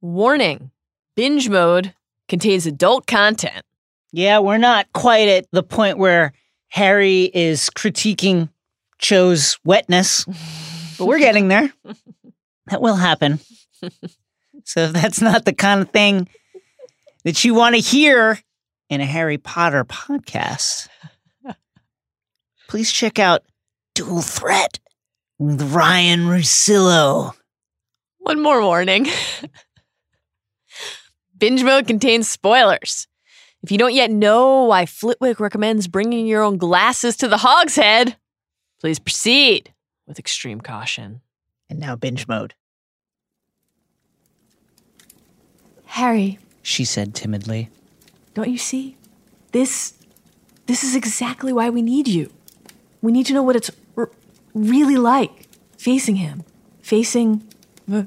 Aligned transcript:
Warning 0.00 0.70
binge 1.16 1.48
mode 1.48 1.94
contains 2.28 2.66
adult 2.66 3.06
content. 3.06 3.64
Yeah, 4.12 4.38
we're 4.38 4.58
not 4.58 4.92
quite 4.92 5.28
at 5.28 5.46
the 5.52 5.62
point 5.62 5.98
where 5.98 6.32
Harry 6.68 7.24
is 7.34 7.68
critiquing 7.70 8.48
Cho's 8.98 9.58
wetness, 9.64 10.24
but 10.98 11.06
we're 11.06 11.18
getting 11.18 11.48
there. 11.48 11.72
That 12.66 12.82
will 12.82 12.94
happen. 12.94 13.40
So 14.64 14.82
if 14.82 14.92
that's 14.92 15.20
not 15.20 15.44
the 15.44 15.52
kind 15.52 15.80
of 15.80 15.90
thing 15.90 16.28
that 17.24 17.44
you 17.44 17.52
want 17.52 17.74
to 17.74 17.80
hear 17.80 18.38
in 18.88 19.00
a 19.00 19.06
Harry 19.06 19.38
Potter 19.38 19.84
podcast, 19.84 20.88
please 22.68 22.92
check 22.92 23.18
out 23.18 23.42
Dual 23.96 24.22
Threat 24.22 24.78
with 25.40 25.72
Ryan 25.72 26.20
Russillo. 26.26 27.32
One 28.18 28.40
more 28.40 28.62
warning 28.62 29.08
binge 31.40 31.64
mode 31.64 31.86
contains 31.88 32.30
spoilers. 32.30 33.08
If 33.62 33.72
you 33.72 33.78
don't 33.78 33.94
yet 33.94 34.10
know 34.10 34.64
why 34.64 34.86
Flitwick 34.86 35.40
recommends 35.40 35.88
bringing 35.88 36.26
your 36.26 36.42
own 36.42 36.56
glasses 36.56 37.16
to 37.18 37.28
the 37.28 37.38
hogshead, 37.38 38.16
please 38.80 38.98
proceed 38.98 39.74
with 40.06 40.18
extreme 40.18 40.60
caution. 40.60 41.20
And 41.68 41.78
now 41.78 41.94
binge 41.96 42.26
mode, 42.28 42.54
Harry, 45.86 46.38
she 46.62 46.84
said 46.84 47.14
timidly. 47.14 47.68
don't 48.34 48.50
you 48.50 48.58
see? 48.58 48.96
This 49.52 49.94
this 50.66 50.84
is 50.84 50.94
exactly 50.94 51.52
why 51.52 51.68
we 51.70 51.82
need 51.82 52.06
you. 52.06 52.30
We 53.02 53.12
need 53.12 53.26
to 53.26 53.32
know 53.34 53.42
what 53.42 53.56
it's 53.56 53.70
r- 53.96 54.10
really 54.54 54.96
like 54.96 55.48
facing 55.76 56.16
him, 56.16 56.44
facing 56.80 57.42
v- 57.88 58.06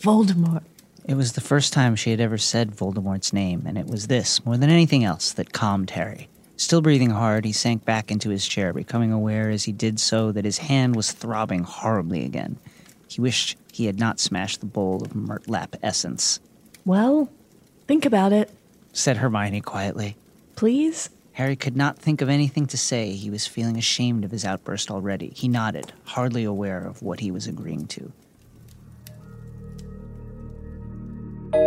Voldemort. 0.00 0.62
It 1.08 1.16
was 1.16 1.32
the 1.32 1.40
first 1.40 1.72
time 1.72 1.96
she 1.96 2.10
had 2.10 2.20
ever 2.20 2.36
said 2.36 2.76
Voldemort's 2.76 3.32
name, 3.32 3.62
and 3.64 3.78
it 3.78 3.86
was 3.86 4.08
this, 4.08 4.44
more 4.44 4.58
than 4.58 4.68
anything 4.68 5.04
else, 5.04 5.32
that 5.32 5.54
calmed 5.54 5.88
Harry. 5.90 6.28
Still 6.58 6.82
breathing 6.82 7.08
hard, 7.08 7.46
he 7.46 7.52
sank 7.52 7.86
back 7.86 8.10
into 8.10 8.28
his 8.28 8.46
chair, 8.46 8.74
becoming 8.74 9.10
aware 9.10 9.48
as 9.48 9.64
he 9.64 9.72
did 9.72 9.98
so 9.98 10.32
that 10.32 10.44
his 10.44 10.58
hand 10.58 10.94
was 10.94 11.12
throbbing 11.12 11.62
horribly 11.62 12.26
again. 12.26 12.58
He 13.08 13.22
wished 13.22 13.56
he 13.72 13.86
had 13.86 13.98
not 13.98 14.20
smashed 14.20 14.60
the 14.60 14.66
bowl 14.66 15.02
of 15.02 15.14
Murtlap 15.14 15.76
essence, 15.82 16.40
Well, 16.84 17.30
think 17.86 18.04
about 18.04 18.34
it, 18.34 18.50
said 18.92 19.16
Hermione 19.16 19.62
quietly. 19.62 20.14
please. 20.56 21.08
Harry 21.32 21.56
could 21.56 21.76
not 21.76 21.96
think 21.96 22.20
of 22.20 22.28
anything 22.28 22.66
to 22.66 22.76
say. 22.76 23.12
He 23.12 23.30
was 23.30 23.46
feeling 23.46 23.78
ashamed 23.78 24.24
of 24.24 24.32
his 24.32 24.44
outburst 24.44 24.90
already. 24.90 25.32
He 25.36 25.46
nodded, 25.46 25.92
hardly 26.04 26.42
aware 26.42 26.80
of 26.84 27.00
what 27.00 27.20
he 27.20 27.30
was 27.30 27.46
agreeing 27.46 27.86
to. 27.86 28.12
Oh! 31.54 31.58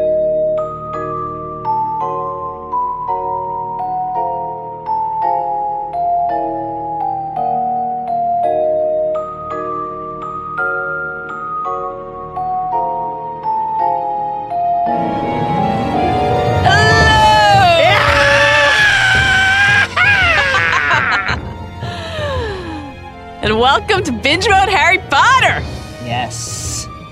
welcome 23.59 24.04
to 24.04 24.12
Binge 24.12 24.48
Mode 24.48 24.70
Harry 24.70 25.00
Potter. 25.09 25.64
Yes. 26.06 26.61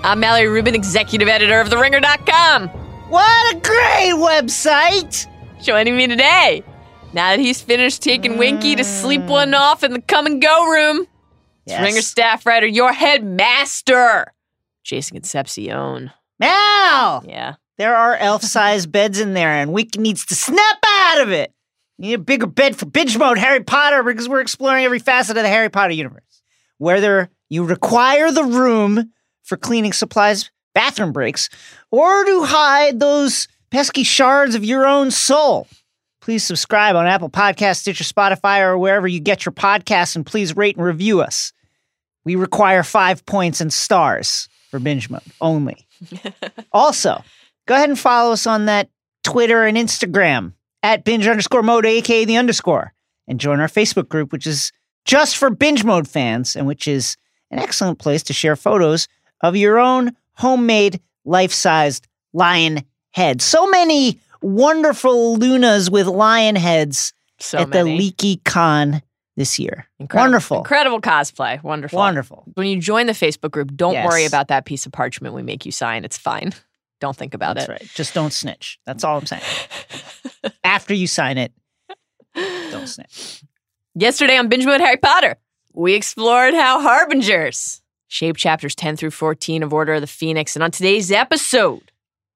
I'm 0.03 0.19
Mallory 0.19 0.47
Rubin, 0.47 0.75
executive 0.75 1.27
editor 1.27 1.59
of 1.59 1.69
TheRinger.com. 1.69 2.69
What 3.09 3.55
a 3.55 3.59
great 3.59 4.13
website! 4.15 5.27
Joining 5.61 5.97
me 5.97 6.07
today, 6.07 6.63
now 7.13 7.31
that 7.31 7.39
he's 7.39 7.61
finished 7.61 8.01
taking 8.01 8.37
Winky 8.37 8.75
to 8.75 8.83
sleep 8.83 9.23
one 9.23 9.53
off 9.53 9.83
in 9.83 9.91
the 9.93 10.01
come 10.01 10.25
and 10.25 10.41
go 10.41 10.65
room, 10.71 11.01
it's 11.65 11.73
Yes. 11.73 11.81
Ringer 11.83 12.01
staff 12.01 12.45
writer, 12.45 12.65
your 12.65 12.93
headmaster, 12.93 14.33
Jason 14.83 15.15
Concepcion. 15.15 16.11
Now! 16.39 17.21
Yeah. 17.27 17.55
There 17.77 17.95
are 17.95 18.15
elf 18.15 18.41
sized 18.43 18.91
beds 18.93 19.19
in 19.19 19.33
there, 19.33 19.49
and 19.51 19.73
Winky 19.73 19.99
needs 19.99 20.25
to 20.27 20.35
snap 20.35 20.77
out 20.87 21.21
of 21.21 21.31
it. 21.31 21.53
You 21.97 22.07
need 22.07 22.13
a 22.13 22.19
bigger 22.19 22.47
bed 22.47 22.77
for 22.77 22.85
binge 22.85 23.17
mode 23.17 23.37
Harry 23.37 23.63
Potter 23.63 24.01
because 24.03 24.29
we're 24.29 24.39
exploring 24.41 24.85
every 24.85 24.99
facet 24.99 25.35
of 25.37 25.43
the 25.43 25.49
Harry 25.49 25.69
Potter 25.69 25.93
universe. 25.93 26.41
Whether 26.77 27.29
you 27.49 27.65
require 27.65 28.31
the 28.31 28.45
room 28.45 29.11
for 29.49 29.57
cleaning 29.57 29.91
supplies, 29.91 30.49
bathroom 30.73 31.11
breaks, 31.11 31.49
or 31.91 32.23
to 32.23 32.43
hide 32.43 32.99
those 32.99 33.47
pesky 33.71 34.03
shards 34.03 34.55
of 34.55 34.63
your 34.63 34.85
own 34.87 35.11
soul. 35.11 35.67
Please 36.21 36.43
subscribe 36.43 36.95
on 36.95 37.07
Apple 37.07 37.29
Podcasts, 37.29 37.77
Stitcher, 37.77 38.03
Spotify, 38.03 38.61
or 38.61 38.77
wherever 38.77 39.07
you 39.07 39.19
get 39.19 39.45
your 39.45 39.53
podcasts, 39.53 40.15
and 40.15 40.25
please 40.25 40.55
rate 40.55 40.77
and 40.77 40.85
review 40.85 41.21
us. 41.21 41.51
We 42.23 42.35
require 42.35 42.83
five 42.83 43.25
points 43.25 43.59
and 43.61 43.73
stars 43.73 44.47
for 44.69 44.79
binge 44.79 45.09
mode 45.09 45.21
only. 45.41 45.87
also, 46.71 47.23
go 47.65 47.75
ahead 47.75 47.89
and 47.89 47.97
follow 47.97 48.33
us 48.33 48.45
on 48.45 48.65
that 48.65 48.89
Twitter 49.23 49.65
and 49.65 49.77
Instagram 49.77 50.53
at 50.83 51.03
binge 51.03 51.27
underscore 51.27 51.63
mode, 51.63 51.85
aka 51.85 52.25
the 52.25 52.37
underscore, 52.37 52.93
and 53.27 53.39
join 53.39 53.59
our 53.59 53.67
Facebook 53.67 54.07
group, 54.09 54.31
which 54.31 54.45
is 54.45 54.71
just 55.05 55.37
for 55.37 55.49
binge 55.49 55.83
mode 55.83 56.07
fans 56.07 56.55
and 56.55 56.67
which 56.67 56.87
is 56.87 57.17
an 57.51 57.59
excellent 57.59 57.99
place 57.99 58.23
to 58.23 58.33
share 58.33 58.55
photos 58.55 59.07
of 59.41 59.55
your 59.55 59.79
own 59.79 60.15
homemade 60.33 60.99
life 61.25 61.51
sized 61.53 62.07
lion 62.33 62.83
head. 63.11 63.41
So 63.41 63.67
many 63.69 64.19
wonderful 64.41 65.35
Lunas 65.37 65.89
with 65.89 66.07
lion 66.07 66.55
heads 66.55 67.13
So 67.39 67.59
at 67.59 67.69
many. 67.69 67.91
the 67.91 67.97
Leaky 67.97 68.37
Con 68.37 69.01
this 69.35 69.57
year. 69.59 69.87
Incredible- 69.99 70.23
Wonderful. 70.25 70.57
Incredible 70.59 71.01
cosplay. 71.01 71.61
Wonderful. 71.63 71.97
Wonderful. 71.97 72.43
When 72.55 72.67
you 72.67 72.79
join 72.79 73.05
the 73.07 73.13
Facebook 73.13 73.51
group, 73.51 73.73
don't 73.75 73.93
Yes. 73.93 74.05
worry 74.07 74.25
about 74.25 74.49
that 74.49 74.65
piece 74.65 74.85
of 74.85 74.91
parchment 74.91 75.33
we 75.33 75.43
make 75.43 75.65
you 75.65 75.71
sign. 75.71 76.03
It's 76.05 76.17
fine. 76.17 76.53
Don't 77.01 77.15
think 77.15 77.33
about 77.33 77.55
That's 77.55 77.69
it. 77.69 77.71
right. 77.71 77.89
Just 77.95 78.13
don't 78.13 78.33
snitch. 78.33 78.77
That's 78.85 79.05
all 79.05 79.17
I'm 79.19 79.25
saying. 79.25 79.41
After 80.65 80.93
you 80.93 81.07
sign 81.07 81.37
it, 81.37 81.53
don't 82.35 82.87
snitch. 82.89 83.41
Yesterday 83.95 84.37
on 84.37 84.49
Binge 84.49 84.65
Mode 84.65 84.81
Harry 84.81 84.97
Potter, 84.97 85.37
we 85.73 85.93
explored 85.93 86.53
how 86.53 86.81
Harbingers 86.81 87.81
shape 88.09 88.35
chapters 88.35 88.75
10 88.75 88.97
through 88.97 89.11
14 89.11 89.63
of 89.63 89.73
Order 89.73 89.93
of 89.93 90.01
the 90.01 90.07
Phoenix. 90.07 90.55
And 90.55 90.63
on 90.63 90.71
today's 90.71 91.11
episode, 91.11 91.91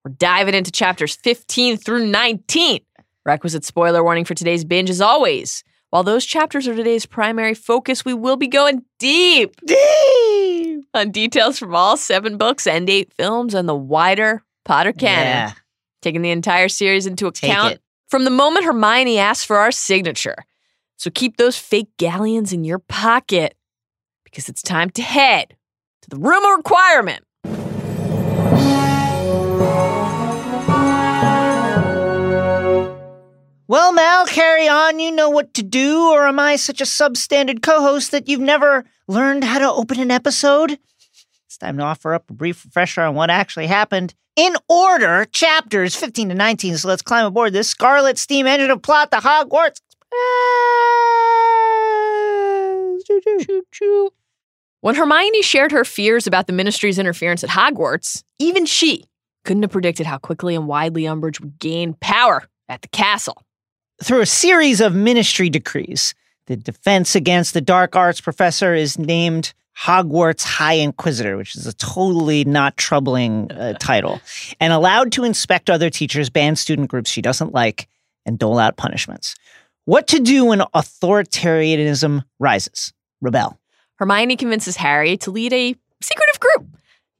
we're 0.05 0.11
diving 0.11 0.53
into 0.55 0.71
chapters 0.71 1.15
15 1.17 1.77
through 1.77 2.07
19. 2.07 2.79
Requisite 3.25 3.65
spoiler 3.65 4.03
warning 4.03 4.23
for 4.25 4.35
today's 4.35 4.63
binge 4.63 4.89
as 4.89 5.01
always. 5.01 5.63
While 5.89 6.03
those 6.03 6.25
chapters 6.25 6.67
are 6.67 6.75
today's 6.75 7.05
primary 7.05 7.53
focus, 7.53 8.03
we 8.05 8.13
will 8.13 8.35
be 8.37 8.47
going 8.47 8.83
deep 8.99 9.55
Deep. 9.65 10.85
on 10.93 11.11
details 11.11 11.59
from 11.59 11.75
all 11.75 11.97
seven 11.97 12.37
books 12.37 12.65
and 12.65 12.89
eight 12.89 13.11
films 13.13 13.53
and 13.53 13.67
the 13.67 13.75
wider 13.75 14.43
Potter 14.65 14.93
canon, 14.93 15.25
Yeah. 15.27 15.51
taking 16.01 16.21
the 16.21 16.31
entire 16.31 16.69
series 16.69 17.05
into 17.05 17.27
account 17.27 17.79
from 18.09 18.23
the 18.23 18.29
moment 18.31 18.65
Hermione 18.65 19.19
asked 19.19 19.45
for 19.45 19.57
our 19.57 19.71
signature. 19.71 20.45
So 20.97 21.09
keep 21.11 21.37
those 21.37 21.57
fake 21.57 21.89
galleons 21.97 22.53
in 22.53 22.63
your 22.63 22.79
pocket 22.79 23.55
because 24.23 24.47
it's 24.49 24.61
time 24.61 24.89
to 24.91 25.01
head 25.01 25.55
to 26.03 26.09
the 26.09 26.17
room 26.17 26.43
of 26.43 26.57
requirement. 26.57 27.23
Well, 33.65 33.93
Mal, 33.93 34.25
carry 34.27 34.67
on. 34.67 34.99
You 34.99 35.11
know 35.11 35.29
what 35.29 35.53
to 35.55 35.63
do, 35.63 36.09
or 36.09 36.27
am 36.27 36.37
I 36.37 36.57
such 36.57 36.81
a 36.81 36.83
substandard 36.83 37.63
co 37.63 37.81
host 37.81 38.11
that 38.11 38.27
you've 38.27 38.41
never 38.41 38.83
learned 39.07 39.45
how 39.45 39.59
to 39.59 39.71
open 39.71 39.99
an 39.99 40.11
episode? 40.11 40.77
It's 41.45 41.57
time 41.57 41.77
to 41.77 41.83
offer 41.83 42.13
up 42.13 42.29
a 42.29 42.33
brief 42.33 42.65
refresher 42.65 43.01
on 43.01 43.15
what 43.15 43.29
actually 43.29 43.67
happened 43.67 44.13
in 44.35 44.55
order, 44.67 45.25
chapters 45.31 45.95
15 45.95 46.29
to 46.29 46.35
19. 46.35 46.77
So 46.77 46.87
let's 46.89 47.01
climb 47.01 47.25
aboard 47.25 47.53
this 47.53 47.69
scarlet 47.69 48.17
steam 48.17 48.45
engine 48.45 48.69
of 48.69 48.81
plot, 48.81 49.11
the 49.11 49.17
Hogwarts 49.17 49.79
Express. 49.79 50.23
Choo-choo. 53.07 53.45
Choo 53.45 53.63
choo. 53.71 54.11
When 54.83 54.95
Hermione 54.95 55.43
shared 55.43 55.71
her 55.71 55.85
fears 55.85 56.27
about 56.27 56.47
the 56.47 56.51
ministry's 56.51 56.99
interference 56.99 57.41
at 57.41 57.49
Hogwarts, 57.49 58.21
even 58.37 58.65
she 58.65 59.05
couldn't 59.45 59.63
have 59.63 59.71
predicted 59.71 60.05
how 60.05 60.17
quickly 60.17 60.55
and 60.55 60.67
widely 60.67 61.03
Umbridge 61.03 61.39
would 61.39 61.57
gain 61.57 61.93
power 62.01 62.43
at 62.67 62.81
the 62.81 62.89
castle. 62.89 63.45
through 64.03 64.19
a 64.19 64.25
series 64.25 64.81
of 64.81 64.93
ministry 64.93 65.49
decrees. 65.49 66.13
The 66.47 66.57
defense 66.57 67.15
against 67.15 67.53
the 67.53 67.61
dark 67.61 67.95
arts 67.95 68.19
professor 68.19 68.73
is 68.73 68.99
named 68.99 69.53
Hogwarts 69.79 70.43
High 70.43 70.73
Inquisitor, 70.73 71.37
which 71.37 71.55
is 71.55 71.65
a 71.65 71.71
totally 71.71 72.43
not 72.43 72.75
troubling 72.75 73.49
uh, 73.53 73.73
title, 73.79 74.19
and 74.59 74.73
allowed 74.73 75.13
to 75.13 75.23
inspect 75.23 75.69
other 75.69 75.89
teachers, 75.89 76.29
ban 76.29 76.57
student 76.57 76.89
groups 76.89 77.09
she 77.09 77.21
doesn't 77.21 77.53
like, 77.53 77.87
and 78.25 78.37
dole 78.37 78.59
out 78.59 78.75
punishments. 78.75 79.35
What 79.85 80.07
to 80.07 80.19
do 80.19 80.43
when 80.43 80.59
authoritarianism 80.59 82.25
rises? 82.37 82.91
Rebel. 83.21 83.57
Hermione 84.03 84.35
convinces 84.35 84.75
Harry 84.75 85.15
to 85.15 85.31
lead 85.31 85.53
a 85.53 85.73
secretive 86.01 86.37
group 86.41 86.67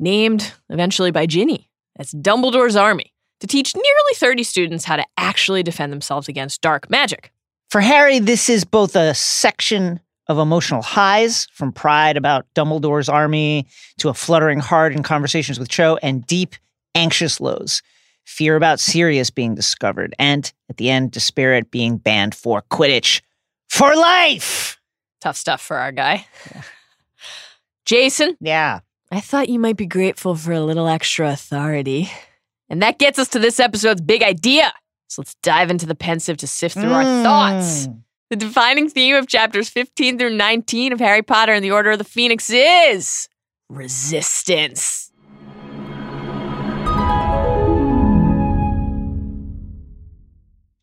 named 0.02 0.52
eventually 0.70 1.12
by 1.12 1.26
Ginny 1.26 1.70
That's 1.96 2.12
Dumbledore's 2.12 2.76
army 2.76 3.14
to 3.40 3.48
teach 3.48 3.74
nearly 3.74 4.14
30 4.16 4.44
students 4.44 4.84
how 4.84 4.98
to 4.98 5.06
actually 5.16 5.64
defend 5.64 5.94
themselves 5.94 6.28
against 6.28 6.60
dark 6.60 6.90
magic. 6.90 7.32
For 7.70 7.80
Harry, 7.80 8.20
this 8.20 8.50
is 8.50 8.66
both 8.66 8.98
a 8.98 9.14
section 9.14 10.02
of 10.28 10.40
emotional 10.40 10.82
highs 10.82 11.48
from 11.54 11.72
pride 11.72 12.18
about 12.18 12.48
Dumbledore's 12.54 13.08
army 13.08 13.66
to 14.00 14.10
a 14.10 14.14
fluttering 14.14 14.60
heart 14.60 14.92
in 14.92 15.04
conversations 15.04 15.58
with 15.58 15.70
Cho 15.70 15.98
and 16.04 16.28
deep, 16.28 16.54
anxious 16.96 17.40
lows. 17.40 17.82
Fear 18.26 18.58
about 18.58 18.82
Sirius 18.82 19.30
being 19.30 19.56
discovered, 19.56 20.14
and 20.20 20.52
at 20.70 20.76
the 20.76 20.90
end, 20.90 21.12
despair 21.12 21.54
at 21.54 21.72
being 21.72 21.96
banned 21.96 22.36
for 22.36 22.62
Quidditch 22.70 23.22
for 23.70 23.96
life. 23.96 24.82
Tough 25.24 25.38
stuff 25.38 25.62
for 25.62 25.78
our 25.78 25.94
guy. 25.94 26.28
Jason, 27.86 28.36
Yeah. 28.42 28.82
I 29.10 29.22
thought 29.22 29.48
you 29.48 29.58
might 29.58 29.78
be 29.78 29.86
grateful 29.86 30.36
for 30.36 30.52
a 30.52 30.60
little 30.60 30.86
extra 30.86 31.32
authority. 31.32 32.12
And 32.68 32.82
that 32.82 33.00
gets 33.00 33.18
us 33.18 33.30
to 33.30 33.40
this 33.40 33.58
episode's 33.58 34.02
big 34.02 34.22
idea. 34.22 34.74
So 35.08 35.22
let's 35.22 35.36
dive 35.36 35.70
into 35.72 35.86
the 35.86 35.96
Pensieve 35.96 36.36
to 36.38 36.48
sift 36.48 36.76
through 36.76 36.92
our 36.92 37.24
thoughts. 37.24 37.88
Mm. 37.88 38.02
The 38.32 38.36
defining 38.36 38.90
theme 38.90 39.16
of 39.16 39.28
chapters 39.30 39.70
15 39.70 40.20
through 40.20 40.36
19 40.36 40.92
of 40.92 41.00
Harry 41.00 41.22
Potter 41.22 41.54
and 41.54 41.64
the 41.64 41.72
Order 41.72 41.92
of 41.92 42.00
the 42.00 42.04
Phoenix 42.04 42.50
is 42.50 43.30
resistance. 43.70 45.10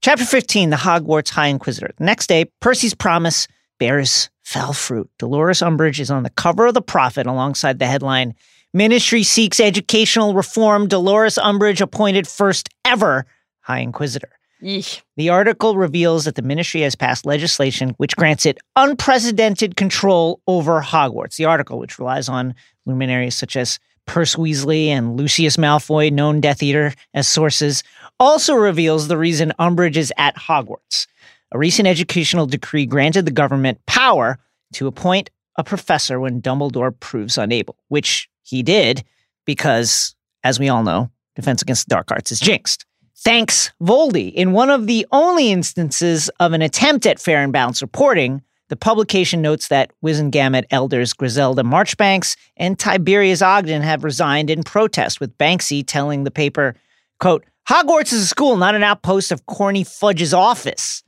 Chapter 0.02 0.24
15 0.24 0.70
The 0.70 0.76
Hogwarts 0.76 1.28
High 1.28 1.48
Inquisitor. 1.48 1.92
The 1.98 2.04
next 2.04 2.26
day, 2.26 2.46
Percy's 2.62 2.94
promise 2.94 3.46
bears 3.80 4.30
fell 4.44 4.72
fruit. 4.72 5.10
Dolores 5.18 5.58
Umbridge 5.58 5.98
is 5.98 6.10
on 6.10 6.22
the 6.22 6.30
cover 6.30 6.66
of 6.66 6.74
The 6.74 6.82
Prophet 6.82 7.26
alongside 7.26 7.80
the 7.80 7.86
headline 7.86 8.34
Ministry 8.72 9.24
Seeks 9.24 9.58
Educational 9.58 10.34
Reform. 10.34 10.86
Dolores 10.86 11.34
Umbridge 11.34 11.80
appointed 11.80 12.28
first 12.28 12.68
ever 12.84 13.26
High 13.62 13.80
Inquisitor. 13.80 14.28
Yeesh. 14.62 15.00
The 15.16 15.30
article 15.30 15.76
reveals 15.76 16.26
that 16.26 16.34
the 16.34 16.42
ministry 16.42 16.82
has 16.82 16.94
passed 16.94 17.24
legislation 17.24 17.90
which 17.96 18.14
grants 18.14 18.44
it 18.44 18.58
unprecedented 18.76 19.76
control 19.76 20.40
over 20.46 20.82
Hogwarts. 20.82 21.36
The 21.36 21.46
article, 21.46 21.78
which 21.78 21.98
relies 21.98 22.28
on 22.28 22.54
luminaries 22.84 23.34
such 23.34 23.56
as 23.56 23.80
Percy 24.06 24.38
Weasley 24.38 24.86
and 24.88 25.16
Lucius 25.16 25.56
Malfoy, 25.56 26.12
known 26.12 26.40
Death 26.40 26.62
Eater, 26.62 26.92
as 27.14 27.26
sources, 27.26 27.82
also 28.18 28.54
reveals 28.54 29.08
the 29.08 29.16
reason 29.16 29.52
Umbridge 29.58 29.96
is 29.96 30.12
at 30.18 30.36
Hogwarts. 30.36 31.06
A 31.52 31.58
recent 31.58 31.88
educational 31.88 32.46
decree 32.46 32.86
granted 32.86 33.24
the 33.24 33.32
government 33.32 33.84
power 33.86 34.38
to 34.74 34.86
appoint 34.86 35.30
a 35.56 35.64
professor 35.64 36.20
when 36.20 36.40
Dumbledore 36.40 36.98
proves 36.98 37.36
unable, 37.36 37.76
which 37.88 38.28
he 38.42 38.62
did 38.62 39.02
because, 39.44 40.14
as 40.44 40.60
we 40.60 40.68
all 40.68 40.82
know, 40.82 41.10
Defense 41.34 41.62
Against 41.62 41.88
the 41.88 41.94
Dark 41.94 42.10
Arts 42.12 42.30
is 42.30 42.40
jinxed. 42.40 42.86
Thanks, 43.16 43.72
Voldy. 43.82 44.32
In 44.32 44.52
one 44.52 44.70
of 44.70 44.86
the 44.86 45.06
only 45.12 45.50
instances 45.50 46.30
of 46.40 46.52
an 46.52 46.62
attempt 46.62 47.04
at 47.04 47.20
fair 47.20 47.42
and 47.42 47.52
balanced 47.52 47.82
reporting, 47.82 48.42
the 48.68 48.76
publication 48.76 49.42
notes 49.42 49.68
that 49.68 49.92
Wizengamot 50.02 50.64
elders 50.70 51.12
Griselda 51.12 51.64
Marchbanks 51.64 52.36
and 52.56 52.78
Tiberius 52.78 53.42
Ogden 53.42 53.82
have 53.82 54.04
resigned 54.04 54.48
in 54.48 54.62
protest, 54.62 55.20
with 55.20 55.36
Banksy 55.36 55.82
telling 55.84 56.22
the 56.24 56.30
paper, 56.30 56.76
quote, 57.18 57.44
Hogwarts 57.68 58.12
is 58.12 58.22
a 58.22 58.26
school, 58.26 58.56
not 58.56 58.74
an 58.74 58.82
outpost 58.82 59.32
of 59.32 59.46
Corny 59.46 59.84
Fudge's 59.84 60.32
office. 60.32 61.02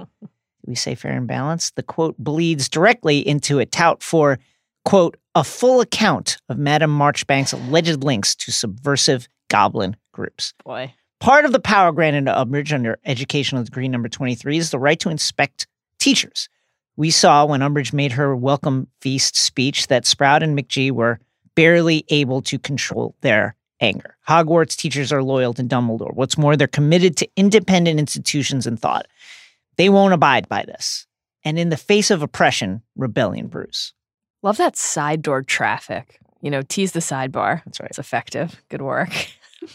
We 0.64 0.74
say 0.74 0.94
fair 0.94 1.12
and 1.12 1.26
balanced? 1.26 1.76
The 1.76 1.82
quote 1.82 2.16
bleeds 2.18 2.68
directly 2.68 3.26
into 3.26 3.58
a 3.58 3.66
tout 3.66 4.02
for, 4.02 4.38
quote, 4.84 5.16
a 5.34 5.44
full 5.44 5.80
account 5.80 6.38
of 6.48 6.58
Madame 6.58 6.96
Marchbank's 6.96 7.52
alleged 7.52 8.04
links 8.04 8.34
to 8.36 8.52
subversive 8.52 9.28
goblin 9.48 9.96
groups. 10.12 10.54
Boy. 10.64 10.94
Part 11.20 11.44
of 11.44 11.52
the 11.52 11.60
power 11.60 11.92
granted 11.92 12.26
to 12.26 12.32
Umbridge 12.32 12.72
under 12.72 12.98
educational 13.04 13.62
decree 13.62 13.88
number 13.88 14.08
23 14.08 14.58
is 14.58 14.70
the 14.70 14.78
right 14.78 14.98
to 15.00 15.08
inspect 15.08 15.66
teachers. 15.98 16.48
We 16.96 17.10
saw 17.10 17.46
when 17.46 17.60
Umbridge 17.60 17.92
made 17.92 18.12
her 18.12 18.36
welcome 18.36 18.88
feast 19.00 19.36
speech 19.36 19.86
that 19.86 20.04
Sprout 20.04 20.42
and 20.42 20.58
McGee 20.58 20.90
were 20.90 21.20
barely 21.54 22.04
able 22.08 22.42
to 22.42 22.58
control 22.58 23.14
their 23.20 23.54
anger. 23.80 24.16
Hogwarts 24.28 24.76
teachers 24.76 25.12
are 25.12 25.22
loyal 25.22 25.54
to 25.54 25.62
Dumbledore. 25.62 26.14
What's 26.14 26.38
more, 26.38 26.56
they're 26.56 26.66
committed 26.66 27.16
to 27.18 27.28
independent 27.36 27.98
institutions 27.98 28.66
and 28.66 28.78
thought. 28.78 29.06
They 29.76 29.88
won't 29.88 30.14
abide 30.14 30.48
by 30.48 30.64
this. 30.64 31.06
And 31.44 31.58
in 31.58 31.70
the 31.70 31.76
face 31.76 32.10
of 32.10 32.22
oppression, 32.22 32.82
rebellion 32.96 33.48
brews. 33.48 33.94
Love 34.42 34.56
that 34.58 34.76
side 34.76 35.22
door 35.22 35.42
traffic. 35.42 36.18
You 36.40 36.50
know, 36.50 36.62
tease 36.62 36.92
the 36.92 37.00
sidebar. 37.00 37.62
That's 37.64 37.80
right. 37.80 37.90
It's 37.90 37.98
effective. 37.98 38.62
Good 38.68 38.82
work. 38.82 39.12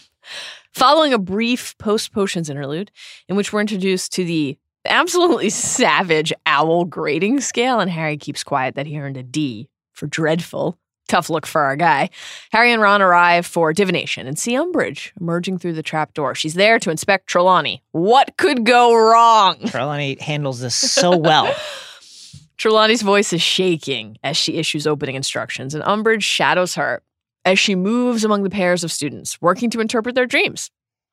Following 0.72 1.12
a 1.12 1.18
brief 1.18 1.76
post 1.78 2.12
potions 2.12 2.50
interlude 2.50 2.90
in 3.28 3.36
which 3.36 3.52
we're 3.52 3.60
introduced 3.60 4.12
to 4.12 4.24
the 4.24 4.58
absolutely 4.84 5.50
savage 5.50 6.32
owl 6.46 6.84
grading 6.84 7.40
scale, 7.40 7.80
and 7.80 7.90
Harry 7.90 8.16
keeps 8.16 8.44
quiet 8.44 8.74
that 8.74 8.86
he 8.86 8.98
earned 8.98 9.16
a 9.16 9.22
D 9.22 9.68
for 9.92 10.06
dreadful. 10.06 10.78
Tough 11.08 11.30
look 11.30 11.46
for 11.46 11.62
our 11.62 11.74
guy. 11.74 12.10
Harry 12.52 12.70
and 12.70 12.82
Ron 12.82 13.02
arrive 13.02 13.46
for 13.46 13.72
divination 13.72 14.26
and 14.26 14.38
see 14.38 14.52
Umbridge 14.52 15.10
emerging 15.20 15.58
through 15.58 15.72
the 15.72 15.82
trapdoor. 15.82 16.34
She's 16.34 16.54
there 16.54 16.78
to 16.78 16.90
inspect 16.90 17.26
Trelawney. 17.26 17.82
What 17.92 18.36
could 18.36 18.64
go 18.64 18.94
wrong? 18.94 19.56
Trelawney 19.66 20.18
handles 20.20 20.60
this 20.60 20.74
so 20.74 21.16
well. 21.16 21.54
Trelawney's 22.58 23.02
voice 23.02 23.32
is 23.32 23.40
shaking 23.40 24.18
as 24.22 24.36
she 24.36 24.56
issues 24.56 24.86
opening 24.86 25.14
instructions, 25.14 25.74
and 25.74 25.84
Umbridge 25.84 26.22
shadows 26.22 26.74
her 26.74 27.02
as 27.44 27.58
she 27.58 27.74
moves 27.74 28.24
among 28.24 28.42
the 28.42 28.50
pairs 28.50 28.84
of 28.84 28.92
students, 28.92 29.40
working 29.40 29.70
to 29.70 29.80
interpret 29.80 30.14
their 30.14 30.26
dreams. 30.26 30.70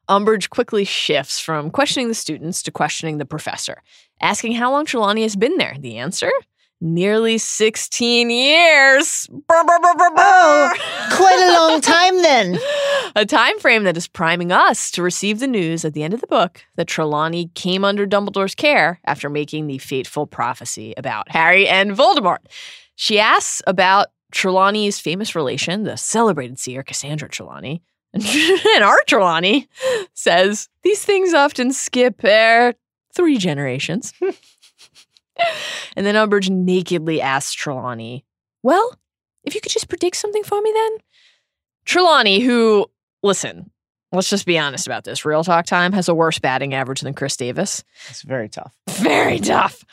Umbridge 0.09 0.49
quickly 0.49 0.83
shifts 0.83 1.39
from 1.39 1.71
questioning 1.71 2.07
the 2.07 2.13
students 2.13 2.61
to 2.63 2.71
questioning 2.71 3.17
the 3.17 3.25
professor, 3.25 3.81
asking 4.21 4.53
how 4.53 4.71
long 4.71 4.85
Trelawney 4.85 5.21
has 5.21 5.35
been 5.35 5.57
there. 5.57 5.75
The 5.79 5.97
answer? 5.97 6.31
Nearly 6.87 7.39
16 7.39 8.29
years. 8.29 9.27
Brr, 9.27 9.63
brr, 9.63 9.79
brr, 9.79 9.95
brr, 9.95 10.09
brr. 10.11 10.17
Oh, 10.19 10.73
Quite 11.13 11.39
a 11.39 11.59
long 11.59 11.81
time 11.81 12.21
then. 12.21 12.59
A 13.15 13.25
time 13.25 13.57
frame 13.57 13.85
that 13.85 13.97
is 13.97 14.07
priming 14.07 14.51
us 14.51 14.91
to 14.91 15.01
receive 15.01 15.39
the 15.39 15.47
news 15.47 15.83
at 15.83 15.93
the 15.93 16.03
end 16.03 16.13
of 16.13 16.21
the 16.21 16.27
book 16.27 16.63
that 16.75 16.85
Trelawney 16.85 17.49
came 17.55 17.83
under 17.83 18.05
Dumbledore's 18.05 18.53
care 18.53 18.99
after 19.03 19.31
making 19.31 19.65
the 19.65 19.79
fateful 19.79 20.27
prophecy 20.27 20.93
about 20.95 21.31
Harry 21.31 21.67
and 21.67 21.93
Voldemort. 21.93 22.45
She 22.95 23.17
asks 23.17 23.63
about 23.65 24.09
Trelawney's 24.31 24.99
famous 24.99 25.33
relation, 25.33 25.85
the 25.85 25.97
celebrated 25.97 26.59
seer 26.59 26.83
Cassandra 26.83 27.29
Trelawney. 27.29 27.81
and 28.13 28.83
our 28.83 29.01
Trelawney 29.07 29.67
says 30.13 30.69
these 30.83 31.03
things 31.03 31.33
often 31.33 31.73
skip 31.73 32.23
er, 32.23 32.75
three 33.15 33.39
generations. 33.39 34.13
and 35.95 36.05
then 36.05 36.15
Umbridge 36.15 36.49
nakedly 36.49 37.21
asks 37.21 37.53
Trelawney, 37.53 38.25
Well, 38.63 38.97
if 39.43 39.55
you 39.55 39.61
could 39.61 39.71
just 39.71 39.89
predict 39.89 40.15
something 40.17 40.43
for 40.43 40.61
me 40.61 40.71
then? 40.73 40.97
Trelawney, 41.85 42.39
who, 42.39 42.89
listen, 43.21 43.69
let's 44.11 44.29
just 44.29 44.45
be 44.45 44.57
honest 44.57 44.87
about 44.87 45.03
this. 45.03 45.25
Real 45.25 45.43
talk 45.43 45.65
time 45.65 45.93
has 45.93 46.09
a 46.09 46.15
worse 46.15 46.39
batting 46.39 46.73
average 46.73 47.01
than 47.01 47.13
Chris 47.13 47.37
Davis. 47.37 47.83
It's 48.09 48.23
very 48.23 48.49
tough. 48.49 48.73
Very 48.89 49.39
tough. 49.39 49.83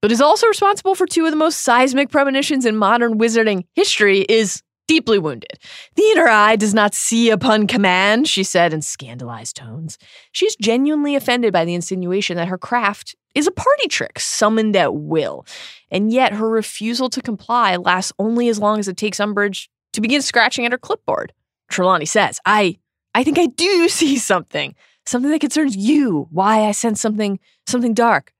But 0.00 0.12
is 0.12 0.20
also 0.20 0.46
responsible 0.46 0.94
for 0.94 1.06
two 1.06 1.26
of 1.26 1.30
the 1.30 1.36
most 1.36 1.60
seismic 1.60 2.10
premonitions 2.10 2.64
in 2.64 2.76
modern 2.76 3.18
wizarding 3.18 3.64
history 3.74 4.20
is 4.20 4.62
deeply 4.90 5.20
wounded. 5.20 5.56
The 5.94 6.02
inner 6.02 6.26
eye 6.26 6.56
does 6.56 6.74
not 6.74 6.94
see 6.94 7.30
upon 7.30 7.68
command, 7.68 8.26
she 8.26 8.42
said 8.42 8.72
in 8.72 8.82
scandalized 8.82 9.54
tones. 9.54 9.98
She's 10.32 10.56
genuinely 10.56 11.14
offended 11.14 11.52
by 11.52 11.64
the 11.64 11.74
insinuation 11.74 12.36
that 12.36 12.48
her 12.48 12.58
craft 12.58 13.14
is 13.36 13.46
a 13.46 13.52
party 13.52 13.86
trick 13.86 14.18
summoned 14.18 14.74
at 14.74 14.96
will. 14.96 15.46
And 15.92 16.12
yet 16.12 16.32
her 16.32 16.50
refusal 16.50 17.08
to 17.10 17.22
comply 17.22 17.76
lasts 17.76 18.12
only 18.18 18.48
as 18.48 18.58
long 18.58 18.80
as 18.80 18.88
it 18.88 18.96
takes 18.96 19.20
Umbridge 19.20 19.68
to 19.92 20.00
begin 20.00 20.22
scratching 20.22 20.66
at 20.66 20.72
her 20.72 20.78
clipboard. 20.78 21.32
Trelawney 21.70 22.04
says, 22.04 22.40
I 22.44 22.76
I 23.14 23.22
think 23.22 23.38
I 23.38 23.46
do 23.46 23.88
see 24.00 24.18
something. 24.18 24.74
Something 25.06 25.30
that 25.30 25.40
concerns 25.40 25.76
you. 25.76 26.26
Why 26.32 26.64
I 26.64 26.72
sense 26.72 27.00
something 27.00 27.38
something 27.68 27.94
dark. 27.94 28.32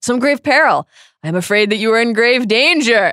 Some 0.00 0.20
grave 0.20 0.42
peril. 0.42 0.88
I'm 1.22 1.36
afraid 1.36 1.68
that 1.68 1.76
you 1.76 1.92
are 1.92 2.00
in 2.00 2.14
grave 2.14 2.48
danger. 2.48 3.12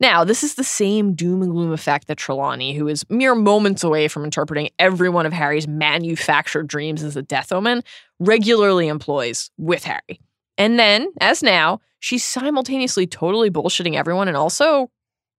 Now, 0.00 0.24
this 0.24 0.42
is 0.42 0.54
the 0.54 0.64
same 0.64 1.14
doom 1.14 1.42
and 1.42 1.52
gloom 1.52 1.72
effect 1.72 2.08
that 2.08 2.16
Trelawney, 2.16 2.74
who 2.74 2.88
is 2.88 3.04
mere 3.10 3.34
moments 3.34 3.84
away 3.84 4.08
from 4.08 4.24
interpreting 4.24 4.70
every 4.78 5.10
one 5.10 5.26
of 5.26 5.32
Harry's 5.32 5.68
manufactured 5.68 6.66
dreams 6.66 7.02
as 7.02 7.16
a 7.16 7.22
death 7.22 7.52
omen, 7.52 7.82
regularly 8.18 8.88
employs 8.88 9.50
with 9.58 9.84
Harry. 9.84 10.20
And 10.56 10.78
then, 10.78 11.08
as 11.20 11.42
now, 11.42 11.80
she's 11.98 12.24
simultaneously 12.24 13.06
totally 13.06 13.50
bullshitting 13.50 13.94
everyone 13.94 14.26
and 14.26 14.36
also 14.38 14.90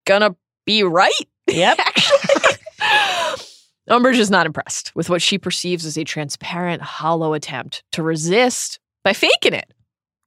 gonna 0.05 0.35
be 0.65 0.83
right. 0.83 1.11
Yep. 1.47 1.79
Actually. 1.79 2.57
Umbridge 3.89 4.19
is 4.19 4.29
not 4.29 4.45
impressed 4.45 4.95
with 4.95 5.09
what 5.09 5.21
she 5.21 5.37
perceives 5.37 5.85
as 5.85 5.97
a 5.97 6.03
transparent, 6.03 6.81
hollow 6.81 7.33
attempt 7.33 7.83
to 7.91 8.03
resist 8.03 8.79
by 9.03 9.11
faking 9.11 9.53
it. 9.53 9.73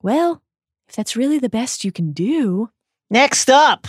Well, 0.02 0.42
if 0.88 0.96
that's 0.96 1.16
really 1.16 1.38
the 1.38 1.48
best 1.48 1.84
you 1.84 1.92
can 1.92 2.12
do. 2.12 2.68
Next 3.10 3.48
up, 3.48 3.86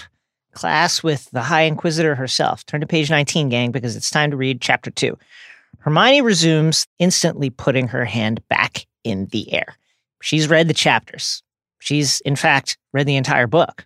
class 0.56 1.04
with 1.04 1.30
the 1.32 1.44
High 1.44 1.62
Inquisitor 1.62 2.16
herself. 2.16 2.66
Turn 2.66 2.82
to 2.82 2.88
page 2.88 3.10
19, 3.12 3.50
gang, 3.50 3.72
because 3.72 3.96
it's 3.96 4.10
time 4.10 4.32
to 4.32 4.38
read 4.38 4.62
chapter 4.62 4.90
2. 4.90 5.16
Hermione 5.80 6.22
resumes, 6.22 6.88
instantly 6.98 7.52
putting 7.52 7.88
her 7.90 8.06
hand 8.06 8.42
back 8.48 8.88
in 9.04 9.28
the 9.28 9.54
air. 9.54 9.76
She's 10.22 10.50
read 10.50 10.68
the 10.68 10.74
chapters. 10.74 11.44
She's, 11.80 12.22
in 12.22 12.36
fact, 12.36 12.78
read 12.94 13.06
the 13.06 13.18
entire 13.18 13.46
book 13.46 13.86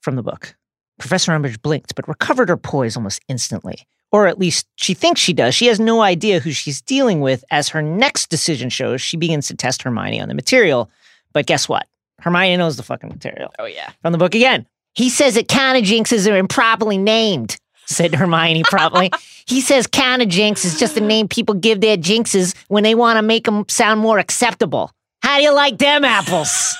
from 0.00 0.14
the 0.14 0.22
book. 0.22 0.54
Professor 0.98 1.32
Umbridge 1.32 1.60
blinked, 1.60 1.96
but 1.96 2.06
recovered 2.06 2.48
her 2.48 2.56
poise 2.56 2.96
almost 2.96 3.20
instantly. 3.28 3.86
Or 4.12 4.28
at 4.28 4.38
least 4.38 4.68
she 4.76 4.94
thinks 4.94 5.20
she 5.20 5.32
does. 5.32 5.54
She 5.54 5.66
has 5.66 5.80
no 5.80 6.02
idea 6.02 6.38
who 6.38 6.52
she's 6.52 6.82
dealing 6.82 7.20
with. 7.20 7.44
As 7.50 7.70
her 7.70 7.82
next 7.82 8.28
decision 8.28 8.68
shows, 8.68 9.00
she 9.00 9.16
begins 9.16 9.48
to 9.48 9.56
test 9.56 9.82
Hermione 9.82 10.20
on 10.20 10.28
the 10.28 10.34
material. 10.34 10.90
But 11.32 11.46
guess 11.46 11.68
what? 11.68 11.88
Hermione 12.20 12.58
knows 12.58 12.76
the 12.76 12.82
fucking 12.82 13.08
material. 13.08 13.52
Oh, 13.58 13.64
yeah. 13.64 13.90
From 14.02 14.12
the 14.12 14.18
book 14.18 14.34
again. 14.34 14.66
He 14.94 15.08
says 15.08 15.34
that 15.34 15.48
counter 15.48 15.80
Jinxes 15.80 16.30
are 16.30 16.36
improperly 16.36 16.98
named, 16.98 17.56
said 17.86 18.14
Hermione 18.14 18.62
promptly. 18.64 19.10
he 19.46 19.60
says 19.60 19.86
counter 19.86 20.26
Jinx 20.26 20.64
is 20.64 20.78
just 20.78 20.94
the 20.94 21.00
name 21.00 21.28
people 21.28 21.54
give 21.54 21.80
their 21.80 21.96
jinxes 21.96 22.54
when 22.68 22.82
they 22.82 22.94
want 22.94 23.16
to 23.16 23.22
make 23.22 23.44
them 23.44 23.64
sound 23.68 24.00
more 24.00 24.18
acceptable. 24.18 24.90
How 25.22 25.38
do 25.38 25.42
you 25.42 25.54
like 25.54 25.78
them 25.78 26.04
apples? 26.04 26.76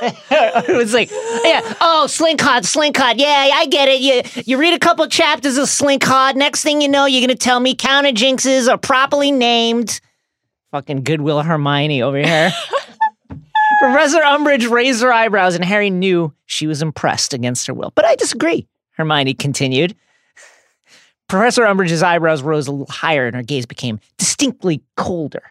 it 0.00 0.76
was 0.76 0.92
like, 0.92 1.10
yeah, 1.10 1.74
oh, 1.80 2.04
Slinkhard, 2.08 2.62
Slinkhard, 2.62 3.14
yeah, 3.18 3.50
I 3.54 3.66
get 3.66 3.88
it. 3.88 4.00
You 4.00 4.42
you 4.44 4.58
read 4.58 4.74
a 4.74 4.78
couple 4.78 5.06
chapters 5.08 5.56
of 5.56 5.66
Slinkhard. 5.66 6.36
Next 6.36 6.62
thing 6.62 6.80
you 6.80 6.88
know, 6.88 7.06
you're 7.06 7.22
gonna 7.26 7.34
tell 7.34 7.60
me 7.60 7.74
counter 7.74 8.10
jinxes 8.10 8.68
are 8.68 8.78
properly 8.78 9.32
named. 9.32 10.00
Fucking 10.72 11.04
Goodwill 11.04 11.42
Hermione 11.42 12.02
over 12.02 12.18
here. 12.18 12.52
Professor 13.84 14.20
Umbridge 14.20 14.70
raised 14.70 15.02
her 15.02 15.12
eyebrows, 15.12 15.54
and 15.54 15.62
Harry 15.62 15.90
knew 15.90 16.32
she 16.46 16.66
was 16.66 16.80
impressed 16.80 17.34
against 17.34 17.66
her 17.66 17.74
will. 17.74 17.92
But 17.94 18.06
I 18.06 18.14
disagree, 18.16 18.66
Hermione 18.92 19.34
continued. 19.34 19.94
Professor 21.28 21.64
Umbridge's 21.64 22.02
eyebrows 22.02 22.42
rose 22.42 22.66
a 22.66 22.70
little 22.72 22.90
higher, 22.90 23.26
and 23.26 23.36
her 23.36 23.42
gaze 23.42 23.66
became 23.66 24.00
distinctly 24.16 24.82
colder. 24.96 25.42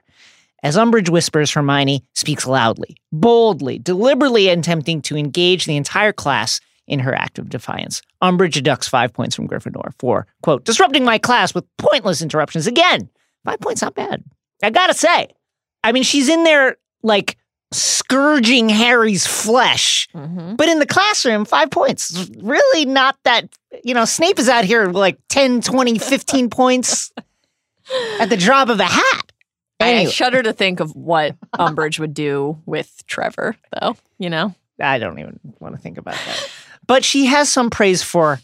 As 0.63 0.77
Umbridge 0.77 1.09
whispers, 1.09 1.51
Hermione 1.51 2.03
speaks 2.13 2.47
loudly, 2.47 2.97
boldly, 3.11 3.77
deliberately 3.77 4.49
attempting 4.49 5.03
to 5.03 5.15
engage 5.15 5.65
the 5.65 5.77
entire 5.77 6.11
class 6.11 6.59
in 6.87 6.97
her 6.97 7.13
act 7.13 7.37
of 7.37 7.49
defiance. 7.49 8.01
Umbridge 8.23 8.53
deducts 8.53 8.87
five 8.87 9.13
points 9.13 9.35
from 9.35 9.47
Gryffindor 9.47 9.93
for, 9.99 10.25
quote, 10.41 10.65
disrupting 10.65 11.05
my 11.05 11.19
class 11.19 11.53
with 11.53 11.65
pointless 11.77 12.23
interruptions. 12.23 12.65
Again, 12.65 13.11
five 13.45 13.59
points, 13.59 13.83
not 13.83 13.93
bad. 13.93 14.23
I 14.63 14.71
gotta 14.71 14.95
say. 14.95 15.27
I 15.83 15.91
mean, 15.91 16.01
she's 16.01 16.29
in 16.29 16.43
there 16.43 16.77
like 17.03 17.37
scourging 17.73 18.69
Harry's 18.69 19.25
flesh. 19.25 20.07
Mm-hmm. 20.13 20.55
But 20.55 20.69
in 20.69 20.79
the 20.79 20.85
classroom, 20.85 21.45
five 21.45 21.71
points. 21.71 22.29
Really 22.41 22.85
not 22.85 23.17
that, 23.23 23.49
you 23.83 23.93
know, 23.93 24.05
Snape 24.05 24.39
is 24.39 24.49
out 24.49 24.65
here 24.65 24.85
like 24.85 25.17
10, 25.29 25.61
20, 25.61 25.99
15 25.99 26.49
points 26.51 27.11
at 28.19 28.29
the 28.29 28.37
drop 28.37 28.69
of 28.69 28.79
a 28.79 28.85
hat. 28.85 29.31
Anyway. 29.79 30.09
I 30.09 30.11
shudder 30.11 30.41
to 30.43 30.53
think 30.53 30.79
of 30.79 30.95
what 30.95 31.35
Umbridge 31.53 31.99
would 31.99 32.13
do 32.13 32.61
with 32.65 33.03
Trevor, 33.07 33.57
though, 33.79 33.97
you 34.17 34.29
know? 34.29 34.55
I 34.79 34.97
don't 34.97 35.19
even 35.19 35.39
want 35.59 35.75
to 35.75 35.81
think 35.81 35.97
about 35.97 36.15
that. 36.15 36.49
But 36.87 37.03
she 37.03 37.25
has 37.25 37.49
some 37.49 37.69
praise 37.69 38.03
for 38.03 38.39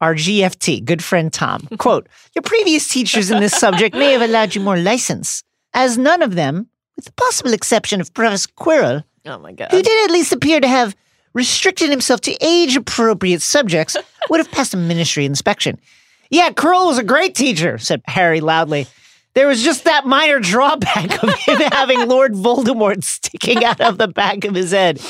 our 0.00 0.14
GFT, 0.14 0.84
good 0.84 1.04
friend 1.04 1.32
Tom. 1.32 1.68
Quote, 1.78 2.08
Your 2.34 2.42
previous 2.42 2.88
teachers 2.88 3.30
in 3.30 3.40
this 3.40 3.52
subject 3.52 3.94
may 3.94 4.12
have 4.12 4.22
allowed 4.22 4.54
you 4.54 4.60
more 4.60 4.76
license, 4.76 5.44
as 5.74 5.98
none 5.98 6.22
of 6.22 6.34
them, 6.34 6.68
with 7.00 7.06
the 7.06 7.12
possible 7.12 7.54
exception 7.54 7.98
of 8.02 8.12
Professor 8.12 8.50
Quirrell, 8.58 9.04
oh 9.24 9.38
my 9.38 9.52
God. 9.52 9.68
who 9.70 9.80
did 9.80 10.04
at 10.04 10.12
least 10.12 10.32
appear 10.32 10.60
to 10.60 10.68
have 10.68 10.94
restricted 11.32 11.88
himself 11.88 12.20
to 12.20 12.36
age 12.44 12.76
appropriate 12.76 13.40
subjects, 13.40 13.96
would 14.28 14.38
have 14.38 14.50
passed 14.50 14.74
a 14.74 14.76
ministry 14.76 15.24
inspection. 15.24 15.80
Yeah, 16.28 16.50
Quirrell 16.50 16.88
was 16.88 16.98
a 16.98 17.02
great 17.02 17.34
teacher, 17.34 17.78
said 17.78 18.02
Harry 18.06 18.40
loudly. 18.42 18.86
There 19.32 19.46
was 19.46 19.62
just 19.62 19.84
that 19.84 20.04
minor 20.04 20.40
drawback 20.40 21.22
of 21.22 21.32
him 21.36 21.56
having 21.72 22.06
Lord 22.06 22.34
Voldemort 22.34 23.02
sticking 23.02 23.64
out 23.64 23.80
of 23.80 23.96
the 23.96 24.08
back 24.08 24.44
of 24.44 24.54
his 24.54 24.72
head. 24.72 25.00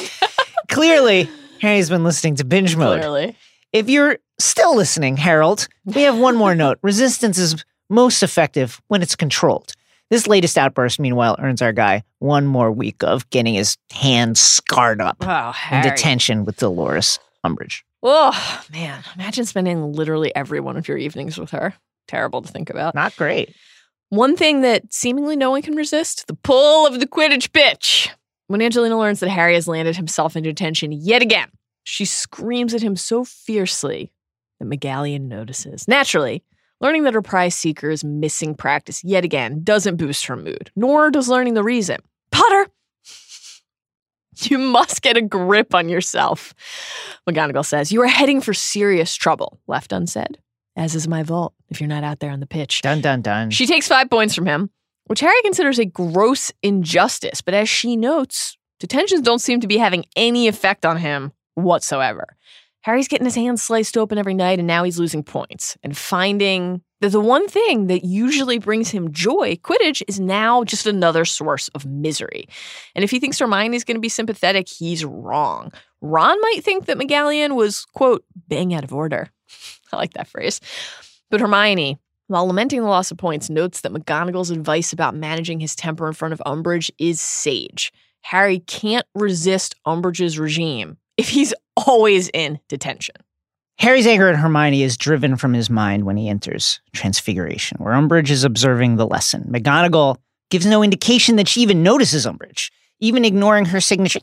Clearly, 0.69 1.29
Harry's 1.61 1.91
been 1.91 2.05
listening 2.05 2.37
to 2.37 2.45
binge 2.45 2.77
mode. 2.77 3.01
Clearly. 3.01 3.37
If 3.73 3.89
you're 3.91 4.19
still 4.39 4.77
listening, 4.77 5.17
Harold, 5.17 5.67
we 5.85 6.03
have 6.03 6.17
one 6.17 6.37
more 6.37 6.55
note. 6.55 6.79
Resistance 6.83 7.37
is 7.37 7.65
most 7.89 8.23
effective 8.23 8.81
when 8.87 9.03
it's 9.03 9.17
controlled. 9.17 9.73
This 10.11 10.27
latest 10.27 10.59
outburst, 10.59 10.99
meanwhile, 10.99 11.37
earns 11.39 11.63
our 11.63 11.73
guy 11.73 12.03
one 12.19 12.47
more 12.47 12.73
week 12.73 13.03
of 13.05 13.31
getting 13.31 13.55
his 13.55 13.79
hands 13.93 14.41
scarred 14.41 15.01
up 15.01 15.19
oh, 15.21 15.55
in 15.71 15.83
detention 15.83 16.45
with 16.45 16.57
Dolores 16.57 17.21
Umbridge. 17.47 17.83
Oh, 18.03 18.65
man. 18.73 19.05
Imagine 19.15 19.45
spending 19.45 19.93
literally 19.93 20.35
every 20.35 20.59
one 20.59 20.77
of 20.77 20.89
your 20.89 20.99
evenings 20.99 21.39
with 21.39 21.51
her. 21.51 21.75
Terrible 22.09 22.43
to 22.43 22.51
think 22.51 22.71
about. 22.71 22.95
Not 22.97 23.15
great. 23.15 23.55
One 24.09 24.37
thing 24.37 24.63
that 24.63 24.93
seemingly 24.93 25.37
no 25.37 25.53
one 25.53 25.63
can 25.63 25.77
resist 25.77 26.27
the 26.27 26.35
pull 26.35 26.89
of 26.89 26.99
the 26.99 27.07
Quidditch 27.07 27.51
bitch. 27.51 28.11
When 28.49 28.61
Angelina 28.61 28.99
learns 28.99 29.21
that 29.21 29.29
Harry 29.29 29.55
has 29.55 29.69
landed 29.69 29.97
himself 29.97 30.35
in 30.35 30.43
detention 30.43 30.91
yet 30.91 31.23
again, 31.23 31.51
she 31.85 32.05
screams 32.05 32.75
at 32.75 32.83
him 32.83 32.97
so 32.97 33.25
fiercely 33.25 34.11
that 34.59 34.69
McGonagall 34.69 35.21
notices. 35.21 35.87
Naturally, 35.87 36.43
learning 36.81 37.05
that 37.05 37.15
her 37.15 37.23
prize 37.23 37.55
seeker 37.55 37.91
is 37.91 38.05
missing 38.05 38.55
practice 38.55 39.05
yet 39.05 39.25
again 39.25 39.63
doesn't 39.63 39.97
boost 39.97 40.27
her 40.27 40.37
mood, 40.37 40.71
nor 40.77 41.11
does 41.11 41.29
learning 41.29 41.55
the 41.55 41.65
reason. 41.65 41.99
Potter, 42.31 42.69
you 44.37 44.59
must 44.59 45.03
get 45.03 45.17
a 45.17 45.23
grip 45.23 45.75
on 45.75 45.89
yourself. 45.89 46.55
McGonagall 47.29 47.67
says, 47.67 47.93
You 47.93 48.03
are 48.03 48.09
heading 48.09 48.41
for 48.41 48.55
serious 48.55 49.15
trouble, 49.15 49.61
left 49.67 49.93
unsaid 49.93 50.39
as 50.77 50.95
is 50.95 51.07
my 51.07 51.23
vault 51.23 51.53
if 51.69 51.81
you're 51.81 51.89
not 51.89 52.05
out 52.05 52.21
there 52.21 52.31
on 52.31 52.41
the 52.41 52.47
pitch. 52.47 52.83
Dun, 52.83 53.01
dun, 53.01 53.23
dun. 53.23 53.51
She 53.51 53.67
takes 53.67 53.87
five 53.87 54.09
points 54.09 54.35
from 54.35 54.47
him, 54.47 54.71
which 55.07 55.21
Harry 55.21 55.41
considers 55.43 55.79
a 55.79 55.85
gross 55.85 56.53
injustice. 56.63 57.43
But 57.43 57.55
as 57.55 57.69
she 57.69 57.97
notes, 57.97 58.57
detentions 58.79 59.21
don't 59.21 59.41
seem 59.41 59.61
to 59.61 59.67
be 59.67 59.77
having 59.77 60.07
any 60.17 60.49
effect 60.49 60.87
on 60.87 60.97
him 60.97 61.33
whatsoever. 61.55 62.37
Harry's 62.83 63.09
getting 63.09 63.27
his 63.27 63.35
hands 63.35 63.63
sliced 63.63 63.97
open 63.97 64.19
every 64.19 64.35
night, 64.35 64.59
and 64.59 64.67
now 64.67 64.85
he's 64.85 64.99
losing 64.99 65.23
points 65.23 65.77
and 65.83 65.97
finding 65.97 66.83
that 67.01 67.13
the 67.13 67.21
one 67.21 67.47
thing 67.49 67.87
that 67.89 68.05
usually 68.05 68.59
brings 68.59 68.91
him 68.91 69.13
joy, 69.13 69.57
Quidditch, 69.57 70.03
is 70.09 70.19
now 70.19 70.65
just 70.65 70.87
another 70.87 71.25
source 71.25 71.69
of 71.69 71.87
misery. 71.87 72.47
And 72.95 73.05
if 73.05 73.11
he 73.11 73.21
thinks 73.21 73.39
Hermione's 73.39 73.85
going 73.85 73.97
to 73.97 74.01
be 74.01 74.09
sympathetic, 74.09 74.69
he's 74.69 75.05
wrong. 75.05 75.73
Ron 76.01 76.41
might 76.41 76.65
think 76.65 76.87
that 76.87 76.99
McGonagall 76.99 77.55
was, 77.55 77.85
quote, 77.95 78.25
bang 78.49 78.75
out 78.75 78.85
of 78.85 78.95
order. 78.95 79.29
I 79.93 79.97
like 79.97 80.15
that 80.15 80.29
phrase. 80.29 80.61
But 81.31 81.41
Hermione, 81.41 81.99
while 82.29 82.47
lamenting 82.47 82.81
the 82.81 82.89
loss 82.89 83.11
of 83.11 83.19
points, 83.19 83.51
notes 83.51 83.83
that 83.83 83.93
McGonagall's 83.93 84.51
advice 84.51 84.93
about 84.93 85.15
managing 85.15 85.61
his 85.61 85.75
temper 85.75 86.07
in 86.07 86.15
front 86.15 86.33
of 86.33 86.43
Umbridge 86.47 86.91
is 86.99 87.21
sage. 87.21 87.93
Harry 88.23 88.61
can't 88.61 89.07
resist 89.15 89.75
Umbridge's 89.87 90.39
regime 90.39 90.97
if 91.17 91.29
he's 91.29 91.53
always 91.87 92.31
in 92.33 92.61
detention. 92.69 93.17
Harry's 93.79 94.07
anger 94.07 94.29
at 94.29 94.37
Hermione 94.37 94.83
is 94.83 94.99
driven 94.99 95.37
from 95.37 95.55
his 95.55 95.71
mind 95.71 96.05
when 96.05 96.17
he 96.17 96.29
enters 96.29 96.81
Transfiguration, 96.93 97.79
where 97.79 97.95
Umbridge 97.95 98.31
is 98.31 98.45
observing 98.45 98.97
the 98.97 99.07
lesson. 99.07 99.45
McGonagall 99.51 100.19
gives 100.51 100.67
no 100.67 100.83
indication 100.83 101.37
that 101.37 101.49
she 101.49 101.63
even 101.63 101.83
notices 101.83 102.27
Umbridge, 102.27 102.71
even 102.99 103.25
ignoring 103.25 103.67
her 103.67 103.81
signature. 103.81 104.21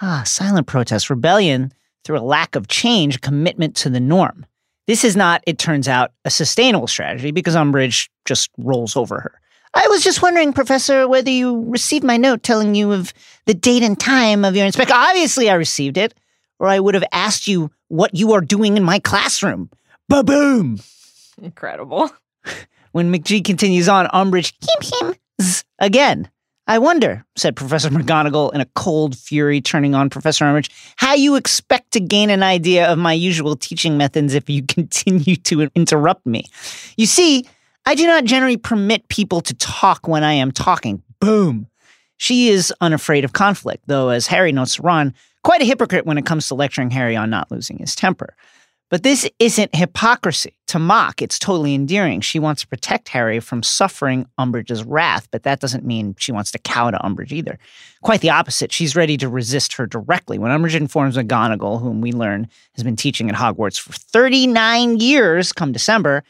Ah, 0.00 0.22
silent 0.24 0.66
protest, 0.66 1.10
rebellion 1.10 1.72
through 2.04 2.18
a 2.18 2.20
lack 2.20 2.54
of 2.56 2.68
change, 2.68 3.20
commitment 3.20 3.76
to 3.76 3.90
the 3.90 4.00
norm. 4.00 4.46
This 4.86 5.04
is 5.04 5.14
not, 5.14 5.42
it 5.46 5.58
turns 5.58 5.86
out, 5.86 6.12
a 6.24 6.30
sustainable 6.30 6.86
strategy 6.86 7.30
because 7.30 7.54
Umbridge 7.54 8.08
just 8.24 8.48
rolls 8.56 8.96
over 8.96 9.20
her. 9.20 9.40
I 9.74 9.86
was 9.88 10.02
just 10.02 10.22
wondering, 10.22 10.54
Professor, 10.54 11.06
whether 11.06 11.30
you 11.30 11.64
received 11.68 12.04
my 12.04 12.16
note 12.16 12.42
telling 12.42 12.74
you 12.74 12.92
of 12.92 13.12
the 13.44 13.52
date 13.52 13.82
and 13.82 14.00
time 14.00 14.44
of 14.46 14.56
your 14.56 14.64
inspection. 14.64 14.96
Obviously, 14.96 15.50
I 15.50 15.54
received 15.54 15.98
it, 15.98 16.14
or 16.58 16.68
I 16.68 16.80
would 16.80 16.94
have 16.94 17.04
asked 17.12 17.46
you 17.46 17.70
what 17.88 18.14
you 18.14 18.32
are 18.32 18.40
doing 18.40 18.76
in 18.76 18.82
my 18.82 18.98
classroom. 18.98 19.70
Ba 20.08 20.22
boom! 20.22 20.80
Incredible. 21.40 22.10
When 22.92 23.12
McGee 23.12 23.44
continues 23.44 23.88
on, 23.88 24.06
Umbridge 24.06 24.52
him 24.62 25.08
him 25.38 25.54
again. 25.78 26.30
I 26.66 26.78
wonder, 26.78 27.24
said 27.34 27.56
Professor 27.56 27.88
McGonagall 27.88 28.52
in 28.54 28.60
a 28.60 28.66
cold 28.74 29.16
fury, 29.16 29.60
turning 29.60 29.94
on 29.94 30.10
Professor 30.10 30.44
Umbridge, 30.44 30.70
how 30.96 31.14
you 31.14 31.36
expect 31.36 31.92
to 31.92 32.00
gain 32.00 32.28
an 32.28 32.42
idea 32.42 32.86
of 32.90 32.98
my 32.98 33.14
usual 33.14 33.56
teaching 33.56 33.96
methods 33.96 34.34
if 34.34 34.50
you 34.50 34.62
continue 34.68 35.36
to 35.36 35.70
interrupt 35.74 36.26
me. 36.26 36.44
You 36.96 37.06
see, 37.06 37.46
I 37.86 37.94
do 37.94 38.06
not 38.06 38.24
generally 38.24 38.58
permit 38.58 39.08
people 39.08 39.40
to 39.42 39.54
talk 39.54 40.06
when 40.06 40.24
I 40.24 40.34
am 40.34 40.52
talking. 40.52 41.02
Boom. 41.20 41.68
She 42.18 42.48
is 42.48 42.72
unafraid 42.80 43.24
of 43.24 43.32
conflict, 43.32 43.84
though, 43.86 44.10
as 44.10 44.26
Harry 44.26 44.52
notes 44.52 44.78
Ron, 44.78 45.14
quite 45.42 45.62
a 45.62 45.64
hypocrite 45.64 46.06
when 46.06 46.18
it 46.18 46.26
comes 46.26 46.48
to 46.48 46.54
lecturing 46.54 46.90
Harry 46.90 47.16
on 47.16 47.30
not 47.30 47.50
losing 47.50 47.78
his 47.78 47.94
temper. 47.94 48.34
But 48.90 49.02
this 49.02 49.28
isn't 49.38 49.74
hypocrisy. 49.74 50.54
To 50.68 50.78
mock, 50.78 51.20
it's 51.20 51.38
totally 51.38 51.74
endearing. 51.74 52.22
She 52.22 52.38
wants 52.38 52.62
to 52.62 52.68
protect 52.68 53.10
Harry 53.10 53.38
from 53.38 53.62
suffering 53.62 54.26
Umbridge's 54.38 54.82
wrath, 54.82 55.28
but 55.30 55.42
that 55.42 55.60
doesn't 55.60 55.84
mean 55.84 56.14
she 56.18 56.32
wants 56.32 56.50
to 56.52 56.58
cow 56.58 56.90
to 56.90 56.98
Umbridge 56.98 57.32
either. 57.32 57.58
Quite 58.02 58.22
the 58.22 58.30
opposite. 58.30 58.72
She's 58.72 58.96
ready 58.96 59.18
to 59.18 59.28
resist 59.28 59.74
her 59.74 59.86
directly. 59.86 60.38
When 60.38 60.50
Umbridge 60.50 60.74
informs 60.74 61.18
McGonagall, 61.18 61.82
whom 61.82 62.00
we 62.00 62.12
learn 62.12 62.48
has 62.76 62.84
been 62.84 62.96
teaching 62.96 63.28
at 63.28 63.36
Hogwarts 63.36 63.78
for 63.78 63.92
39 63.92 65.00
years 65.00 65.52
come 65.52 65.72
December, 65.72 66.24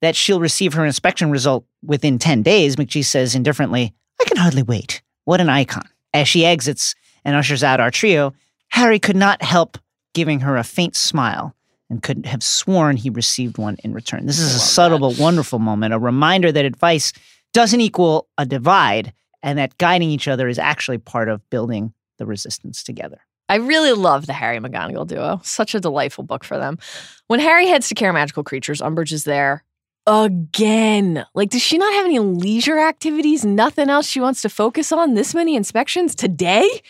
that 0.00 0.16
she'll 0.16 0.40
receive 0.40 0.72
her 0.72 0.84
inspection 0.84 1.30
result 1.30 1.64
within 1.84 2.18
10 2.18 2.42
days, 2.42 2.74
McGee 2.74 3.04
says 3.04 3.36
indifferently, 3.36 3.94
I 4.20 4.24
can 4.24 4.36
hardly 4.36 4.62
wait. 4.62 5.00
What 5.26 5.40
an 5.40 5.48
icon. 5.48 5.88
As 6.12 6.26
she 6.26 6.44
exits 6.44 6.96
and 7.24 7.36
ushers 7.36 7.62
out 7.62 7.78
our 7.78 7.92
trio, 7.92 8.32
Harry 8.70 8.98
could 8.98 9.16
not 9.16 9.42
help 9.42 9.78
giving 10.14 10.40
her 10.40 10.56
a 10.56 10.64
faint 10.64 10.96
smile 10.96 11.54
and 11.88 12.02
could 12.02 12.26
have 12.26 12.42
sworn 12.42 12.96
he 12.96 13.10
received 13.10 13.58
one 13.58 13.76
in 13.84 13.92
return. 13.92 14.26
This 14.26 14.38
is 14.38 14.54
a 14.54 14.60
subtle 14.60 14.98
but 14.98 15.18
wonderful 15.18 15.58
moment, 15.58 15.94
a 15.94 15.98
reminder 15.98 16.52
that 16.52 16.64
advice 16.64 17.12
doesn't 17.52 17.80
equal 17.80 18.28
a 18.38 18.46
divide 18.46 19.12
and 19.42 19.58
that 19.58 19.76
guiding 19.78 20.10
each 20.10 20.28
other 20.28 20.48
is 20.48 20.58
actually 20.58 20.98
part 20.98 21.28
of 21.28 21.48
building 21.50 21.92
the 22.18 22.26
resistance 22.26 22.82
together. 22.82 23.20
I 23.48 23.56
really 23.56 23.92
love 23.92 24.26
the 24.26 24.32
Harry 24.32 24.58
McGonagall 24.58 25.08
duo. 25.08 25.40
Such 25.42 25.74
a 25.74 25.80
delightful 25.80 26.22
book 26.22 26.44
for 26.44 26.56
them. 26.56 26.78
When 27.26 27.40
Harry 27.40 27.66
heads 27.66 27.88
to 27.88 27.96
Care 27.96 28.12
Magical 28.12 28.44
Creatures, 28.44 28.80
Umbridge 28.80 29.12
is 29.12 29.24
there 29.24 29.64
again. 30.06 31.26
Like, 31.34 31.50
does 31.50 31.62
she 31.62 31.76
not 31.76 31.92
have 31.94 32.06
any 32.06 32.20
leisure 32.20 32.78
activities? 32.78 33.44
Nothing 33.44 33.90
else 33.90 34.06
she 34.06 34.20
wants 34.20 34.42
to 34.42 34.48
focus 34.48 34.92
on? 34.92 35.14
This 35.14 35.34
many 35.34 35.56
inspections 35.56 36.14
today? 36.14 36.80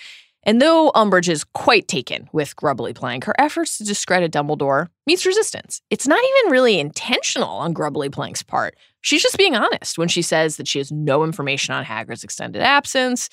And 0.45 0.61
though 0.61 0.91
Umbridge 0.95 1.29
is 1.29 1.45
quite 1.45 1.87
taken 1.87 2.29
with 2.33 2.57
Grubbly 2.57 2.95
Plank, 2.95 3.25
her 3.25 3.35
efforts 3.39 3.79
to 3.79 3.85
discredit 3.85 4.33
Dumbledore 4.33 4.89
meets 5.07 5.27
resistance. 5.27 5.83
It's 5.91 6.07
not 6.07 6.23
even 6.23 6.53
really 6.53 6.81
intentional 6.81 7.49
on 7.49 7.73
Grubbly 7.73 8.09
Plank's 8.09 8.43
part. 8.43 8.77
She's 9.03 9.23
just 9.23 9.39
being 9.39 9.55
honest 9.55 9.99
when 9.99 10.09
she 10.09 10.23
says 10.23 10.57
that 10.57 10.69
she 10.69 10.79
has 10.79 10.91
no 10.91 11.25
information 11.25 11.75
on 11.75 11.85
Hagrid's 11.85 12.25
extended 12.25 12.63
absence, 12.63 13.29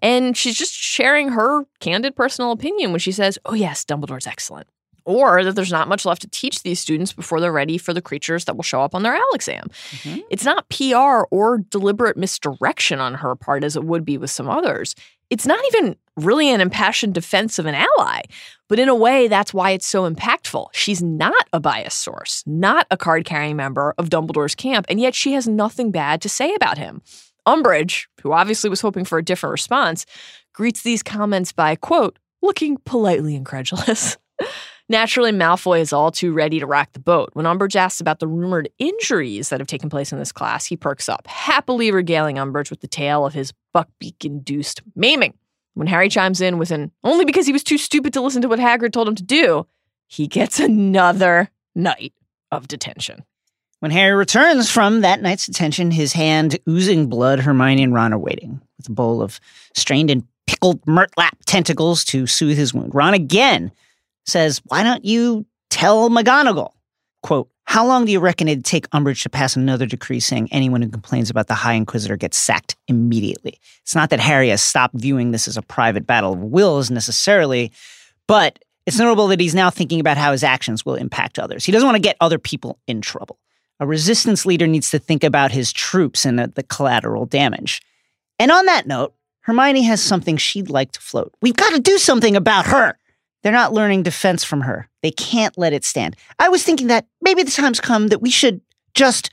and 0.00 0.36
she's 0.36 0.56
just 0.56 0.72
sharing 0.72 1.28
her 1.30 1.64
candid 1.80 2.16
personal 2.16 2.52
opinion 2.52 2.90
when 2.90 3.00
she 3.00 3.12
says, 3.12 3.38
"Oh 3.44 3.54
yes, 3.54 3.84
Dumbledore's 3.84 4.26
excellent." 4.26 4.68
Or 5.04 5.42
that 5.42 5.56
there's 5.56 5.72
not 5.72 5.88
much 5.88 6.04
left 6.04 6.22
to 6.22 6.28
teach 6.28 6.62
these 6.62 6.78
students 6.78 7.12
before 7.12 7.40
they're 7.40 7.52
ready 7.52 7.76
for 7.76 7.92
the 7.92 8.02
creatures 8.02 8.44
that 8.44 8.54
will 8.54 8.62
show 8.62 8.82
up 8.82 8.94
on 8.94 9.02
their 9.02 9.16
OWL 9.16 9.34
exam. 9.34 9.66
Mm-hmm. 9.90 10.20
It's 10.30 10.44
not 10.44 10.68
PR 10.68 11.24
or 11.32 11.58
deliberate 11.58 12.16
misdirection 12.16 13.00
on 13.00 13.14
her 13.14 13.34
part 13.34 13.64
as 13.64 13.74
it 13.74 13.82
would 13.82 14.04
be 14.04 14.16
with 14.16 14.30
some 14.30 14.48
others 14.48 14.94
it's 15.32 15.46
not 15.46 15.64
even 15.68 15.96
really 16.16 16.50
an 16.50 16.60
impassioned 16.60 17.14
defense 17.14 17.58
of 17.58 17.66
an 17.66 17.74
ally. 17.74 18.22
But 18.68 18.78
in 18.78 18.88
a 18.88 18.94
way, 18.94 19.28
that's 19.28 19.52
why 19.52 19.70
it's 19.70 19.86
so 19.86 20.10
impactful. 20.10 20.68
She's 20.72 21.02
not 21.02 21.48
a 21.52 21.60
biased 21.60 22.00
source, 22.00 22.42
not 22.46 22.86
a 22.90 22.96
card 22.96 23.24
carrying 23.24 23.56
member 23.56 23.94
of 23.98 24.10
Dumbledore's 24.10 24.54
camp, 24.54 24.86
and 24.88 25.00
yet 25.00 25.14
she 25.14 25.32
has 25.32 25.46
nothing 25.46 25.90
bad 25.90 26.22
to 26.22 26.28
say 26.28 26.54
about 26.54 26.78
him. 26.78 27.02
Umbridge, 27.46 28.06
who 28.22 28.32
obviously 28.32 28.70
was 28.70 28.80
hoping 28.80 29.04
for 29.04 29.18
a 29.18 29.24
different 29.24 29.52
response, 29.52 30.06
greets 30.52 30.82
these 30.82 31.02
comments 31.02 31.52
by, 31.52 31.76
quote, 31.76 32.18
looking 32.40 32.78
politely 32.84 33.34
incredulous. 33.34 34.16
Naturally, 34.88 35.32
Malfoy 35.32 35.80
is 35.80 35.92
all 35.92 36.10
too 36.10 36.32
ready 36.32 36.60
to 36.60 36.66
rock 36.66 36.92
the 36.92 37.00
boat. 37.00 37.30
When 37.32 37.46
Umbridge 37.46 37.76
asks 37.76 38.00
about 38.00 38.18
the 38.18 38.28
rumored 38.28 38.68
injuries 38.78 39.48
that 39.48 39.60
have 39.60 39.66
taken 39.66 39.88
place 39.88 40.12
in 40.12 40.18
this 40.18 40.32
class, 40.32 40.66
he 40.66 40.76
perks 40.76 41.08
up, 41.08 41.26
happily 41.26 41.90
regaling 41.90 42.36
Umbridge 42.36 42.68
with 42.68 42.80
the 42.80 42.88
tale 42.88 43.24
of 43.24 43.32
his 43.32 43.52
buckbeak 43.74 44.24
induced 44.24 44.82
maiming. 44.94 45.34
When 45.74 45.86
Harry 45.86 46.08
chimes 46.08 46.40
in 46.40 46.58
with 46.58 46.70
an 46.70 46.90
only 47.02 47.24
because 47.24 47.46
he 47.46 47.52
was 47.52 47.64
too 47.64 47.78
stupid 47.78 48.12
to 48.12 48.20
listen 48.20 48.42
to 48.42 48.48
what 48.48 48.58
Hagrid 48.58 48.92
told 48.92 49.08
him 49.08 49.14
to 49.14 49.22
do, 49.22 49.66
he 50.06 50.26
gets 50.26 50.60
another 50.60 51.50
night 51.74 52.12
of 52.50 52.68
detention. 52.68 53.24
When 53.80 53.90
Harry 53.90 54.14
returns 54.14 54.70
from 54.70 55.00
that 55.00 55.22
night's 55.22 55.46
detention, 55.46 55.90
his 55.90 56.12
hand 56.12 56.58
oozing 56.68 57.08
blood, 57.08 57.40
Hermione 57.40 57.82
and 57.82 57.94
Ron 57.94 58.12
are 58.12 58.18
waiting 58.18 58.60
with 58.76 58.88
a 58.88 58.92
bowl 58.92 59.22
of 59.22 59.40
strained 59.74 60.10
and 60.10 60.24
pickled 60.46 60.82
murtlap 60.82 61.32
tentacles 61.46 62.04
to 62.06 62.26
soothe 62.26 62.56
his 62.56 62.74
wound. 62.74 62.94
Ron 62.94 63.14
again 63.14 63.72
says, 64.26 64.60
Why 64.66 64.82
don't 64.82 65.04
you 65.04 65.46
tell 65.70 66.10
McGonagall? 66.10 66.72
Quote, 67.22 67.48
How 67.64 67.86
long 67.86 68.04
do 68.04 68.12
you 68.12 68.20
reckon 68.20 68.48
it'd 68.48 68.64
take 68.64 68.88
Umbridge 68.90 69.22
to 69.22 69.30
pass 69.30 69.56
another 69.56 69.86
decree 69.86 70.20
saying 70.20 70.48
anyone 70.50 70.82
who 70.82 70.88
complains 70.88 71.30
about 71.30 71.46
the 71.46 71.54
High 71.54 71.74
Inquisitor 71.74 72.16
gets 72.16 72.36
sacked 72.36 72.76
immediately? 72.88 73.58
It's 73.82 73.94
not 73.94 74.10
that 74.10 74.20
Harry 74.20 74.48
has 74.48 74.62
stopped 74.62 74.94
viewing 74.96 75.30
this 75.30 75.48
as 75.48 75.56
a 75.56 75.62
private 75.62 76.06
battle 76.06 76.32
of 76.32 76.40
wills 76.40 76.90
necessarily, 76.90 77.72
but 78.26 78.58
it's 78.86 78.98
notable 78.98 79.28
that 79.28 79.40
he's 79.40 79.54
now 79.54 79.70
thinking 79.70 80.00
about 80.00 80.16
how 80.16 80.32
his 80.32 80.42
actions 80.42 80.84
will 80.84 80.96
impact 80.96 81.38
others. 81.38 81.64
He 81.64 81.72
doesn't 81.72 81.86
want 81.86 81.96
to 81.96 82.02
get 82.02 82.16
other 82.20 82.38
people 82.38 82.78
in 82.88 83.00
trouble. 83.00 83.38
A 83.78 83.86
resistance 83.86 84.44
leader 84.44 84.66
needs 84.66 84.90
to 84.90 84.98
think 84.98 85.24
about 85.24 85.52
his 85.52 85.72
troops 85.72 86.24
and 86.24 86.38
the 86.38 86.62
collateral 86.64 87.26
damage. 87.26 87.80
And 88.38 88.50
on 88.50 88.66
that 88.66 88.86
note, 88.86 89.14
Hermione 89.40 89.82
has 89.82 90.00
something 90.00 90.36
she'd 90.36 90.70
like 90.70 90.92
to 90.92 91.00
float. 91.00 91.34
We've 91.42 91.56
got 91.56 91.70
to 91.70 91.80
do 91.80 91.98
something 91.98 92.36
about 92.36 92.66
her. 92.66 92.96
They're 93.42 93.52
not 93.52 93.72
learning 93.72 94.02
defense 94.02 94.44
from 94.44 94.62
her. 94.62 94.88
They 95.02 95.10
can't 95.10 95.56
let 95.58 95.72
it 95.72 95.84
stand. 95.84 96.16
I 96.38 96.48
was 96.48 96.62
thinking 96.62 96.86
that 96.88 97.06
maybe 97.20 97.42
the 97.42 97.50
time's 97.50 97.80
come 97.80 98.08
that 98.08 98.22
we 98.22 98.30
should 98.30 98.60
just 98.94 99.30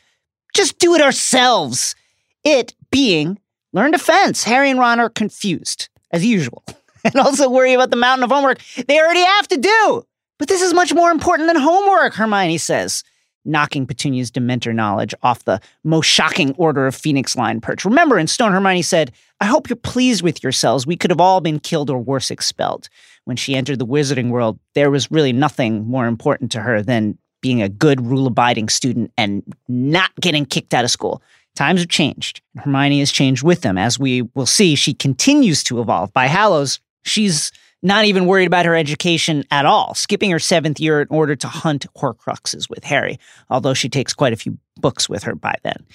just 0.55 0.79
do 0.79 0.95
it 0.95 1.01
ourselves. 1.01 1.95
It 2.43 2.73
being 2.91 3.39
learn 3.73 3.91
defense. 3.91 4.43
Harry 4.43 4.69
and 4.71 4.79
Ron 4.79 4.99
are 4.99 5.09
confused, 5.09 5.89
as 6.11 6.25
usual. 6.25 6.63
and 7.03 7.15
also 7.15 7.49
worry 7.49 7.73
about 7.73 7.91
the 7.91 7.95
mountain 7.95 8.23
of 8.23 8.31
homework 8.31 8.59
they 8.87 8.99
already 8.99 9.23
have 9.23 9.47
to 9.49 9.57
do. 9.57 10.03
But 10.37 10.47
this 10.47 10.61
is 10.61 10.73
much 10.73 10.93
more 10.93 11.11
important 11.11 11.47
than 11.47 11.61
homework, 11.61 12.13
Hermione 12.15 12.57
says 12.57 13.03
knocking 13.45 13.85
Petunia's 13.85 14.31
Dementor 14.31 14.73
knowledge 14.73 15.13
off 15.23 15.43
the 15.43 15.59
most 15.83 16.05
shocking 16.05 16.53
Order 16.57 16.87
of 16.87 16.95
Phoenix 16.95 17.35
line 17.35 17.61
perch. 17.61 17.85
Remember, 17.85 18.17
in 18.17 18.27
Stone, 18.27 18.51
Hermione 18.51 18.81
said, 18.81 19.11
I 19.39 19.45
hope 19.45 19.69
you're 19.69 19.75
pleased 19.77 20.21
with 20.21 20.43
yourselves. 20.43 20.85
We 20.85 20.97
could 20.97 21.11
have 21.11 21.21
all 21.21 21.41
been 21.41 21.59
killed 21.59 21.89
or 21.89 21.99
worse 21.99 22.31
expelled. 22.31 22.89
When 23.29 23.37
she 23.37 23.55
entered 23.55 23.77
the 23.77 23.85
wizarding 23.85 24.31
world, 24.31 24.57
there 24.73 24.89
was 24.89 25.11
really 25.11 25.33
nothing 25.33 25.85
more 25.85 26.07
important 26.07 26.51
to 26.53 26.61
her 26.61 26.81
than 26.81 27.15
being 27.43 27.61
a 27.61 27.69
good, 27.69 28.01
rule 28.01 28.25
abiding 28.25 28.69
student 28.69 29.11
and 29.19 29.43
not 29.67 30.09
getting 30.19 30.47
kicked 30.47 30.73
out 30.73 30.83
of 30.83 30.89
school. 30.89 31.21
Times 31.55 31.79
have 31.81 31.89
changed. 31.89 32.41
Hermione 32.57 32.97
has 32.97 33.11
changed 33.11 33.43
with 33.43 33.61
them. 33.61 33.77
As 33.77 33.99
we 33.99 34.23
will 34.33 34.47
see, 34.47 34.73
she 34.73 34.95
continues 34.95 35.63
to 35.65 35.79
evolve. 35.79 36.11
By 36.11 36.25
Hallows, 36.25 36.79
she's 37.03 37.51
not 37.83 38.05
even 38.05 38.25
worried 38.25 38.47
about 38.47 38.65
her 38.65 38.75
education 38.75 39.43
at 39.51 39.63
all, 39.63 39.93
skipping 39.93 40.31
her 40.31 40.39
seventh 40.39 40.79
year 40.79 40.99
in 40.99 41.07
order 41.11 41.35
to 41.35 41.47
hunt 41.47 41.85
Horcruxes 41.95 42.67
with 42.67 42.83
Harry, 42.83 43.19
although 43.51 43.75
she 43.75 43.89
takes 43.89 44.11
quite 44.11 44.33
a 44.33 44.37
few 44.37 44.57
books 44.77 45.07
with 45.07 45.21
her 45.21 45.35
by 45.35 45.53
then. 45.61 45.85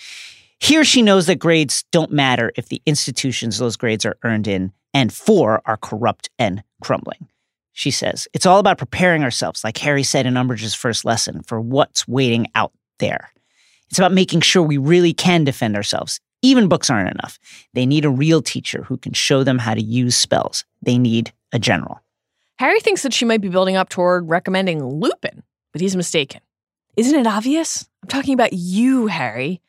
Here 0.60 0.84
she 0.84 1.02
knows 1.02 1.26
that 1.26 1.40
grades 1.40 1.84
don't 1.90 2.12
matter 2.12 2.52
if 2.54 2.68
the 2.68 2.80
institutions 2.86 3.58
those 3.58 3.76
grades 3.76 4.06
are 4.06 4.18
earned 4.22 4.46
in 4.46 4.72
and 4.94 5.12
for 5.12 5.60
are 5.66 5.76
corrupt 5.76 6.30
and 6.38 6.62
crumbling. 6.84 7.28
She 7.72 7.90
says, 7.90 8.28
It's 8.32 8.46
all 8.46 8.60
about 8.60 8.78
preparing 8.78 9.24
ourselves, 9.24 9.64
like 9.64 9.78
Harry 9.78 10.04
said 10.04 10.26
in 10.26 10.34
Umbridge's 10.34 10.74
first 10.74 11.04
lesson, 11.04 11.42
for 11.42 11.60
what's 11.60 12.06
waiting 12.06 12.46
out 12.54 12.72
there. 12.98 13.32
It's 13.90 13.98
about 13.98 14.12
making 14.12 14.42
sure 14.42 14.62
we 14.62 14.78
really 14.78 15.12
can 15.12 15.44
defend 15.44 15.76
ourselves. 15.76 16.20
Even 16.42 16.68
books 16.68 16.90
aren't 16.90 17.10
enough. 17.10 17.38
They 17.72 17.86
need 17.86 18.04
a 18.04 18.10
real 18.10 18.42
teacher 18.42 18.84
who 18.84 18.96
can 18.96 19.12
show 19.12 19.44
them 19.44 19.58
how 19.58 19.74
to 19.74 19.82
use 19.82 20.16
spells. 20.16 20.64
They 20.82 20.98
need 20.98 21.32
a 21.52 21.58
general. 21.58 22.00
Harry 22.58 22.80
thinks 22.80 23.02
that 23.02 23.12
she 23.14 23.24
might 23.24 23.40
be 23.40 23.48
building 23.48 23.76
up 23.76 23.88
toward 23.88 24.28
recommending 24.28 24.84
Lupin, 24.84 25.42
but 25.72 25.80
he's 25.80 25.96
mistaken. 25.96 26.40
Isn't 26.96 27.18
it 27.18 27.26
obvious? 27.26 27.88
I'm 28.02 28.08
talking 28.08 28.34
about 28.34 28.52
you, 28.52 29.08
Harry. 29.08 29.60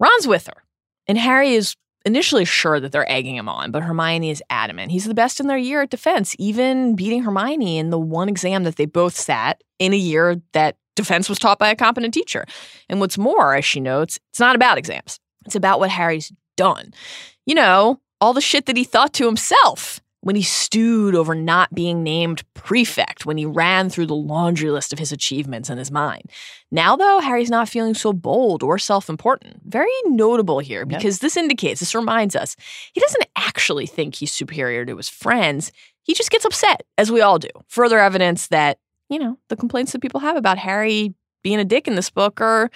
Ron's 0.00 0.26
with 0.26 0.46
her, 0.46 0.62
and 1.06 1.18
Harry 1.18 1.54
is 1.54 1.76
initially 2.04 2.44
sure 2.44 2.80
that 2.80 2.92
they're 2.92 3.10
egging 3.10 3.36
him 3.36 3.48
on, 3.48 3.70
but 3.70 3.82
Hermione 3.82 4.30
is 4.30 4.42
adamant. 4.50 4.92
He's 4.92 5.06
the 5.06 5.14
best 5.14 5.40
in 5.40 5.46
their 5.46 5.58
year 5.58 5.82
at 5.82 5.90
defense, 5.90 6.36
even 6.38 6.94
beating 6.94 7.22
Hermione 7.22 7.78
in 7.78 7.90
the 7.90 7.98
one 7.98 8.28
exam 8.28 8.64
that 8.64 8.76
they 8.76 8.86
both 8.86 9.16
sat 9.16 9.62
in 9.78 9.92
a 9.92 9.96
year 9.96 10.40
that 10.52 10.76
defense 10.96 11.28
was 11.28 11.38
taught 11.38 11.58
by 11.58 11.70
a 11.70 11.76
competent 11.76 12.14
teacher. 12.14 12.44
And 12.88 13.00
what's 13.00 13.18
more, 13.18 13.54
as 13.54 13.64
she 13.64 13.80
notes, 13.80 14.18
it's 14.30 14.40
not 14.40 14.56
about 14.56 14.78
exams, 14.78 15.18
it's 15.46 15.56
about 15.56 15.80
what 15.80 15.90
Harry's 15.90 16.32
done. 16.56 16.92
You 17.46 17.54
know, 17.54 18.00
all 18.20 18.32
the 18.32 18.40
shit 18.40 18.66
that 18.66 18.76
he 18.76 18.84
thought 18.84 19.12
to 19.14 19.26
himself 19.26 20.00
when 20.24 20.36
he 20.36 20.42
stewed 20.42 21.14
over 21.14 21.34
not 21.34 21.74
being 21.74 22.02
named 22.02 22.42
prefect, 22.54 23.26
when 23.26 23.36
he 23.36 23.44
ran 23.44 23.90
through 23.90 24.06
the 24.06 24.14
laundry 24.14 24.70
list 24.70 24.90
of 24.90 24.98
his 24.98 25.12
achievements 25.12 25.68
in 25.68 25.76
his 25.76 25.90
mind. 25.90 26.22
Now, 26.70 26.96
though, 26.96 27.20
Harry's 27.20 27.50
not 27.50 27.68
feeling 27.68 27.92
so 27.92 28.14
bold 28.14 28.62
or 28.62 28.78
self 28.78 29.10
important. 29.10 29.60
Very 29.66 29.92
notable 30.06 30.60
here 30.60 30.86
because 30.86 31.16
yep. 31.16 31.20
this 31.20 31.36
indicates, 31.36 31.78
this 31.78 31.94
reminds 31.94 32.34
us, 32.34 32.56
he 32.94 33.00
doesn't 33.00 33.26
actually 33.36 33.86
think 33.86 34.14
he's 34.14 34.32
superior 34.32 34.86
to 34.86 34.96
his 34.96 35.10
friends. 35.10 35.72
He 36.04 36.14
just 36.14 36.30
gets 36.30 36.46
upset, 36.46 36.84
as 36.96 37.12
we 37.12 37.20
all 37.20 37.38
do. 37.38 37.50
Further 37.68 37.98
evidence 37.98 38.48
that, 38.48 38.78
you 39.10 39.18
know, 39.18 39.38
the 39.50 39.56
complaints 39.56 39.92
that 39.92 40.00
people 40.00 40.20
have 40.20 40.36
about 40.36 40.56
Harry 40.56 41.12
being 41.42 41.60
a 41.60 41.66
dick 41.66 41.86
in 41.86 41.96
this 41.96 42.08
book 42.08 42.40
are 42.40 42.70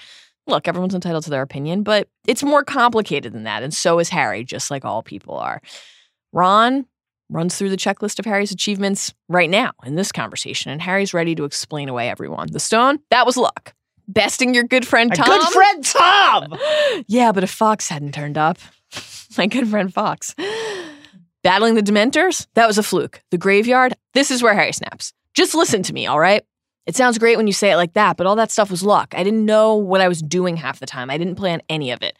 look, 0.46 0.68
everyone's 0.68 0.94
entitled 0.94 1.24
to 1.24 1.30
their 1.30 1.42
opinion, 1.42 1.82
but 1.82 2.08
it's 2.26 2.42
more 2.42 2.62
complicated 2.62 3.32
than 3.32 3.44
that. 3.44 3.62
And 3.62 3.72
so 3.72 3.98
is 3.98 4.10
Harry, 4.10 4.44
just 4.44 4.70
like 4.70 4.84
all 4.84 5.02
people 5.02 5.36
are. 5.38 5.62
Ron, 6.32 6.86
runs 7.30 7.56
through 7.56 7.70
the 7.70 7.76
checklist 7.76 8.18
of 8.18 8.24
Harry's 8.24 8.50
achievements 8.50 9.12
right 9.28 9.50
now 9.50 9.72
in 9.84 9.94
this 9.94 10.12
conversation, 10.12 10.70
and 10.70 10.80
Harry's 10.82 11.14
ready 11.14 11.34
to 11.34 11.44
explain 11.44 11.88
away 11.88 12.08
everyone. 12.08 12.48
The 12.50 12.60
stone, 12.60 12.98
that 13.10 13.26
was 13.26 13.36
luck. 13.36 13.74
Besting 14.06 14.54
your 14.54 14.64
good 14.64 14.86
friend 14.86 15.14
Tom. 15.14 15.26
good 15.26 15.48
friend 15.52 15.84
Tom! 15.84 16.58
yeah, 17.06 17.32
but 17.32 17.44
if 17.44 17.50
Fawkes 17.50 17.88
hadn't 17.88 18.12
turned 18.12 18.38
up, 18.38 18.58
my 19.38 19.46
good 19.46 19.68
friend 19.68 19.92
Fawkes. 19.92 20.34
Battling 21.42 21.74
the 21.74 21.82
Dementors, 21.82 22.46
that 22.54 22.66
was 22.66 22.78
a 22.78 22.82
fluke. 22.82 23.22
The 23.30 23.38
graveyard, 23.38 23.94
this 24.14 24.30
is 24.30 24.42
where 24.42 24.54
Harry 24.54 24.72
snaps. 24.72 25.12
Just 25.34 25.54
listen 25.54 25.82
to 25.84 25.92
me, 25.92 26.06
all 26.06 26.18
right? 26.18 26.42
It 26.88 26.96
sounds 26.96 27.18
great 27.18 27.36
when 27.36 27.46
you 27.46 27.52
say 27.52 27.70
it 27.70 27.76
like 27.76 27.92
that, 27.92 28.16
but 28.16 28.26
all 28.26 28.34
that 28.36 28.50
stuff 28.50 28.70
was 28.70 28.82
luck. 28.82 29.12
I 29.14 29.22
didn't 29.22 29.44
know 29.44 29.74
what 29.74 30.00
I 30.00 30.08
was 30.08 30.22
doing 30.22 30.56
half 30.56 30.80
the 30.80 30.86
time. 30.86 31.10
I 31.10 31.18
didn't 31.18 31.34
plan 31.34 31.60
any 31.68 31.90
of 31.90 32.02
it. 32.02 32.18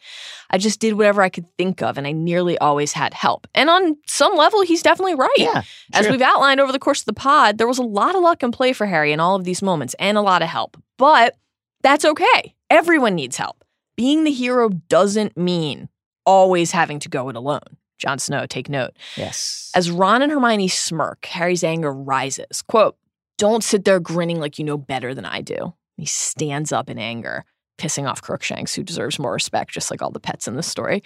I 0.51 0.59
just 0.59 0.79
did 0.79 0.93
whatever 0.93 1.23
I 1.23 1.29
could 1.29 1.49
think 1.57 1.81
of, 1.81 1.97
and 1.97 2.05
I 2.05 2.11
nearly 2.11 2.55
always 2.59 2.93
had 2.93 3.15
help. 3.15 3.47
And 3.55 3.67
on 3.67 3.97
some 4.05 4.35
level, 4.35 4.61
he's 4.61 4.83
definitely 4.83 5.15
right. 5.15 5.33
Yeah. 5.37 5.63
As 5.91 6.05
true. 6.05 6.11
we've 6.11 6.21
outlined 6.21 6.59
over 6.59 6.71
the 6.71 6.77
course 6.77 6.99
of 6.99 7.07
the 7.07 7.13
pod, 7.13 7.57
there 7.57 7.67
was 7.67 7.79
a 7.79 7.83
lot 7.83 8.13
of 8.13 8.21
luck 8.21 8.43
and 8.43 8.53
play 8.53 8.71
for 8.71 8.85
Harry 8.85 9.11
in 9.11 9.19
all 9.19 9.35
of 9.35 9.43
these 9.43 9.63
moments 9.63 9.95
and 9.97 10.19
a 10.19 10.21
lot 10.21 10.43
of 10.43 10.49
help. 10.49 10.77
But 10.97 11.35
that's 11.81 12.05
okay. 12.05 12.53
Everyone 12.69 13.15
needs 13.15 13.37
help. 13.37 13.65
Being 13.97 14.23
the 14.23 14.31
hero 14.31 14.69
doesn't 14.69 15.35
mean 15.35 15.89
always 16.27 16.69
having 16.69 16.99
to 16.99 17.09
go 17.09 17.29
it 17.29 17.35
alone. 17.35 17.77
Jon 17.97 18.19
Snow, 18.19 18.45
take 18.45 18.69
note. 18.69 18.91
Yes. 19.17 19.71
As 19.73 19.89
Ron 19.89 20.21
and 20.21 20.31
Hermione 20.31 20.67
smirk, 20.67 21.25
Harry's 21.25 21.63
anger 21.63 21.91
rises. 21.91 22.61
Quote, 22.61 22.95
Don't 23.39 23.63
sit 23.63 23.85
there 23.85 24.01
grinning 24.01 24.39
like 24.39 24.59
you 24.59 24.65
know 24.65 24.77
better 24.77 25.15
than 25.15 25.25
I 25.25 25.39
do. 25.39 25.73
He 25.95 26.05
stands 26.05 26.73
up 26.73 26.89
in 26.89 26.99
anger, 26.99 27.45
pissing 27.77 28.05
off 28.05 28.21
Crookshanks, 28.21 28.75
who 28.75 28.83
deserves 28.83 29.17
more 29.17 29.31
respect, 29.31 29.71
just 29.71 29.89
like 29.89 30.01
all 30.01 30.11
the 30.11 30.19
pets 30.19 30.47
in 30.47 30.55
this 30.55 30.67
story. 30.67 31.03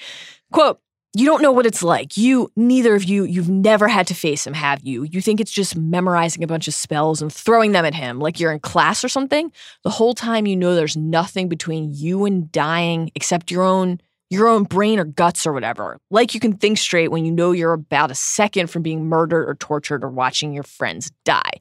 Quote, 0.51 0.79
you 1.15 1.27
don't 1.27 1.43
know 1.43 1.51
what 1.51 1.67
it's 1.67 1.83
like. 1.83 2.17
You, 2.17 2.51
neither 2.55 2.95
of 2.95 3.03
you, 3.03 3.23
you've 3.23 3.49
never 3.49 3.87
had 3.87 4.07
to 4.07 4.15
face 4.15 4.47
him, 4.47 4.55
have 4.55 4.81
you? 4.81 5.03
You 5.03 5.21
think 5.21 5.39
it's 5.39 5.51
just 5.51 5.77
memorizing 5.77 6.43
a 6.43 6.47
bunch 6.47 6.67
of 6.67 6.73
spells 6.73 7.21
and 7.21 7.31
throwing 7.31 7.71
them 7.71 7.85
at 7.85 7.93
him 7.93 8.19
like 8.19 8.39
you're 8.39 8.51
in 8.51 8.59
class 8.59 9.03
or 9.03 9.09
something? 9.09 9.51
The 9.83 9.91
whole 9.91 10.15
time 10.15 10.47
you 10.47 10.55
know 10.55 10.73
there's 10.73 10.97
nothing 10.97 11.49
between 11.49 11.93
you 11.93 12.25
and 12.25 12.51
dying 12.51 13.11
except 13.13 13.51
your 13.51 13.63
own 13.63 13.99
your 14.33 14.47
own 14.47 14.63
brain 14.63 14.97
or 14.97 15.05
guts 15.05 15.45
or 15.45 15.53
whatever. 15.53 15.99
Like 16.09 16.33
you 16.33 16.39
can 16.39 16.57
think 16.57 16.79
straight 16.79 17.11
when 17.11 17.23
you 17.23 17.31
know 17.31 17.51
you're 17.51 17.73
about 17.73 18.09
a 18.09 18.15
second 18.15 18.71
from 18.71 18.81
being 18.81 19.05
murdered 19.05 19.47
or 19.47 19.53
tortured 19.53 20.03
or 20.03 20.09
watching 20.09 20.53
your 20.53 20.63
friends 20.63 21.11
die. 21.23 21.59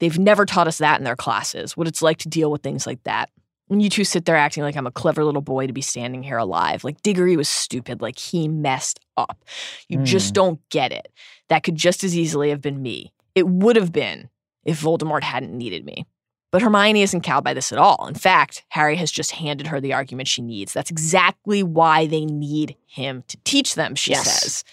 They've 0.00 0.18
never 0.18 0.46
taught 0.46 0.68
us 0.68 0.78
that 0.78 0.98
in 0.98 1.04
their 1.04 1.16
classes, 1.16 1.76
what 1.76 1.88
it's 1.88 2.02
like 2.02 2.18
to 2.18 2.28
deal 2.28 2.50
with 2.50 2.62
things 2.62 2.86
like 2.86 3.02
that. 3.04 3.30
And 3.70 3.82
you 3.82 3.90
two 3.90 4.04
sit 4.04 4.24
there 4.24 4.36
acting 4.36 4.62
like 4.62 4.76
I'm 4.76 4.86
a 4.86 4.90
clever 4.92 5.24
little 5.24 5.42
boy 5.42 5.66
to 5.66 5.72
be 5.74 5.82
standing 5.82 6.22
here 6.22 6.38
alive. 6.38 6.84
Like 6.84 7.02
Diggory 7.02 7.36
was 7.36 7.48
stupid, 7.50 8.00
like 8.00 8.18
he 8.18 8.48
messed 8.48 9.00
up. 9.16 9.44
You 9.88 9.98
just 10.04 10.30
Mm. 10.30 10.34
don't 10.34 10.68
get 10.70 10.90
it. 10.92 11.12
That 11.48 11.64
could 11.64 11.74
just 11.74 12.02
as 12.04 12.16
easily 12.16 12.48
have 12.50 12.62
been 12.62 12.80
me. 12.80 13.12
It 13.34 13.46
would 13.46 13.76
have 13.76 13.92
been 13.92 14.30
if 14.64 14.80
Voldemort 14.80 15.22
hadn't 15.22 15.56
needed 15.56 15.84
me. 15.84 16.06
But 16.50 16.62
Hermione 16.62 17.02
isn't 17.02 17.20
cowed 17.20 17.44
by 17.44 17.52
this 17.52 17.72
at 17.72 17.78
all. 17.78 18.06
In 18.06 18.14
fact, 18.14 18.64
Harry 18.70 18.96
has 18.96 19.10
just 19.12 19.32
handed 19.32 19.66
her 19.66 19.82
the 19.82 19.92
argument 19.92 20.28
she 20.28 20.40
needs. 20.40 20.72
That's 20.72 20.90
exactly 20.90 21.62
why 21.62 22.06
they 22.06 22.24
need 22.24 22.74
him 22.86 23.22
to 23.28 23.36
teach 23.44 23.74
them, 23.74 23.94
she 23.94 24.12
Yes. 24.12 24.40
says. 24.42 24.64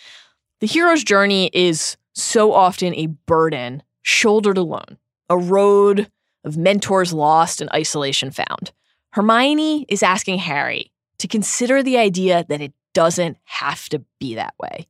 The 0.62 0.68
hero's 0.68 1.04
journey 1.04 1.50
is 1.52 1.98
so 2.14 2.54
often 2.54 2.96
a 2.96 3.08
burden 3.08 3.84
shouldered 4.04 4.58
alone, 4.58 4.98
a 5.30 5.38
road 5.38 6.10
of 6.44 6.58
mentors 6.58 7.14
lost 7.14 7.62
and 7.62 7.70
isolation 7.72 8.32
found. 8.32 8.72
Hermione 9.14 9.86
is 9.90 10.04
asking 10.04 10.40
Harry 10.40 10.92
to 11.18 11.28
consider 11.28 11.82
the 11.82 11.98
idea 11.98 12.46
that 12.50 12.62
it 12.62 12.74
doesn't 12.94 13.38
have 13.46 13.88
to 13.90 14.04
be 14.20 14.36
that 14.36 14.54
way. 14.60 14.88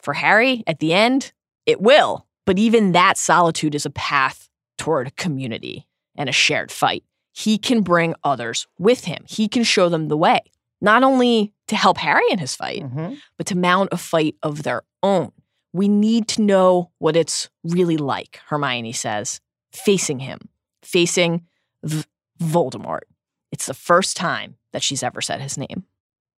For 0.00 0.14
Harry, 0.14 0.62
at 0.66 0.78
the 0.78 0.92
end, 0.92 1.32
it 1.66 1.80
will, 1.80 2.26
but 2.46 2.58
even 2.58 2.92
that 2.92 3.18
solitude 3.18 3.74
is 3.74 3.86
a 3.86 3.90
path 3.90 4.48
toward 4.78 5.16
community 5.16 5.86
and 6.16 6.28
a 6.28 6.32
shared 6.32 6.70
fight. 6.70 7.04
He 7.32 7.58
can 7.58 7.80
bring 7.82 8.14
others 8.22 8.66
with 8.78 9.04
him, 9.04 9.24
he 9.26 9.48
can 9.48 9.64
show 9.64 9.88
them 9.88 10.08
the 10.08 10.16
way, 10.16 10.40
not 10.80 11.02
only 11.02 11.52
to 11.66 11.76
help 11.76 11.98
Harry 11.98 12.24
in 12.30 12.38
his 12.38 12.54
fight, 12.54 12.82
Mhm. 12.82 13.18
but 13.36 13.46
to 13.46 13.56
mount 13.56 13.88
a 13.92 13.96
fight 13.96 14.36
of 14.42 14.62
their 14.62 14.82
own. 15.02 15.32
We 15.72 15.88
need 15.88 16.28
to 16.28 16.42
know 16.42 16.90
what 16.98 17.16
it's 17.16 17.48
really 17.64 17.96
like, 17.96 18.40
Hermione 18.46 18.92
says, 18.92 19.40
facing 19.74 20.20
him, 20.20 20.38
facing 20.82 21.42
v- 21.82 22.04
Voldemort. 22.42 23.02
It's 23.52 23.66
the 23.66 23.74
first 23.74 24.16
time 24.16 24.56
that 24.72 24.82
she's 24.82 25.02
ever 25.02 25.20
said 25.20 25.40
his 25.40 25.58
name. 25.58 25.84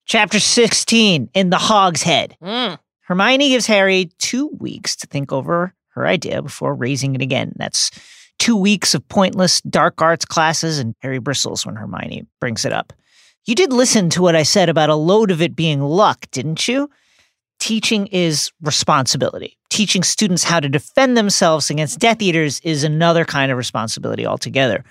Chapter 0.04 0.38
16 0.38 1.30
in 1.34 1.50
the 1.50 1.58
Hog's 1.58 2.02
Head. 2.02 2.36
Mm. 2.42 2.78
Hermione 3.00 3.48
gives 3.48 3.66
Harry 3.66 4.10
two 4.18 4.48
weeks 4.58 4.96
to 4.96 5.06
think 5.06 5.32
over 5.32 5.74
her 5.90 6.06
idea 6.06 6.42
before 6.42 6.74
raising 6.74 7.14
it 7.14 7.22
again. 7.22 7.52
That's 7.56 7.90
two 8.38 8.56
weeks 8.56 8.94
of 8.94 9.08
pointless 9.08 9.60
dark 9.62 10.00
arts 10.02 10.24
classes, 10.24 10.78
and 10.78 10.94
Harry 11.00 11.18
bristles 11.18 11.64
when 11.64 11.76
Hermione 11.76 12.26
brings 12.40 12.64
it 12.64 12.72
up. 12.72 12.92
You 13.46 13.54
did 13.54 13.72
listen 13.72 14.10
to 14.10 14.22
what 14.22 14.36
I 14.36 14.42
said 14.42 14.68
about 14.68 14.90
a 14.90 14.96
load 14.96 15.30
of 15.30 15.40
it 15.40 15.56
being 15.56 15.80
luck, 15.80 16.26
didn't 16.32 16.66
you? 16.68 16.90
Teaching 17.58 18.08
is 18.08 18.52
responsibility. 18.60 19.56
Teaching 19.76 20.04
students 20.04 20.42
how 20.42 20.58
to 20.58 20.70
defend 20.70 21.18
themselves 21.18 21.68
against 21.68 21.98
Death 21.98 22.22
Eaters 22.22 22.60
is 22.60 22.82
another 22.82 23.26
kind 23.26 23.52
of 23.52 23.58
responsibility 23.58 24.24
altogether. 24.24 24.82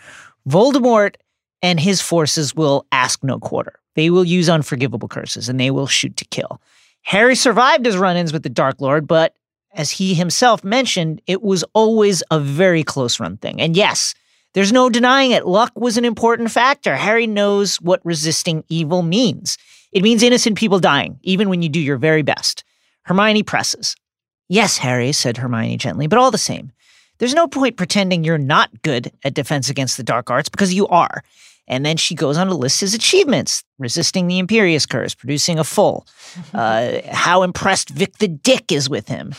Voldemort 0.48 1.15
and 1.63 1.80
his 1.80 2.02
forces 2.02 2.54
will 2.54 2.86
ask 2.91 3.24
no 3.24 3.39
quarter. 3.39 3.80
They 3.95 4.12
will 4.12 4.24
use 4.24 4.48
unforgivable 4.48 5.08
curses 5.08 5.50
and 5.50 5.60
they 5.60 5.71
will 5.71 5.88
shoot 5.88 6.15
to 6.17 6.26
kill. 6.26 6.62
Harry 7.02 7.36
survived 7.36 7.88
his 7.88 7.98
run 7.98 8.15
ins 8.15 8.32
with 8.32 8.43
the 8.43 8.50
Dark 8.50 8.80
Lord, 8.80 9.08
but 9.08 9.36
as 9.74 9.89
he 9.89 10.13
himself 10.13 10.63
mentioned, 10.63 11.19
it 11.26 11.41
was 11.41 11.65
always 11.74 12.21
a 12.30 12.39
very 12.39 12.84
close 12.84 13.19
run 13.19 13.38
thing. 13.38 13.60
And 13.60 13.76
yes, 13.76 14.13
there's 14.54 14.71
no 14.71 14.91
denying 14.91 15.32
it. 15.32 15.48
Luck 15.48 15.71
was 15.76 15.98
an 15.98 16.06
important 16.06 16.52
factor. 16.52 16.95
Harry 16.95 17.26
knows 17.26 17.78
what 17.78 18.06
resisting 18.06 18.63
evil 18.69 19.02
means. 19.02 19.58
It 19.91 20.04
means 20.04 20.21
innocent 20.21 20.60
people 20.60 20.80
dying, 20.80 21.17
even 21.24 21.50
when 21.50 21.63
you 21.63 21.69
do 21.69 21.80
your 21.80 21.98
very 21.98 22.21
best. 22.21 22.63
Hermione 23.06 23.41
presses. 23.41 23.95
Yes, 24.47 24.77
Harry, 24.77 25.12
said 25.12 25.38
Hermione 25.38 25.77
gently, 25.77 26.08
but 26.08 26.19
all 26.19 26.31
the 26.31 26.38
same, 26.38 26.71
there's 27.17 27.34
no 27.34 27.47
point 27.47 27.77
pretending 27.77 28.23
you're 28.23 28.38
not 28.38 28.69
good 28.84 29.12
at 29.23 29.34
defense 29.34 29.69
against 29.69 29.97
the 29.97 30.03
dark 30.03 30.29
arts 30.29 30.49
because 30.49 30.73
you 30.73 30.88
are. 30.88 31.23
And 31.67 31.84
then 31.84 31.97
she 31.97 32.13
goes 32.13 32.38
on 32.38 32.47
to 32.47 32.53
list 32.53 32.81
his 32.81 32.93
achievements 32.93 33.63
resisting 33.79 34.27
the 34.27 34.39
Imperius 34.39 34.88
Curse, 34.88 35.15
producing 35.15 35.58
a 35.58 35.63
full, 35.63 36.05
uh, 36.53 36.99
how 37.10 37.41
impressed 37.43 37.89
Vic 37.89 38.17
the 38.19 38.27
Dick 38.27 38.71
is 38.71 38.88
with 38.89 39.08
him. 39.08 39.34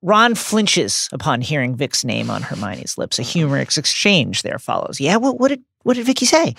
Ron 0.00 0.34
flinches 0.36 1.08
upon 1.12 1.40
hearing 1.40 1.74
Vic's 1.74 2.04
name 2.04 2.30
on 2.30 2.42
Hermione's 2.42 2.96
lips. 2.96 3.18
A 3.18 3.22
humorous 3.22 3.76
exchange 3.76 4.42
there 4.42 4.58
follows. 4.60 5.00
Yeah, 5.00 5.16
what, 5.16 5.40
what 5.40 5.48
did 5.48 5.62
what 5.82 5.94
did 5.96 6.06
Vicky 6.06 6.24
say? 6.24 6.54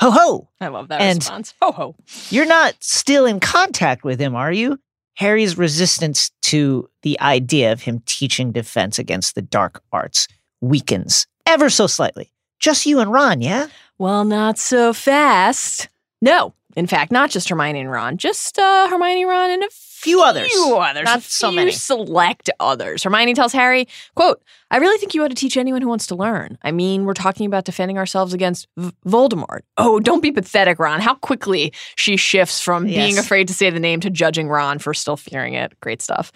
Ho 0.00 0.10
ho! 0.10 0.48
I 0.60 0.68
love 0.68 0.88
that 0.88 1.00
And- 1.00 1.18
response. 1.18 1.54
Ho 1.60 1.72
ho. 1.72 1.96
You're 2.30 2.46
not 2.46 2.74
still 2.80 3.26
in 3.26 3.40
contact 3.40 4.04
with 4.04 4.20
him, 4.20 4.34
are 4.36 4.52
you? 4.52 4.78
Harry's 5.14 5.56
resistance 5.56 6.30
to 6.42 6.88
the 7.02 7.18
idea 7.20 7.72
of 7.72 7.82
him 7.82 8.02
teaching 8.06 8.52
defense 8.52 8.98
against 8.98 9.34
the 9.34 9.42
dark 9.42 9.82
arts 9.92 10.28
weakens 10.60 11.26
ever 11.46 11.70
so 11.70 11.86
slightly. 11.86 12.32
Just 12.58 12.86
you 12.86 13.00
and 13.00 13.12
Ron, 13.12 13.40
yeah? 13.40 13.68
Well, 13.98 14.24
not 14.24 14.58
so 14.58 14.92
fast. 14.92 15.88
No, 16.20 16.54
in 16.76 16.86
fact, 16.86 17.12
not 17.12 17.30
just 17.30 17.48
Hermione 17.48 17.80
and 17.80 17.90
Ron, 17.90 18.16
just 18.16 18.58
uh, 18.58 18.88
Hermione, 18.88 19.24
Ron, 19.24 19.50
and 19.50 19.62
a 19.64 19.68
Few 19.70 20.20
others. 20.22 20.52
Few 20.52 20.76
others. 20.76 21.04
Not 21.04 21.22
so 21.22 21.50
many. 21.50 21.70
select 21.70 22.50
others. 22.60 23.04
Hermione 23.04 23.32
tells 23.32 23.54
Harry, 23.54 23.88
"quote 24.14 24.42
I 24.70 24.76
really 24.76 24.98
think 24.98 25.14
you 25.14 25.24
ought 25.24 25.28
to 25.28 25.34
teach 25.34 25.56
anyone 25.56 25.80
who 25.80 25.88
wants 25.88 26.06
to 26.08 26.14
learn. 26.14 26.58
I 26.62 26.72
mean, 26.72 27.06
we're 27.06 27.14
talking 27.14 27.46
about 27.46 27.64
defending 27.64 27.96
ourselves 27.96 28.34
against 28.34 28.68
v- 28.76 28.92
Voldemort. 29.06 29.60
Oh, 29.78 30.00
don't 30.00 30.20
be 30.20 30.30
pathetic, 30.30 30.78
Ron. 30.78 31.00
How 31.00 31.14
quickly 31.14 31.72
she 31.96 32.18
shifts 32.18 32.60
from 32.60 32.84
being 32.84 33.16
afraid 33.18 33.48
to 33.48 33.54
say 33.54 33.70
the 33.70 33.80
name 33.80 34.00
to 34.00 34.10
judging 34.10 34.48
Ron 34.48 34.78
for 34.78 34.92
still 34.92 35.16
fearing 35.16 35.54
it. 35.54 35.72
Great 35.80 36.02
stuff. 36.02 36.30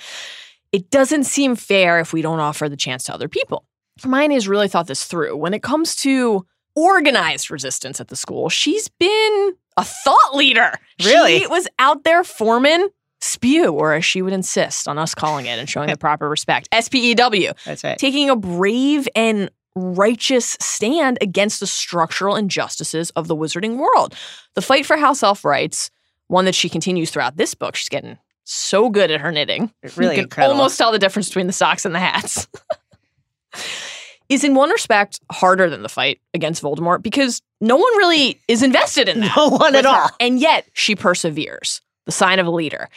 It 0.73 0.89
doesn't 0.91 1.25
seem 1.25 1.55
fair 1.55 2.01
if 2.01 2.15
we 2.15 2.23
don't 2.23 2.41
offer 2.41 2.71
the 2.71 2.77
chance 2.77 3.05
to 3.05 3.13
other 3.15 3.29
people. 3.29 3.67
Hermione 4.03 4.33
has 4.35 4.49
really 4.49 4.69
thought 4.69 4.87
this 4.87 5.05
through. 5.05 5.37
When 5.37 5.53
it 5.53 5.63
comes 5.63 5.95
to 5.97 6.47
organized 6.75 7.51
resistance 7.51 8.01
at 8.01 8.09
the 8.09 8.17
school, 8.17 8.49
she's 8.49 8.89
been 8.89 9.55
a 9.79 9.85
thought 9.85 10.35
leader. 10.35 10.73
Really? 11.05 11.39
She 11.39 11.47
was 11.47 11.67
out 11.79 12.05
there 12.05 12.25
forming 12.25 12.89
spew, 13.21 13.73
or 13.73 13.95
as 13.95 14.05
she 14.05 14.21
would 14.23 14.33
insist 14.33 14.87
on 14.87 14.99
us 14.99 15.15
calling 15.15 15.47
it 15.47 15.59
and 15.59 15.69
showing 15.69 15.89
the 15.89 15.97
proper 16.09 16.29
respect, 16.29 16.69
S 16.73 16.89
P 16.89 17.13
E 17.13 17.15
W, 17.15 17.53
That's 17.65 17.83
right. 17.85 17.99
taking 17.99 18.29
a 18.29 18.37
brave 18.37 19.09
and 19.15 19.51
righteous 19.75 20.57
stand 20.61 21.19
against 21.21 21.61
the 21.61 21.67
structural 21.67 22.35
injustices 22.37 23.11
of 23.11 23.29
the 23.29 23.37
wizarding 23.37 23.77
world. 23.77 24.15
The 24.55 24.63
fight 24.63 24.85
for 24.85 24.97
house 24.97 25.23
elf 25.23 25.45
rights, 25.45 25.91
one 26.27 26.45
that 26.45 26.55
she 26.55 26.69
continues 26.69 27.11
throughout 27.11 27.37
this 27.37 27.55
book. 27.55 27.77
She's 27.77 27.89
getting 27.89 28.19
so 28.45 28.91
good 28.91 29.11
at 29.11 29.21
her 29.21 29.31
knitting. 29.31 29.73
Really 29.97 30.15
you 30.15 30.17
can 30.17 30.25
incredible. 30.25 30.57
almost 30.57 30.79
tell 30.79 30.91
the 30.91 30.99
difference 30.99 31.29
between 31.29 31.47
the 31.47 31.53
socks 31.53 31.85
and 31.85 31.95
the 31.95 32.01
hats. 32.01 32.49
is 34.29 34.45
in 34.45 34.55
one 34.55 34.71
respect 34.71 35.21
harder 35.33 35.71
than 35.71 35.83
the 35.83 35.89
fight 35.89 36.21
against 36.35 36.63
Voldemort 36.63 37.03
because 37.03 37.41
no 37.61 37.77
one 37.77 37.97
really 37.97 38.41
is 38.49 38.63
invested 38.63 39.09
in 39.09 39.21
that. 39.23 39.37
No 39.37 39.49
one 39.49 39.75
at 39.75 39.87
all. 39.87 40.09
her. 40.09 40.15
And 40.21 40.39
yet 40.39 40.69
she 40.75 40.95
perseveres, 40.95 41.81
the 42.07 42.13
sign 42.13 42.39
of 42.39 42.47
a 42.47 42.51
leader. 42.51 42.89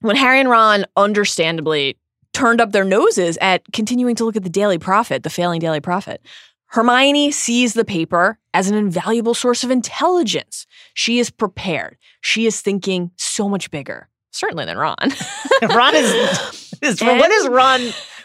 When 0.00 0.16
Harry 0.16 0.40
and 0.40 0.48
Ron 0.48 0.86
understandably 0.96 1.98
turned 2.32 2.60
up 2.60 2.72
their 2.72 2.84
noses 2.84 3.36
at 3.40 3.62
continuing 3.72 4.14
to 4.16 4.24
look 4.24 4.36
at 4.36 4.44
the 4.44 4.48
Daily 4.48 4.78
Prophet, 4.78 5.22
the 5.24 5.30
failing 5.30 5.60
Daily 5.60 5.80
Prophet, 5.80 6.24
Hermione 6.66 7.32
sees 7.32 7.74
the 7.74 7.84
paper 7.84 8.38
as 8.54 8.70
an 8.70 8.76
invaluable 8.76 9.34
source 9.34 9.64
of 9.64 9.70
intelligence. 9.72 10.66
She 10.94 11.18
is 11.18 11.28
prepared. 11.28 11.96
She 12.20 12.46
is 12.46 12.60
thinking 12.60 13.10
so 13.16 13.48
much 13.48 13.70
bigger, 13.72 14.08
certainly 14.30 14.64
than 14.64 14.78
Ron. 14.78 14.96
Ron 15.62 15.96
is, 15.96 16.78
is 16.82 17.02
And- 17.02 17.18
what 17.18 17.30
is 17.30 17.48
Ron 17.48 17.80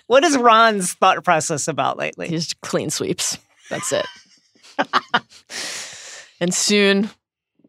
what 0.08 0.24
is 0.24 0.38
Ron's 0.38 0.94
thought 0.94 1.24
process 1.24 1.68
about 1.68 1.98
lately? 1.98 2.30
Just 2.30 2.60
clean 2.62 2.90
sweeps. 2.90 3.38
That's 3.70 3.92
it. 3.92 4.06
and 6.40 6.54
soon, 6.54 7.10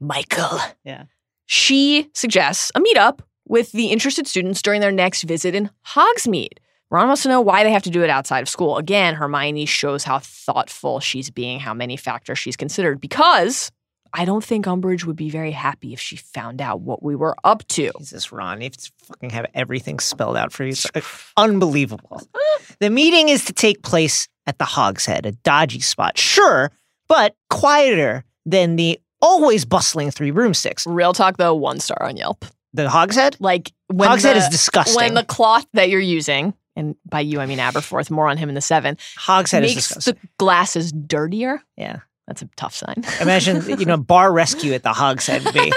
Michael. 0.01 0.59
Yeah. 0.85 1.05
She 1.47 2.11
suggests 2.13 2.73
a 2.75 2.81
meetup 2.81 3.21
with 3.47 3.73
the 3.73 3.87
interested 3.87 4.27
students 4.27 4.61
during 4.61 4.81
their 4.81 4.93
next 4.93 5.23
visit 5.23 5.55
in 5.55 5.71
Hogsmeade. 5.95 6.59
Ron 6.91 7.09
wants 7.09 7.23
to 7.23 7.29
know 7.29 7.41
why 7.41 7.65
they 7.65 7.73
have 7.73 7.83
to 7.83 7.91
do 7.91 8.05
it 8.05 8.11
outside 8.11 8.43
of 8.43 8.49
school. 8.49 8.77
Again, 8.77 9.15
Hermione 9.15 9.67
shows 9.67 10.05
how 10.05 10.21
thoughtful 10.21 11.01
she's 11.01 11.31
being, 11.31 11.59
how 11.59 11.75
many 11.75 11.97
factors 11.97 12.39
she's 12.39 12.57
considered, 12.57 13.01
because 13.01 13.73
I 14.13 14.25
don't 14.25 14.45
think 14.45 14.67
Umbridge 14.67 15.05
would 15.05 15.17
be 15.17 15.31
very 15.31 15.53
happy 15.53 15.93
if 15.93 16.01
she 16.01 16.17
found 16.17 16.61
out 16.61 16.81
what 16.81 17.03
we 17.03 17.15
were 17.15 17.37
up 17.45 17.67
to. 17.69 17.91
Jesus, 17.99 18.33
Ron, 18.33 18.61
you 18.61 18.65
have 18.65 18.77
to 18.77 18.93
fucking 19.05 19.31
have 19.31 19.47
everything 19.55 19.99
spelled 19.99 20.37
out 20.37 20.53
for 20.53 20.65
you. 20.65 20.71
It's 20.71 20.87
uh, 20.95 21.01
unbelievable. 21.37 22.23
the 22.81 22.91
meeting 22.91 23.29
is 23.29 23.45
to 23.47 23.53
take 23.53 23.83
place 23.83 24.29
at 24.47 24.59
the 24.59 24.65
Hogshead, 24.65 25.27
a 25.27 25.33
dodgy 25.33 25.81
spot, 25.81 26.19
sure, 26.19 26.71
but 27.09 27.35
quieter 27.51 28.25
than 28.45 28.77
the 28.77 29.01
always 29.21 29.65
bustling 29.65 30.11
Three 30.11 30.31
Broomsticks. 30.31 30.87
Real 30.87 31.13
talk, 31.13 31.37
though, 31.37 31.55
one 31.55 31.81
star 31.81 32.03
on 32.03 32.17
Yelp. 32.17 32.45
The 32.73 32.89
Hogshead? 32.89 33.37
Like 33.41 33.73
when 33.89 34.09
Hogshead 34.09 34.37
the, 34.37 34.41
is 34.41 34.49
disgusting. 34.49 34.97
when 34.97 35.15
the 35.15 35.25
cloth 35.25 35.67
that 35.73 35.89
you're 35.89 36.01
using, 36.01 36.55
and 36.77 36.95
by 37.09 37.21
you 37.21 37.41
I 37.41 37.47
mean 37.47 37.59
Aberforth, 37.59 38.11
more 38.11 38.29
on 38.29 38.37
him 38.37 38.49
in 38.49 38.55
the 38.55 38.61
seven, 38.61 38.99
Hogshead 39.17 39.65
is 39.65 39.75
makes 39.75 39.89
disgusting. 39.89 40.15
the 40.15 40.29
glasses 40.39 40.93
dirtier. 40.93 41.63
yeah. 41.77 42.01
That's 42.27 42.43
a 42.43 42.49
tough 42.57 42.75
sign. 42.75 43.05
Imagine, 43.21 43.79
you 43.79 43.87
know, 43.87 43.97
bar 43.97 44.33
rescue 44.33 44.73
at 44.73 44.83
the 44.83 44.93
Hogshead 44.93 45.45
would 45.45 45.55
be. 45.55 45.73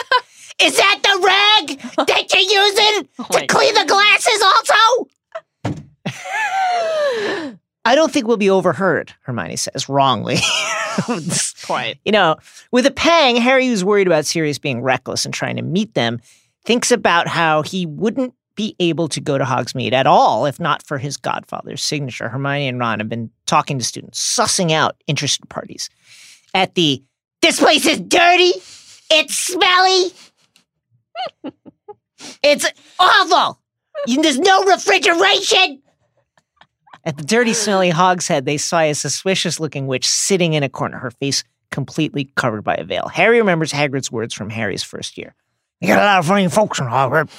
Is 0.62 0.76
that 0.76 1.00
the 1.04 1.20
rag 1.24 1.80
that 2.08 2.34
you're 2.34 2.42
using 2.42 3.10
Oh 3.20 3.24
to 3.32 3.40
my 3.40 3.48
clean 3.48 3.74
the 3.76 3.86
glasses 3.86 4.42
also? 4.44 5.08
I 7.86 7.96
don't 7.96 8.12
think 8.12 8.28
we'll 8.28 8.38
be 8.38 8.50
overheard, 8.50 9.14
Hermione 9.22 9.56
says, 9.56 9.88
wrongly. 9.88 10.38
Quite. 11.66 11.98
you 12.04 12.12
know, 12.12 12.36
with 12.72 12.86
a 12.86 12.92
pang, 12.92 13.38
Harry, 13.38 13.68
who's 13.68 13.86
worried 13.86 14.08
about 14.08 14.26
Sirius 14.26 14.60
being 14.60 14.82
reckless 14.82 15.24
and 15.24 15.34
trying 15.34 15.56
to 15.56 15.62
meet 15.62 15.94
them, 15.94 16.20
thinks 16.66 16.92
about 16.92 17.28
how 17.28 17.62
he 17.62 17.86
wouldn't 17.86 18.34
be 18.56 18.76
able 18.80 19.08
to 19.08 19.22
go 19.22 19.38
to 19.38 19.46
Hogsmeade 19.46 19.94
at 19.94 20.06
all 20.06 20.46
if 20.46 20.60
not 20.60 20.84
for 20.84 20.98
his 20.98 21.16
godfather's 21.16 21.82
signature. 21.82 22.28
Hermione 22.28 22.68
and 22.68 22.78
Ron 22.78 23.00
have 23.00 23.08
been 23.08 23.32
talking 23.46 23.80
to 23.80 23.86
students, 23.86 24.20
sussing 24.20 24.72
out 24.72 24.98
interested 25.08 25.48
parties. 25.48 25.90
At 26.54 26.76
the, 26.76 27.04
this 27.42 27.60
place 27.60 27.86
is 27.86 28.00
dirty, 28.00 28.54
it's 29.12 29.36
smelly, 29.36 30.12
it's 32.44 32.66
awful, 33.00 33.60
there's 34.08 34.40
no 34.40 34.64
refrigeration. 34.66 35.82
At 37.06 37.18
the 37.18 37.24
dirty, 37.24 37.54
smelly 37.54 37.90
hogshead, 37.90 38.46
they 38.46 38.58
saw 38.58 38.80
a 38.80 38.94
suspicious 38.94 39.60
looking 39.60 39.88
witch 39.88 40.08
sitting 40.08 40.54
in 40.54 40.64
a 40.64 40.70
corner, 40.70 40.98
her 40.98 41.12
face 41.12 41.44
completely 41.72 42.32
covered 42.36 42.64
by 42.64 42.76
a 42.76 42.84
veil. 42.84 43.08
Harry 43.08 43.40
remembers 43.40 43.72
Hagrid's 43.72 44.12
words 44.12 44.34
from 44.34 44.50
Harry's 44.50 44.84
first 44.84 45.18
year. 45.18 45.36
You 45.80 45.88
got 45.88 46.02
a 46.02 46.06
lot 46.06 46.20
of 46.20 46.26
funny 46.26 46.48
folks 46.50 46.80
in 46.80 46.86
Hogwarts. 46.86 47.32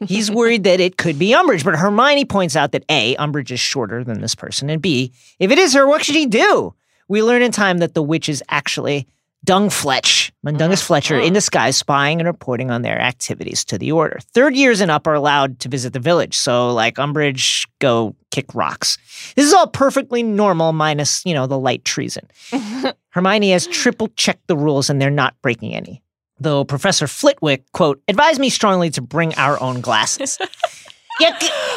He's 0.06 0.30
worried 0.30 0.64
that 0.64 0.80
it 0.80 0.98
could 0.98 1.18
be 1.18 1.30
Umbridge, 1.30 1.64
but 1.64 1.76
Hermione 1.76 2.24
points 2.26 2.56
out 2.56 2.72
that 2.72 2.84
A, 2.90 3.14
Umbridge 3.16 3.50
is 3.50 3.60
shorter 3.60 4.04
than 4.04 4.20
this 4.20 4.34
person, 4.34 4.68
and 4.68 4.82
B, 4.82 5.12
if 5.38 5.50
it 5.50 5.58
is 5.58 5.72
her, 5.74 5.86
what 5.86 6.04
should 6.04 6.16
he 6.16 6.26
do? 6.26 6.74
We 7.08 7.22
learn 7.22 7.42
in 7.42 7.52
time 7.52 7.78
that 7.78 7.94
the 7.94 8.02
witch 8.02 8.28
is 8.28 8.42
actually 8.48 9.06
Dungfletch, 9.46 10.32
Mundungus 10.42 10.82
Fletcher, 10.82 11.18
in 11.20 11.32
disguise, 11.32 11.76
spying 11.76 12.20
and 12.20 12.26
reporting 12.26 12.70
on 12.72 12.82
their 12.82 13.00
activities 13.00 13.64
to 13.66 13.78
the 13.78 13.92
Order. 13.92 14.18
Third 14.34 14.56
years 14.56 14.80
and 14.80 14.90
up 14.90 15.06
are 15.06 15.14
allowed 15.14 15.60
to 15.60 15.68
visit 15.68 15.92
the 15.92 16.00
village, 16.00 16.36
so 16.36 16.72
like 16.72 16.96
Umbridge, 16.96 17.64
go 17.78 18.16
kick 18.32 18.52
rocks. 18.54 18.98
This 19.36 19.46
is 19.46 19.54
all 19.54 19.68
perfectly 19.68 20.24
normal, 20.24 20.72
minus, 20.72 21.24
you 21.24 21.32
know, 21.32 21.46
the 21.46 21.58
light 21.58 21.84
treason. 21.84 22.26
Hermione 23.10 23.52
has 23.52 23.68
triple 23.68 24.08
checked 24.16 24.48
the 24.48 24.56
rules 24.56 24.90
and 24.90 25.00
they're 25.00 25.10
not 25.10 25.40
breaking 25.42 25.74
any. 25.74 26.02
Though 26.40 26.64
Professor 26.64 27.06
Flitwick, 27.06 27.70
quote, 27.72 28.02
advised 28.08 28.40
me 28.40 28.50
strongly 28.50 28.90
to 28.90 29.00
bring 29.00 29.32
our 29.36 29.60
own 29.62 29.80
glasses. 29.80 30.38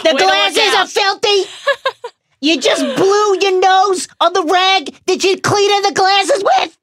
The 0.03 0.15
Way 0.15 0.21
glasses 0.21 0.75
are 0.75 0.87
filthy. 0.87 1.49
You 2.41 2.59
just 2.59 2.81
blew 2.95 3.39
your 3.41 3.59
nose 3.59 4.07
on 4.21 4.33
the 4.33 4.43
rag 4.43 4.97
that 5.07 5.23
you 5.23 5.39
cleaning 5.41 5.81
the 5.81 5.91
glasses 5.93 6.43
with. 6.43 6.77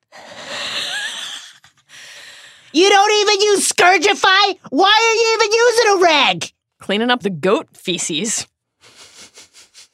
You 2.72 2.90
don't 2.90 3.12
even 3.12 3.40
use 3.40 3.72
Scourgify. 3.72 4.58
Why 4.68 4.92
are 4.92 5.14
you 5.14 5.38
even 5.38 5.52
using 5.52 5.92
a 5.92 6.02
rag? 6.04 6.52
Cleaning 6.80 7.10
up 7.10 7.22
the 7.22 7.30
goat 7.30 7.68
feces. 7.74 8.46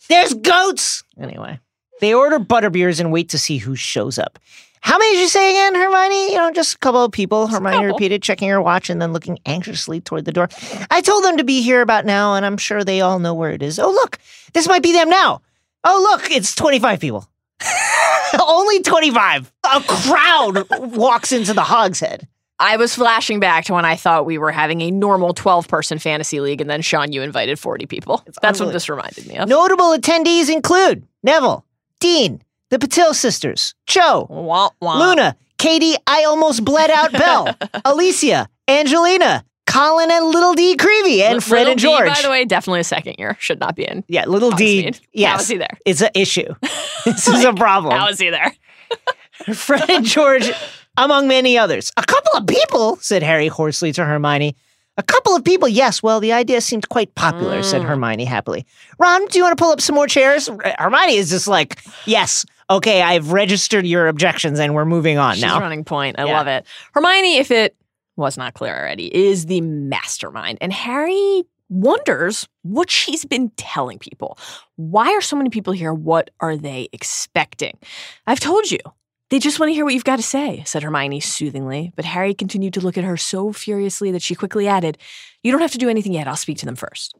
There's 0.08 0.34
goats. 0.34 1.04
Anyway, 1.16 1.60
they 2.00 2.12
order 2.12 2.40
butterbeers 2.40 2.98
and 2.98 3.12
wait 3.12 3.28
to 3.28 3.38
see 3.38 3.58
who 3.58 3.76
shows 3.76 4.18
up. 4.18 4.40
How 4.80 4.98
many 4.98 5.12
did 5.12 5.20
you 5.20 5.28
say 5.28 5.50
again, 5.50 5.76
Hermione? 5.76 6.32
You 6.32 6.38
know, 6.38 6.50
just 6.50 6.74
a 6.74 6.78
couple 6.78 7.04
of 7.04 7.12
people. 7.12 7.46
Hermione 7.46 7.86
repeated, 7.86 8.20
checking 8.20 8.48
her 8.48 8.60
watch 8.60 8.90
and 8.90 9.00
then 9.00 9.12
looking 9.12 9.38
anxiously 9.46 10.00
toward 10.00 10.24
the 10.24 10.32
door. 10.32 10.48
I 10.90 11.02
told 11.02 11.22
them 11.22 11.36
to 11.36 11.44
be 11.44 11.62
here 11.62 11.82
about 11.82 12.04
now, 12.04 12.34
and 12.34 12.44
I'm 12.44 12.56
sure 12.56 12.82
they 12.82 13.00
all 13.00 13.20
know 13.20 13.32
where 13.32 13.52
it 13.52 13.62
is. 13.62 13.78
Oh, 13.78 13.92
look, 13.92 14.18
this 14.54 14.66
might 14.66 14.82
be 14.82 14.92
them 14.92 15.08
now. 15.08 15.40
Oh, 15.84 16.08
look, 16.10 16.30
it's 16.30 16.54
25 16.54 17.00
people. 17.00 17.28
Only 18.40 18.82
25. 18.82 19.52
A 19.74 19.80
crowd 19.80 20.66
walks 20.96 21.32
into 21.32 21.54
the 21.54 21.62
hogshead. 21.62 22.28
I 22.58 22.76
was 22.76 22.94
flashing 22.94 23.40
back 23.40 23.64
to 23.64 23.72
when 23.72 23.84
I 23.84 23.96
thought 23.96 24.24
we 24.24 24.38
were 24.38 24.52
having 24.52 24.82
a 24.82 24.90
normal 24.90 25.34
12 25.34 25.66
person 25.66 25.98
fantasy 25.98 26.38
league, 26.40 26.60
and 26.60 26.70
then 26.70 26.80
Sean, 26.80 27.12
you 27.12 27.22
invited 27.22 27.58
40 27.58 27.86
people. 27.86 28.22
That's 28.40 28.60
what 28.60 28.72
this 28.72 28.88
reminded 28.88 29.26
me 29.26 29.36
of. 29.36 29.48
Notable 29.48 29.96
attendees 29.96 30.48
include 30.48 31.04
Neville, 31.24 31.64
Dean, 31.98 32.40
the 32.70 32.78
Patil 32.78 33.14
sisters, 33.14 33.74
Cho, 33.86 34.26
Wah, 34.30 34.70
wah. 34.80 34.98
Luna, 34.98 35.36
Katie, 35.58 35.96
I 36.06 36.24
almost 36.24 36.64
bled 36.64 36.90
out 36.90 37.10
Bell, 37.12 37.56
Alicia, 37.84 38.48
Angelina, 38.68 39.44
Colin, 39.66 40.10
and 40.10 40.26
Little 40.26 40.54
D 40.54 40.76
Creevy, 40.76 41.22
and 41.22 41.34
Li- 41.36 41.40
Fred 41.40 41.58
Little 41.60 41.72
and 41.72 41.80
D, 41.80 41.86
George. 41.86 42.08
by 42.16 42.22
the 42.22 42.30
way, 42.30 42.44
definitely 42.44 42.80
a 42.80 42.84
second 42.84 43.14
year. 43.18 43.36
Should 43.40 43.60
not 43.60 43.74
be 43.76 43.84
in. 43.84 44.04
yeah, 44.08 44.24
Little 44.26 44.50
D. 44.50 44.82
How 44.84 44.90
Yes, 45.12 45.38
was 45.40 45.48
he 45.48 45.56
there? 45.56 45.78
it's 45.86 46.00
an 46.02 46.10
issue. 46.14 46.54
this 47.04 47.28
is 47.28 47.44
a 47.44 47.52
problem. 47.54 47.96
How 47.96 48.06
was 48.08 48.18
he 48.18 48.30
there? 48.30 48.52
Fred 49.54 49.88
and 49.90 50.04
George, 50.04 50.50
among 50.96 51.28
many 51.28 51.56
others. 51.58 51.92
A 51.96 52.04
couple 52.04 52.32
of 52.34 52.46
people, 52.46 52.96
said 52.96 53.22
Harry 53.22 53.48
hoarsely 53.48 53.92
to 53.92 54.04
Hermione. 54.04 54.54
A 54.98 55.02
couple 55.02 55.34
of 55.34 55.42
people, 55.42 55.68
yes. 55.68 56.02
Well, 56.02 56.20
the 56.20 56.32
idea 56.32 56.60
seemed 56.60 56.88
quite 56.90 57.14
popular, 57.14 57.62
said 57.62 57.80
Mm. 57.80 57.86
Hermione 57.86 58.24
happily. 58.26 58.66
Ron, 58.98 59.24
do 59.26 59.38
you 59.38 59.44
want 59.44 59.56
to 59.56 59.62
pull 59.62 59.72
up 59.72 59.80
some 59.80 59.94
more 59.94 60.06
chairs? 60.06 60.50
Hermione 60.78 61.14
is 61.16 61.30
just 61.30 61.48
like, 61.48 61.80
yes, 62.04 62.44
okay, 62.68 63.00
I've 63.00 63.32
registered 63.32 63.86
your 63.86 64.06
objections 64.08 64.60
and 64.60 64.74
we're 64.74 64.84
moving 64.84 65.16
on 65.16 65.34
She's 65.36 65.42
now. 65.44 65.60
running 65.60 65.82
point. 65.84 66.18
I 66.18 66.26
Yeah. 66.26 66.36
love 66.36 66.46
it. 66.46 66.66
Hermione, 66.92 67.38
if 67.38 67.50
it 67.50 67.74
was 68.16 68.36
not 68.36 68.54
clear 68.54 68.76
already, 68.76 69.14
is 69.14 69.46
the 69.46 69.60
mastermind. 69.60 70.58
And 70.60 70.72
Harry 70.72 71.44
wonders 71.68 72.46
what 72.62 72.90
she's 72.90 73.24
been 73.24 73.50
telling 73.56 73.98
people. 73.98 74.38
Why 74.76 75.12
are 75.12 75.20
so 75.20 75.36
many 75.36 75.50
people 75.50 75.72
here? 75.72 75.92
What 75.92 76.30
are 76.40 76.56
they 76.56 76.88
expecting? 76.92 77.78
I've 78.26 78.40
told 78.40 78.70
you. 78.70 78.78
They 79.30 79.38
just 79.38 79.58
want 79.58 79.70
to 79.70 79.74
hear 79.74 79.86
what 79.86 79.94
you've 79.94 80.04
got 80.04 80.16
to 80.16 80.22
say, 80.22 80.62
said 80.66 80.82
Hermione 80.82 81.20
soothingly. 81.20 81.90
But 81.96 82.04
Harry 82.04 82.34
continued 82.34 82.74
to 82.74 82.82
look 82.82 82.98
at 82.98 83.04
her 83.04 83.16
so 83.16 83.50
furiously 83.50 84.10
that 84.12 84.20
she 84.20 84.34
quickly 84.34 84.68
added, 84.68 84.98
You 85.42 85.50
don't 85.50 85.62
have 85.62 85.72
to 85.72 85.78
do 85.78 85.88
anything 85.88 86.12
yet. 86.12 86.28
I'll 86.28 86.36
speak 86.36 86.58
to 86.58 86.66
them 86.66 86.76
first. 86.76 87.16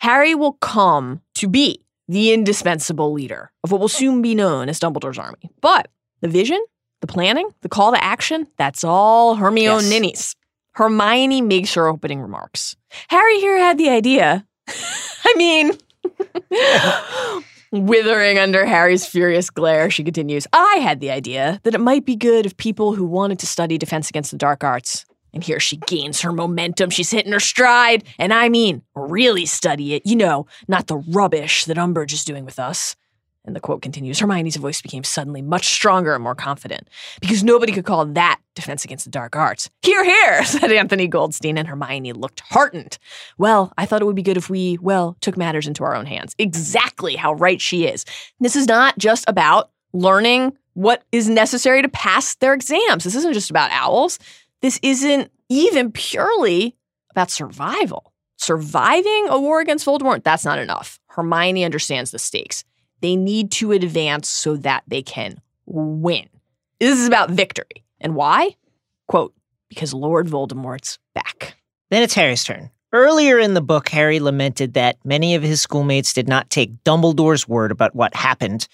Harry 0.00 0.34
will 0.34 0.54
come 0.54 1.20
to 1.36 1.46
be 1.46 1.84
the 2.08 2.32
indispensable 2.32 3.12
leader 3.12 3.52
of 3.62 3.70
what 3.70 3.80
will 3.80 3.88
soon 3.88 4.22
be 4.22 4.34
known 4.34 4.68
as 4.68 4.80
Dumbledore's 4.80 5.18
army. 5.18 5.50
But 5.60 5.86
the 6.20 6.28
vision, 6.28 6.60
the 7.06 7.12
planning, 7.12 7.48
the 7.62 7.68
call 7.68 7.92
to 7.92 8.02
action, 8.02 8.46
that's 8.56 8.84
all 8.84 9.36
Hermione 9.36 9.82
Yes. 9.82 9.90
Ninnies. 9.90 10.36
Hermione 10.72 11.40
makes 11.40 11.74
her 11.74 11.86
opening 11.86 12.20
remarks. 12.20 12.76
Harry 13.08 13.38
here 13.40 13.58
had 13.58 13.78
the 13.78 13.88
idea. 13.88 14.46
I 15.24 15.34
mean, 15.36 15.72
withering 17.86 18.38
under 18.38 18.66
Harry's 18.66 19.06
furious 19.06 19.50
glare, 19.50 19.90
she 19.90 20.04
continues, 20.04 20.46
I 20.52 20.76
had 20.82 21.00
the 21.00 21.10
idea 21.10 21.60
that 21.62 21.74
it 21.74 21.80
might 21.80 22.04
be 22.04 22.16
good 22.16 22.46
if 22.46 22.56
people 22.56 22.94
who 22.94 23.06
wanted 23.06 23.38
to 23.40 23.46
study 23.46 23.78
defense 23.78 24.10
against 24.10 24.30
the 24.30 24.36
dark 24.36 24.62
arts. 24.64 25.04
And 25.32 25.44
here 25.44 25.60
she 25.60 25.76
gains 25.76 26.22
her 26.22 26.32
momentum. 26.32 26.88
She's 26.90 27.10
hitting 27.10 27.32
her 27.32 27.40
stride. 27.40 28.04
And 28.18 28.32
I 28.32 28.48
mean, 28.48 28.82
really 28.94 29.44
study 29.44 29.94
it. 29.94 30.06
You 30.06 30.16
know, 30.16 30.46
not 30.66 30.86
the 30.86 30.96
rubbish 30.96 31.66
that 31.66 31.76
Umbridge 31.76 32.12
is 32.12 32.24
doing 32.24 32.46
with 32.46 32.58
us. 32.58 32.96
And 33.46 33.54
the 33.54 33.60
quote 33.60 33.80
continues 33.80 34.18
Hermione's 34.18 34.56
voice 34.56 34.82
became 34.82 35.04
suddenly 35.04 35.40
much 35.40 35.66
stronger 35.66 36.14
and 36.14 36.22
more 36.22 36.34
confident 36.34 36.88
because 37.20 37.44
nobody 37.44 37.72
could 37.72 37.84
call 37.84 38.04
that 38.04 38.40
defense 38.54 38.84
against 38.84 39.04
the 39.04 39.10
dark 39.10 39.36
arts. 39.36 39.70
Hear, 39.82 40.04
hear, 40.04 40.44
said 40.44 40.72
Anthony 40.72 41.06
Goldstein, 41.06 41.56
and 41.56 41.68
Hermione 41.68 42.12
looked 42.12 42.40
heartened. 42.40 42.98
Well, 43.38 43.72
I 43.78 43.86
thought 43.86 44.02
it 44.02 44.04
would 44.04 44.16
be 44.16 44.22
good 44.22 44.36
if 44.36 44.50
we, 44.50 44.78
well, 44.80 45.16
took 45.20 45.36
matters 45.36 45.68
into 45.68 45.84
our 45.84 45.94
own 45.94 46.06
hands. 46.06 46.34
Exactly 46.38 47.14
how 47.14 47.34
right 47.34 47.60
she 47.60 47.86
is. 47.86 48.04
This 48.40 48.56
is 48.56 48.66
not 48.66 48.98
just 48.98 49.24
about 49.28 49.70
learning 49.92 50.56
what 50.74 51.04
is 51.12 51.28
necessary 51.28 51.80
to 51.82 51.88
pass 51.88 52.34
their 52.36 52.52
exams. 52.52 53.04
This 53.04 53.14
isn't 53.14 53.32
just 53.32 53.50
about 53.50 53.70
owls. 53.70 54.18
This 54.60 54.78
isn't 54.82 55.30
even 55.48 55.92
purely 55.92 56.76
about 57.10 57.30
survival. 57.30 58.12
Surviving 58.36 59.26
a 59.28 59.40
war 59.40 59.60
against 59.60 59.86
Voldemort, 59.86 60.22
that's 60.22 60.44
not 60.44 60.58
enough. 60.58 61.00
Hermione 61.08 61.64
understands 61.64 62.10
the 62.10 62.18
stakes. 62.18 62.64
They 63.00 63.16
need 63.16 63.50
to 63.52 63.72
advance 63.72 64.28
so 64.28 64.56
that 64.56 64.84
they 64.86 65.02
can 65.02 65.40
win. 65.66 66.28
This 66.80 66.98
is 66.98 67.06
about 67.06 67.30
victory. 67.30 67.84
And 68.00 68.14
why? 68.14 68.56
Quote, 69.08 69.34
because 69.68 69.94
Lord 69.94 70.28
Voldemort's 70.28 70.98
back. 71.14 71.56
Then 71.90 72.02
it's 72.02 72.14
Harry's 72.14 72.44
turn. 72.44 72.70
Earlier 72.92 73.38
in 73.38 73.54
the 73.54 73.60
book, 73.60 73.88
Harry 73.88 74.20
lamented 74.20 74.74
that 74.74 74.96
many 75.04 75.34
of 75.34 75.42
his 75.42 75.60
schoolmates 75.60 76.12
did 76.12 76.28
not 76.28 76.50
take 76.50 76.82
Dumbledore's 76.84 77.48
word 77.48 77.70
about 77.70 77.94
what 77.94 78.14
happened 78.14 78.68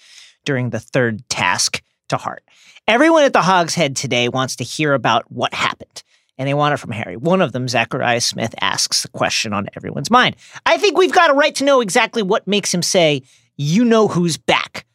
during 0.45 0.69
the 0.69 0.79
third 0.79 1.27
task 1.29 1.81
to 2.09 2.17
heart. 2.17 2.43
Everyone 2.87 3.23
at 3.23 3.33
the 3.33 3.41
Hog's 3.41 3.75
Head 3.75 3.95
today 3.95 4.29
wants 4.29 4.55
to 4.57 4.63
hear 4.63 4.93
about 4.93 5.31
what 5.31 5.53
happened, 5.53 6.03
and 6.37 6.47
they 6.47 6.53
want 6.53 6.73
it 6.73 6.77
from 6.77 6.91
Harry. 6.91 7.17
One 7.17 7.41
of 7.41 7.53
them, 7.53 7.67
Zachariah 7.67 8.21
Smith, 8.21 8.53
asks 8.61 9.01
the 9.01 9.09
question 9.09 9.53
on 9.53 9.67
everyone's 9.75 10.11
mind. 10.11 10.35
I 10.65 10.77
think 10.77 10.97
we've 10.97 11.13
got 11.13 11.29
a 11.29 11.33
right 11.33 11.55
to 11.55 11.63
know 11.63 11.81
exactly 11.81 12.21
what 12.21 12.47
makes 12.47 12.73
him 12.73 12.81
say, 12.81 13.23
You 13.57 13.85
know 13.85 14.07
who's 14.07 14.37
back. 14.37 14.85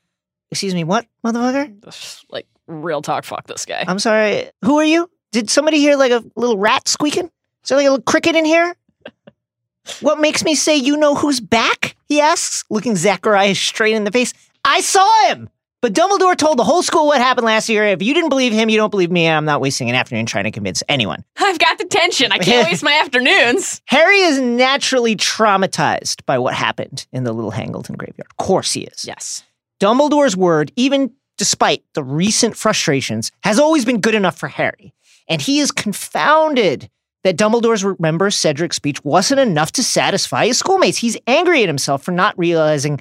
Excuse 0.50 0.74
me, 0.74 0.84
what, 0.84 1.06
motherfucker? 1.24 2.24
Like, 2.30 2.46
real 2.66 3.02
talk, 3.02 3.24
fuck 3.24 3.46
this 3.46 3.66
guy. 3.66 3.84
I'm 3.86 3.98
sorry. 3.98 4.50
Who 4.64 4.78
are 4.78 4.84
you? 4.84 5.10
Did 5.32 5.50
somebody 5.50 5.78
hear 5.78 5.96
like 5.96 6.12
a 6.12 6.24
little 6.36 6.58
rat 6.58 6.88
squeaking? 6.88 7.30
Is 7.62 7.68
there 7.68 7.78
like 7.78 7.86
a 7.86 7.90
little 7.90 8.02
cricket 8.02 8.34
in 8.34 8.44
here? 8.44 8.74
What 10.00 10.20
makes 10.20 10.44
me 10.44 10.54
say 10.54 10.76
you 10.76 10.96
know 10.96 11.14
who's 11.14 11.40
back? 11.40 11.96
He 12.08 12.20
asks, 12.20 12.64
looking 12.70 12.96
Zacharias 12.96 13.58
straight 13.58 13.94
in 13.94 14.04
the 14.04 14.10
face. 14.10 14.32
I 14.64 14.80
saw 14.80 15.28
him! 15.28 15.48
But 15.80 15.92
Dumbledore 15.92 16.36
told 16.36 16.58
the 16.58 16.64
whole 16.64 16.82
school 16.82 17.06
what 17.06 17.20
happened 17.20 17.44
last 17.44 17.68
year. 17.68 17.86
If 17.86 18.02
you 18.02 18.12
didn't 18.12 18.30
believe 18.30 18.52
him, 18.52 18.68
you 18.68 18.76
don't 18.76 18.90
believe 18.90 19.12
me. 19.12 19.28
I'm 19.28 19.44
not 19.44 19.60
wasting 19.60 19.88
an 19.88 19.94
afternoon 19.94 20.26
trying 20.26 20.44
to 20.44 20.50
convince 20.50 20.82
anyone. 20.88 21.24
I've 21.36 21.60
got 21.60 21.78
the 21.78 21.84
tension. 21.84 22.32
I 22.32 22.38
can't 22.38 22.68
waste 22.70 22.82
my 22.82 22.94
afternoons. 22.94 23.80
Harry 23.86 24.20
is 24.22 24.40
naturally 24.40 25.14
traumatized 25.14 26.26
by 26.26 26.38
what 26.38 26.54
happened 26.54 27.06
in 27.12 27.22
the 27.22 27.32
Little 27.32 27.52
Hangleton 27.52 27.94
graveyard. 27.94 28.26
Of 28.28 28.36
course 28.38 28.72
he 28.72 28.82
is. 28.82 29.04
Yes. 29.04 29.44
Dumbledore's 29.78 30.36
word, 30.36 30.72
even 30.74 31.12
despite 31.36 31.84
the 31.94 32.02
recent 32.02 32.56
frustrations, 32.56 33.30
has 33.44 33.60
always 33.60 33.84
been 33.84 34.00
good 34.00 34.16
enough 34.16 34.36
for 34.36 34.48
Harry. 34.48 34.92
And 35.28 35.40
he 35.40 35.60
is 35.60 35.70
confounded 35.70 36.90
that 37.22 37.36
Dumbledore's 37.36 37.84
remember 37.84 38.30
Cedric's 38.30 38.76
speech 38.76 39.04
wasn't 39.04 39.40
enough 39.40 39.70
to 39.72 39.84
satisfy 39.84 40.46
his 40.46 40.58
schoolmates. 40.58 40.98
He's 40.98 41.16
angry 41.28 41.62
at 41.62 41.68
himself 41.68 42.02
for 42.02 42.10
not 42.10 42.36
realizing 42.36 43.00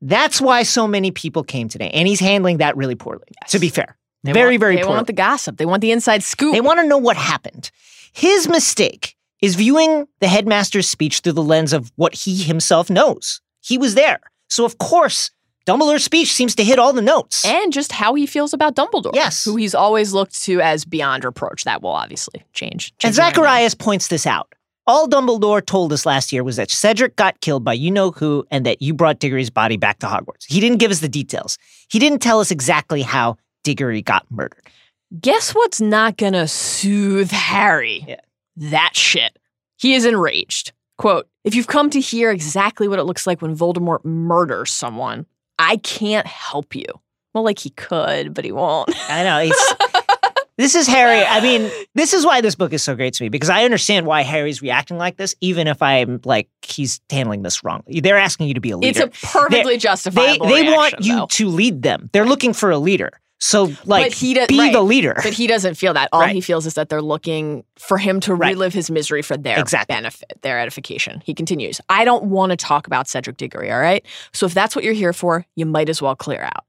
that's 0.00 0.40
why 0.40 0.62
so 0.62 0.86
many 0.86 1.10
people 1.10 1.42
came 1.44 1.68
today. 1.68 1.90
And 1.92 2.06
he's 2.08 2.20
handling 2.20 2.58
that 2.58 2.76
really 2.76 2.94
poorly, 2.94 3.24
Yes. 3.42 3.50
to 3.52 3.58
be 3.58 3.68
fair. 3.68 3.96
They 4.24 4.32
very, 4.32 4.52
want, 4.56 4.60
very 4.60 4.76
They 4.76 4.82
poorly. 4.82 4.94
want 4.96 5.06
the 5.06 5.12
gossip. 5.12 5.56
They 5.56 5.66
want 5.66 5.80
the 5.80 5.92
inside 5.92 6.22
scoop. 6.22 6.52
They 6.52 6.60
want 6.60 6.80
to 6.80 6.86
know 6.86 6.98
what 6.98 7.16
happened. 7.16 7.70
His 8.12 8.48
mistake 8.48 9.16
is 9.42 9.54
viewing 9.54 10.06
the 10.20 10.28
headmaster's 10.28 10.88
speech 10.88 11.20
through 11.20 11.32
the 11.34 11.42
lens 11.42 11.72
of 11.72 11.92
what 11.96 12.14
he 12.14 12.42
himself 12.42 12.88
knows. 12.90 13.40
He 13.60 13.78
was 13.78 13.94
there. 13.94 14.20
So, 14.48 14.64
of 14.64 14.78
course, 14.78 15.30
Dumbledore's 15.66 16.04
speech 16.04 16.32
seems 16.32 16.54
to 16.56 16.64
hit 16.64 16.78
all 16.78 16.92
the 16.92 17.02
notes. 17.02 17.44
and 17.44 17.72
just 17.72 17.92
how 17.92 18.14
he 18.14 18.24
feels 18.26 18.52
about 18.52 18.74
Dumbledore. 18.76 19.14
Yes. 19.14 19.44
Who 19.44 19.56
he's 19.56 19.74
always 19.74 20.12
looked 20.12 20.40
to 20.44 20.60
as 20.60 20.84
beyond 20.84 21.24
reproach. 21.24 21.64
That 21.64 21.82
will 21.82 21.90
obviously 21.90 22.44
change. 22.52 22.92
And 23.02 23.12
change 23.14 23.18
mind. 23.18 23.34
Zacharias 23.34 23.74
points 23.74 24.08
this 24.08 24.26
out. 24.26 24.52
All 24.88 25.08
Dumbledore 25.08 25.66
told 25.66 25.92
us 25.92 26.06
last 26.06 26.32
year 26.32 26.44
was 26.44 26.56
that 26.56 26.70
Cedric 26.70 27.16
got 27.16 27.40
killed 27.40 27.64
by 27.64 27.72
you 27.72 27.90
know 27.90 28.12
who 28.12 28.46
and 28.52 28.64
that 28.66 28.80
you 28.80 28.94
brought 28.94 29.18
Diggory's 29.18 29.50
body 29.50 29.76
back 29.76 29.98
to 29.98 30.06
Hogwarts. 30.06 30.44
He 30.46 30.60
didn't 30.60 30.78
give 30.78 30.92
us 30.92 31.00
the 31.00 31.08
details. 31.08 31.58
He 31.88 31.98
didn't 31.98 32.20
tell 32.20 32.38
us 32.38 32.52
exactly 32.52 33.02
how 33.02 33.36
Diggory 33.64 34.00
got 34.00 34.24
murdered. 34.30 34.62
Guess 35.20 35.56
what's 35.56 35.80
not 35.80 36.16
gonna 36.16 36.46
soothe 36.46 37.32
Harry? 37.32 38.04
Yeah. 38.06 38.20
That 38.56 38.90
shit. 38.94 39.36
He 39.76 39.94
is 39.94 40.04
enraged. 40.04 40.72
Quote, 40.98 41.28
if 41.42 41.56
you've 41.56 41.66
come 41.66 41.90
to 41.90 42.00
hear 42.00 42.30
exactly 42.30 42.86
what 42.86 43.00
it 43.00 43.04
looks 43.04 43.26
like 43.26 43.42
when 43.42 43.56
Voldemort 43.56 44.04
murders 44.04 44.70
someone, 44.72 45.26
I 45.58 45.78
can't 45.78 46.28
help 46.28 46.76
you. 46.76 46.86
Well, 47.34 47.44
like 47.44 47.58
he 47.58 47.70
could, 47.70 48.34
but 48.34 48.44
he 48.44 48.52
won't. 48.52 48.90
I 49.10 49.24
know. 49.24 49.40
He's, 49.40 49.74
this 50.58 50.74
is 50.74 50.86
Harry. 50.86 51.24
I 51.24 51.40
mean, 51.40 51.70
this 51.94 52.12
is 52.14 52.24
why 52.24 52.40
this 52.40 52.54
book 52.54 52.72
is 52.72 52.82
so 52.82 52.94
great 52.94 53.14
to 53.14 53.22
me 53.24 53.28
because 53.28 53.50
I 53.50 53.64
understand 53.64 54.06
why 54.06 54.22
Harry's 54.22 54.62
reacting 54.62 54.98
like 54.98 55.16
this, 55.16 55.34
even 55.40 55.66
if 55.66 55.82
I'm 55.82 56.20
like, 56.24 56.48
he's 56.62 57.00
handling 57.10 57.42
this 57.42 57.62
wrongly. 57.62 58.00
They're 58.00 58.18
asking 58.18 58.48
you 58.48 58.54
to 58.54 58.60
be 58.60 58.70
a 58.70 58.76
leader. 58.76 59.04
it's 59.04 59.22
a 59.24 59.26
perfectly 59.26 59.74
they 59.74 59.78
justifiable 59.78 60.46
they 60.46 60.62
want 60.64 60.92
reaction, 60.94 61.02
you 61.02 61.16
though. 61.16 61.26
to 61.30 61.48
lead 61.48 61.82
them. 61.82 62.10
They're 62.12 62.26
looking 62.26 62.52
for 62.52 62.70
a 62.70 62.78
leader. 62.78 63.10
So, 63.38 63.70
like, 63.84 64.14
he 64.14 64.32
does- 64.32 64.46
be 64.46 64.58
right. 64.58 64.72
the 64.72 64.80
leader. 64.80 65.12
But 65.22 65.34
he 65.34 65.46
doesn't 65.46 65.74
feel 65.74 65.92
that. 65.92 66.08
All 66.10 66.20
Right. 66.22 66.34
he 66.34 66.40
feels 66.40 66.64
is 66.64 66.72
that 66.72 66.88
they're 66.88 67.02
looking 67.02 67.64
for 67.78 67.98
him 67.98 68.18
to 68.20 68.34
Right. 68.34 68.48
relive 68.54 68.72
his 68.72 68.90
misery 68.90 69.20
for 69.20 69.36
their 69.36 69.60
Exactly. 69.60 69.94
benefit, 69.94 70.38
their 70.40 70.58
edification. 70.58 71.22
He 71.22 71.34
continues, 71.34 71.78
I 71.90 72.06
don't 72.06 72.24
want 72.24 72.50
to 72.50 72.56
talk 72.56 72.86
about 72.86 73.08
Cedric 73.08 73.36
Diggory, 73.36 73.70
all 73.70 73.78
right? 73.78 74.06
So 74.32 74.46
if 74.46 74.54
that's 74.54 74.74
what 74.74 74.86
you're 74.86 74.94
here 74.94 75.12
for, 75.12 75.44
you 75.54 75.66
might 75.66 75.90
as 75.90 76.00
well 76.00 76.16
clear 76.16 76.44
out. 76.44 76.64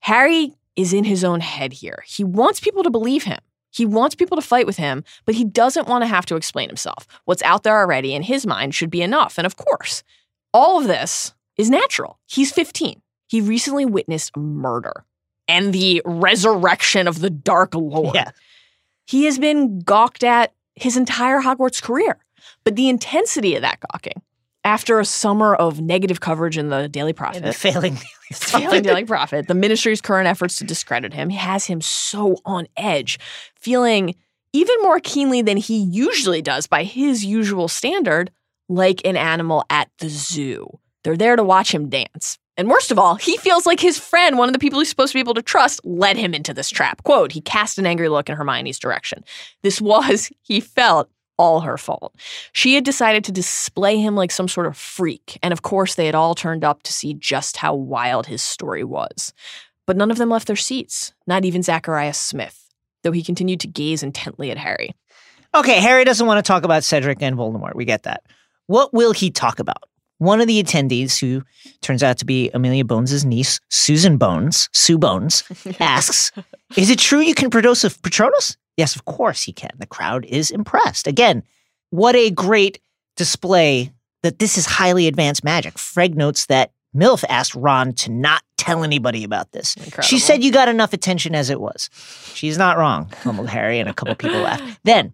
Harry 0.00 0.52
is 0.80 0.92
in 0.92 1.04
his 1.04 1.24
own 1.24 1.40
head 1.40 1.72
here. 1.72 2.02
He 2.06 2.24
wants 2.24 2.60
people 2.60 2.82
to 2.82 2.90
believe 2.90 3.24
him. 3.24 3.38
He 3.72 3.86
wants 3.86 4.14
people 4.14 4.36
to 4.36 4.42
fight 4.42 4.66
with 4.66 4.76
him, 4.76 5.04
but 5.24 5.34
he 5.34 5.44
doesn't 5.44 5.86
want 5.86 6.02
to 6.02 6.08
have 6.08 6.26
to 6.26 6.36
explain 6.36 6.68
himself. 6.68 7.06
What's 7.24 7.42
out 7.42 7.62
there 7.62 7.78
already 7.78 8.14
in 8.14 8.22
his 8.22 8.46
mind 8.46 8.74
should 8.74 8.90
be 8.90 9.02
enough. 9.02 9.38
And 9.38 9.46
of 9.46 9.56
course, 9.56 10.02
all 10.52 10.80
of 10.80 10.86
this 10.86 11.34
is 11.56 11.70
natural. 11.70 12.18
He's 12.26 12.52
15. 12.52 13.00
He 13.28 13.40
recently 13.40 13.86
witnessed 13.86 14.36
murder 14.36 15.04
and 15.46 15.72
the 15.72 16.02
resurrection 16.04 17.06
of 17.06 17.20
the 17.20 17.30
Dark 17.30 17.74
Lord. 17.74 18.14
Yeah. 18.14 18.30
He 19.06 19.24
has 19.24 19.38
been 19.38 19.80
gawked 19.80 20.24
at 20.24 20.52
his 20.74 20.96
entire 20.96 21.40
Hogwarts 21.40 21.82
career. 21.82 22.18
But 22.64 22.76
the 22.76 22.88
intensity 22.88 23.54
of 23.54 23.62
that 23.62 23.80
gawking, 23.92 24.22
after 24.64 25.00
a 25.00 25.04
summer 25.04 25.54
of 25.54 25.80
negative 25.80 26.20
coverage 26.20 26.58
in 26.58 26.68
the 26.68 26.88
Daily 26.88 27.12
Prophet, 27.12 27.42
the 27.42 27.52
failing. 27.52 27.96
failing 28.32 28.82
Daily 28.82 29.04
Prophet, 29.04 29.48
the 29.48 29.54
ministry's 29.54 30.00
current 30.00 30.28
efforts 30.28 30.56
to 30.58 30.64
discredit 30.64 31.14
him 31.14 31.30
has 31.30 31.66
him 31.66 31.80
so 31.80 32.36
on 32.44 32.66
edge, 32.76 33.18
feeling 33.56 34.14
even 34.52 34.76
more 34.82 35.00
keenly 35.00 35.42
than 35.42 35.56
he 35.56 35.78
usually 35.78 36.42
does 36.42 36.66
by 36.66 36.84
his 36.84 37.24
usual 37.24 37.68
standard, 37.68 38.30
like 38.68 39.00
an 39.04 39.16
animal 39.16 39.64
at 39.70 39.88
the 39.98 40.08
zoo. 40.08 40.78
They're 41.04 41.16
there 41.16 41.36
to 41.36 41.44
watch 41.44 41.72
him 41.72 41.88
dance. 41.88 42.38
And 42.56 42.68
worst 42.68 42.90
of 42.90 42.98
all, 42.98 43.14
he 43.14 43.38
feels 43.38 43.64
like 43.64 43.80
his 43.80 43.98
friend, 43.98 44.36
one 44.36 44.48
of 44.48 44.52
the 44.52 44.58
people 44.58 44.80
he's 44.80 44.90
supposed 44.90 45.12
to 45.12 45.16
be 45.16 45.20
able 45.20 45.34
to 45.34 45.42
trust, 45.42 45.80
led 45.84 46.16
him 46.18 46.34
into 46.34 46.52
this 46.52 46.68
trap. 46.68 47.02
Quote, 47.04 47.32
he 47.32 47.40
cast 47.40 47.78
an 47.78 47.86
angry 47.86 48.10
look 48.10 48.28
in 48.28 48.36
Hermione's 48.36 48.78
direction. 48.78 49.24
This 49.62 49.80
was, 49.80 50.30
he 50.42 50.60
felt, 50.60 51.08
all 51.40 51.60
her 51.60 51.78
fault. 51.78 52.14
She 52.52 52.74
had 52.74 52.84
decided 52.84 53.24
to 53.24 53.32
display 53.32 53.98
him 53.98 54.14
like 54.14 54.30
some 54.30 54.46
sort 54.46 54.66
of 54.66 54.76
freak, 54.76 55.38
and 55.42 55.52
of 55.54 55.62
course, 55.62 55.94
they 55.94 56.04
had 56.04 56.14
all 56.14 56.34
turned 56.34 56.64
up 56.64 56.82
to 56.82 56.92
see 56.92 57.14
just 57.14 57.56
how 57.56 57.74
wild 57.74 58.26
his 58.26 58.42
story 58.42 58.84
was. 58.84 59.32
But 59.86 59.96
none 59.96 60.10
of 60.10 60.18
them 60.18 60.28
left 60.28 60.46
their 60.46 60.54
seats, 60.54 61.14
not 61.26 61.46
even 61.46 61.62
Zacharias 61.62 62.18
Smith, 62.18 62.68
though 63.02 63.12
he 63.12 63.24
continued 63.24 63.60
to 63.60 63.68
gaze 63.68 64.02
intently 64.02 64.50
at 64.50 64.58
Harry. 64.58 64.94
Okay, 65.54 65.80
Harry 65.80 66.04
doesn't 66.04 66.26
want 66.26 66.44
to 66.44 66.46
talk 66.46 66.62
about 66.62 66.84
Cedric 66.84 67.22
and 67.22 67.38
Voldemort. 67.38 67.74
We 67.74 67.86
get 67.86 68.02
that. 68.02 68.22
What 68.66 68.92
will 68.92 69.12
he 69.12 69.30
talk 69.30 69.60
about? 69.60 69.88
One 70.18 70.42
of 70.42 70.46
the 70.46 70.62
attendees, 70.62 71.18
who 71.18 71.42
turns 71.80 72.02
out 72.02 72.18
to 72.18 72.26
be 72.26 72.50
Amelia 72.52 72.84
Bones' 72.84 73.24
niece, 73.24 73.60
Susan 73.70 74.18
Bones, 74.18 74.68
Sue 74.74 74.98
Bones, 74.98 75.42
asks, 75.80 76.32
Is 76.76 76.90
it 76.90 76.98
true 76.98 77.20
you 77.20 77.34
can 77.34 77.48
produce 77.48 77.82
a 77.82 77.90
Patronus? 77.90 78.58
Yes, 78.80 78.96
of 78.96 79.04
course 79.04 79.42
he 79.42 79.52
can. 79.52 79.72
The 79.76 79.84
crowd 79.86 80.24
is 80.24 80.50
impressed. 80.50 81.06
Again, 81.06 81.42
what 81.90 82.16
a 82.16 82.30
great 82.30 82.80
display 83.14 83.92
that 84.22 84.38
this 84.38 84.56
is 84.56 84.64
highly 84.64 85.06
advanced 85.06 85.44
magic. 85.44 85.78
Fred 85.78 86.14
notes 86.16 86.46
that 86.46 86.72
MILF 86.96 87.22
asked 87.28 87.54
Ron 87.54 87.92
to 87.92 88.10
not 88.10 88.42
tell 88.56 88.82
anybody 88.82 89.22
about 89.22 89.52
this. 89.52 89.74
Incredible. 89.76 90.04
She 90.04 90.18
said 90.18 90.42
you 90.42 90.50
got 90.50 90.70
enough 90.70 90.94
attention 90.94 91.34
as 91.34 91.50
it 91.50 91.60
was. 91.60 91.90
She's 92.32 92.56
not 92.56 92.78
wrong, 92.78 93.12
mumbled 93.26 93.50
Harry, 93.50 93.80
and 93.80 93.88
a 93.90 93.92
couple 93.92 94.14
people 94.14 94.40
laughed. 94.40 94.80
Then, 94.84 95.12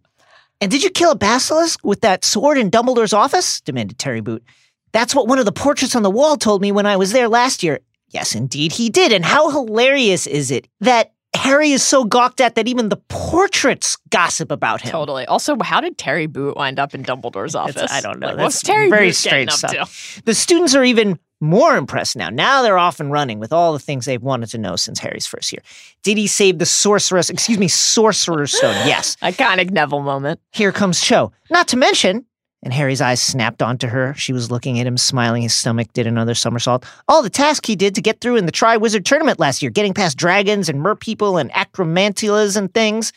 and 0.61 0.70
did 0.70 0.85
you 0.85 0.90
kill 0.90 1.11
a 1.11 1.16
basilisk 1.16 1.81
with 1.83 2.02
that 2.02 2.24
sword 2.24 2.59
in 2.59 2.70
Dumbledore's 2.70 3.12
office? 3.12 3.61
demanded 3.62 3.98
Terry 3.98 4.20
Boot. 4.20 4.44
That's 4.92 5.12
what 5.12 5.26
one 5.26 5.40
of 5.40 5.44
the 5.44 5.50
portraits 5.50 5.96
on 5.96 6.05
the 6.05 6.11
wall 6.11 6.37
told 6.37 6.62
me 6.62 6.70
when 6.70 6.87
I 6.87 6.96
was 6.96 7.11
there 7.11 7.29
last 7.29 7.64
year. 7.64 7.81
Yes, 8.11 8.37
indeed, 8.37 8.70
he 8.70 8.90
did. 8.90 9.12
And 9.12 9.24
how 9.24 9.50
hilarious 9.50 10.29
is 10.29 10.52
it 10.52 10.68
that 10.83 11.14
Harry 11.37 11.71
is 11.73 11.83
so 11.83 12.04
gawked 12.04 12.40
at 12.40 12.54
that 12.56 12.67
even 12.69 12.88
the 12.88 12.96
portraits 13.08 13.96
gossip 14.10 14.50
about 14.50 14.81
him? 14.83 14.90
Totally. 14.90 15.27
Also, 15.27 15.56
how 15.63 15.81
did 15.81 15.98
Terry 15.98 16.27
Boot 16.27 16.56
wind 16.56 16.79
up 16.79 16.94
in 16.94 17.02
Dumbledore's 17.02 17.54
office? 17.54 17.77
It's- 17.77 17.92
I 17.92 18.00
don't 18.00 18.19
know. 18.19 18.29
Like, 18.29 18.37
That's 18.37 18.44
what's 18.44 18.63
Terry 18.63 18.88
very 18.90 19.08
Boot 19.08 19.15
strange 19.17 19.50
up 19.50 19.56
stuff. 19.58 20.21
The 20.25 20.35
students 20.35 20.75
are 20.75 20.85
even 20.85 21.19
more 21.40 21.77
impressed 21.77 22.17
now. 22.17 22.31
Now 22.31 22.63
they're 22.63 22.79
off 22.79 22.98
and 22.98 23.13
running 23.13 23.38
with 23.38 23.52
all 23.52 23.73
the 23.75 23.79
things 23.79 24.06
they've 24.06 24.23
wanted 24.23 24.48
to 24.50 24.58
know 24.58 24.75
since 24.75 24.98
Harry's 25.00 25.27
first 25.27 25.52
year. 25.52 25.60
Did 26.02 26.17
he 26.17 26.27
save 26.27 26.58
the 26.58 26.65
sorceress, 26.67 27.29
excuse 27.29 27.58
me, 27.58 27.69
sorcerer's 27.69 28.56
stone? 28.56 28.75
Yes. 28.87 29.17
Iconic 29.23 29.71
Neville 29.71 30.00
moment. 30.00 30.40
Here 30.52 30.73
comes 30.73 31.00
Cho. 31.02 31.33
Not 31.50 31.69
to 31.69 31.77
mention, 31.77 32.25
and 32.67 32.75
Harry's 32.75 33.00
eyes 33.00 33.23
snapped 33.23 33.62
onto 33.62 33.87
her. 33.87 34.12
She 34.14 34.33
was 34.33 34.50
looking 34.50 34.81
at 34.81 34.88
him, 34.88 34.96
smiling. 34.96 35.42
His 35.42 35.54
stomach 35.54 35.92
did 35.92 36.08
another 36.08 36.35
somersault. 36.35 36.85
All 37.06 37.23
the 37.23 37.31
task 37.31 37.64
he 37.64 37.77
did 37.77 37.94
to 37.94 38.02
get 38.02 38.21
through 38.21 38.35
in 38.35 38.44
the 38.44 38.50
Triwizard 38.50 39.04
tournament 39.04 39.38
last 39.38 39.62
year, 39.62 39.71
getting 39.71 39.94
past 39.94 40.19
dragons 40.19 40.69
and 40.69 40.83
mer 40.83 40.96
people 40.96 41.37
and 41.38 41.48
acromantulas 41.52 42.56
and 42.56 42.75
things. 42.75 43.12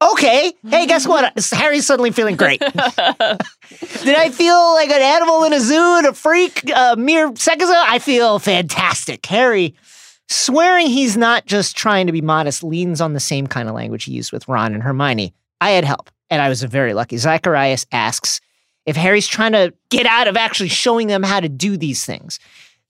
Okay. 0.00 0.54
Hey, 0.66 0.86
guess 0.86 1.06
what? 1.06 1.30
Harry's 1.52 1.84
suddenly 1.84 2.10
feeling 2.10 2.36
great. 2.36 2.60
Did 2.60 2.72
I 4.16 4.30
feel 4.30 4.72
like 4.72 4.88
an 4.88 5.02
animal 5.02 5.44
in 5.44 5.52
a 5.52 5.60
zoo 5.60 5.98
and 5.98 6.06
a 6.06 6.14
freak 6.14 6.62
uh, 6.74 6.96
mere 6.96 7.36
seconds 7.36 7.68
ago? 7.68 7.84
I 7.86 7.98
feel 7.98 8.38
fantastic. 8.38 9.26
Harry 9.26 9.74
swearing 10.30 10.86
he's 10.86 11.18
not 11.18 11.44
just 11.44 11.76
trying 11.76 12.06
to 12.06 12.12
be 12.12 12.22
modest, 12.22 12.64
leans 12.64 13.02
on 13.02 13.12
the 13.12 13.20
same 13.20 13.46
kind 13.46 13.68
of 13.68 13.74
language 13.74 14.04
he 14.04 14.12
used 14.12 14.32
with 14.32 14.48
Ron 14.48 14.72
and 14.72 14.82
Hermione. 14.82 15.34
I 15.60 15.72
had 15.72 15.84
help, 15.84 16.10
and 16.30 16.40
I 16.40 16.48
was 16.48 16.62
very 16.62 16.94
lucky. 16.94 17.18
Zacharias 17.18 17.84
asks 17.92 18.40
if 18.86 18.96
Harry's 18.96 19.26
trying 19.26 19.52
to 19.52 19.74
get 19.90 20.06
out 20.06 20.28
of 20.28 20.36
actually 20.36 20.68
showing 20.68 21.08
them 21.08 21.22
how 21.22 21.40
to 21.40 21.48
do 21.48 21.76
these 21.76 22.04
things. 22.04 22.38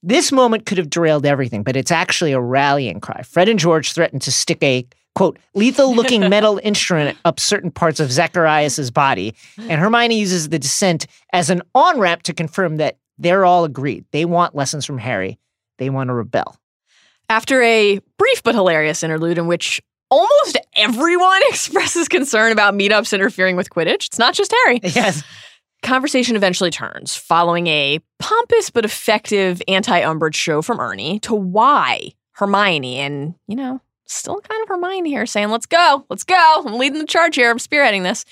This 0.03 0.30
moment 0.30 0.66
could 0.66 0.78
have 0.78 0.90
derailed 0.90 1.26
everything, 1.26 1.62
but 1.62 1.74
it's 1.74 1.90
actually 1.90 2.32
a 2.32 2.40
rallying 2.40 3.01
cry. 3.01 3.22
Fred 3.22 3.49
and 3.49 3.59
George 3.59 3.92
threaten 3.92 4.20
to 4.20 4.30
stick 4.30 4.62
a 4.62 4.86
quote 5.14 5.38
lethal 5.55 5.94
looking 5.97 6.20
metal 6.28 6.61
instrument 6.62 7.18
up 7.24 7.40
certain 7.40 7.70
parts 7.70 7.99
of 7.99 8.12
Zacharias's 8.12 8.90
body, 8.90 9.34
and 9.57 9.80
Hermione 9.80 10.18
uses 10.18 10.51
the 10.51 10.59
dissent 10.59 11.07
as 11.32 11.51
an 11.51 11.62
on 11.74 11.99
ramp 11.99 12.22
to 12.24 12.34
confirm 12.34 12.76
that 12.76 12.99
they're 13.18 13.44
all 13.44 13.64
agreed. 13.64 14.05
They 14.12 14.26
want 14.26 14.55
lessons 14.55 14.84
from 14.84 14.99
Harry. 14.99 15.38
They 15.78 15.90
want 15.90 16.09
to 16.09 16.14
rebel. 16.14 16.57
After 17.28 17.62
a 17.62 17.99
brief 18.18 18.42
but 18.42 18.55
hilarious 18.55 19.03
interlude 19.03 19.38
in 19.38 19.47
which 19.47 19.80
almost 20.11 20.59
everyone 20.76 21.40
expresses 21.49 22.07
concern 22.09 22.53
about 22.53 22.74
meetups 22.74 23.12
interfering 23.12 23.57
with 23.57 23.70
Quidditch, 23.70 24.07
it's 24.07 24.18
not 24.18 24.34
just 24.34 24.53
Harry. 24.64 24.80
Yes. 24.82 25.24
Conversation 25.82 26.36
eventually 26.36 26.70
turns, 26.70 27.14
following 27.14 27.66
a 27.68 28.00
pompous 28.18 28.70
but 28.70 28.84
effective 28.84 29.62
anti 29.68 30.00
Umbridge 30.00 30.34
show 30.34 30.62
from 30.62 30.80
Ernie, 30.80 31.20
to 31.20 31.34
why 31.34 32.10
Hermione, 32.32 32.98
and, 32.98 33.34
you 33.46 33.56
know, 33.56 33.80
still 34.06 34.40
kind 34.40 34.62
of 34.62 34.68
Hermione 34.68 35.10
here, 35.10 35.26
saying, 35.26 35.48
let's 35.48 35.66
go, 35.66 36.04
let's 36.10 36.24
go, 36.24 36.62
I'm 36.64 36.74
leading 36.74 36.98
the 36.98 37.06
charge 37.06 37.36
here, 37.36 37.50
I'm 37.50 37.58
spearheading 37.58 38.02
this, 38.02 38.24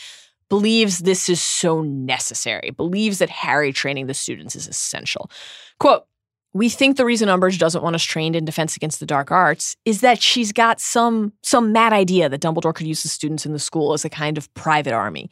believes 0.49 1.01
this 1.01 1.29
is 1.29 1.41
so 1.41 1.83
necessary, 1.83 2.71
believes 2.71 3.19
that 3.19 3.31
Harry 3.31 3.73
training 3.73 4.07
the 4.07 4.15
students 4.15 4.57
is 4.57 4.69
essential. 4.69 5.31
Quote, 5.79 6.07
we 6.55 6.69
think 6.69 6.97
the 6.97 7.05
reason 7.05 7.29
Umbridge 7.29 7.59
doesn't 7.59 7.83
want 7.83 7.97
us 7.97 8.03
trained 8.03 8.37
in 8.37 8.45
defense 8.45 8.77
against 8.77 9.01
the 9.01 9.07
dark 9.07 9.33
arts 9.33 9.77
is 9.85 10.01
that 10.01 10.23
she's 10.23 10.53
got 10.53 10.81
some 10.81 11.33
some 11.43 11.73
mad 11.73 11.93
idea 11.93 12.29
that 12.29 12.41
Dumbledore 12.41 12.75
could 12.75 12.87
use 12.87 13.03
the 13.03 13.09
students 13.09 13.45
in 13.45 13.53
the 13.53 13.59
school 13.59 13.93
as 13.93 14.05
a 14.05 14.09
kind 14.09 14.39
of 14.39 14.53
private 14.55 14.95
army. 14.95 15.29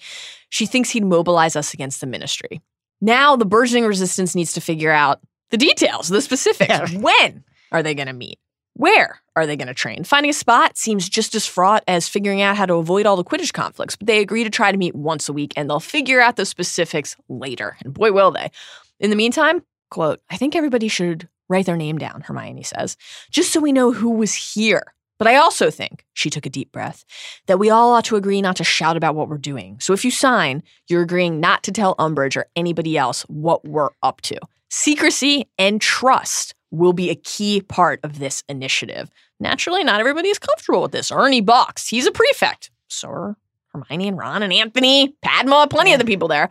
She 0.51 0.67
thinks 0.67 0.91
he'd 0.91 1.05
mobilize 1.05 1.57
us 1.57 1.73
against 1.73 2.01
the 2.01 2.07
ministry. 2.07 2.61
Now 3.01 3.37
the 3.37 3.47
burgeoning 3.47 3.87
resistance 3.87 4.35
needs 4.35 4.53
to 4.53 4.61
figure 4.61 4.91
out 4.91 5.21
the 5.51 5.57
details, 5.57 6.09
the 6.09 6.21
specifics. 6.21 6.93
Yeah. 6.93 6.99
When 6.99 7.45
are 7.71 7.83
they 7.83 7.95
going 7.95 8.09
to 8.09 8.13
meet? 8.13 8.39
Where 8.75 9.21
are 9.37 9.47
they 9.47 9.57
going 9.57 9.69
to 9.69 9.75
train? 9.75 10.03
Finding 10.03 10.31
a 10.31 10.35
spot 10.35 10.79
seems 10.79 11.09
just 11.09 11.35
as 11.35 11.47
fraught 11.47 11.85
as 11.87 12.09
figuring 12.09 12.41
out 12.41 12.57
how 12.57 12.67
to 12.67 12.75
avoid 12.75 13.07
all 13.07 13.17
the 13.17 13.25
Quidditch 13.25 13.53
conflicts, 13.53 13.97
but 13.97 14.07
they 14.07 14.21
agree 14.21 14.45
to 14.45 14.51
try 14.51 14.73
to 14.73 14.79
meet 14.79 14.95
once 14.95 15.29
a 15.29 15.33
week 15.33 15.53
and 15.57 15.69
they'll 15.69 15.79
figure 15.79 16.21
out 16.21 16.37
the 16.37 16.47
specifics 16.47 17.17
later. 17.29 17.77
And 17.85 17.93
boy, 17.93 18.13
will 18.13 18.31
they. 18.31 18.51
In 18.99 19.11
the 19.11 19.17
meantime, 19.17 19.63
quote, 19.93 20.21
I 20.31 20.37
think 20.37 20.57
everybody 20.57 20.89
should 20.89 21.29
write 21.49 21.67
their 21.67 21.77
name 21.77 21.99
down, 21.99 22.23
Hermione 22.23 22.63
says, 22.63 22.97
just 23.31 23.53
so 23.53 23.61
we 23.61 23.73
know 23.73 23.93
who 23.93 24.11
was 24.11 24.33
here. 24.35 24.95
But 25.19 25.29
I 25.29 25.37
also 25.37 25.71
think, 25.71 26.05
she 26.15 26.31
took 26.31 26.47
a 26.47 26.51
deep 26.51 26.73
breath, 26.73 27.05
that 27.47 27.59
we 27.59 27.69
all 27.71 27.93
ought 27.93 28.07
to 28.07 28.17
agree 28.17 28.41
not 28.41 28.57
to 28.57 28.65
shout 28.65 28.97
about 28.97 29.15
what 29.15 29.29
we're 29.29 29.37
doing. 29.37 29.79
So 29.79 29.93
if 29.93 30.05
you 30.05 30.11
sign, 30.11 30.63
you're 30.89 31.03
agreeing 31.03 31.39
not 31.39 31.63
to 31.65 31.73
tell 31.73 31.95
Umbridge 31.97 32.37
or 32.37 32.47
anybody 32.57 32.97
else 32.97 33.23
what 33.29 33.65
we're 33.65 33.91
up 34.03 34.23
to. 34.23 34.41
Secrecy 34.71 35.47
and 35.59 35.81
trust 35.81 36.55
will 36.71 36.95
be 36.95 37.11
a 37.11 37.15
key 37.15 37.61
part 37.61 38.01
of 38.03 38.19
this 38.19 38.43
initiative. 38.49 39.11
Naturally, 39.39 39.85
not 39.85 40.01
everybody 40.01 40.31
is 40.31 40.39
comfortable 40.39 40.81
with 40.81 40.93
this. 40.93 41.13
Ernie 41.13 41.43
Box, 41.43 41.87
he's 41.87 42.07
a 42.07 42.13
prefect. 42.13 42.71
So 42.89 43.09
are 43.09 43.37
Hermione 43.75 44.09
and 44.09 44.19
Ron 44.19 44.43
and 44.43 44.53
Anthony, 44.53 45.15
Padma, 45.21 45.69
plenty 45.69 45.93
of 45.93 45.99
the 45.99 46.07
people 46.07 46.29
there. 46.29 46.49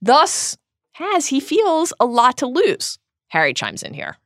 Thus, 0.00 0.56
has 0.98 1.26
he 1.26 1.40
feels 1.40 1.92
a 2.00 2.06
lot 2.06 2.36
to 2.38 2.46
lose. 2.46 2.98
Harry 3.28 3.52
chimes 3.54 3.82
in 3.82 3.94
here. 3.94 4.16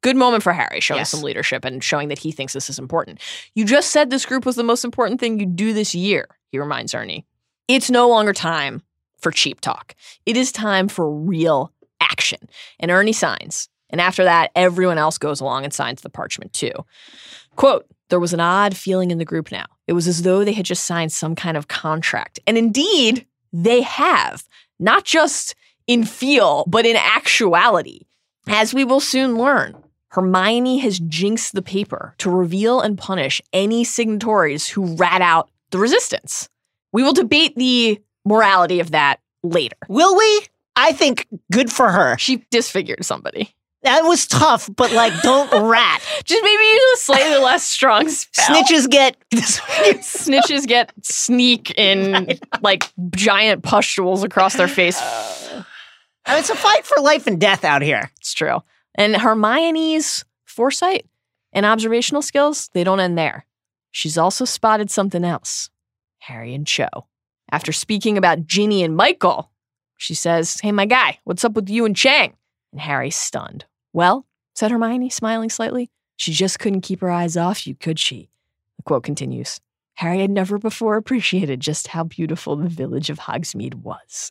Good 0.00 0.16
moment 0.16 0.42
for 0.42 0.52
Harry, 0.52 0.80
showing 0.80 0.98
Yes. 1.00 1.10
some 1.10 1.22
leadership 1.22 1.64
and 1.64 1.82
showing 1.82 2.08
that 2.08 2.18
he 2.18 2.30
thinks 2.32 2.52
this 2.52 2.70
is 2.70 2.78
important. 2.78 3.20
You 3.54 3.64
just 3.64 3.90
said 3.90 4.10
this 4.10 4.26
group 4.26 4.46
was 4.46 4.56
the 4.56 4.62
most 4.62 4.84
important 4.84 5.20
thing 5.20 5.40
you 5.40 5.46
do 5.46 5.72
this 5.72 5.94
year, 5.94 6.28
he 6.50 6.58
reminds 6.58 6.94
Ernie. 6.94 7.26
It's 7.66 7.90
no 7.90 8.08
longer 8.08 8.32
time 8.32 8.82
for 9.18 9.32
cheap 9.32 9.60
talk. 9.60 9.94
It 10.26 10.36
is 10.36 10.52
time 10.52 10.86
for 10.88 11.10
real 11.12 11.72
action. 12.00 12.38
And 12.78 12.90
Ernie 12.90 13.12
signs. 13.12 13.68
And 13.90 14.00
after 14.00 14.22
that, 14.24 14.50
everyone 14.54 14.98
else 14.98 15.18
goes 15.18 15.40
along 15.40 15.64
and 15.64 15.72
signs 15.72 16.02
the 16.02 16.10
parchment 16.10 16.52
too. 16.52 16.72
Quote, 17.56 17.86
there 18.10 18.20
was 18.20 18.32
an 18.32 18.40
odd 18.40 18.76
feeling 18.76 19.10
in 19.10 19.18
the 19.18 19.24
group 19.24 19.50
now. 19.50 19.66
It 19.86 19.94
was 19.94 20.06
as 20.06 20.22
though 20.22 20.44
they 20.44 20.52
had 20.52 20.64
just 20.64 20.84
signed 20.86 21.12
some 21.12 21.34
kind 21.34 21.56
of 21.56 21.68
contract. 21.68 22.38
And 22.46 22.56
indeed, 22.56 23.26
they 23.52 23.82
have, 23.82 24.44
not 24.78 25.04
just 25.04 25.54
in 25.88 26.04
feel, 26.04 26.64
but 26.68 26.86
in 26.86 26.94
actuality. 26.94 28.02
As 28.46 28.72
we 28.72 28.84
will 28.84 29.00
soon 29.00 29.36
learn, 29.36 29.76
Hermione 30.10 30.78
has 30.78 31.00
jinxed 31.00 31.54
the 31.54 31.62
paper 31.62 32.14
to 32.18 32.30
reveal 32.30 32.80
and 32.80 32.96
punish 32.96 33.42
any 33.52 33.82
signatories 33.82 34.68
who 34.68 34.94
rat 34.94 35.20
out 35.20 35.50
the 35.70 35.78
resistance. 35.78 36.48
We 36.92 37.02
will 37.02 37.12
debate 37.12 37.56
the 37.56 38.00
morality 38.24 38.80
of 38.80 38.92
that 38.92 39.20
later. 39.42 39.76
Will 39.88 40.16
we? 40.16 40.46
I 40.76 40.92
think 40.92 41.26
good 41.50 41.72
for 41.72 41.90
her. 41.90 42.16
She 42.18 42.44
disfigured 42.50 43.04
somebody. 43.04 43.54
That 43.82 44.02
was 44.02 44.26
tough, 44.26 44.68
but 44.74 44.92
like, 44.92 45.12
don't 45.22 45.50
rat. 45.70 46.02
Just 46.24 46.42
maybe 46.42 46.62
use 46.62 46.84
a 46.94 47.00
slightly 47.00 47.38
less 47.44 47.64
strong 47.64 48.08
spell. 48.08 48.46
Snitches 48.46 48.88
get. 48.90 49.16
Snitches 49.34 50.66
get 50.66 50.92
sneak 51.02 51.72
in 51.78 52.38
like 52.60 52.90
giant 53.10 53.62
pustules 53.62 54.24
across 54.24 54.54
their 54.54 54.68
face. 54.68 55.00
Uh, 55.00 55.64
I 56.28 56.32
mean, 56.32 56.40
it's 56.40 56.50
a 56.50 56.56
fight 56.56 56.84
for 56.84 57.00
life 57.00 57.26
and 57.26 57.40
death 57.40 57.64
out 57.64 57.80
here. 57.80 58.10
It's 58.18 58.34
true. 58.34 58.58
And 58.94 59.16
Hermione's 59.16 60.26
foresight 60.44 61.06
and 61.54 61.64
observational 61.64 62.20
skills, 62.20 62.68
they 62.74 62.84
don't 62.84 63.00
end 63.00 63.16
there. 63.16 63.46
She's 63.92 64.18
also 64.18 64.44
spotted 64.44 64.90
something 64.90 65.24
else 65.24 65.70
Harry 66.18 66.54
and 66.54 66.66
Cho. 66.66 66.86
After 67.50 67.72
speaking 67.72 68.18
about 68.18 68.46
Ginny 68.46 68.84
and 68.84 68.94
Michael, 68.94 69.50
she 69.96 70.14
says, 70.14 70.60
Hey, 70.60 70.70
my 70.70 70.84
guy, 70.84 71.18
what's 71.24 71.46
up 71.46 71.54
with 71.54 71.70
you 71.70 71.86
and 71.86 71.96
Chang? 71.96 72.34
And 72.72 72.80
Harry's 72.82 73.16
stunned. 73.16 73.64
Well, 73.94 74.26
said 74.54 74.70
Hermione, 74.70 75.08
smiling 75.08 75.48
slightly, 75.48 75.90
she 76.16 76.32
just 76.32 76.58
couldn't 76.58 76.82
keep 76.82 77.00
her 77.00 77.10
eyes 77.10 77.38
off 77.38 77.66
you, 77.66 77.74
could 77.74 77.98
she? 77.98 78.28
The 78.76 78.82
quote 78.82 79.02
continues 79.02 79.62
Harry 79.94 80.20
had 80.20 80.30
never 80.30 80.58
before 80.58 80.96
appreciated 80.96 81.60
just 81.60 81.86
how 81.86 82.04
beautiful 82.04 82.54
the 82.54 82.68
village 82.68 83.08
of 83.08 83.20
Hogsmeade 83.20 83.76
was. 83.76 84.30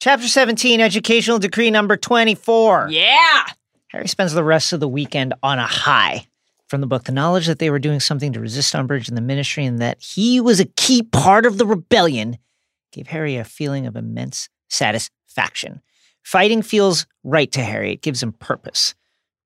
Chapter 0.00 0.28
17, 0.28 0.80
Educational 0.80 1.38
Decree 1.38 1.70
number 1.70 1.94
24. 1.94 2.88
Yeah! 2.88 3.44
Harry 3.88 4.08
spends 4.08 4.32
the 4.32 4.42
rest 4.42 4.72
of 4.72 4.80
the 4.80 4.88
weekend 4.88 5.34
on 5.42 5.58
a 5.58 5.66
high. 5.66 6.26
From 6.68 6.80
the 6.80 6.86
book, 6.86 7.04
the 7.04 7.12
knowledge 7.12 7.46
that 7.48 7.58
they 7.58 7.68
were 7.68 7.78
doing 7.78 8.00
something 8.00 8.32
to 8.32 8.40
resist 8.40 8.72
Umbridge 8.72 9.08
and 9.08 9.16
the 9.16 9.20
ministry 9.20 9.66
and 9.66 9.78
that 9.80 10.00
he 10.00 10.40
was 10.40 10.58
a 10.58 10.64
key 10.64 11.02
part 11.02 11.44
of 11.44 11.58
the 11.58 11.66
rebellion 11.66 12.38
gave 12.92 13.08
Harry 13.08 13.36
a 13.36 13.44
feeling 13.44 13.86
of 13.86 13.94
immense 13.94 14.48
satisfaction. 14.70 15.82
Fighting 16.22 16.62
feels 16.62 17.06
right 17.22 17.52
to 17.52 17.60
Harry, 17.60 17.92
it 17.92 18.00
gives 18.00 18.22
him 18.22 18.32
purpose. 18.32 18.94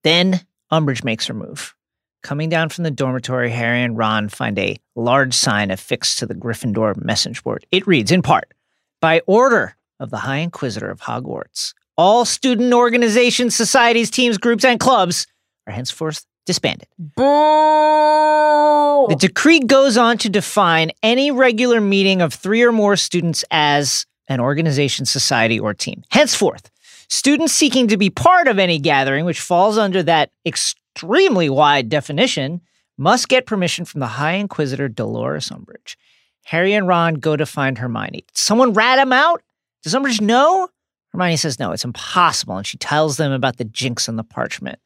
Then 0.05 0.40
Umbridge 0.70 1.02
makes 1.02 1.26
her 1.26 1.34
move. 1.34 1.74
Coming 2.22 2.48
down 2.48 2.68
from 2.68 2.84
the 2.84 2.92
dormitory, 2.92 3.50
Harry 3.50 3.82
and 3.82 3.98
Ron 3.98 4.28
find 4.28 4.57
a 4.61 4.78
large 4.94 5.34
sign 5.34 5.72
affixed 5.72 6.20
to 6.20 6.26
the 6.26 6.34
Gryffindor 6.34 6.96
message 7.02 7.42
board. 7.42 7.66
It 7.72 7.88
reads, 7.88 8.12
in 8.12 8.22
part, 8.22 8.55
by 9.00 9.20
order 9.26 9.74
of 10.05 10.11
the 10.11 10.18
High 10.18 10.36
Inquisitor 10.36 10.90
of 10.90 11.00
Hogwarts, 11.00 11.74
all 11.96 12.24
student 12.24 12.72
organizations, 12.72 13.57
societies, 13.57 14.11
teams, 14.11 14.38
groups, 14.38 14.64
and 14.64 14.78
clubs 14.78 15.26
are 15.66 15.72
henceforth 15.72 16.24
disbanded. 16.46 16.86
Boo! 16.98 17.24
The 19.09 19.16
decree 19.18 19.61
goes 19.61 19.96
on 19.96 20.18
to 20.18 20.28
define 20.28 20.92
any 21.02 21.30
regular 21.30 21.80
meeting 21.80 22.20
of 22.22 22.34
three 22.34 22.62
or 22.62 22.72
more 22.72 22.96
students 22.96 23.44
as 23.50 24.07
an 24.28 24.40
organization, 24.40 25.07
society, 25.07 25.59
or 25.59 25.74
team. 25.74 26.02
Henceforth, 26.11 26.70
students 27.09 27.52
seeking 27.52 27.88
to 27.88 27.96
be 27.96 28.11
part 28.11 28.46
of 28.46 28.59
any 28.59 28.78
gathering 28.78 29.24
which 29.24 29.40
falls 29.40 29.78
under 29.78 30.02
that 30.02 30.30
extremely 30.46 31.48
wide 31.48 31.88
definition 31.88 32.61
must 32.96 33.28
get 33.28 33.46
permission 33.46 33.84
from 33.84 34.00
the 34.00 34.07
High 34.07 34.34
Inquisitor 34.34 34.88
Dolores 34.88 35.48
Umbridge. 35.48 35.96
Harry 36.44 36.74
and 36.74 36.86
Ron 36.86 37.14
go 37.14 37.36
to 37.36 37.46
find 37.46 37.78
Hermione. 37.78 38.24
Did 38.26 38.36
someone 38.36 38.74
rat 38.74 38.98
him 38.98 39.12
out? 39.12 39.42
Does 39.85 39.95
Umbridge 39.95 40.20
know? 40.20 40.68
Hermione 41.12 41.37
says 41.37 41.61
no, 41.61 41.70
it's 41.70 41.85
impossible, 41.85 42.57
and 42.57 42.66
she 42.66 42.78
tells 42.78 43.18
them 43.18 43.30
about 43.30 43.59
the 43.59 43.64
jinx 43.64 44.09
on 44.09 44.16
the 44.16 44.24
parchment. 44.24 44.80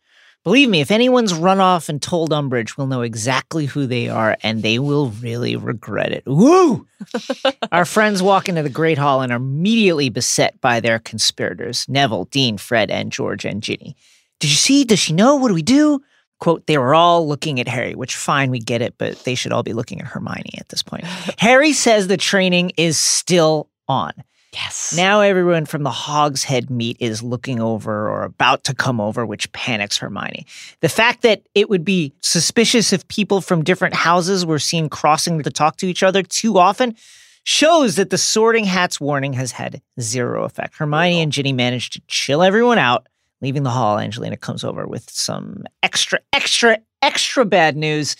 Believe 0.44 0.68
me, 0.68 0.80
if 0.80 0.90
anyone's 0.90 1.34
run 1.34 1.61
off 1.61 1.88
and 1.88 2.03
told 2.03 2.30
Umbridge, 2.30 2.76
we'll 2.76 2.86
know 2.86 3.03
exactly 3.03 3.66
who 3.66 3.86
they 3.86 4.09
are, 4.09 4.36
and 4.42 4.62
they 4.62 4.78
will 4.78 5.11
really 5.11 5.57
regret 5.57 6.12
it. 6.12 6.24
Woo! 6.26 6.86
Our 7.72 7.84
friends 7.84 8.22
walk 8.22 8.49
into 8.49 8.62
the 8.62 8.68
Great 8.68 8.99
Hall 8.99 9.22
and 9.22 9.32
are 9.32 9.36
immediately 9.36 10.11
beset 10.11 10.61
by 10.61 10.80
their 10.80 10.99
conspirators 10.99 11.88
Neville, 11.88 12.24
Dean, 12.26 12.59
Fred, 12.59 12.90
and 12.90 13.12
George 13.12 13.44
and 13.44 13.62
Ginny. 13.62 13.96
Did 14.40 14.51
you 14.51 14.57
see? 14.57 14.84
Does 14.84 14.99
she 14.99 15.12
know? 15.12 15.36
What 15.36 15.49
do 15.49 15.55
we 15.55 15.62
do? 15.62 16.01
Quote, 16.40 16.66
they 16.66 16.78
were 16.78 16.94
all 16.94 17.26
looking 17.26 17.61
at 17.61 17.68
Harry, 17.68 17.94
which 17.94 18.16
fine, 18.16 18.51
we 18.51 18.61
get 18.61 18.82
it, 18.82 18.94
but 18.99 19.18
they 19.24 19.34
should 19.34 19.53
all 19.53 19.62
be 19.62 19.72
looking 19.72 20.01
at 20.01 20.07
Hermione 20.07 20.59
at 20.59 20.68
this 20.68 20.82
point. 20.82 21.05
Harry 21.38 21.72
says 21.72 22.07
the 22.07 22.16
training 22.16 22.72
is 22.76 22.99
still 22.99 23.70
on. 23.88 24.12
Yes. 24.59 24.92
Now 24.96 25.20
everyone 25.20 25.66
from 25.66 25.84
the 25.84 25.90
Hog's 25.90 26.42
Head 26.42 26.68
meet 26.68 26.96
is 26.98 27.22
looking 27.22 27.61
over 27.61 28.09
or 28.11 28.24
about 28.24 28.64
to 28.64 28.74
come 28.74 29.00
over, 29.00 29.24
which 29.24 29.50
panics 29.52 29.98
Hermione. 29.98 30.46
The 30.80 30.88
fact 30.88 31.22
that 31.22 31.42
it 31.54 31.70
would 31.70 31.84
be 31.84 32.12
suspicious 32.22 32.92
if 32.92 33.06
people 33.06 33.40
from 33.40 33.62
different 33.62 33.94
houses 33.94 34.44
were 34.44 34.59
seen 34.59 34.88
crossing 34.88 35.40
to 35.44 35.50
talk 35.50 35.76
to 35.76 35.86
each 35.86 36.02
other 36.02 36.24
too 36.24 36.59
often 36.59 36.96
shows 37.44 37.94
that 37.96 38.11
the 38.11 38.18
sorting 38.18 38.64
hat's 38.64 39.00
warning 39.00 39.32
has 39.34 39.52
had 39.52 39.80
zero 40.00 40.42
effect. 40.44 40.76
Hermione 40.76 41.22
and 41.22 41.30
Ginny 41.30 41.52
manage 41.52 41.90
to 41.90 42.02
chill 42.09 42.42
everyone 42.42 42.78
out. 42.78 43.06
Leaving 43.40 43.62
the 43.62 43.70
hall, 43.70 44.00
Angelina 44.00 44.36
comes 44.36 44.64
over 44.64 44.88
with 44.88 45.09
some 45.09 45.62
extra, 45.84 46.18
extra, 46.32 46.78
extra 47.00 47.44
bad 47.44 47.76
news. 47.76 48.16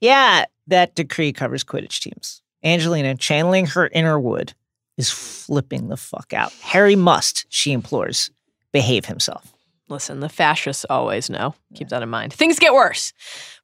Yeah, 0.00 0.46
that 0.66 0.94
decree 0.94 1.34
covers 1.34 1.62
Quidditch 1.62 2.00
teams. 2.00 2.40
Angelina, 2.64 3.14
channeling 3.14 3.66
her 3.66 3.88
inner 3.88 4.18
wood, 4.18 4.54
is 4.96 5.10
flipping 5.10 5.88
the 5.88 5.96
fuck 5.96 6.32
out. 6.32 6.52
Harry 6.60 6.96
must, 6.96 7.46
she 7.48 7.72
implores, 7.72 8.30
behave 8.72 9.06
himself. 9.06 9.54
Listen, 9.90 10.20
the 10.20 10.30
fascists 10.30 10.86
always 10.88 11.28
know. 11.28 11.54
Keep 11.74 11.90
that 11.90 12.02
in 12.02 12.08
mind. 12.08 12.32
Things 12.32 12.58
get 12.58 12.72
worse. 12.72 13.12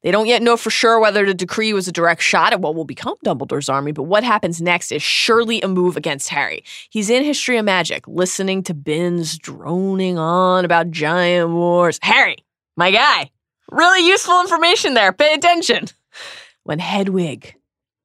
They 0.02 0.10
don't 0.10 0.26
yet 0.26 0.42
know 0.42 0.58
for 0.58 0.68
sure 0.68 1.00
whether 1.00 1.24
the 1.24 1.32
decree 1.32 1.72
was 1.72 1.88
a 1.88 1.92
direct 1.92 2.20
shot 2.20 2.52
at 2.52 2.60
what 2.60 2.74
will 2.74 2.84
become 2.84 3.14
Dumbledore's 3.24 3.70
army, 3.70 3.92
but 3.92 4.02
what 4.02 4.22
happens 4.22 4.60
next 4.60 4.92
is 4.92 5.02
surely 5.02 5.62
a 5.62 5.68
move 5.68 5.96
against 5.96 6.28
Harry. 6.28 6.62
He's 6.90 7.08
in 7.08 7.24
History 7.24 7.56
of 7.56 7.64
Magic, 7.64 8.06
listening 8.06 8.62
to 8.64 8.74
Binns 8.74 9.38
droning 9.38 10.18
on 10.18 10.66
about 10.66 10.90
giant 10.90 11.50
wars. 11.50 11.98
Harry, 12.02 12.36
my 12.76 12.90
guy, 12.90 13.30
really 13.70 14.06
useful 14.06 14.42
information 14.42 14.92
there. 14.92 15.12
Pay 15.12 15.32
attention. 15.32 15.86
When 16.64 16.80
Hedwig, 16.80 17.56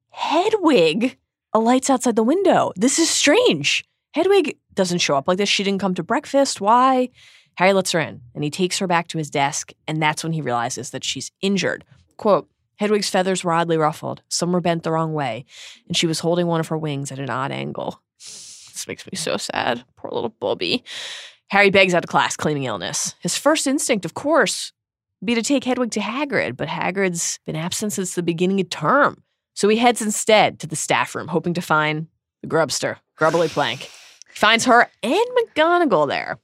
Hedwig 0.08 1.18
alights 1.56 1.90
outside 1.90 2.16
the 2.16 2.22
window. 2.22 2.72
This 2.76 2.98
is 2.98 3.08
strange. 3.08 3.84
Hedwig 4.12 4.58
doesn't 4.74 4.98
show 4.98 5.16
up 5.16 5.26
like 5.26 5.38
this. 5.38 5.48
She 5.48 5.64
didn't 5.64 5.80
come 5.80 5.94
to 5.94 6.02
breakfast. 6.02 6.60
Why? 6.60 7.08
Harry 7.56 7.72
lets 7.72 7.92
her 7.92 8.00
in 8.00 8.20
and 8.34 8.44
he 8.44 8.50
takes 8.50 8.78
her 8.78 8.86
back 8.86 9.08
to 9.08 9.18
his 9.18 9.30
desk, 9.30 9.72
and 9.88 10.00
that's 10.02 10.22
when 10.22 10.32
he 10.32 10.42
realizes 10.42 10.90
that 10.90 11.04
she's 11.04 11.32
injured. 11.40 11.84
Quote, 12.16 12.48
Hedwig's 12.76 13.08
feathers 13.08 13.42
were 13.42 13.52
oddly 13.52 13.78
ruffled, 13.78 14.22
some 14.28 14.52
were 14.52 14.60
bent 14.60 14.82
the 14.82 14.92
wrong 14.92 15.14
way, 15.14 15.46
and 15.88 15.96
she 15.96 16.06
was 16.06 16.20
holding 16.20 16.46
one 16.46 16.60
of 16.60 16.68
her 16.68 16.76
wings 16.76 17.10
at 17.10 17.18
an 17.18 17.30
odd 17.30 17.50
angle. 17.50 18.00
This 18.76 18.86
makes 18.86 19.06
me 19.06 19.16
so 19.16 19.38
sad. 19.38 19.82
Poor 19.96 20.10
little 20.10 20.28
Bobby. 20.38 20.84
Harry 21.48 21.70
begs 21.70 21.94
out 21.94 22.04
of 22.04 22.10
class, 22.10 22.36
claiming 22.36 22.64
illness. 22.64 23.14
His 23.20 23.38
first 23.38 23.66
instinct, 23.66 24.04
of 24.04 24.12
course, 24.12 24.70
be 25.24 25.34
to 25.34 25.40
take 25.40 25.64
Hedwig 25.64 25.92
to 25.92 26.00
Hagrid, 26.00 26.58
but 26.58 26.68
Hagrid's 26.68 27.38
been 27.46 27.56
absent 27.56 27.94
since 27.94 28.14
the 28.14 28.22
beginning 28.22 28.60
of 28.60 28.68
term. 28.68 29.22
So 29.56 29.68
he 29.68 29.78
heads 29.78 30.02
instead 30.02 30.60
to 30.60 30.66
the 30.66 30.76
staff 30.76 31.14
room, 31.14 31.28
hoping 31.28 31.54
to 31.54 31.62
find 31.62 32.08
the 32.42 32.48
grubster, 32.48 32.98
Grubbly 33.16 33.48
Plank. 33.48 33.80
He 33.80 34.38
finds 34.38 34.66
her 34.66 34.90
and 35.02 35.26
McGonagall 35.56 36.06
there. 36.08 36.38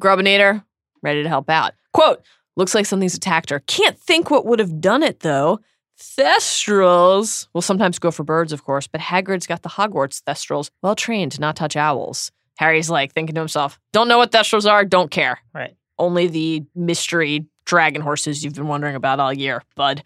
Grubbinator, 0.00 0.64
ready 1.00 1.22
to 1.22 1.28
help 1.28 1.48
out. 1.48 1.74
Quote, 1.94 2.22
looks 2.56 2.74
like 2.74 2.84
something's 2.84 3.14
attacked 3.14 3.50
her. 3.50 3.60
Can't 3.60 3.96
think 3.96 4.30
what 4.30 4.44
would 4.46 4.58
have 4.58 4.80
done 4.80 5.04
it, 5.04 5.20
though. 5.20 5.60
Thestrals 5.96 7.46
will 7.54 7.62
sometimes 7.62 8.00
go 8.00 8.10
for 8.10 8.24
birds, 8.24 8.52
of 8.52 8.64
course, 8.64 8.88
but 8.88 9.00
Hagrid's 9.00 9.46
got 9.46 9.62
the 9.62 9.68
Hogwarts 9.68 10.20
Thestrals 10.22 10.70
well 10.82 10.96
trained 10.96 11.32
to 11.32 11.40
not 11.40 11.54
touch 11.54 11.76
owls. 11.76 12.32
Harry's 12.58 12.90
like 12.90 13.12
thinking 13.12 13.36
to 13.36 13.40
himself, 13.40 13.78
don't 13.92 14.08
know 14.08 14.18
what 14.18 14.32
Thestrals 14.32 14.68
are, 14.70 14.84
don't 14.84 15.10
care. 15.10 15.38
Right. 15.54 15.76
Only 15.98 16.26
the 16.26 16.64
mystery 16.74 17.46
dragon 17.64 18.02
horses 18.02 18.44
you've 18.44 18.54
been 18.54 18.66
wondering 18.66 18.96
about 18.96 19.20
all 19.20 19.32
year, 19.32 19.62
bud. 19.76 20.02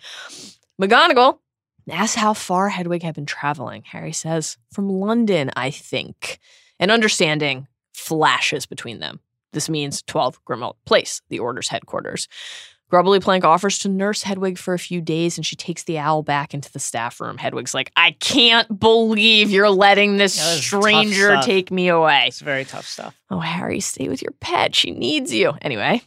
McGonagall 0.81 1.39
asks 1.89 2.17
how 2.17 2.35
far 2.35 2.69
Hedwig 2.69 3.03
had 3.03 3.15
been 3.15 3.27
traveling. 3.27 3.83
Harry 3.87 4.13
says, 4.13 4.57
from 4.73 4.89
London, 4.89 5.51
I 5.57 5.71
think. 5.71 6.39
And 6.79 6.91
understanding 6.91 7.69
flashes 7.93 8.67
between 8.67 9.01
them. 9.01 9.21
This 9.53 9.69
means 9.69 10.03
12 10.03 10.45
Grimmauld 10.45 10.77
Place, 10.87 11.23
the 11.29 11.41
Order's 11.41 11.69
headquarters. 11.69 12.29
Grubbly 12.91 13.21
Plank 13.21 13.45
offers 13.45 13.79
to 13.81 13.89
nurse 13.89 14.25
Hedwig 14.25 14.59
for 14.59 14.75
a 14.75 14.79
few 14.79 15.01
days 15.01 15.39
and 15.39 15.47
she 15.47 15.55
takes 15.55 15.85
the 15.85 15.99
owl 15.99 16.23
back 16.25 16.55
into 16.55 16.73
the 16.73 16.81
staff 16.81 17.21
room. 17.21 17.39
Hedwig's 17.39 17.73
like, 17.73 17.93
I 17.97 18.13
can't 18.19 18.81
believe 18.81 19.51
you're 19.51 19.71
letting 19.71 20.17
this 20.17 20.37
tough 20.37 20.59
stranger 20.59 21.39
take 21.43 21.71
me 21.71 21.89
away. 21.89 22.25
It's 22.27 22.41
very 22.41 22.65
tough 22.65 22.87
stuff. 22.87 23.17
Oh, 23.31 23.39
Harry, 23.39 23.79
stay 23.79 24.09
with 24.09 24.23
your 24.23 24.33
pet. 24.41 24.75
She 24.75 24.91
needs 24.91 25.33
you. 25.33 25.53
Anyway, 25.63 26.03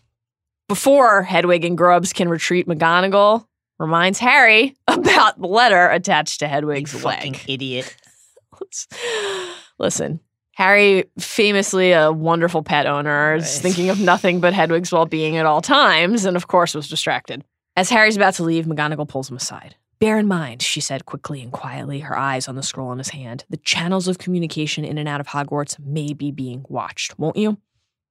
before 0.68 1.24
Hedwig 1.24 1.64
and 1.64 1.78
Grubbs 1.78 2.12
can 2.12 2.28
retreat, 2.28 2.68
McGonagall 2.68 3.46
reminds 3.80 4.20
Harry 4.20 4.76
about 4.88 5.40
the 5.40 5.48
letter 5.48 5.90
attached 5.90 6.40
to 6.40 6.48
Hedwig's 6.48 6.94
fucking 6.94 7.34
leg. 7.34 7.42
idiot. 7.48 7.96
Listen, 9.80 10.20
Harry, 10.54 11.06
famously 11.20 11.92
a 11.92 12.12
wonderful 12.12 12.64
pet 12.64 12.86
owner, 12.86 13.36
is 13.36 13.44
Right. 13.44 13.62
thinking 13.64 13.90
of 13.90 14.00
nothing 14.00 14.40
but 14.40 14.54
Hedwig's 14.54 14.92
well 14.92 15.06
being 15.06 15.38
at 15.38 15.46
all 15.46 15.62
times, 15.62 16.26
and 16.26 16.38
of 16.38 16.48
course 16.48 16.76
was 16.76 16.88
distracted. 16.88 17.44
As 17.76 17.90
Harry's 17.90 18.16
about 18.16 18.36
to 18.36 18.44
leave, 18.44 18.66
McGonagall 18.66 19.08
pulls 19.08 19.30
him 19.30 19.38
aside. 19.38 19.76
Bear 20.00 20.20
in 20.20 20.28
mind, 20.28 20.62
she 20.62 20.80
said 20.82 21.06
quickly 21.06 21.42
and 21.42 21.52
quietly, 21.52 22.00
her 22.02 22.18
eyes 22.18 22.48
on 22.48 22.56
the 22.56 22.64
scroll 22.64 22.92
in 22.92 22.98
his 22.98 23.10
hand, 23.10 23.46
the 23.50 23.58
channels 23.58 24.08
of 24.08 24.18
communication 24.18 24.84
in 24.86 24.98
and 24.98 25.08
out 25.08 25.22
of 25.22 25.28
Hogwarts 25.28 25.80
may 25.80 26.14
be 26.14 26.30
being 26.30 26.66
watched, 26.68 27.18
won't 27.18 27.38
you? 27.38 27.58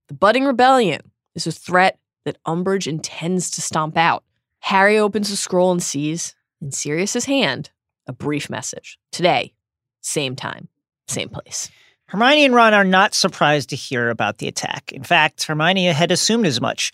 The 0.08 0.14
budding 0.14 0.44
rebellion 0.44 1.12
is 1.34 1.46
a 1.46 1.52
threat 1.52 1.98
that 2.24 2.42
Umbridge 2.44 2.86
intends 2.86 3.50
to 3.52 3.60
stomp 3.60 3.96
out. 3.96 4.24
Harry 4.62 4.96
opens 4.96 5.28
the 5.28 5.36
scroll 5.36 5.72
and 5.72 5.82
sees, 5.82 6.34
in 6.60 6.70
Sirius's 6.70 7.24
hand, 7.24 7.70
a 8.06 8.12
brief 8.12 8.48
message. 8.48 8.96
Today, 9.10 9.54
same 10.00 10.36
time, 10.36 10.68
same 11.08 11.28
place. 11.28 11.68
Hermione 12.06 12.44
and 12.44 12.54
Ron 12.54 12.72
are 12.72 12.84
not 12.84 13.12
surprised 13.12 13.70
to 13.70 13.76
hear 13.76 14.08
about 14.08 14.38
the 14.38 14.46
attack. 14.46 14.92
In 14.92 15.02
fact, 15.02 15.44
Hermione 15.44 15.86
had 15.86 16.12
assumed 16.12 16.46
as 16.46 16.60
much. 16.60 16.92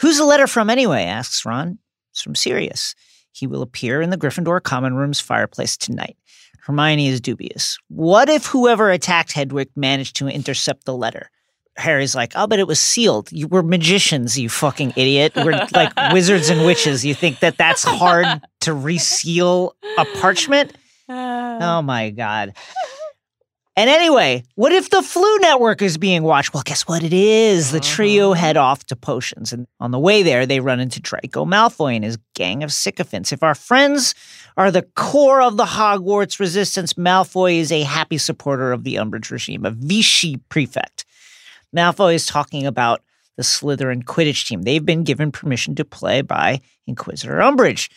Who's 0.00 0.18
the 0.18 0.24
letter 0.24 0.46
from 0.46 0.70
anyway? 0.70 1.04
asks 1.04 1.44
Ron. 1.44 1.78
It's 2.12 2.22
from 2.22 2.36
Sirius. 2.36 2.94
He 3.32 3.48
will 3.48 3.62
appear 3.62 4.00
in 4.00 4.10
the 4.10 4.18
Gryffindor 4.18 4.62
common 4.62 4.94
room's 4.94 5.20
fireplace 5.20 5.76
tonight. 5.76 6.16
Hermione 6.62 7.08
is 7.08 7.20
dubious. 7.20 7.78
What 7.88 8.28
if 8.28 8.46
whoever 8.46 8.90
attacked 8.90 9.32
Hedwig 9.32 9.70
managed 9.74 10.16
to 10.16 10.28
intercept 10.28 10.84
the 10.84 10.96
letter? 10.96 11.30
Harry's 11.78 12.14
like, 12.14 12.34
I'll 12.36 12.46
bet 12.46 12.58
it 12.58 12.66
was 12.66 12.80
sealed. 12.80 13.30
You 13.32 13.46
were 13.48 13.62
magicians, 13.62 14.38
you 14.38 14.48
fucking 14.48 14.92
idiot. 14.96 15.32
We're 15.36 15.66
like 15.72 15.92
wizards 16.12 16.50
and 16.50 16.66
witches. 16.66 17.04
You 17.04 17.14
think 17.14 17.38
that 17.40 17.56
that's 17.56 17.84
hard 17.84 18.26
to 18.62 18.74
reseal 18.74 19.74
a 19.96 20.04
parchment? 20.20 20.76
Oh 21.08 21.80
my 21.82 22.10
God. 22.10 22.52
And 23.76 23.88
anyway, 23.88 24.42
what 24.56 24.72
if 24.72 24.90
the 24.90 25.02
Floo 25.02 25.40
network 25.40 25.82
is 25.82 25.98
being 25.98 26.24
watched? 26.24 26.52
Well, 26.52 26.64
guess 26.66 26.88
what 26.88 27.04
it 27.04 27.12
is? 27.12 27.70
The 27.70 27.78
trio 27.78 28.32
Uh-huh. 28.32 28.40
head 28.40 28.56
off 28.56 28.82
to 28.86 28.96
potions. 28.96 29.52
And 29.52 29.68
on 29.78 29.92
the 29.92 30.00
way 30.00 30.24
there, 30.24 30.46
they 30.46 30.58
run 30.58 30.80
into 30.80 31.00
Draco 31.00 31.44
Malfoy 31.44 31.94
and 31.94 32.04
his 32.04 32.18
gang 32.34 32.64
of 32.64 32.72
sycophants. 32.72 33.30
If 33.30 33.44
our 33.44 33.54
friends 33.54 34.16
are 34.56 34.72
the 34.72 34.82
core 34.82 35.40
of 35.40 35.56
the 35.56 35.64
Hogwarts 35.64 36.40
resistance, 36.40 36.94
Malfoy 36.94 37.60
is 37.60 37.70
a 37.70 37.82
happy 37.84 38.18
supporter 38.18 38.72
of 38.72 38.82
the 38.82 38.96
Umbridge 38.96 39.30
regime, 39.30 39.64
a 39.64 39.70
Vichy 39.70 40.38
prefect. 40.48 41.04
Malfoy 41.74 42.14
is 42.14 42.26
talking 42.26 42.66
about 42.66 43.02
the 43.36 43.42
Slytherin 43.42 44.04
Quidditch 44.04 44.46
team. 44.46 44.62
They've 44.62 44.84
been 44.84 45.04
given 45.04 45.30
permission 45.30 45.74
to 45.76 45.84
play 45.84 46.22
by 46.22 46.60
Inquisitor 46.86 47.38
Umbridge. 47.38 47.88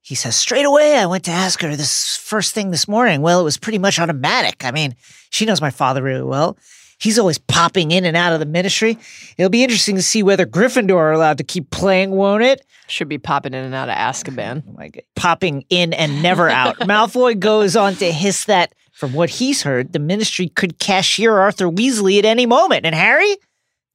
He 0.00 0.14
says, 0.14 0.36
straight 0.36 0.64
away, 0.64 0.96
I 0.96 1.06
went 1.06 1.24
to 1.24 1.30
ask 1.30 1.60
her 1.60 1.76
this 1.76 2.16
first 2.16 2.54
thing 2.54 2.70
this 2.70 2.88
morning. 2.88 3.20
Well, 3.20 3.40
it 3.40 3.44
was 3.44 3.58
pretty 3.58 3.78
much 3.78 3.98
automatic. 3.98 4.64
I 4.64 4.70
mean, 4.70 4.94
she 5.30 5.44
knows 5.44 5.60
my 5.60 5.70
father 5.70 6.02
really 6.02 6.22
well. 6.24 6.56
He's 6.98 7.18
always 7.18 7.38
popping 7.38 7.92
in 7.92 8.04
and 8.04 8.16
out 8.16 8.32
of 8.32 8.40
the 8.40 8.46
ministry. 8.46 8.98
It'll 9.36 9.50
be 9.50 9.62
interesting 9.62 9.94
to 9.96 10.02
see 10.02 10.22
whether 10.22 10.46
Gryffindor 10.46 10.96
are 10.96 11.12
allowed 11.12 11.38
to 11.38 11.44
keep 11.44 11.70
playing, 11.70 12.10
won't 12.10 12.42
it? 12.42 12.64
Should 12.88 13.08
be 13.08 13.18
popping 13.18 13.54
in 13.54 13.64
and 13.64 13.74
out 13.74 13.88
of 13.88 13.94
Azkaban. 13.94 14.64
Oh 14.68 14.72
my 14.72 14.88
God. 14.88 15.02
Popping 15.14 15.64
in 15.68 15.92
and 15.92 16.22
never 16.22 16.48
out. 16.48 16.76
Malfoy 16.78 17.38
goes 17.38 17.76
on 17.76 17.94
to 17.96 18.10
hiss 18.10 18.44
that, 18.46 18.72
from 18.98 19.12
what 19.12 19.30
he's 19.30 19.62
heard, 19.62 19.92
the 19.92 20.00
ministry 20.00 20.48
could 20.48 20.80
cashier 20.80 21.38
Arthur 21.38 21.66
Weasley 21.66 22.18
at 22.18 22.24
any 22.24 22.46
moment. 22.46 22.84
And 22.84 22.96
Harry? 22.96 23.36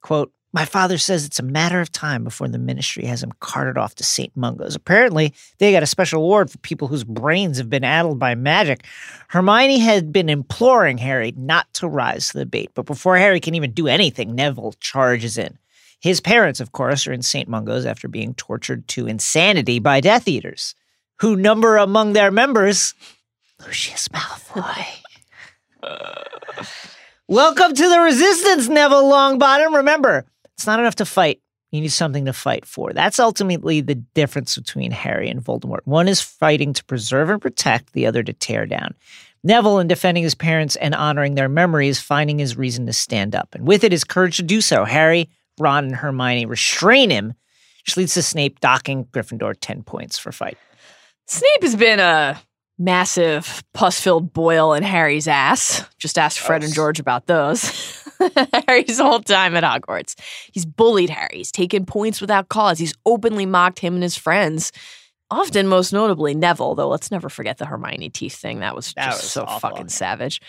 Quote, 0.00 0.32
my 0.54 0.64
father 0.64 0.96
says 0.96 1.26
it's 1.26 1.38
a 1.38 1.42
matter 1.42 1.82
of 1.82 1.92
time 1.92 2.24
before 2.24 2.48
the 2.48 2.58
ministry 2.58 3.04
has 3.04 3.22
him 3.22 3.32
carted 3.38 3.76
off 3.76 3.94
to 3.96 4.02
St. 4.02 4.34
Mungo's. 4.34 4.74
Apparently, 4.74 5.34
they 5.58 5.72
got 5.72 5.82
a 5.82 5.86
special 5.86 6.22
award 6.22 6.50
for 6.50 6.56
people 6.58 6.88
whose 6.88 7.04
brains 7.04 7.58
have 7.58 7.68
been 7.68 7.84
addled 7.84 8.18
by 8.18 8.34
magic. 8.34 8.86
Hermione 9.28 9.78
had 9.78 10.10
been 10.10 10.30
imploring 10.30 10.96
Harry 10.96 11.34
not 11.36 11.70
to 11.74 11.86
rise 11.86 12.28
to 12.28 12.38
the 12.38 12.46
bait, 12.46 12.70
but 12.72 12.86
before 12.86 13.18
Harry 13.18 13.40
can 13.40 13.54
even 13.54 13.72
do 13.72 13.86
anything, 13.86 14.34
Neville 14.34 14.72
charges 14.80 15.36
in. 15.36 15.58
His 16.00 16.22
parents, 16.22 16.60
of 16.60 16.72
course, 16.72 17.06
are 17.06 17.12
in 17.12 17.20
St. 17.20 17.46
Mungo's 17.46 17.84
after 17.84 18.08
being 18.08 18.32
tortured 18.32 18.88
to 18.88 19.06
insanity 19.06 19.80
by 19.80 20.00
Death 20.00 20.26
Eaters, 20.26 20.74
who 21.20 21.36
number 21.36 21.76
among 21.76 22.14
their 22.14 22.30
members 22.30 22.94
Lucius 23.60 24.08
Malfoy. 24.08 24.86
Welcome 27.28 27.74
to 27.74 27.88
the 27.88 28.00
resistance, 28.00 28.68
Neville 28.68 29.04
Longbottom. 29.04 29.76
Remember, 29.76 30.26
it's 30.54 30.66
not 30.66 30.80
enough 30.80 30.96
to 30.96 31.04
fight. 31.04 31.40
You 31.70 31.80
need 31.80 31.88
something 31.88 32.26
to 32.26 32.32
fight 32.32 32.64
for. 32.64 32.92
That's 32.92 33.18
ultimately 33.18 33.80
the 33.80 33.96
difference 33.96 34.56
between 34.56 34.90
Harry 34.92 35.28
and 35.28 35.42
Voldemort. 35.42 35.80
One 35.84 36.06
is 36.06 36.20
fighting 36.20 36.72
to 36.74 36.84
preserve 36.84 37.30
and 37.30 37.42
protect, 37.42 37.92
the 37.92 38.06
other 38.06 38.22
to 38.22 38.32
tear 38.32 38.66
down. 38.66 38.94
Neville, 39.42 39.78
in 39.80 39.88
defending 39.88 40.22
his 40.22 40.34
parents 40.34 40.76
and 40.76 40.94
honoring 40.94 41.34
their 41.34 41.48
memories, 41.48 42.00
finding 42.00 42.38
his 42.38 42.56
reason 42.56 42.86
to 42.86 42.92
stand 42.92 43.34
up. 43.34 43.54
And 43.54 43.66
with 43.66 43.84
it, 43.84 43.92
his 43.92 44.04
courage 44.04 44.36
to 44.36 44.42
do 44.42 44.60
so. 44.60 44.84
Harry, 44.84 45.28
Ron, 45.58 45.84
and 45.84 45.96
Hermione 45.96 46.46
restrain 46.46 47.10
him, 47.10 47.34
which 47.82 47.96
leads 47.96 48.14
to 48.14 48.22
Snape 48.22 48.60
docking 48.60 49.06
Gryffindor 49.06 49.54
10 49.60 49.82
points 49.82 50.18
for 50.18 50.32
fight. 50.32 50.56
Snape 51.26 51.62
has 51.62 51.76
been 51.76 52.00
a 52.00 52.40
massive 52.84 53.64
pus 53.72 54.00
filled 54.00 54.32
boil 54.32 54.74
in 54.74 54.82
Harry's 54.82 55.26
ass. 55.26 55.84
Just 55.98 56.18
ask 56.18 56.40
Fred 56.40 56.62
and 56.62 56.72
George 56.74 57.00
about 57.00 57.26
those. 57.26 58.02
Harry's 58.68 58.98
whole 58.98 59.20
time 59.20 59.56
at 59.56 59.64
Hogwarts. 59.64 60.14
He's 60.52 60.66
bullied 60.66 61.10
Harry. 61.10 61.38
He's 61.38 61.50
taken 61.50 61.86
points 61.86 62.20
without 62.20 62.48
cause. 62.48 62.78
He's 62.78 62.94
openly 63.06 63.46
mocked 63.46 63.78
him 63.78 63.94
and 63.94 64.02
his 64.02 64.16
friends. 64.16 64.70
Often, 65.30 65.68
most 65.68 65.92
notably, 65.92 66.34
Neville, 66.34 66.74
though 66.74 66.88
let's 66.88 67.10
never 67.10 67.28
forget 67.28 67.58
the 67.58 67.66
Hermione 67.66 68.10
teeth 68.10 68.36
thing. 68.36 68.60
That 68.60 68.76
was 68.76 68.92
That 68.94 69.06
just 69.06 69.22
was 69.22 69.32
so 69.32 69.42
awful, 69.42 69.70
fucking 69.70 69.88
savage. 69.88 70.40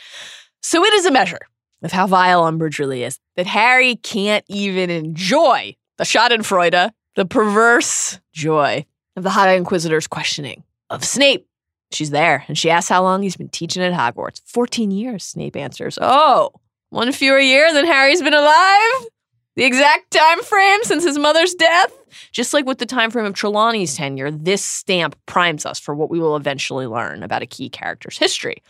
So 0.61 0.83
it 0.83 0.93
is 0.93 1.05
a 1.05 1.11
measure 1.11 1.39
of 1.81 1.91
how 1.91 2.07
vile 2.07 2.43
Umbridge 2.43 2.79
really 2.79 3.03
is 3.03 3.19
that 3.35 3.47
Harry 3.47 3.95
can't 3.95 4.43
even 4.47 4.89
enjoy 4.89 5.75
the 5.97 6.03
Schadenfreude, 6.03 6.91
the 7.15 7.25
perverse 7.25 8.19
joy 8.33 8.85
of 9.15 9.23
the 9.23 9.29
High 9.29 9.55
Inquisitor's 9.55 10.07
questioning 10.07 10.63
of 10.89 11.03
Snape. 11.05 11.47
She's 11.91 12.09
there, 12.09 12.43
and 12.47 12.57
she 12.57 12.69
asks 12.69 12.89
how 12.89 13.03
long 13.03 13.21
he's 13.21 13.37
been 13.37 13.49
teaching 13.49 13.83
at 13.83 13.93
Hogwarts. 13.93 14.41
14 14.45 14.91
years, 14.91 15.23
Snape 15.23 15.55
answers. 15.55 15.97
Oh, 16.01 16.51
one 16.89 17.11
fewer 17.11 17.39
year 17.39 17.73
than 17.73 17.85
Harry's 17.85 18.21
been 18.21 18.33
alive? 18.33 19.07
The 19.55 19.63
exact 19.63 20.11
time 20.11 20.41
frame 20.43 20.83
since 20.83 21.03
his 21.03 21.17
mother's 21.17 21.53
death? 21.53 21.93
Just 22.31 22.53
like 22.53 22.65
with 22.65 22.77
the 22.77 22.85
time 22.85 23.11
frame 23.11 23.25
of 23.25 23.33
Trelawney's 23.33 23.95
tenure, 23.95 24.31
this 24.31 24.63
stamp 24.63 25.15
primes 25.25 25.65
us 25.65 25.79
for 25.79 25.95
what 25.95 26.09
we 26.09 26.19
will 26.19 26.35
eventually 26.35 26.87
learn 26.87 27.23
about 27.23 27.41
a 27.41 27.45
key 27.45 27.69
character's 27.69 28.17
history. 28.17 28.61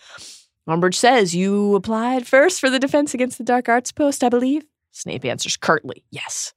Umbridge 0.67 0.95
says, 0.95 1.35
You 1.35 1.75
applied 1.75 2.27
first 2.27 2.59
for 2.59 2.69
the 2.69 2.79
defense 2.79 3.13
against 3.13 3.37
the 3.37 3.43
dark 3.43 3.67
arts 3.69 3.91
post, 3.91 4.23
I 4.23 4.29
believe? 4.29 4.63
Snape 4.91 5.25
answers 5.25 5.57
curtly, 5.57 6.03
Yes. 6.11 6.53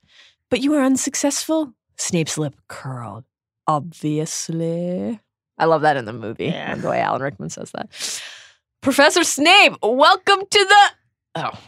But 0.50 0.60
you 0.60 0.70
were 0.70 0.82
unsuccessful? 0.82 1.74
Snape's 1.96 2.38
lip 2.38 2.54
curled. 2.68 3.24
Obviously. 3.66 5.20
I 5.58 5.64
love 5.66 5.82
that 5.82 5.96
in 5.96 6.04
the 6.04 6.12
movie, 6.12 6.46
Yeah. 6.46 6.74
the 6.76 6.88
way 6.88 7.00
Alan 7.00 7.22
Rickman 7.22 7.50
says 7.50 7.70
that. 7.72 7.88
Professor 8.80 9.24
Snape, 9.24 9.74
welcome 9.82 10.40
to 10.50 10.64
the. 11.34 11.40
Oh, 11.42 11.58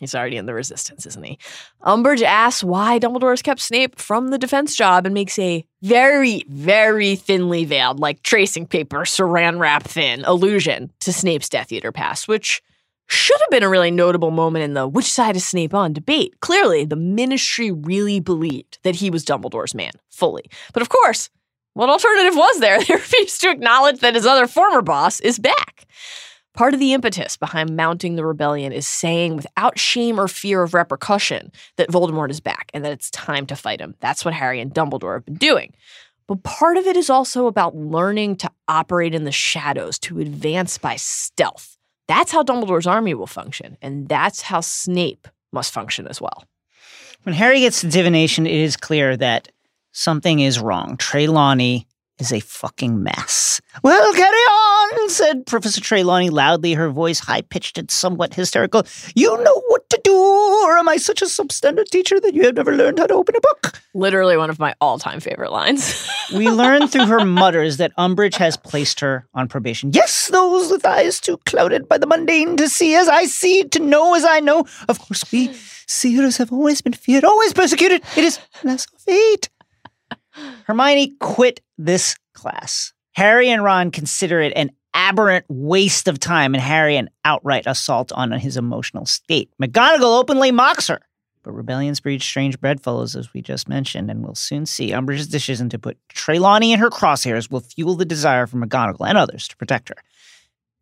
he's 0.00 0.14
already 0.14 0.36
in 0.36 0.46
the 0.46 0.54
resistance, 0.54 1.06
isn't 1.06 1.22
he? 1.24 1.38
Umbridge 1.84 2.22
asks 2.22 2.64
why 2.64 2.98
Dumbledore 2.98 3.30
has 3.32 3.42
kept 3.42 3.60
Snape 3.60 3.98
from 3.98 4.28
the 4.28 4.38
defense 4.38 4.74
job 4.74 5.06
and 5.06 5.14
makes 5.14 5.38
a 5.38 5.64
very, 5.82 6.42
very 6.48 7.14
thinly 7.14 7.64
veiled, 7.64 8.00
like 8.00 8.22
tracing 8.22 8.66
paper, 8.66 9.00
saran 9.00 9.60
wrap 9.60 9.84
thin 9.84 10.24
allusion 10.24 10.90
to 11.00 11.12
Snape's 11.12 11.48
Death 11.48 11.70
Eater 11.72 11.92
past, 11.92 12.26
which 12.26 12.62
should 13.06 13.38
have 13.40 13.50
been 13.50 13.62
a 13.62 13.68
really 13.68 13.90
notable 13.90 14.30
moment 14.30 14.64
in 14.64 14.74
the 14.74 14.88
which 14.88 15.04
side 15.12 15.36
is 15.36 15.46
Snape 15.46 15.74
on 15.74 15.92
debate. 15.92 16.40
Clearly, 16.40 16.84
the 16.84 16.96
ministry 16.96 17.70
really 17.70 18.18
believed 18.18 18.78
that 18.82 18.96
he 18.96 19.10
was 19.10 19.24
Dumbledore's 19.24 19.74
man, 19.74 19.92
fully. 20.10 20.44
But 20.72 20.80
of 20.82 20.88
course, 20.88 21.28
what 21.74 21.90
alternative 21.90 22.36
was 22.36 22.60
there? 22.60 22.78
They 22.84 22.94
refused 22.94 23.40
to 23.42 23.50
acknowledge 23.50 24.00
that 24.00 24.14
his 24.14 24.26
other 24.26 24.46
former 24.46 24.82
boss 24.82 25.20
is 25.20 25.38
back. 25.38 25.86
Part 26.54 26.72
of 26.72 26.78
the 26.80 26.92
impetus 26.92 27.36
behind 27.36 27.76
mounting 27.76 28.14
the 28.14 28.24
rebellion 28.24 28.72
is 28.72 28.86
saying 28.86 29.36
without 29.36 29.76
shame 29.76 30.20
or 30.20 30.28
fear 30.28 30.62
of 30.62 30.72
repercussion 30.72 31.50
that 31.76 31.90
Voldemort 31.90 32.30
is 32.30 32.40
back 32.40 32.70
and 32.72 32.84
that 32.84 32.92
it's 32.92 33.10
time 33.10 33.44
to 33.46 33.56
fight 33.56 33.80
him. 33.80 33.96
That's 33.98 34.24
what 34.24 34.34
Harry 34.34 34.60
and 34.60 34.72
Dumbledore 34.72 35.14
have 35.14 35.24
been 35.24 35.34
doing. 35.34 35.74
But 36.28 36.44
part 36.44 36.76
of 36.76 36.86
it 36.86 36.96
is 36.96 37.10
also 37.10 37.48
about 37.48 37.76
learning 37.76 38.36
to 38.36 38.50
operate 38.68 39.14
in 39.14 39.24
the 39.24 39.32
shadows, 39.32 39.98
to 40.00 40.20
advance 40.20 40.78
by 40.78 40.96
stealth. 40.96 41.76
That's 42.06 42.32
how 42.32 42.44
Dumbledore's 42.44 42.86
army 42.86 43.14
will 43.14 43.26
function, 43.26 43.76
and 43.82 44.08
that's 44.08 44.42
how 44.42 44.60
Snape 44.60 45.26
must 45.52 45.72
function 45.72 46.06
as 46.06 46.20
well. 46.20 46.44
When 47.24 47.34
Harry 47.34 47.60
gets 47.60 47.80
to 47.80 47.88
divination, 47.88 48.46
it 48.46 48.54
is 48.54 48.76
clear 48.76 49.16
that 49.16 49.50
something 49.94 50.40
is 50.40 50.60
wrong. 50.60 50.98
Trelawney 50.98 51.86
is 52.18 52.32
a 52.32 52.40
fucking 52.40 53.02
mess. 53.02 53.60
Well, 53.82 54.14
carry 54.14 54.26
on, 54.26 55.08
said 55.08 55.46
Professor 55.46 55.80
Trelawney 55.80 56.30
loudly, 56.30 56.74
her 56.74 56.88
voice 56.88 57.18
high 57.18 57.40
pitched 57.40 57.76
and 57.78 57.90
somewhat 57.90 58.34
hysterical. 58.34 58.84
You 59.16 59.36
know 59.42 59.62
what 59.68 59.88
to 59.90 60.00
do, 60.04 60.14
or 60.14 60.78
am 60.78 60.88
I 60.88 60.96
such 60.96 61.22
a 61.22 61.26
substandard 61.26 61.88
teacher 61.88 62.20
that 62.20 62.34
you 62.34 62.44
have 62.44 62.54
never 62.54 62.76
learned 62.76 63.00
how 63.00 63.06
to 63.06 63.14
open 63.14 63.34
a 63.34 63.40
book? 63.40 63.80
Literally 63.94 64.36
one 64.36 64.50
of 64.50 64.60
my 64.60 64.74
all 64.80 64.98
time 64.98 65.20
favorite 65.20 65.52
lines. 65.52 66.08
We 66.34 66.48
learn 66.48 66.88
through 66.88 67.04
her 67.06 67.22
mutters 67.22 67.76
that 67.76 67.92
Umbridge 67.98 68.36
has 68.36 68.56
placed 68.56 69.00
her 69.00 69.28
on 69.34 69.46
probation. 69.46 69.90
Yes, 69.92 70.28
those 70.28 70.70
with 70.70 70.86
eyes 70.86 71.20
too 71.20 71.36
clouded 71.44 71.86
by 71.86 71.98
the 71.98 72.06
mundane 72.06 72.56
to 72.56 72.66
see 72.66 72.94
as 72.94 73.08
I 73.08 73.26
see, 73.26 73.64
to 73.64 73.78
know 73.78 74.14
as 74.14 74.24
I 74.24 74.40
know. 74.40 74.66
Of 74.88 75.00
course, 75.00 75.30
we 75.30 75.52
seers 75.86 76.38
have 76.38 76.50
always 76.50 76.80
been 76.80 76.94
feared, 76.94 77.24
always 77.24 77.52
persecuted. 77.52 78.02
It 78.16 78.24
is 78.24 78.38
less 78.62 78.86
of 78.86 79.00
fate. 79.02 79.50
Hermione 80.66 81.14
quit 81.20 81.60
this 81.78 82.16
class. 82.34 82.92
Harry 83.12 83.48
and 83.48 83.62
Ron 83.62 83.90
consider 83.90 84.40
it 84.40 84.52
an 84.56 84.70
aberrant 84.94 85.44
waste 85.48 86.08
of 86.08 86.18
time, 86.18 86.54
and 86.54 86.62
Harry 86.62 86.96
an 86.96 87.10
outright 87.24 87.64
assault 87.66 88.12
on 88.12 88.32
his 88.32 88.56
emotional 88.56 89.06
state. 89.06 89.50
McGonagall 89.60 90.18
openly 90.18 90.50
mocks 90.50 90.88
her. 90.88 91.00
But 91.42 91.52
rebellions 91.52 92.00
breed 92.00 92.22
strange 92.22 92.58
bedfellows, 92.58 93.14
as 93.14 93.34
we 93.34 93.42
just 93.42 93.68
mentioned, 93.68 94.10
and 94.10 94.24
we'll 94.24 94.34
soon 94.34 94.64
see. 94.64 94.92
Umbridge's 94.92 95.28
decision 95.28 95.68
to 95.68 95.78
put 95.78 95.98
Trelawney 96.08 96.72
in 96.72 96.78
her 96.78 96.88
crosshairs 96.88 97.50
will 97.50 97.60
fuel 97.60 97.94
the 97.96 98.06
desire 98.06 98.46
for 98.46 98.56
McGonagall 98.56 99.06
and 99.06 99.18
others 99.18 99.46
to 99.48 99.56
protect 99.56 99.90
her. 99.90 99.96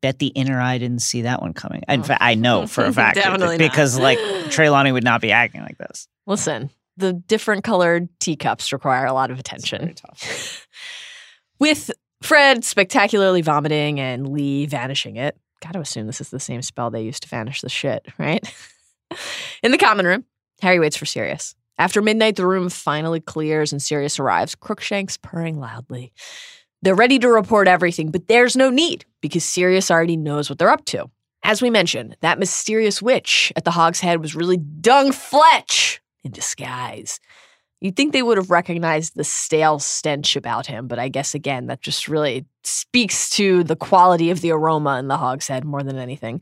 Bet 0.03 0.20
the 0.20 0.28
inner 0.28 0.61
eye 0.61 0.78
didn't 0.78 1.00
see 1.03 1.22
that 1.22 1.42
one 1.42 1.53
coming. 1.53 1.82
In 1.88 2.00
oh. 2.00 2.05
fact, 2.05 2.22
I 2.22 2.34
know 2.34 2.66
for 2.66 2.84
a 2.84 2.92
fact 2.92 3.18
because 3.59 3.98
like 3.98 4.18
Trelawney 4.50 4.92
would 4.92 5.05
not 5.05 5.20
be 5.20 5.32
acting 5.32 5.62
like 5.62 5.78
this. 5.78 6.07
Listen, 6.26 6.70
the 6.97 7.12
different 7.12 7.64
colored 7.64 8.09
teacups 8.20 8.72
require 8.72 9.07
a 9.07 9.12
lot 9.12 9.30
of 9.30 9.38
attention. 9.38 9.95
With 11.59 11.90
Fred 12.22 12.64
spectacularly 12.64 13.43
vomiting 13.43 14.01
and 14.01 14.28
Lee 14.28 14.66
vanishing 14.66 15.16
it. 15.16 15.36
Gotta 15.61 15.80
assume 15.80 16.07
this 16.07 16.20
is 16.20 16.30
the 16.30 16.40
same 16.40 16.62
spell 16.62 16.90
they 16.90 17.03
used 17.03 17.22
to 17.22 17.28
vanish 17.28 17.61
the 17.61 17.68
shit, 17.68 18.07
right? 18.18 18.43
In 19.62 19.72
the 19.72 19.78
common 19.78 20.07
room, 20.07 20.24
Harry 20.61 20.78
waits 20.78 20.97
for 20.97 21.07
Sirius. 21.07 21.55
After 21.78 22.03
midnight, 22.03 22.36
the 22.36 22.47
room 22.47 22.68
finally 22.68 23.20
clears 23.20 23.72
and 23.72 23.82
Sirius 23.82 24.18
arrives, 24.18 24.55
Crookshanks 24.55 25.16
purring 25.16 25.59
loudly. 25.59 26.12
They're 26.82 26.95
ready 26.95 27.18
to 27.20 27.28
report 27.28 27.68
everything, 27.68 28.11
but 28.11 28.28
there's 28.28 28.57
no 28.57 28.70
need 28.70 29.05
because 29.20 29.45
Sirius 29.45 29.90
already 29.90 30.16
knows 30.16 30.51
what 30.51 30.59
they're 30.59 30.70
up 30.70 30.84
to. 30.86 31.11
As 31.45 31.62
we 31.62 31.70
mentioned, 31.70 32.16
that 32.20 32.38
mysterious 32.38 33.03
witch 33.03 33.53
at 33.57 33.64
the 33.64 33.72
Hog's 33.72 34.01
Head 34.01 34.20
was 34.20 34.34
really 34.34 34.57
Dung 34.57 35.12
Fletch 35.12 36.01
in 36.24 36.32
disguise. 36.32 37.20
You'd 37.80 37.96
think 37.96 38.12
they 38.12 38.22
would 38.22 38.36
have 38.36 38.50
recognized 38.50 39.16
the 39.16 39.24
stale 39.24 39.80
stench 39.80 40.36
about 40.36 40.66
him, 40.66 40.86
but 40.86 41.00
I 41.00 41.08
guess 41.08 41.34
again, 41.34 41.66
that 41.66 41.80
just 41.80 42.06
really 42.06 42.46
speaks 42.62 43.28
to 43.30 43.64
the 43.64 43.74
quality 43.74 44.30
of 44.30 44.40
the 44.40 44.52
aroma 44.52 45.00
in 45.00 45.08
the 45.08 45.16
Hog's 45.16 45.48
Head 45.48 45.64
more 45.64 45.82
than 45.82 45.98
anything. 45.98 46.40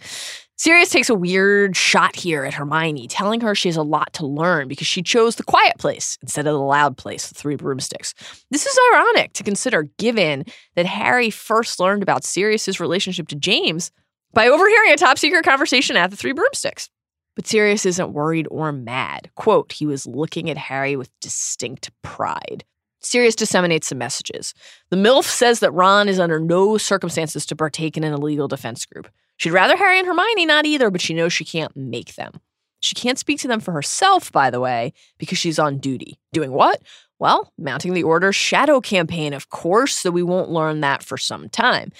Sirius 0.58 0.90
takes 0.90 1.08
a 1.08 1.14
weird 1.14 1.74
shot 1.74 2.14
here 2.14 2.44
at 2.44 2.52
Hermione, 2.52 3.08
telling 3.08 3.40
her 3.40 3.54
she 3.54 3.68
has 3.68 3.78
a 3.78 3.82
lot 3.82 4.12
to 4.12 4.26
learn 4.26 4.68
because 4.68 4.86
she 4.86 5.02
chose 5.02 5.36
the 5.36 5.42
quiet 5.42 5.78
place 5.78 6.18
instead 6.20 6.46
of 6.46 6.52
the 6.52 6.60
loud 6.60 6.98
place, 6.98 7.30
the 7.30 7.34
three 7.34 7.56
broomsticks. 7.56 8.12
This 8.50 8.66
is 8.66 8.78
ironic 8.92 9.32
to 9.32 9.42
consider 9.42 9.84
given 9.96 10.44
that 10.74 10.84
Harry 10.84 11.30
first 11.30 11.80
learned 11.80 12.02
about 12.02 12.24
Sirius's 12.24 12.78
relationship 12.78 13.28
to 13.28 13.36
James 13.36 13.90
by 14.34 14.48
overhearing 14.48 14.92
a 14.92 14.96
top 14.98 15.16
secret 15.16 15.46
conversation 15.46 15.96
at 15.96 16.10
the 16.10 16.16
Three 16.16 16.32
Broomsticks. 16.32 16.90
But 17.36 17.46
Sirius 17.46 17.86
isn't 17.86 18.12
worried 18.12 18.48
or 18.50 18.72
mad. 18.72 19.30
Quote, 19.34 19.72
he 19.72 19.86
was 19.86 20.06
looking 20.06 20.50
at 20.50 20.58
Harry 20.58 20.96
with 20.96 21.10
distinct 21.20 21.90
pride. 22.02 22.64
Sirius 23.00 23.34
disseminates 23.34 23.88
some 23.88 23.98
messages. 23.98 24.52
The 24.90 24.96
MILF 24.96 25.24
says 25.24 25.60
that 25.60 25.72
Ron 25.72 26.08
is 26.08 26.20
under 26.20 26.38
no 26.38 26.76
circumstances 26.76 27.46
to 27.46 27.56
partake 27.56 27.96
in 27.96 28.04
an 28.04 28.12
illegal 28.12 28.46
defense 28.46 28.84
group. 28.84 29.08
She'd 29.38 29.52
rather 29.52 29.76
Harry 29.76 29.98
and 29.98 30.06
Hermione 30.06 30.44
not 30.44 30.66
either, 30.66 30.90
but 30.90 31.00
she 31.00 31.14
knows 31.14 31.32
she 31.32 31.46
can't 31.46 31.74
make 31.74 32.14
them. 32.16 32.40
She 32.80 32.94
can't 32.94 33.18
speak 33.18 33.38
to 33.40 33.48
them 33.48 33.60
for 33.60 33.72
herself, 33.72 34.30
by 34.32 34.50
the 34.50 34.60
way, 34.60 34.92
because 35.18 35.38
she's 35.38 35.58
on 35.58 35.78
duty. 35.78 36.18
Doing 36.32 36.52
what? 36.52 36.82
Well, 37.18 37.52
mounting 37.58 37.94
the 37.94 38.02
Order's 38.02 38.36
shadow 38.36 38.80
campaign, 38.80 39.32
of 39.34 39.50
course, 39.50 39.96
so 39.96 40.10
we 40.10 40.22
won't 40.22 40.50
learn 40.50 40.80
that 40.80 41.02
for 41.02 41.18
some 41.18 41.48
time. 41.48 41.92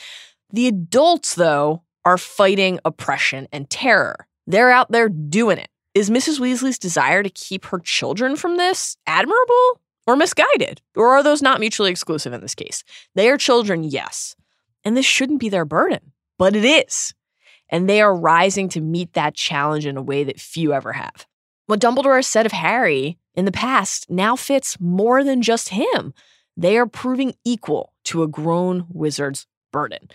The 0.51 0.67
adults, 0.67 1.35
though, 1.35 1.83
are 2.05 2.19
fighting 2.19 2.81
oppression 2.85 3.47
and 3.53 3.69
terror. 3.69 4.27
They're 4.51 4.73
out 4.73 4.91
there 4.91 5.09
doing 5.09 5.59
it. 5.59 5.69
Is 5.95 6.11
Mrs. 6.11 6.41
Weasley's 6.41 6.79
desire 6.79 7.23
to 7.23 7.31
keep 7.31 7.67
her 7.67 7.79
children 7.79 8.35
from 8.35 8.57
this 8.57 8.97
admirable 9.07 9.81
or 10.09 10.17
misguided? 10.17 10.81
Or 10.97 11.09
are 11.11 11.23
those 11.23 11.41
not 11.41 11.61
mutually 11.61 11.91
exclusive 11.91 12.33
in 12.33 12.41
this 12.41 12.57
case? 12.57 12.83
They 13.15 13.29
are 13.31 13.39
children, 13.39 13.85
yes. 13.85 14.35
And 14.85 14.97
this 14.97 15.07
shouldn't 15.07 15.39
be 15.39 15.51
their 15.51 15.65
burden, 15.65 16.13
but 16.37 16.57
it 16.57 16.65
is. 16.65 17.15
And 17.69 17.89
they 17.89 18.01
are 18.01 18.15
rising 18.15 18.69
to 18.71 18.81
meet 18.81 19.13
that 19.13 19.35
challenge 19.35 19.87
in 19.87 19.97
a 19.97 20.03
way 20.03 20.25
that 20.25 20.41
few 20.41 20.73
ever 20.73 20.95
have. 20.95 21.27
What 21.67 21.81
Dumbledore 21.81 22.17
has 22.17 22.27
said 22.27 22.47
of 22.47 22.53
Harry 22.53 23.19
in 23.37 23.45
the 23.45 23.53
past 23.53 24.11
now 24.11 24.35
fits 24.35 24.81
more 24.81 25.23
than 25.23 25.43
just 25.43 25.69
him. 25.69 26.13
They 26.57 26.77
are 26.77 26.87
proving 26.87 27.35
equal 27.45 27.93
to 28.07 28.25
a 28.25 28.29
grown 28.29 28.87
wizard's 28.89 29.47
burden. 29.73 30.09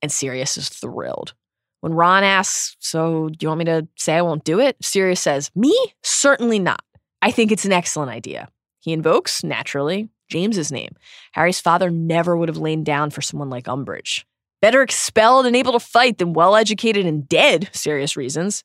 and 0.00 0.10
Sirius 0.10 0.56
is 0.56 0.70
thrilled. 0.70 1.34
When 1.80 1.94
Ron 1.94 2.24
asks, 2.24 2.76
So, 2.80 3.28
do 3.28 3.36
you 3.40 3.48
want 3.48 3.58
me 3.58 3.64
to 3.66 3.88
say 3.96 4.16
I 4.16 4.22
won't 4.22 4.44
do 4.44 4.60
it? 4.60 4.76
Sirius 4.82 5.20
says, 5.20 5.50
Me? 5.54 5.76
Certainly 6.02 6.58
not. 6.58 6.82
I 7.22 7.30
think 7.30 7.52
it's 7.52 7.64
an 7.64 7.72
excellent 7.72 8.10
idea. 8.10 8.48
He 8.80 8.92
invokes, 8.92 9.42
naturally, 9.42 10.08
James's 10.28 10.72
name. 10.72 10.94
Harry's 11.32 11.60
father 11.60 11.90
never 11.90 12.36
would 12.36 12.48
have 12.48 12.58
lain 12.58 12.84
down 12.84 13.10
for 13.10 13.22
someone 13.22 13.50
like 13.50 13.66
Umbridge. 13.66 14.24
Better 14.62 14.82
expelled 14.82 15.46
and 15.46 15.54
able 15.54 15.72
to 15.72 15.80
fight 15.80 16.18
than 16.18 16.32
well 16.32 16.56
educated 16.56 17.06
and 17.06 17.28
dead, 17.28 17.68
Sirius 17.72 18.16
reasons. 18.16 18.64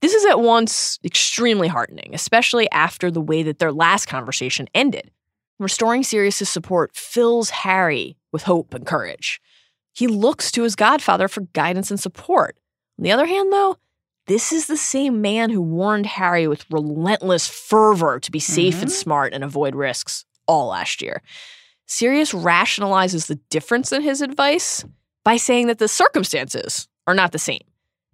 This 0.00 0.14
is 0.14 0.24
at 0.26 0.40
once 0.40 0.98
extremely 1.04 1.68
heartening, 1.68 2.10
especially 2.12 2.70
after 2.70 3.10
the 3.10 3.20
way 3.20 3.42
that 3.44 3.58
their 3.58 3.72
last 3.72 4.06
conversation 4.06 4.68
ended. 4.74 5.10
Restoring 5.58 6.02
Sirius's 6.02 6.48
support 6.48 6.96
fills 6.96 7.50
Harry 7.50 8.16
with 8.32 8.42
hope 8.42 8.74
and 8.74 8.84
courage. 8.84 9.40
He 9.92 10.06
looks 10.06 10.50
to 10.52 10.62
his 10.62 10.76
godfather 10.76 11.28
for 11.28 11.42
guidance 11.52 11.90
and 11.90 12.00
support. 12.00 12.56
On 12.98 13.04
the 13.04 13.12
other 13.12 13.26
hand, 13.26 13.52
though, 13.52 13.76
this 14.26 14.52
is 14.52 14.66
the 14.66 14.76
same 14.76 15.20
man 15.20 15.50
who 15.50 15.60
warned 15.60 16.06
Harry 16.06 16.46
with 16.46 16.64
relentless 16.70 17.48
fervor 17.48 18.20
to 18.20 18.30
be 18.30 18.38
safe 18.38 18.76
Mhm. 18.76 18.82
and 18.82 18.92
smart 18.92 19.32
and 19.34 19.42
avoid 19.44 19.74
risks 19.74 20.24
all 20.46 20.68
last 20.68 21.02
year. 21.02 21.22
Sirius 21.86 22.32
rationalizes 22.32 23.26
the 23.26 23.34
difference 23.50 23.92
in 23.92 24.02
his 24.02 24.22
advice 24.22 24.84
by 25.24 25.36
saying 25.36 25.66
that 25.66 25.78
the 25.78 25.88
circumstances 25.88 26.88
are 27.06 27.14
not 27.14 27.32
the 27.32 27.38
same. 27.38 27.62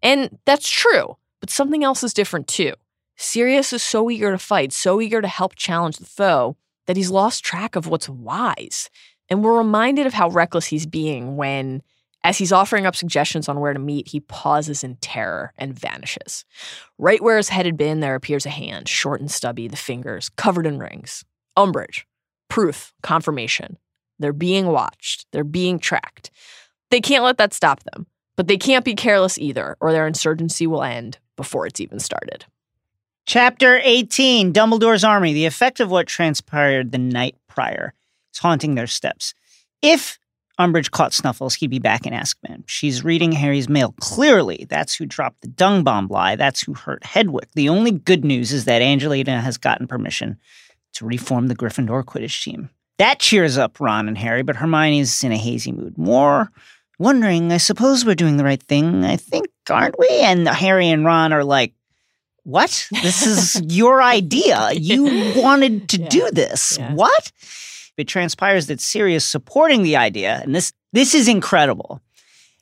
And 0.02 0.38
that's 0.46 0.68
true, 0.68 1.16
but 1.40 1.50
something 1.50 1.84
else 1.84 2.02
is 2.02 2.14
different 2.14 2.48
too. 2.48 2.72
Sirius 3.16 3.72
is 3.72 3.82
so 3.82 4.10
eager 4.10 4.30
to 4.30 4.38
fight, 4.38 4.72
so 4.72 5.00
eager 5.00 5.20
to 5.20 5.28
help 5.28 5.54
challenge 5.56 5.98
the 5.98 6.06
foe, 6.06 6.56
that 6.86 6.96
he's 6.96 7.10
lost 7.10 7.44
track 7.44 7.76
of 7.76 7.86
what's 7.86 8.08
wise. 8.08 8.88
And 9.28 9.44
we're 9.44 9.58
reminded 9.58 10.06
of 10.06 10.14
how 10.14 10.30
reckless 10.30 10.66
he's 10.66 10.86
being 10.86 11.36
when, 11.36 11.82
as 12.24 12.38
he's 12.38 12.52
offering 12.52 12.86
up 12.86 12.96
suggestions 12.96 13.48
on 13.48 13.60
where 13.60 13.72
to 13.72 13.78
meet, 13.78 14.08
he 14.08 14.20
pauses 14.20 14.82
in 14.82 14.96
terror 14.96 15.52
and 15.58 15.78
vanishes. 15.78 16.44
Right 16.98 17.22
where 17.22 17.36
his 17.36 17.50
head 17.50 17.66
had 17.66 17.76
been, 17.76 18.00
there 18.00 18.14
appears 18.14 18.46
a 18.46 18.50
hand, 18.50 18.88
short 18.88 19.20
and 19.20 19.30
stubby, 19.30 19.68
the 19.68 19.76
fingers 19.76 20.28
covered 20.30 20.66
in 20.66 20.78
rings. 20.78 21.24
Umbridge. 21.56 22.04
Proof, 22.48 22.94
confirmation. 23.02 23.76
They're 24.18 24.32
being 24.32 24.66
watched, 24.66 25.26
they're 25.32 25.44
being 25.44 25.78
tracked. 25.78 26.30
They 26.90 27.00
can't 27.00 27.24
let 27.24 27.38
that 27.38 27.52
stop 27.52 27.82
them, 27.84 28.06
but 28.36 28.48
they 28.48 28.56
can't 28.56 28.84
be 28.84 28.94
careless 28.94 29.38
either, 29.38 29.76
or 29.80 29.92
their 29.92 30.06
insurgency 30.06 30.66
will 30.66 30.82
end 30.82 31.18
before 31.36 31.66
it's 31.66 31.80
even 31.80 32.00
started. 32.00 32.46
Chapter 33.26 33.78
18 33.84 34.54
Dumbledore's 34.54 35.04
Army. 35.04 35.34
The 35.34 35.44
effect 35.44 35.80
of 35.80 35.90
what 35.90 36.06
transpired 36.06 36.92
the 36.92 36.98
night 36.98 37.36
prior 37.46 37.92
haunting 38.38 38.74
their 38.74 38.86
steps. 38.86 39.34
If 39.82 40.18
Umbridge 40.58 40.90
caught 40.90 41.14
Snuffles, 41.14 41.54
he'd 41.54 41.70
be 41.70 41.78
back 41.78 42.04
in 42.06 42.12
Azkaban. 42.12 42.64
She's 42.66 43.04
reading 43.04 43.30
Harry's 43.32 43.68
mail. 43.68 43.94
Clearly, 44.00 44.66
that's 44.68 44.94
who 44.94 45.06
dropped 45.06 45.40
the 45.42 45.48
dung 45.48 45.84
bomb 45.84 46.08
lie. 46.08 46.34
That's 46.36 46.60
who 46.60 46.74
hurt 46.74 47.04
Hedwig. 47.04 47.46
The 47.54 47.68
only 47.68 47.92
good 47.92 48.24
news 48.24 48.52
is 48.52 48.64
that 48.64 48.82
Angelina 48.82 49.40
has 49.40 49.56
gotten 49.56 49.86
permission 49.86 50.36
to 50.94 51.04
reform 51.06 51.46
the 51.46 51.54
Gryffindor 51.54 52.02
Quidditch 52.04 52.42
team. 52.42 52.70
That 52.98 53.20
cheers 53.20 53.56
up 53.56 53.78
Ron 53.78 54.08
and 54.08 54.18
Harry, 54.18 54.42
but 54.42 54.56
Hermione's 54.56 55.22
in 55.22 55.30
a 55.30 55.36
hazy 55.36 55.70
mood. 55.70 55.96
More 55.96 56.50
wondering, 56.98 57.52
I 57.52 57.58
suppose 57.58 58.04
we're 58.04 58.16
doing 58.16 58.36
the 58.38 58.42
right 58.44 58.60
thing, 58.60 59.04
I 59.04 59.16
think, 59.16 59.46
aren't 59.70 59.96
we? 59.96 60.08
And 60.10 60.48
Harry 60.48 60.88
and 60.88 61.04
Ron 61.04 61.32
are 61.32 61.44
like, 61.44 61.74
what? 62.42 62.88
This 62.90 63.24
is 63.24 63.62
your 63.72 64.02
idea. 64.02 64.70
You 64.72 65.04
wanted 65.36 65.88
to 65.90 66.00
Yeah. 66.00 66.08
do 66.08 66.30
this. 66.32 66.76
Yeah. 66.80 66.94
What? 66.94 67.30
It 67.98 68.08
transpires 68.08 68.66
that 68.68 68.80
Sirius 68.80 69.26
supporting 69.26 69.82
the 69.82 69.96
idea, 69.96 70.40
and 70.42 70.54
this 70.54 70.72
this 70.92 71.14
is 71.14 71.28
incredible. 71.28 72.00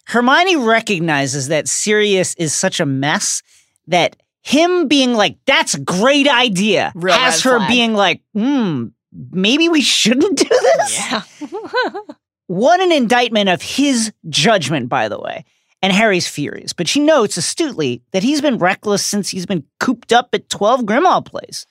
Hermione 0.06 0.56
recognizes 0.56 1.48
that 1.48 1.68
Sirius 1.68 2.34
is 2.36 2.54
such 2.54 2.80
a 2.80 2.86
mess 2.86 3.42
that 3.88 4.16
him 4.42 4.86
being 4.86 5.14
like, 5.14 5.36
that's 5.46 5.74
a 5.74 5.80
great 5.80 6.28
idea, 6.28 6.92
Real 6.94 7.14
has 7.14 7.42
her 7.42 7.58
flag. 7.58 7.68
being 7.68 7.94
like, 7.94 8.22
hmm, 8.32 8.86
maybe 9.32 9.68
we 9.68 9.80
shouldn't 9.80 10.38
do 10.38 10.48
this? 10.48 10.98
Yeah. 10.98 11.22
What 12.48 12.80
an 12.80 12.92
indictment 12.92 13.48
of 13.48 13.60
his 13.60 14.12
judgment, 14.28 14.88
by 14.88 15.08
the 15.08 15.18
way. 15.18 15.44
And 15.82 15.92
Harry's 15.92 16.28
furious, 16.28 16.72
but 16.72 16.86
she 16.88 17.00
notes 17.00 17.36
astutely 17.36 18.02
that 18.12 18.22
he's 18.22 18.40
been 18.40 18.58
reckless 18.58 19.04
since 19.04 19.28
he's 19.28 19.46
been 19.46 19.64
cooped 19.80 20.12
up 20.12 20.28
at 20.32 20.48
12 20.48 20.82
Grimmauld 20.82 21.26
Place. 21.26 21.66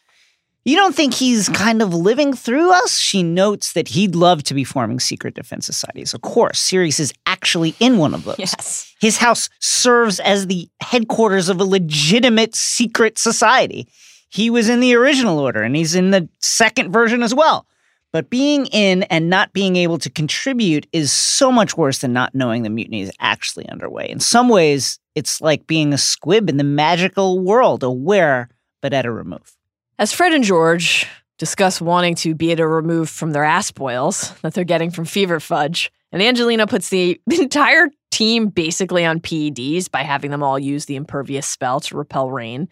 You 0.68 0.76
don't 0.76 0.95
think 0.95 1.13
he's 1.13 1.47
kind 1.47 1.84
of 1.84 1.93
living 1.93 2.34
through 2.34 2.72
us? 2.72 2.97
She 2.97 3.22
notes 3.22 3.74
that 3.74 3.89
he'd 3.89 4.16
love 4.16 4.41
to 4.43 4.55
be 4.55 4.63
forming 4.63 4.99
secret 4.99 5.36
defense 5.36 5.68
societies. 5.68 6.16
Of 6.16 6.22
course, 6.22 6.57
Sirius 6.57 6.99
is 6.99 7.13
actually 7.28 7.76
in 7.80 7.99
one 7.99 8.16
of 8.16 8.24
those. 8.24 8.39
yes. 8.39 8.91
His 8.99 9.18
house 9.18 9.47
serves 9.59 10.20
as 10.20 10.47
the 10.47 10.68
headquarters 10.82 11.49
of 11.49 11.61
a 11.61 11.63
legitimate 11.63 12.55
secret 12.55 13.20
society. 13.20 13.88
He 14.30 14.49
was 14.49 14.68
in 14.68 14.80
the 14.80 14.95
original 14.95 15.38
order 15.38 15.61
and 15.61 15.76
he's 15.76 15.93
in 15.93 16.09
the 16.09 16.28
second 16.41 16.91
version 16.91 17.22
as 17.22 17.36
well. 17.36 17.68
But 18.11 18.32
being 18.32 18.66
in 18.68 19.03
and 19.03 19.30
not 19.30 19.53
being 19.53 19.76
able 19.76 19.99
to 19.99 20.09
contribute 20.09 20.88
is 20.91 21.11
so 21.11 21.51
much 21.51 21.78
worse 21.78 21.99
than 21.99 22.11
not 22.13 22.34
knowing 22.34 22.63
the 22.63 22.72
mutiny 22.72 23.01
is 23.01 23.11
actually 23.20 23.70
underway. 23.70 24.09
In 24.09 24.20
some 24.20 24.49
ways, 24.49 24.97
it's 25.13 25.41
like 25.41 25.68
being 25.68 25.93
a 25.93 25.97
squib 25.99 26.49
in 26.49 26.57
the 26.57 26.63
magical 26.63 27.39
world, 27.39 27.84
aware 27.84 28.49
but 28.82 28.93
at 28.93 29.05
a 29.05 29.11
remove. 29.11 29.55
As 29.97 30.11
Fred 30.11 30.33
and 30.33 30.43
George 30.43 31.07
discuss 31.37 31.79
wanting 31.79 32.15
to 32.15 32.35
be 32.35 32.51
a 32.51 32.67
remove 32.67 33.09
from 33.09 33.31
their 33.31 33.45
ass 33.45 33.71
boils 33.71 34.33
that 34.41 34.53
they're 34.53 34.65
getting 34.65 34.91
from 34.91 35.05
fever 35.05 35.39
fudge, 35.39 35.89
and 36.11 36.21
Angelina 36.21 36.67
puts 36.67 36.89
the 36.89 37.21
entire 37.31 37.89
team 38.11 38.47
basically 38.47 39.05
on 39.05 39.21
PEDs 39.21 39.89
by 39.89 40.03
having 40.03 40.31
them 40.31 40.43
all 40.43 40.59
use 40.59 40.85
the 40.85 40.99
Impervius 40.99 41.45
spell 41.45 41.79
to 41.81 41.97
repel 41.97 42.29
rain. 42.29 42.67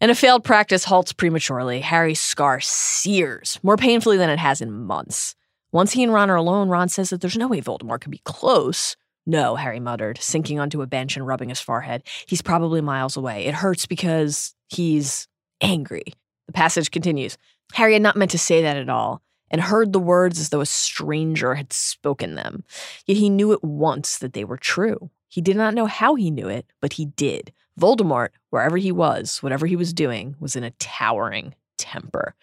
And 0.00 0.10
a 0.10 0.14
failed 0.14 0.44
practice 0.44 0.84
halts 0.84 1.12
prematurely. 1.12 1.80
Harry's 1.80 2.20
scar 2.20 2.58
sears 2.60 3.60
more 3.62 3.76
painfully 3.76 4.16
than 4.16 4.30
it 4.30 4.38
has 4.38 4.60
in 4.62 4.72
months. 4.72 5.34
Once 5.72 5.92
he 5.92 6.02
and 6.02 6.12
Ron 6.12 6.30
are 6.30 6.36
alone, 6.36 6.70
Ron 6.70 6.88
says 6.88 7.10
that 7.10 7.20
there's 7.20 7.36
no 7.36 7.48
way 7.48 7.60
Voldemort 7.60 8.00
could 8.00 8.10
be 8.10 8.22
close. 8.24 8.96
No, 9.26 9.56
Harry 9.56 9.78
muttered, 9.78 10.18
sinking 10.18 10.58
onto 10.58 10.82
a 10.82 10.86
bench 10.86 11.16
and 11.16 11.26
rubbing 11.26 11.50
his 11.50 11.60
forehead. 11.60 12.02
He's 12.26 12.42
probably 12.42 12.80
miles 12.80 13.16
away. 13.16 13.44
It 13.44 13.54
hurts 13.54 13.86
because 13.86 14.54
he's 14.68 15.28
angry. 15.60 16.14
The 16.46 16.52
passage 16.52 16.90
continues. 16.90 17.38
Harry 17.74 17.94
had 17.94 18.02
not 18.02 18.16
meant 18.16 18.30
to 18.32 18.38
say 18.38 18.62
that 18.62 18.76
at 18.76 18.88
all, 18.88 19.22
and 19.50 19.60
heard 19.60 19.92
the 19.92 19.98
words 19.98 20.38
as 20.38 20.48
though 20.48 20.60
a 20.60 20.66
stranger 20.66 21.54
had 21.54 21.72
spoken 21.72 22.34
them. 22.34 22.64
Yet 23.06 23.18
he 23.18 23.30
knew 23.30 23.52
at 23.52 23.62
once 23.62 24.18
that 24.18 24.32
they 24.32 24.44
were 24.44 24.56
true. 24.56 25.10
He 25.28 25.40
did 25.40 25.56
not 25.56 25.74
know 25.74 25.86
how 25.86 26.14
he 26.14 26.30
knew 26.30 26.48
it, 26.48 26.66
but 26.80 26.94
he 26.94 27.06
did. 27.06 27.52
Voldemort, 27.80 28.30
wherever 28.50 28.76
he 28.76 28.92
was, 28.92 29.42
whatever 29.42 29.66
he 29.66 29.76
was 29.76 29.92
doing, 29.92 30.36
was 30.38 30.56
in 30.56 30.64
a 30.64 30.72
towering 30.72 31.54
temper. 31.78 32.34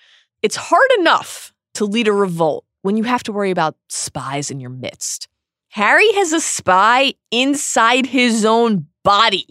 It's 0.41 0.55
hard 0.55 0.89
enough 0.99 1.53
to 1.75 1.85
lead 1.85 2.07
a 2.07 2.13
revolt 2.13 2.65
when 2.81 2.97
you 2.97 3.03
have 3.03 3.23
to 3.23 3.31
worry 3.31 3.51
about 3.51 3.75
spies 3.89 4.49
in 4.49 4.59
your 4.59 4.69
midst. 4.69 5.27
Harry 5.69 6.11
has 6.13 6.33
a 6.33 6.41
spy 6.41 7.13
inside 7.31 8.07
his 8.07 8.43
own 8.43 8.87
body. 9.03 9.45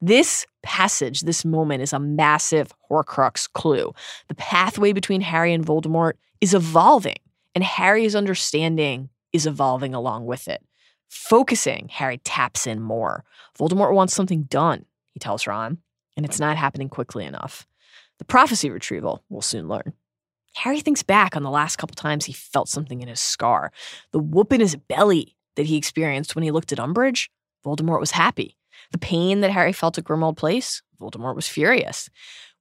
This 0.00 0.46
passage, 0.64 1.20
this 1.20 1.44
moment, 1.44 1.82
is 1.82 1.92
a 1.92 2.00
massive 2.00 2.72
Horcrux 2.90 3.50
clue. 3.52 3.94
The 4.28 4.34
pathway 4.34 4.92
between 4.92 5.20
Harry 5.20 5.52
and 5.52 5.64
Voldemort 5.64 6.14
is 6.40 6.54
evolving, 6.54 7.18
and 7.54 7.62
Harry's 7.62 8.16
understanding 8.16 9.10
is 9.32 9.46
evolving 9.46 9.94
along 9.94 10.26
with 10.26 10.48
it. 10.48 10.64
Focusing, 11.08 11.88
Harry 11.92 12.18
taps 12.18 12.66
in 12.66 12.80
more. 12.80 13.24
Voldemort 13.58 13.94
wants 13.94 14.14
something 14.14 14.44
done, 14.44 14.84
he 15.12 15.20
tells 15.20 15.46
Ron, 15.46 15.78
and 16.16 16.26
it's 16.26 16.40
not 16.40 16.56
happening 16.56 16.88
quickly 16.88 17.24
enough. 17.24 17.66
The 18.18 18.24
prophecy 18.24 18.70
retrieval, 18.70 19.22
we'll 19.28 19.42
soon 19.42 19.68
learn. 19.68 19.92
Harry 20.54 20.80
thinks 20.80 21.02
back 21.02 21.36
on 21.36 21.42
the 21.42 21.50
last 21.50 21.76
couple 21.76 21.94
times 21.94 22.24
he 22.24 22.32
felt 22.32 22.68
something 22.68 23.00
in 23.00 23.08
his 23.08 23.20
scar. 23.20 23.72
The 24.12 24.20
whoop 24.20 24.52
in 24.52 24.60
his 24.60 24.76
belly 24.76 25.36
that 25.56 25.66
he 25.66 25.76
experienced 25.76 26.34
when 26.34 26.44
he 26.44 26.50
looked 26.50 26.72
at 26.72 26.78
Umbridge, 26.78 27.28
Voldemort 27.64 28.00
was 28.00 28.12
happy. 28.12 28.56
The 28.94 28.98
pain 28.98 29.40
that 29.40 29.50
Harry 29.50 29.72
felt 29.72 29.98
at 29.98 30.04
Grimmauld 30.04 30.36
Place, 30.36 30.80
Voldemort 31.00 31.34
was 31.34 31.48
furious. 31.48 32.08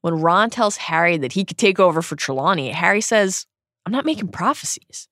When 0.02 0.16
Ron 0.16 0.50
tells 0.50 0.78
Harry 0.78 1.16
that 1.18 1.34
he 1.34 1.46
could 1.46 1.60
take 1.60 1.80
over 1.80 2.02
for 2.02 2.16
Trelawney, 2.16 2.72
Harry 2.72 3.02
says, 3.02 3.46
I'm 3.86 3.92
not 3.92 4.04
making 4.04 4.30
prophecies. 4.30 5.08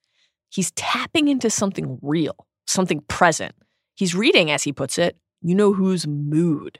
He's 0.50 0.72
tapping 0.72 1.28
into 1.28 1.52
something 1.52 2.00
real, 2.02 2.48
something 2.66 3.02
present. 3.02 3.54
He's 3.94 4.16
reading, 4.16 4.50
as 4.50 4.64
he 4.64 4.74
puts 4.74 4.98
it, 4.98 5.16
you 5.44 5.54
know 5.54 5.74
whose 5.74 6.08
mood. 6.08 6.80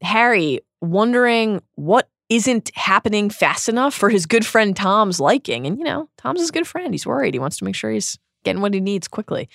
Harry, 0.00 0.60
wondering 0.80 1.60
what 1.74 2.08
isn't 2.30 2.70
happening 2.74 3.28
fast 3.28 3.68
enough 3.68 3.92
for 3.92 4.08
his 4.08 4.24
good 4.24 4.46
friend 4.46 4.74
Tom's 4.74 5.20
liking. 5.20 5.66
And, 5.66 5.78
you 5.78 5.84
know, 5.84 6.08
Tom's 6.16 6.40
his 6.40 6.50
good 6.50 6.66
friend. 6.66 6.94
He's 6.94 7.06
worried. 7.06 7.34
He 7.34 7.40
wants 7.40 7.58
to 7.58 7.64
make 7.64 7.74
sure 7.74 7.90
he's 7.90 8.18
getting 8.42 8.62
what 8.62 8.72
he 8.72 8.80
needs 8.80 9.06
quickly. 9.06 9.50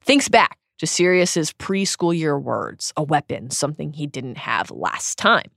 Thinks 0.00 0.28
back 0.28 0.58
to 0.78 0.86
Sirius's 0.86 1.52
preschool 1.52 2.16
year 2.16 2.38
words, 2.38 2.92
a 2.96 3.02
weapon, 3.02 3.50
something 3.50 3.92
he 3.92 4.06
didn't 4.06 4.38
have 4.38 4.70
last 4.70 5.18
time. 5.18 5.50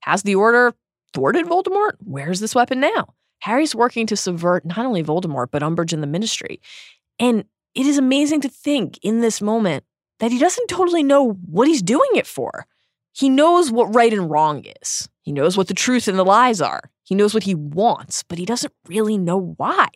Has 0.00 0.22
the 0.22 0.34
order 0.34 0.74
thwarted 1.14 1.46
Voldemort? 1.46 1.92
Where's 2.00 2.40
this 2.40 2.54
weapon 2.54 2.80
now? 2.80 3.14
Harry's 3.40 3.74
working 3.74 4.06
to 4.06 4.16
subvert 4.16 4.64
not 4.64 4.78
only 4.78 5.02
Voldemort, 5.02 5.48
but 5.50 5.62
Umbridge 5.62 5.92
and 5.92 6.02
the 6.02 6.06
Ministry. 6.06 6.60
And 7.18 7.44
it 7.74 7.86
is 7.86 7.98
amazing 7.98 8.40
to 8.42 8.48
think 8.48 8.98
in 9.02 9.20
this 9.20 9.40
moment 9.40 9.84
that 10.20 10.32
he 10.32 10.38
doesn't 10.38 10.68
totally 10.68 11.02
know 11.02 11.32
what 11.32 11.66
he's 11.66 11.82
doing 11.82 12.10
it 12.14 12.26
for. 12.26 12.66
He 13.12 13.28
knows 13.28 13.70
what 13.70 13.94
right 13.94 14.12
and 14.12 14.30
wrong 14.30 14.64
is. 14.82 15.08
He 15.22 15.32
knows 15.32 15.56
what 15.56 15.68
the 15.68 15.74
truth 15.74 16.08
and 16.08 16.18
the 16.18 16.24
lies 16.24 16.60
are. 16.60 16.90
He 17.04 17.14
knows 17.14 17.34
what 17.34 17.42
he 17.42 17.54
wants, 17.54 18.22
but 18.22 18.38
he 18.38 18.46
doesn't 18.46 18.72
really 18.86 19.18
know 19.18 19.54
why. 19.56 19.88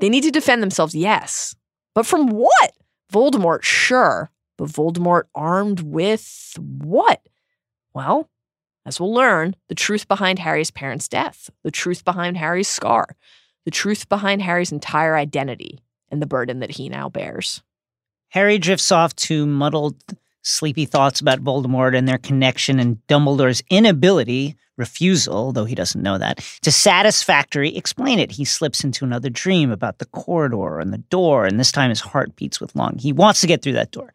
They 0.00 0.08
need 0.08 0.24
to 0.24 0.30
defend 0.30 0.62
themselves, 0.62 0.94
yes. 0.94 1.54
But 1.94 2.04
from 2.04 2.28
what? 2.28 2.72
Voldemort, 3.12 3.62
sure. 3.62 4.30
But 4.56 4.68
Voldemort 4.68 5.24
armed 5.34 5.80
with 5.80 6.54
what? 6.58 7.20
Well, 7.92 8.28
as 8.86 9.00
we'll 9.00 9.12
learn, 9.12 9.56
the 9.68 9.74
truth 9.74 10.08
behind 10.08 10.38
Harry's 10.38 10.70
parents' 10.70 11.08
death, 11.08 11.50
the 11.62 11.70
truth 11.70 12.04
behind 12.04 12.36
Harry's 12.36 12.68
scar, 12.68 13.16
the 13.64 13.70
truth 13.70 14.08
behind 14.08 14.42
Harry's 14.42 14.72
entire 14.72 15.16
identity, 15.16 15.80
and 16.10 16.22
the 16.22 16.26
burden 16.26 16.60
that 16.60 16.70
he 16.70 16.88
now 16.88 17.08
bears. 17.08 17.62
Harry 18.28 18.58
drifts 18.58 18.92
off 18.92 19.14
to 19.16 19.46
muddled, 19.46 19.96
sleepy 20.42 20.84
thoughts 20.84 21.20
about 21.20 21.42
Voldemort 21.42 21.96
and 21.96 22.06
their 22.06 22.18
connection 22.18 22.78
and 22.78 23.04
Dumbledore's 23.08 23.62
inability, 23.70 24.56
refusal, 24.76 25.52
though 25.52 25.64
he 25.64 25.74
doesn't 25.74 26.02
know 26.02 26.18
that, 26.18 26.38
to 26.62 26.70
satisfactorily 26.70 27.76
explain 27.76 28.18
it. 28.18 28.32
He 28.32 28.44
slips 28.44 28.84
into 28.84 29.04
another 29.04 29.30
dream 29.30 29.70
about 29.70 29.98
the 29.98 30.06
corridor 30.06 30.80
and 30.80 30.92
the 30.92 30.98
door, 30.98 31.46
and 31.46 31.58
this 31.58 31.72
time 31.72 31.90
his 31.90 32.00
heart 32.00 32.36
beats 32.36 32.60
with 32.60 32.76
longing. 32.76 32.98
He 32.98 33.12
wants 33.12 33.40
to 33.40 33.46
get 33.46 33.62
through 33.62 33.72
that 33.74 33.90
door. 33.90 34.12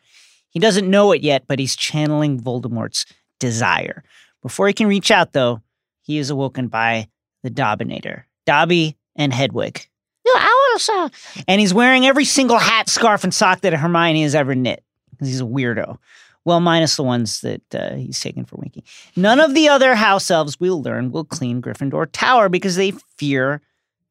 He 0.49 0.59
doesn't 0.59 0.89
know 0.89 1.11
it 1.11 1.21
yet, 1.21 1.43
but 1.47 1.59
he's 1.59 1.75
channeling 1.75 2.39
Voldemort's 2.39 3.05
desire. 3.39 4.03
Before 4.41 4.67
he 4.67 4.73
can 4.73 4.87
reach 4.87 5.11
out, 5.11 5.33
though, 5.33 5.61
he 6.01 6.17
is 6.17 6.29
awoken 6.29 6.67
by 6.67 7.07
the 7.43 7.49
Dobbinator, 7.49 8.23
Dobby 8.45 8.97
and 9.15 9.33
Hedwig. 9.33 9.87
Your 10.25 10.37
owl, 10.37 10.77
sir. 10.77 11.09
And 11.47 11.59
he's 11.59 11.73
wearing 11.73 12.05
every 12.05 12.25
single 12.25 12.57
hat, 12.57 12.89
scarf, 12.89 13.23
and 13.23 13.33
sock 13.33 13.61
that 13.61 13.73
Hermione 13.73 14.23
has 14.23 14.35
ever 14.35 14.55
knit 14.55 14.83
because 15.11 15.27
he's 15.27 15.41
a 15.41 15.45
weirdo. 15.45 15.97
Well, 16.43 16.59
minus 16.59 16.95
the 16.95 17.03
ones 17.03 17.41
that 17.41 17.75
uh, 17.75 17.95
he's 17.95 18.19
taken 18.19 18.45
for 18.45 18.55
Winky. 18.55 18.83
None 19.15 19.39
of 19.39 19.53
the 19.53 19.69
other 19.69 19.93
house 19.93 20.31
elves, 20.31 20.59
we'll 20.59 20.81
learn, 20.81 21.11
will 21.11 21.23
clean 21.23 21.61
Gryffindor 21.61 22.07
Tower 22.11 22.49
because 22.49 22.75
they 22.75 22.91
fear 23.17 23.61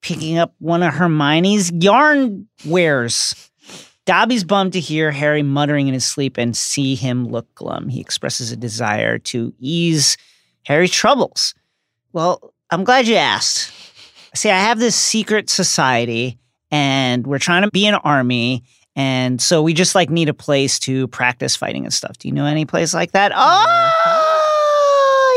picking 0.01 0.39
up 0.39 0.55
one 0.59 0.83
of 0.83 0.95
Hermione's 0.95 1.70
yarn 1.72 2.47
wares. 2.64 3.51
Dobby's 4.07 4.45
bummed 4.45 4.72
to 4.72 4.81
hear 4.81 5.11
Harry 5.11 5.43
muttering 5.43 5.89
in 5.89 5.95
his 5.95 6.07
sleep 6.07 6.39
and 6.39 6.57
see 6.57 6.95
him 6.95 7.28
look 7.28 7.53
glum. 7.55 7.89
He 7.89 8.01
expresses 8.01 8.51
a 8.51 8.57
desire 8.57 9.18
to 9.18 9.53
ease 9.59 10.16
Harry's 10.64 10.91
troubles. 10.91 11.55
Well, 12.12 12.55
I'm 12.70 12.85
glad 12.85 13.07
you 13.07 13.16
asked. 13.16 13.72
See, 14.35 14.51
I 14.51 14.59
have 14.59 14.78
this 14.78 14.97
secret 14.97 15.51
society 15.51 16.39
and 16.70 17.26
we're 17.26 17.39
trying 17.39 17.62
to 17.62 17.70
be 17.70 17.87
an 17.87 17.95
army. 17.97 18.64
And 19.01 19.40
so 19.40 19.62
we 19.62 19.72
just 19.72 19.94
like 19.94 20.11
need 20.11 20.28
a 20.28 20.34
place 20.34 20.78
to 20.80 21.09
practice 21.09 21.57
fighting 21.57 21.84
and 21.84 21.94
stuff. 21.94 22.18
Do 22.18 22.28
you 22.28 22.34
know 22.34 22.44
any 22.44 22.66
place 22.66 22.92
like 22.92 23.12
that? 23.12 23.32
Oh, 23.34 23.90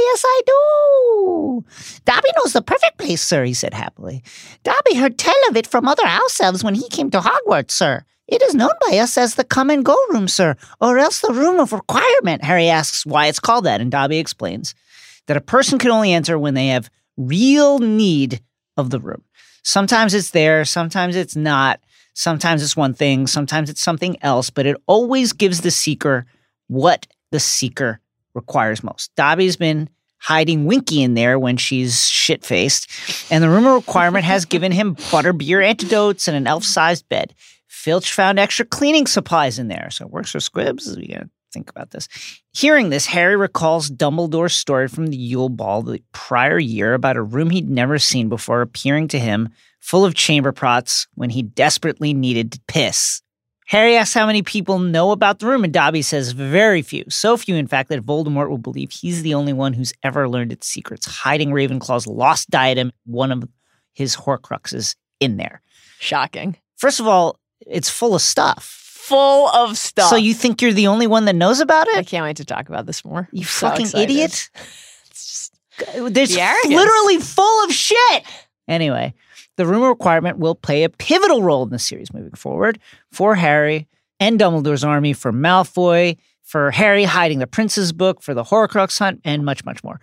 yes, 0.06 0.24
I 0.26 0.42
do. 0.46 1.64
Dobby 2.04 2.28
knows 2.36 2.52
the 2.52 2.62
perfect 2.62 2.98
place, 2.98 3.22
sir, 3.22 3.46
he 3.46 3.54
said 3.54 3.74
happily. 3.74 4.22
Dobby 4.64 4.96
heard 4.96 5.18
tell 5.18 5.34
of 5.50 5.56
it 5.56 5.66
from 5.66 5.88
other 5.88 6.06
house 6.06 6.42
elves 6.42 6.62
when 6.62 6.76
he 6.76 6.90
came 6.90 7.10
to 7.12 7.22
Hogwarts, 7.22 7.72
sir. 7.72 8.04
It 8.28 8.42
is 8.42 8.54
known 8.54 8.74
by 8.90 8.98
us 8.98 9.18
as 9.18 9.36
the 9.36 9.46
come 9.46 9.70
and 9.70 9.86
go 9.86 9.96
room, 10.10 10.28
sir, 10.28 10.58
or 10.82 10.98
else 10.98 11.22
the 11.22 11.32
room 11.32 11.62
of 11.62 11.72
requirement. 11.72 12.44
Harry 12.44 12.68
asks 12.68 13.06
why 13.06 13.28
it's 13.28 13.40
called 13.40 13.64
that, 13.64 13.80
and 13.80 13.90
Dobby 13.90 14.18
explains 14.18 14.76
that 15.28 15.38
a 15.38 15.42
person 15.42 15.80
can 15.80 15.92
only 15.92 16.12
enter 16.12 16.38
when 16.38 16.54
they 16.54 16.68
have 16.68 16.90
real 17.16 17.80
need 17.80 18.42
of 18.76 18.90
the 18.90 19.00
room. 19.00 19.24
Sometimes 19.64 20.14
it's 20.14 20.32
there, 20.32 20.66
sometimes 20.66 21.16
it's 21.16 21.38
not. 21.38 21.80
Sometimes 22.14 22.62
it's 22.62 22.78
one 22.78 22.94
thing, 22.94 23.28
sometimes 23.28 23.70
it's 23.70 23.82
something 23.82 24.18
else, 24.22 24.50
but 24.50 24.66
it 24.66 24.78
always 24.88 25.34
gives 25.34 25.62
the 25.62 25.72
seeker 25.72 26.26
what 26.68 27.08
the 27.32 27.40
seeker 27.40 28.00
requires 28.36 28.84
most. 28.84 29.14
Dobby's 29.16 29.58
been 29.58 29.90
hiding 30.20 30.66
Winky 30.66 31.04
in 31.04 31.16
there 31.16 31.38
when 31.38 31.58
she's 31.58 32.08
shit 32.08 32.46
faced, 32.46 32.90
and 33.32 33.44
the 33.44 33.50
room 33.50 33.68
requirement 33.68 34.26
has 34.26 34.46
given 34.46 34.72
him 34.72 34.96
butterbeer 35.12 35.66
antidotes 35.66 36.28
and 36.28 36.38
an 36.38 36.48
elf 36.48 36.64
sized 36.64 37.08
bed. 37.10 37.34
Filch 37.68 38.14
found 38.14 38.40
extra 38.40 38.66
cleaning 38.66 39.08
supplies 39.08 39.60
in 39.60 39.68
there, 39.68 39.90
so 39.92 40.06
it 40.06 40.12
works 40.12 40.32
for 40.32 40.40
squibs. 40.40 40.96
We 40.96 41.08
gotta 41.08 41.30
think 41.52 41.70
about 41.70 41.92
this. 41.92 42.08
Hearing 42.54 42.90
this, 42.90 43.06
Harry 43.08 43.36
recalls 43.36 43.90
Dumbledore's 43.90 44.56
story 44.56 44.88
from 44.88 45.08
the 45.08 45.18
Yule 45.18 45.50
Ball 45.50 45.82
the 45.82 46.02
prior 46.14 46.60
year 46.60 46.94
about 46.94 47.18
a 47.18 47.22
room 47.22 47.50
he'd 47.50 47.70
never 47.70 48.00
seen 48.00 48.30
before 48.30 48.62
appearing 48.62 49.10
to 49.10 49.20
him 49.20 49.50
full 49.84 50.06
of 50.06 50.16
chamber 50.16 50.54
pots 50.54 51.08
when 51.16 51.30
he 51.30 51.44
desperately 51.44 52.14
needed 52.14 52.54
to 52.54 52.60
piss. 52.68 53.22
Harry 53.68 53.98
asks 53.98 54.14
how 54.14 54.26
many 54.26 54.42
people 54.42 54.80
know 54.80 55.12
about 55.12 55.40
the 55.40 55.46
room, 55.46 55.64
and 55.64 55.74
Dobby 55.74 56.02
says 56.02 56.32
very 56.32 56.82
few. 56.82 57.04
So 57.10 57.36
few, 57.36 57.56
in 57.56 57.68
fact, 57.68 57.90
that 57.90 58.02
Voldemort 58.06 58.50
will 58.50 58.58
believe 58.58 58.92
he's 58.92 59.24
the 59.24 59.34
only 59.34 59.52
one 59.52 59.74
who's 59.74 59.94
ever 60.02 60.30
learned 60.30 60.52
its 60.52 60.68
secrets, 60.68 61.06
hiding 61.06 61.52
Ravenclaw's 61.52 62.08
lost 62.08 62.50
diadem, 62.50 62.92
one 63.06 63.32
of 63.32 63.44
his 63.94 64.16
Horcruxes, 64.16 64.96
in 65.20 65.38
there. 65.38 65.62
Shocking. 66.00 66.56
First 66.78 67.00
of 67.00 67.08
all, 67.08 67.38
it's 67.66 67.90
full 67.90 68.16
of 68.16 68.22
stuff. 68.22 68.66
Full 68.66 69.50
of 69.50 69.78
stuff. 69.78 70.10
So 70.10 70.16
you 70.16 70.34
think 70.34 70.62
you're 70.62 70.74
the 70.74 70.88
only 70.88 71.08
one 71.08 71.26
that 71.26 71.36
knows 71.36 71.60
about 71.60 71.88
it? 71.90 71.98
I 71.98 72.04
can't 72.04 72.24
wait 72.24 72.38
to 72.38 72.46
talk 72.46 72.70
about 72.70 72.86
this 72.86 73.04
more. 73.04 73.28
You 73.32 73.42
I'm 73.42 73.48
fucking 73.48 73.88
idiot. 73.96 74.50
It's 75.06 75.52
just 75.80 76.14
There's 76.14 76.36
The 76.36 76.70
literally 76.70 77.20
full 77.20 77.66
of 77.66 77.72
shit. 77.72 78.24
Anyway, 78.68 79.14
the 79.58 79.66
room 79.66 79.84
requirement 79.84 80.40
will 80.40 80.56
play 80.56 80.84
a 80.84 80.90
pivotal 80.90 81.44
role 81.44 81.64
in 81.64 81.70
the 81.70 81.80
series 81.80 82.14
moving 82.14 82.34
forward 82.34 82.80
for 83.12 83.36
Harry 83.36 83.88
and 84.20 84.40
Dumbledore's 84.40 84.84
army, 84.84 85.14
for 85.14 85.32
Malfoy, 85.32 86.18
for 86.42 86.72
Harry 86.72 87.04
hiding 87.04 87.40
the 87.40 87.48
prince's 87.48 87.92
book, 87.92 88.22
for 88.22 88.34
the 88.34 88.44
Horcrux 88.44 89.00
hunt, 89.00 89.22
and 89.24 89.44
much, 89.44 89.66
much 89.66 89.84
more. 89.84 90.00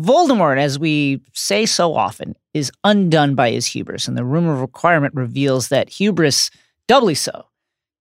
Voldemort, 0.00 0.58
as 0.58 0.78
we 0.78 1.20
say 1.32 1.66
so 1.66 1.94
often, 1.94 2.34
is 2.54 2.72
undone 2.82 3.34
by 3.34 3.50
his 3.50 3.66
hubris, 3.66 4.08
and 4.08 4.16
the 4.16 4.24
room 4.24 4.48
requirement 4.48 5.14
reveals 5.14 5.68
that 5.68 5.88
hubris 5.88 6.50
doubly 6.88 7.14
so. 7.14 7.46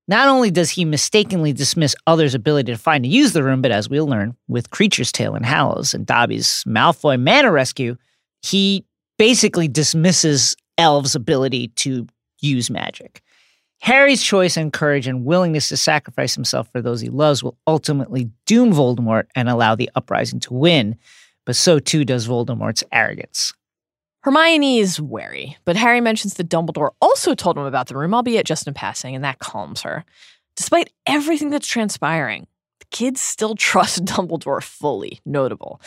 Not 0.07 0.27
only 0.27 0.51
does 0.51 0.71
he 0.71 0.83
mistakenly 0.83 1.53
dismiss 1.53 1.95
others' 2.07 2.33
ability 2.33 2.71
to 2.71 2.77
find 2.77 3.05
and 3.05 3.13
use 3.13 3.33
the 3.33 3.43
room, 3.43 3.61
but 3.61 3.71
as 3.71 3.87
we'll 3.87 4.07
learn 4.07 4.35
with 4.47 4.71
Kreacher's 4.71 5.11
Tale 5.11 5.35
and 5.35 5.45
Hallows 5.45 5.93
and 5.93 6.05
Dobby's 6.05 6.63
Malfoy 6.67 7.19
Manor 7.19 7.51
Rescue, 7.51 7.97
he 8.41 8.83
basically 9.21 9.67
dismisses 9.67 10.55
elves' 10.79 11.13
ability 11.13 11.67
to 11.75 12.07
use 12.39 12.71
magic. 12.71 13.21
Harry's 13.79 14.23
choice 14.23 14.57
and 14.57 14.73
courage 14.73 15.05
and 15.05 15.25
willingness 15.25 15.69
to 15.69 15.77
sacrifice 15.77 16.33
himself 16.33 16.67
for 16.71 16.81
those 16.81 17.01
he 17.01 17.09
loves 17.09 17.43
will 17.43 17.55
ultimately 17.67 18.31
doom 18.47 18.73
Voldemort 18.73 19.25
and 19.35 19.47
allow 19.47 19.75
the 19.75 19.91
uprising 19.93 20.39
to 20.39 20.55
win, 20.55 20.97
but 21.45 21.55
so 21.55 21.77
too 21.77 22.03
does 22.03 22.27
Voldemort's 22.27 22.83
arrogance. 22.91 23.53
Hermione 24.23 24.79
is 24.79 24.99
wary, 24.99 25.55
but 25.65 25.75
Harry 25.75 26.01
mentions 26.01 26.33
that 26.33 26.49
Dumbledore 26.49 26.95
also 26.99 27.35
told 27.35 27.59
him 27.59 27.65
about 27.65 27.89
the 27.89 27.97
room, 27.97 28.15
albeit 28.15 28.47
just 28.47 28.67
in 28.67 28.73
passing, 28.73 29.13
and 29.13 29.23
that 29.23 29.37
calms 29.37 29.83
her. 29.83 30.03
Despite 30.55 30.89
everything 31.05 31.51
that's 31.51 31.67
transpiring, 31.67 32.47
the 32.79 32.87
kids 32.89 33.21
still 33.21 33.53
trust 33.69 34.03
Dumbledore 34.03 34.63
fully, 34.63 35.19
notable. 35.27 35.79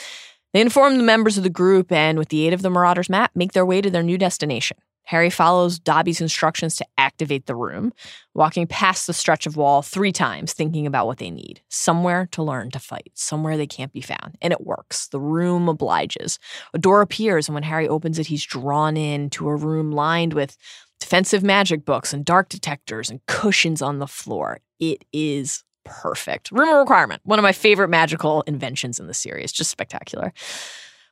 They 0.55 0.61
inform 0.61 0.99
the 0.99 1.03
members 1.03 1.37
of 1.37 1.43
the 1.43 1.51
group 1.51 1.91
and, 1.91 2.17
with 2.17 2.29
the 2.29 2.47
aid 2.47 2.53
of 2.53 2.63
the 2.63 2.71
Marauders 2.71 3.11
map, 3.11 3.33
make 3.35 3.53
their 3.53 3.67
way 3.67 3.81
to 3.81 3.91
their 3.91 4.05
new 4.05 4.17
destination. 4.17 4.79
Harry 5.07 5.29
follows 5.29 5.81
Dobby's 5.81 6.21
instructions 6.21 6.77
to 6.77 6.87
activate 6.97 7.47
the 7.47 7.57
room, 7.57 7.93
walking 8.35 8.69
past 8.69 9.09
the 9.09 9.13
stretch 9.13 9.47
of 9.47 9.57
wall 9.57 9.83
three 9.83 10.13
times, 10.13 10.53
thinking 10.53 10.87
about 10.87 11.07
what 11.07 11.19
they 11.19 11.31
need 11.31 11.61
somewhere 11.69 12.29
to 12.31 12.43
learn 12.43 12.71
to 12.71 12.79
fight, 12.79 13.11
somewhere 13.15 13.57
they 13.57 13.67
can't 13.67 13.93
be 13.93 14.01
found. 14.01 14.39
And 14.41 14.53
it 14.53 14.65
works. 14.65 15.09
The 15.09 15.21
room 15.21 15.69
obliges. 15.69 16.39
A 16.73 16.79
door 16.79 17.01
appears, 17.03 17.49
and 17.49 17.55
when 17.55 17.65
Harry 17.65 17.89
opens 17.89 18.21
it, 18.21 18.29
he's 18.29 18.47
drawn 18.47 18.97
in 18.97 19.31
to 19.31 19.49
a 19.49 19.57
room 19.57 19.91
lined 19.91 20.35
with 20.35 20.57
defensive 21.01 21.43
magic 21.43 21.85
books 21.85 22.15
and 22.15 22.25
dark 22.25 22.49
detectors 22.49 23.11
and 23.11 23.27
cushions 23.27 23.83
on 23.83 23.99
the 23.99 24.07
floor. 24.07 24.61
It 24.79 25.05
is 25.13 25.65
perfect. 25.85 26.51
Room 26.51 26.75
requirement, 26.75 27.23
one 27.25 27.39
of 27.39 27.43
my 27.43 27.53
favorite 27.53 27.89
magical 27.89 28.43
inventions 28.43 28.99
in 28.99 29.07
the 29.07 29.15
series, 29.15 29.53
just 29.53 29.71
spectacular. 29.71 30.33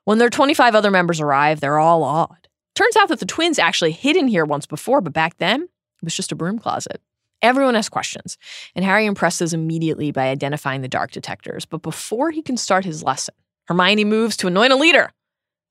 When 0.05 0.19
their 0.19 0.31
25 0.31 0.75
other 0.75 0.91
members 0.91 1.21
arrive, 1.21 1.61
they're 1.61 1.79
all 1.79 2.03
awed. 2.03 2.49
Turns 2.75 2.97
out 2.97 3.09
that 3.09 3.21
the 3.21 3.27
twins 3.27 3.59
actually 3.59 3.93
hid 3.93 4.17
in 4.17 4.29
here 4.29 4.45
once 4.45 4.67
before, 4.67 5.01
but 5.01 5.13
back 5.13 5.37
then, 5.39 5.63
it 5.63 6.05
was 6.05 6.17
just 6.17 6.33
a 6.33 6.37
broom 6.37 6.59
closet. 6.59 7.01
Everyone 7.43 7.75
has 7.75 7.89
questions, 7.89 8.39
and 8.75 8.85
Harry 8.85 9.05
impresses 9.05 9.53
immediately 9.53 10.13
by 10.13 10.29
identifying 10.29 10.81
the 10.81 10.89
dark 10.89 11.11
detectors. 11.11 11.65
But 11.65 11.83
before 11.83 12.31
he 12.31 12.41
can 12.41 12.57
start 12.57 12.85
his 12.85 13.03
lesson, 13.03 13.35
Hermione 13.67 14.05
moves 14.05 14.37
to 14.39 14.47
anoint 14.47 14.73
a 14.73 14.77
leader. 14.77 15.11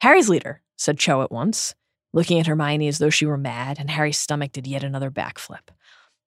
Harry's 0.02 0.30
leader, 0.30 0.62
said 0.78 1.00
Cho 1.00 1.22
at 1.22 1.32
once, 1.32 1.76
looking 2.14 2.40
at 2.40 2.48
Hermione 2.48 2.88
as 2.88 2.98
though 2.98 3.10
she 3.10 3.26
were 3.26 3.38
mad, 3.38 3.78
and 3.80 3.90
Harry's 3.90 4.20
stomach 4.20 4.52
did 4.52 4.68
yet 4.68 4.84
another 4.84 5.10
backflip. 5.10 5.70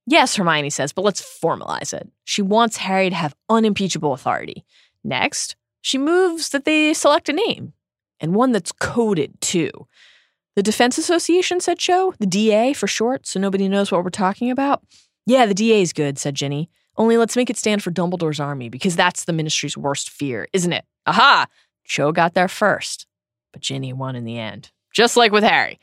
Yes, 0.07 0.37
Hermione 0.37 0.71
says, 0.71 0.93
but 0.93 1.05
let's 1.05 1.23
formalize 1.23 1.95
it. 1.95 2.09
She 2.25 2.43
wants 2.43 2.77
Harry 2.77 3.09
to 3.11 3.17
have 3.17 3.35
unimpeachable 3.49 4.13
authority. 4.13 4.65
Next, 5.03 5.57
she 5.81 5.99
moves 5.99 6.51
that 6.51 6.65
they 6.65 6.93
select 6.95 7.29
a 7.29 7.33
name, 7.33 7.73
and 8.21 8.35
one 8.35 8.53
that's 8.53 8.73
coded 8.73 9.41
too. 9.41 9.71
The 10.57 10.63
Defense 10.63 10.99
Association, 10.99 11.61
said 11.61 11.79
Cho. 11.79 12.15
The 12.19 12.27
DA 12.27 12.75
for 12.75 12.87
short, 12.87 13.27
so 13.27 13.41
nobody 13.41 13.69
knows 13.69 13.91
what 13.91 14.05
we're 14.05 14.11
talking 14.11 14.51
about. 14.51 14.83
Yeah, 15.27 15.47
the 15.47 15.55
DA 15.55 15.83
is 15.83 15.93
good, 15.93 16.19
said 16.19 16.35
Ginny. 16.35 16.71
Only 16.97 17.17
let's 17.17 17.37
make 17.37 17.51
it 17.51 17.57
stand 17.57 17.83
for 17.83 17.91
Dumbledore's 17.91 18.39
army 18.39 18.69
because 18.69 18.95
that's 18.95 19.25
the 19.25 19.33
ministry's 19.33 19.77
worst 19.77 20.11
fear, 20.11 20.47
isn't 20.53 20.73
it? 20.73 20.85
Aha! 21.07 21.47
Cho 21.85 22.13
got 22.13 22.35
there 22.35 22.49
first, 22.49 23.07
but 23.53 23.63
Ginny 23.63 23.93
won 23.93 24.17
in 24.17 24.25
the 24.25 24.39
end. 24.39 24.71
Just 24.93 25.17
like 25.17 25.33
with 25.33 25.43
Harry. 25.43 25.81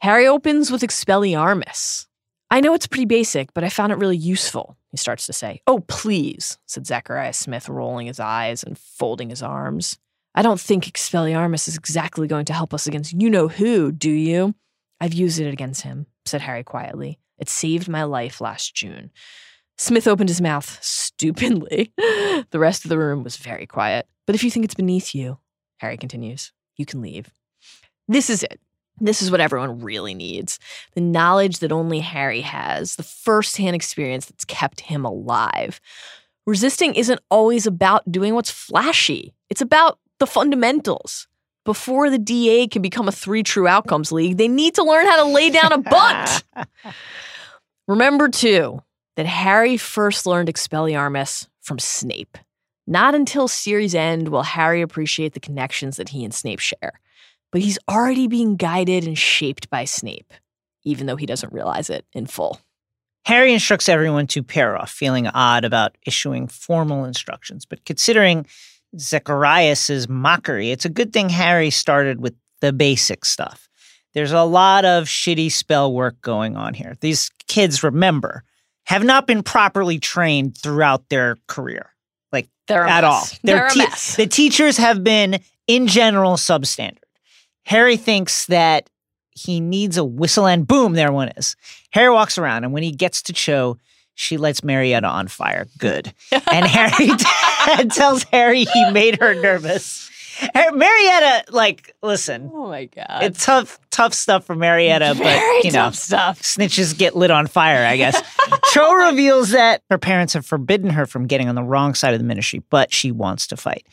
Harry 0.00 0.26
opens 0.26 0.70
with 0.70 0.80
Expelliarmus. 0.82 2.06
I 2.50 2.60
know 2.60 2.72
it's 2.72 2.86
pretty 2.86 3.04
basic, 3.04 3.52
but 3.52 3.62
I 3.62 3.68
found 3.68 3.92
it 3.92 3.98
really 3.98 4.16
useful, 4.16 4.76
he 4.90 4.96
starts 4.96 5.26
to 5.26 5.32
say. 5.32 5.60
Oh, 5.66 5.80
please, 5.80 6.58
said 6.66 6.86
Zacharias 6.86 7.36
Smith, 7.36 7.68
rolling 7.68 8.06
his 8.06 8.18
eyes 8.18 8.62
and 8.62 8.78
folding 8.78 9.28
his 9.28 9.42
arms. 9.42 9.98
I 10.34 10.42
don't 10.42 10.60
think 10.60 10.84
Expelliarmus 10.84 11.68
is 11.68 11.76
exactly 11.76 12.26
going 12.26 12.46
to 12.46 12.54
help 12.54 12.72
us 12.72 12.86
against 12.86 13.12
you 13.12 13.28
know 13.28 13.48
who, 13.48 13.92
do 13.92 14.10
you? 14.10 14.54
I've 15.00 15.12
used 15.12 15.40
it 15.40 15.52
against 15.52 15.82
him, 15.82 16.06
said 16.24 16.40
Harry 16.40 16.64
quietly. 16.64 17.18
It 17.38 17.48
saved 17.48 17.88
my 17.88 18.04
life 18.04 18.40
last 18.40 18.74
June. 18.74 19.10
Smith 19.76 20.08
opened 20.08 20.28
his 20.28 20.40
mouth 20.40 20.78
stupidly. 20.82 21.92
the 21.96 22.58
rest 22.58 22.84
of 22.84 22.88
the 22.88 22.98
room 22.98 23.22
was 23.22 23.36
very 23.36 23.66
quiet. 23.66 24.06
But 24.26 24.34
if 24.34 24.42
you 24.42 24.50
think 24.50 24.64
it's 24.64 24.74
beneath 24.74 25.14
you, 25.14 25.38
Harry 25.78 25.96
continues, 25.96 26.52
you 26.76 26.84
can 26.84 27.00
leave. 27.00 27.30
This 28.08 28.28
is 28.30 28.42
it. 28.42 28.60
This 29.00 29.22
is 29.22 29.30
what 29.30 29.40
everyone 29.40 29.80
really 29.80 30.14
needs 30.14 30.58
the 30.94 31.00
knowledge 31.00 31.60
that 31.60 31.72
only 31.72 32.00
Harry 32.00 32.40
has, 32.40 32.96
the 32.96 33.02
firsthand 33.02 33.76
experience 33.76 34.26
that's 34.26 34.44
kept 34.44 34.80
him 34.80 35.04
alive. 35.04 35.80
Resisting 36.46 36.94
isn't 36.94 37.20
always 37.30 37.66
about 37.66 38.10
doing 38.10 38.34
what's 38.34 38.50
flashy, 38.50 39.34
it's 39.50 39.60
about 39.60 39.98
the 40.18 40.26
fundamentals. 40.26 41.28
Before 41.64 42.08
the 42.08 42.18
DA 42.18 42.66
can 42.66 42.80
become 42.80 43.08
a 43.08 43.12
three 43.12 43.42
true 43.42 43.68
outcomes 43.68 44.10
league, 44.10 44.38
they 44.38 44.48
need 44.48 44.74
to 44.76 44.82
learn 44.82 45.06
how 45.06 45.22
to 45.22 45.30
lay 45.30 45.50
down 45.50 45.72
a 45.72 45.78
bunt. 45.78 46.44
Remember, 47.86 48.28
too, 48.28 48.80
that 49.16 49.26
Harry 49.26 49.76
first 49.76 50.24
learned 50.24 50.48
Expelliarmus 50.48 51.46
from 51.60 51.78
Snape. 51.78 52.38
Not 52.86 53.14
until 53.14 53.48
series 53.48 53.94
end 53.94 54.28
will 54.28 54.44
Harry 54.44 54.80
appreciate 54.80 55.34
the 55.34 55.40
connections 55.40 55.98
that 55.98 56.08
he 56.08 56.24
and 56.24 56.32
Snape 56.32 56.58
share. 56.58 57.00
But 57.50 57.62
he's 57.62 57.78
already 57.88 58.28
being 58.28 58.56
guided 58.56 59.06
and 59.06 59.16
shaped 59.16 59.70
by 59.70 59.84
Snape, 59.84 60.32
even 60.84 61.06
though 61.06 61.16
he 61.16 61.26
doesn't 61.26 61.52
realize 61.52 61.88
it 61.90 62.04
in 62.12 62.26
full. 62.26 62.60
Harry 63.24 63.52
instructs 63.52 63.88
everyone 63.88 64.26
to 64.28 64.42
pair 64.42 64.76
off, 64.76 64.90
feeling 64.90 65.26
odd 65.28 65.64
about 65.64 65.96
issuing 66.06 66.46
formal 66.48 67.04
instructions. 67.04 67.66
But 67.66 67.84
considering 67.84 68.46
Zacharias's 68.98 70.08
mockery, 70.08 70.70
it's 70.70 70.84
a 70.84 70.90
good 70.90 71.12
thing 71.12 71.28
Harry 71.28 71.70
started 71.70 72.20
with 72.20 72.34
the 72.60 72.72
basic 72.72 73.24
stuff. 73.24 73.68
There's 74.14 74.32
a 74.32 74.44
lot 74.44 74.84
of 74.84 75.04
shitty 75.04 75.52
spell 75.52 75.92
work 75.92 76.20
going 76.20 76.56
on 76.56 76.74
here. 76.74 76.94
These 77.00 77.30
kids, 77.46 77.82
remember, 77.82 78.44
have 78.84 79.04
not 79.04 79.26
been 79.26 79.42
properly 79.42 79.98
trained 79.98 80.56
throughout 80.56 81.08
their 81.10 81.36
career, 81.46 81.90
like 82.32 82.48
They're 82.66 82.86
at 82.86 83.04
all. 83.04 83.20
mess. 83.20 83.38
They're 83.44 83.66
a 83.66 83.70
te- 83.70 83.78
mess. 83.80 84.16
The 84.16 84.26
teachers 84.26 84.78
have 84.78 85.04
been, 85.04 85.40
in 85.66 85.86
general, 85.86 86.32
substandard. 86.34 86.96
Harry 87.68 87.98
thinks 87.98 88.46
that 88.46 88.88
he 89.30 89.60
needs 89.60 89.98
a 89.98 90.04
whistle, 90.04 90.46
and 90.46 90.66
boom, 90.66 90.94
there 90.94 91.12
one 91.12 91.28
is. 91.36 91.54
Harry 91.90 92.10
walks 92.10 92.38
around, 92.38 92.64
and 92.64 92.72
when 92.72 92.82
he 92.82 92.90
gets 92.90 93.20
to 93.22 93.32
Cho, 93.34 93.76
she 94.14 94.38
lights 94.38 94.64
Marietta 94.64 95.06
on 95.06 95.28
fire. 95.28 95.66
Good. 95.76 96.12
And 96.32 96.66
Harry 96.66 97.10
tells 97.90 98.22
Harry 98.24 98.64
he 98.64 98.90
made 98.90 99.20
her 99.20 99.34
nervous. 99.34 100.10
Marietta, 100.54 101.44
like, 101.50 101.94
listen, 102.02 102.50
Oh 102.54 102.68
my 102.68 102.86
god. 102.86 103.22
it's 103.24 103.44
tough, 103.44 103.78
tough 103.90 104.14
stuff 104.14 104.44
for 104.46 104.54
Marietta, 104.54 105.14
but 105.18 105.64
you 105.64 105.72
know, 105.72 105.90
stuff. 105.90 106.40
snitches 106.40 106.96
get 106.96 107.16
lit 107.16 107.30
on 107.30 107.46
fire, 107.48 107.84
I 107.84 107.96
guess. 107.96 108.20
Cho 108.72 108.92
reveals 109.08 109.50
that 109.50 109.82
her 109.90 109.98
parents 109.98 110.32
have 110.32 110.46
forbidden 110.46 110.90
her 110.90 111.06
from 111.06 111.26
getting 111.26 111.48
on 111.48 111.54
the 111.54 111.62
wrong 111.62 111.94
side 111.94 112.14
of 112.14 112.20
the 112.20 112.24
ministry, 112.24 112.62
but 112.70 112.92
she 112.92 113.10
wants 113.12 113.48
to 113.48 113.56
fight. 113.56 113.84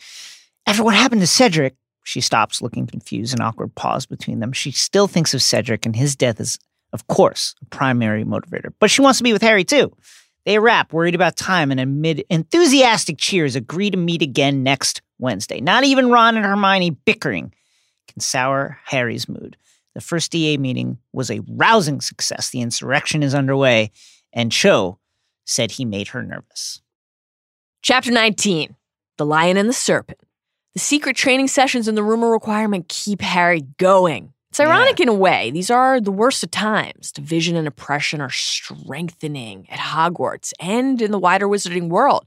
After 0.66 0.84
what 0.84 0.96
happened 0.96 1.22
to 1.22 1.28
Cedric, 1.28 1.76
she 2.06 2.22
stops 2.22 2.62
looking 2.62 2.86
confused, 2.86 3.34
an 3.34 3.42
awkward 3.42 3.74
pause 3.74 4.06
between 4.06 4.40
them. 4.40 4.54
She 4.54 4.72
still 4.72 5.08
thinks 5.08 5.34
of 5.34 5.42
Cedric 5.42 5.88
and 5.88 5.96
his 5.96 6.16
death 6.16 6.40
is, 6.40 6.60
of 6.94 7.08
course, 7.08 7.56
a 7.64 7.66
primary 7.66 8.24
motivator, 8.24 8.72
but 8.80 8.92
she 8.92 9.02
wants 9.02 9.18
to 9.18 9.24
be 9.24 9.34
with 9.34 9.42
Harry 9.42 9.64
too. 9.64 9.92
They 10.46 10.60
wrap, 10.60 10.94
worried 10.94 11.16
about 11.16 11.36
time, 11.36 11.72
and 11.72 11.80
amid 11.80 12.24
enthusiastic 12.30 13.18
cheers, 13.18 13.56
agree 13.56 13.90
to 13.90 13.98
meet 13.98 14.22
again 14.22 14.62
next 14.62 15.02
Wednesday. 15.18 15.60
Not 15.60 15.84
even 15.84 16.12
Ron 16.12 16.38
and 16.38 16.46
Hermione 16.46 16.92
bickering 16.92 17.52
can 18.08 18.20
sour 18.20 18.80
Harry's 18.86 19.28
mood. 19.28 19.58
The 19.96 20.02
first 20.02 20.32
DA 20.32 20.58
meeting 20.58 21.00
was 21.12 21.32
a 21.32 21.42
rousing 21.48 22.02
success. 22.02 22.52
The 22.52 22.62
insurrection 22.62 23.24
is 23.24 23.34
underway, 23.34 23.90
and 24.32 24.52
Cho 24.52 25.00
said 25.44 25.72
he 25.72 25.86
made 25.86 26.10
her 26.10 26.22
nervous. 26.22 26.82
Chapter 27.82 28.12
19 28.12 28.76
The 29.18 29.26
Lion 29.26 29.58
and 29.58 29.68
the 29.68 29.74
Serpent. 29.74 30.20
The 30.76 30.82
secret 30.82 31.16
training 31.16 31.48
sessions 31.48 31.88
and 31.88 31.98
the 31.98 32.04
Room 32.04 32.22
of 32.22 32.32
Requirement 32.32 32.90
keep 32.90 33.22
Harry 33.22 33.62
going. 33.78 34.34
It's 34.50 34.60
ironic 34.60 35.00
in 35.00 35.08
a 35.08 35.14
way. 35.14 35.50
These 35.52 35.72
are 35.72 36.02
the 36.02 36.12
worst 36.12 36.44
of 36.44 36.52
times. 36.52 37.14
Division 37.14 37.56
and 37.56 37.66
oppression 37.66 38.20
are 38.20 38.30
strengthening 38.30 39.70
at 39.70 39.80
Hogwarts 39.80 40.52
and 40.60 41.02
in 41.02 41.12
the 41.12 41.18
wider 41.18 41.48
wizarding 41.48 41.88
world. 41.88 42.26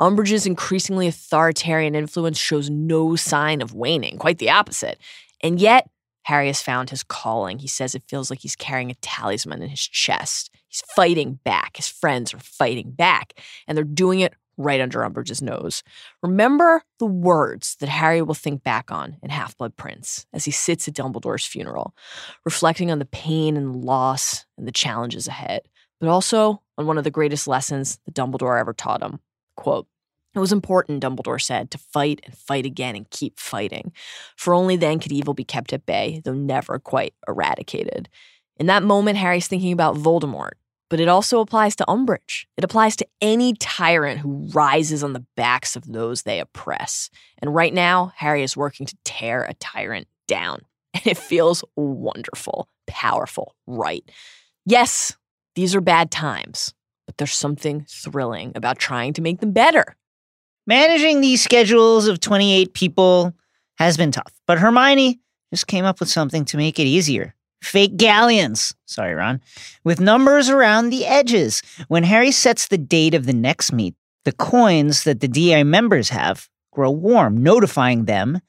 Umbridge's 0.00 0.46
increasingly 0.46 1.06
authoritarian 1.06 1.94
influence 1.94 2.38
shows 2.38 2.70
no 2.70 3.14
sign 3.14 3.60
of 3.60 3.74
waning, 3.74 4.16
quite 4.16 4.38
the 4.38 4.48
opposite. 4.48 4.98
And 5.42 5.60
yet, 5.60 5.90
Harry 6.22 6.46
has 6.46 6.62
found 6.62 6.88
his 6.88 7.02
calling. 7.02 7.58
He 7.58 7.68
says 7.68 7.94
it 7.94 8.04
feels 8.08 8.30
like 8.30 8.38
he's 8.38 8.56
carrying 8.56 8.90
a 8.90 8.96
talisman 9.02 9.60
in 9.60 9.68
his 9.68 9.86
chest. 9.86 10.50
He's 10.68 10.82
fighting 10.96 11.40
back. 11.44 11.76
His 11.76 11.88
friends 11.88 12.32
are 12.32 12.38
fighting 12.38 12.92
back, 12.92 13.34
and 13.68 13.76
they're 13.76 13.84
doing 13.84 14.20
it 14.20 14.32
right 14.56 14.80
under 14.80 15.00
Umbridge's 15.00 15.42
nose. 15.42 15.82
Remember 16.22 16.82
the 16.98 17.06
words 17.06 17.76
that 17.80 17.88
Harry 17.88 18.22
will 18.22 18.34
think 18.34 18.62
back 18.62 18.90
on 18.90 19.16
in 19.22 19.30
Half 19.30 19.56
Blood 19.56 19.76
Prince 19.76 20.26
as 20.32 20.44
he 20.44 20.50
sits 20.50 20.88
at 20.88 20.94
Dumbledore's 20.94 21.46
funeral, 21.46 21.94
reflecting 22.44 22.90
on 22.90 22.98
the 22.98 23.04
pain 23.06 23.56
and 23.56 23.84
loss 23.84 24.46
and 24.56 24.66
the 24.66 24.72
challenges 24.72 25.26
ahead, 25.26 25.62
but 26.00 26.08
also 26.08 26.62
on 26.78 26.86
one 26.86 26.98
of 26.98 27.04
the 27.04 27.10
greatest 27.10 27.46
lessons 27.46 27.98
that 28.04 28.14
Dumbledore 28.14 28.60
ever 28.60 28.72
taught 28.72 29.02
him. 29.02 29.20
Quote, 29.56 29.86
it 30.34 30.38
was 30.38 30.52
important, 30.52 31.02
Dumbledore 31.02 31.40
said, 31.40 31.70
to 31.70 31.78
fight 31.78 32.20
and 32.24 32.34
fight 32.34 32.64
again 32.64 32.96
and 32.96 33.08
keep 33.10 33.38
fighting, 33.38 33.92
for 34.36 34.54
only 34.54 34.76
then 34.76 34.98
could 34.98 35.12
evil 35.12 35.34
be 35.34 35.44
kept 35.44 35.74
at 35.74 35.84
bay, 35.84 36.22
though 36.24 36.32
never 36.32 36.78
quite 36.78 37.14
eradicated. 37.28 38.08
In 38.56 38.66
that 38.66 38.82
moment, 38.82 39.18
Harry's 39.18 39.46
thinking 39.46 39.72
about 39.72 39.96
Voldemort, 39.96 40.52
but 40.92 41.00
it 41.00 41.08
also 41.08 41.40
applies 41.40 41.74
to 41.74 41.86
Umbridge. 41.88 42.44
It 42.58 42.64
applies 42.64 42.96
to 42.96 43.06
any 43.22 43.54
tyrant 43.54 44.20
who 44.20 44.46
rises 44.52 45.02
on 45.02 45.14
the 45.14 45.24
backs 45.38 45.74
of 45.74 45.90
those 45.90 46.20
they 46.20 46.38
oppress. 46.38 47.08
And 47.38 47.54
right 47.54 47.72
now, 47.72 48.12
Harry 48.16 48.42
is 48.42 48.58
working 48.58 48.84
to 48.84 48.96
tear 49.02 49.42
a 49.42 49.54
tyrant 49.54 50.06
down. 50.28 50.60
And 50.94 51.06
it 51.06 51.16
feels 51.16 51.64
wonderful, 51.76 52.68
powerful, 52.86 53.54
right. 53.66 54.04
Yes, 54.66 55.16
these 55.54 55.74
are 55.74 55.80
bad 55.80 56.10
times, 56.10 56.74
but 57.06 57.16
there's 57.16 57.32
something 57.32 57.86
thrilling 57.88 58.52
about 58.54 58.78
trying 58.78 59.14
to 59.14 59.22
make 59.22 59.40
them 59.40 59.52
better. 59.52 59.96
Managing 60.66 61.22
these 61.22 61.42
schedules 61.42 62.06
of 62.06 62.20
28 62.20 62.74
people 62.74 63.32
has 63.78 63.96
been 63.96 64.12
tough, 64.12 64.34
but 64.46 64.58
Hermione 64.58 65.20
just 65.50 65.66
came 65.66 65.86
up 65.86 66.00
with 66.00 66.10
something 66.10 66.44
to 66.44 66.58
make 66.58 66.78
it 66.78 66.84
easier. 66.84 67.34
Fake 67.62 67.96
galleons. 67.96 68.74
Sorry, 68.86 69.14
Ron. 69.14 69.40
With 69.84 70.00
numbers 70.00 70.50
around 70.50 70.90
the 70.90 71.06
edges. 71.06 71.62
When 71.88 72.02
Harry 72.02 72.32
sets 72.32 72.68
the 72.68 72.78
date 72.78 73.14
of 73.14 73.26
the 73.26 73.32
next 73.32 73.72
meet, 73.72 73.94
the 74.24 74.32
coins 74.32 75.04
that 75.04 75.20
the 75.20 75.28
DA 75.28 75.62
members 75.62 76.08
have 76.10 76.48
grow 76.72 76.90
warm, 76.90 77.42
notifying 77.42 78.06
them 78.06 78.40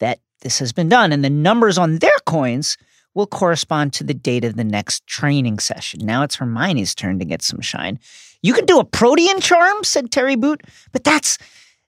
that 0.00 0.18
this 0.40 0.58
has 0.58 0.72
been 0.72 0.88
done. 0.88 1.12
And 1.12 1.24
the 1.24 1.30
numbers 1.30 1.78
on 1.78 1.98
their 1.98 2.18
coins 2.26 2.76
will 3.14 3.26
correspond 3.26 3.92
to 3.94 4.04
the 4.04 4.14
date 4.14 4.44
of 4.44 4.56
the 4.56 4.64
next 4.64 5.06
training 5.06 5.58
session. 5.58 6.00
Now 6.04 6.22
it's 6.22 6.36
Hermione's 6.36 6.94
turn 6.94 7.18
to 7.18 7.24
get 7.24 7.42
some 7.42 7.60
shine. 7.60 7.98
You 8.42 8.52
can 8.52 8.66
do 8.66 8.78
a 8.78 8.84
protean 8.84 9.40
charm, 9.40 9.84
said 9.84 10.10
Terry 10.10 10.36
Boot, 10.36 10.62
but 10.92 11.04
that's 11.04 11.38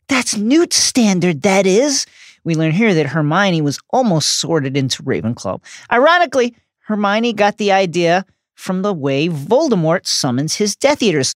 that's 0.09 0.37
Newt's 0.37 0.76
standard, 0.76 1.43
that 1.43 1.66
is. 1.66 2.07
We 2.45 2.55
learn 2.55 2.72
here 2.72 2.95
that 2.95 3.07
Hermione 3.07 3.61
was 3.61 3.79
almost 3.91 4.37
sorted 4.37 4.74
into 4.74 5.03
Ravenclaw. 5.03 5.62
Ironically, 5.93 6.57
Hermione 6.89 7.34
got 7.34 7.59
the 7.59 7.70
idea 7.70 8.24
from 8.55 8.80
the 8.80 8.95
way 8.95 9.28
Voldemort 9.28 10.07
summons 10.07 10.55
his 10.55 10.74
Death 10.74 11.03
Eaters. 11.03 11.34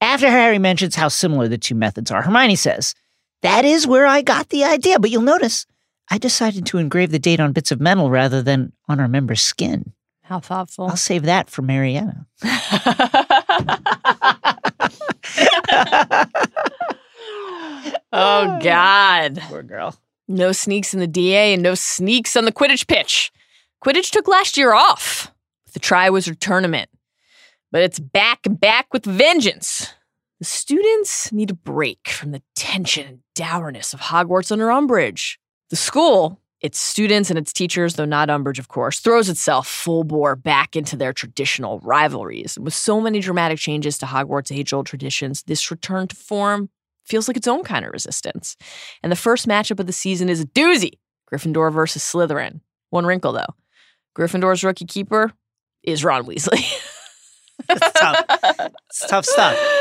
After 0.00 0.30
Harry 0.30 0.58
mentions 0.58 0.94
how 0.94 1.08
similar 1.08 1.48
the 1.48 1.58
two 1.58 1.74
methods 1.74 2.10
are, 2.10 2.22
Hermione 2.22 2.56
says, 2.56 2.94
That 3.42 3.66
is 3.66 3.86
where 3.86 4.06
I 4.06 4.22
got 4.22 4.48
the 4.48 4.64
idea, 4.64 4.98
but 4.98 5.10
you'll 5.10 5.20
notice 5.20 5.66
I 6.08 6.16
decided 6.16 6.64
to 6.64 6.78
engrave 6.78 7.10
the 7.10 7.18
date 7.18 7.40
on 7.40 7.52
bits 7.52 7.70
of 7.70 7.78
metal 7.78 8.10
rather 8.10 8.40
than 8.42 8.72
on 8.88 9.00
our 9.00 9.06
member's 9.06 9.42
skin. 9.42 9.92
How 10.22 10.40
thoughtful. 10.40 10.86
I'll 10.86 10.96
save 10.96 11.24
that 11.24 11.50
for 11.50 11.60
Marietta. 11.60 12.24
oh, 18.14 18.58
God. 18.62 19.40
Poor 19.42 19.62
girl. 19.62 19.94
No 20.26 20.52
sneaks 20.52 20.94
in 20.94 21.00
the 21.00 21.06
DA 21.06 21.52
and 21.52 21.62
no 21.62 21.74
sneaks 21.74 22.34
on 22.34 22.46
the 22.46 22.52
Quidditch 22.52 22.86
pitch. 22.86 23.30
Quidditch 23.84 24.10
took 24.10 24.28
last 24.28 24.58
year 24.58 24.74
off 24.74 25.32
with 25.64 25.72
the 25.72 25.80
Triwizard 25.80 26.38
Tournament, 26.38 26.90
but 27.72 27.80
it's 27.80 27.98
back 27.98 28.40
and 28.44 28.60
back 28.60 28.92
with 28.92 29.06
vengeance. 29.06 29.94
The 30.38 30.44
students 30.44 31.32
need 31.32 31.50
a 31.50 31.54
break 31.54 32.10
from 32.10 32.32
the 32.32 32.42
tension 32.54 33.06
and 33.06 33.18
dourness 33.34 33.94
of 33.94 34.00
Hogwarts 34.00 34.52
under 34.52 34.66
Umbridge. 34.66 35.38
The 35.70 35.76
school, 35.76 36.38
its 36.60 36.78
students 36.78 37.30
and 37.30 37.38
its 37.38 37.54
teachers, 37.54 37.94
though 37.94 38.04
not 38.04 38.28
Umbridge, 38.28 38.58
of 38.58 38.68
course, 38.68 39.00
throws 39.00 39.30
itself 39.30 39.66
full 39.66 40.04
bore 40.04 40.36
back 40.36 40.76
into 40.76 40.94
their 40.94 41.14
traditional 41.14 41.80
rivalries. 41.80 42.58
With 42.60 42.74
so 42.74 43.00
many 43.00 43.20
dramatic 43.20 43.58
changes 43.58 43.96
to 43.98 44.06
Hogwarts' 44.06 44.54
age 44.54 44.74
old 44.74 44.84
traditions, 44.84 45.42
this 45.44 45.70
return 45.70 46.06
to 46.08 46.16
form 46.16 46.68
feels 47.06 47.28
like 47.28 47.38
its 47.38 47.48
own 47.48 47.64
kind 47.64 47.86
of 47.86 47.92
resistance. 47.92 48.58
And 49.02 49.10
the 49.10 49.16
first 49.16 49.48
matchup 49.48 49.80
of 49.80 49.86
the 49.86 49.92
season 49.94 50.28
is 50.28 50.42
a 50.42 50.46
doozy 50.46 50.98
Gryffindor 51.32 51.72
versus 51.72 52.02
Slytherin. 52.02 52.60
One 52.90 53.06
wrinkle, 53.06 53.32
though 53.32 53.54
Gryffindor's 54.16 54.64
rookie 54.64 54.84
keeper 54.86 55.32
is 55.82 56.04
Ron 56.04 56.24
Weasley. 56.24 56.64
It's 57.68 57.92
tough. 58.00 58.24
It's 58.88 59.06
tough 59.06 59.24
stuff. 59.24 59.56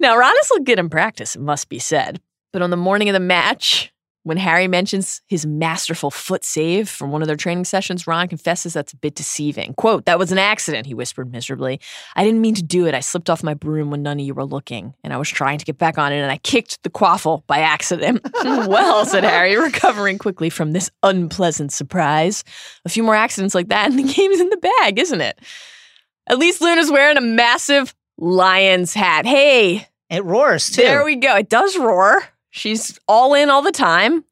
Now, 0.00 0.16
Ron 0.16 0.34
is 0.40 0.50
looked 0.50 0.64
good 0.66 0.80
in 0.80 0.90
practice, 0.90 1.36
it 1.36 1.42
must 1.42 1.68
be 1.68 1.78
said. 1.78 2.20
But 2.52 2.60
on 2.60 2.70
the 2.70 2.76
morning 2.76 3.08
of 3.08 3.12
the 3.12 3.20
match, 3.20 3.91
when 4.24 4.36
Harry 4.36 4.68
mentions 4.68 5.20
his 5.28 5.44
masterful 5.44 6.10
foot 6.10 6.44
save 6.44 6.88
from 6.88 7.10
one 7.10 7.22
of 7.22 7.26
their 7.28 7.36
training 7.36 7.64
sessions, 7.64 8.06
Ron 8.06 8.28
confesses 8.28 8.72
that's 8.72 8.92
a 8.92 8.96
bit 8.96 9.14
deceiving. 9.16 9.74
Quote, 9.74 10.04
that 10.06 10.18
was 10.18 10.30
an 10.30 10.38
accident, 10.38 10.86
he 10.86 10.94
whispered 10.94 11.32
miserably. 11.32 11.80
I 12.14 12.22
didn't 12.24 12.40
mean 12.40 12.54
to 12.54 12.62
do 12.62 12.86
it. 12.86 12.94
I 12.94 13.00
slipped 13.00 13.28
off 13.28 13.42
my 13.42 13.54
broom 13.54 13.90
when 13.90 14.02
none 14.02 14.20
of 14.20 14.24
you 14.24 14.34
were 14.34 14.44
looking, 14.44 14.94
and 15.02 15.12
I 15.12 15.16
was 15.16 15.28
trying 15.28 15.58
to 15.58 15.64
get 15.64 15.76
back 15.76 15.98
on 15.98 16.12
it, 16.12 16.18
and 16.18 16.30
I 16.30 16.36
kicked 16.38 16.82
the 16.84 16.90
quaffle 16.90 17.42
by 17.46 17.58
accident. 17.58 18.20
well, 18.44 19.04
said 19.04 19.24
Harry, 19.24 19.56
recovering 19.56 20.18
quickly 20.18 20.50
from 20.50 20.72
this 20.72 20.90
unpleasant 21.02 21.72
surprise. 21.72 22.44
A 22.84 22.88
few 22.88 23.02
more 23.02 23.14
accidents 23.16 23.54
like 23.54 23.68
that, 23.68 23.90
and 23.90 23.98
the 23.98 24.12
game's 24.12 24.40
in 24.40 24.50
the 24.50 24.70
bag, 24.80 24.98
isn't 24.98 25.20
it? 25.20 25.38
At 26.28 26.38
least 26.38 26.60
Luna's 26.60 26.90
wearing 26.90 27.16
a 27.16 27.20
massive 27.20 27.92
lion's 28.18 28.94
hat. 28.94 29.26
Hey, 29.26 29.88
It 30.08 30.24
roars 30.24 30.70
too. 30.70 30.82
there 30.82 31.04
we 31.04 31.16
go. 31.16 31.36
It 31.36 31.48
does 31.48 31.76
roar. 31.76 32.22
She's 32.52 32.98
all 33.08 33.34
in 33.34 33.50
all 33.50 33.62
the 33.62 33.72
time. 33.72 34.24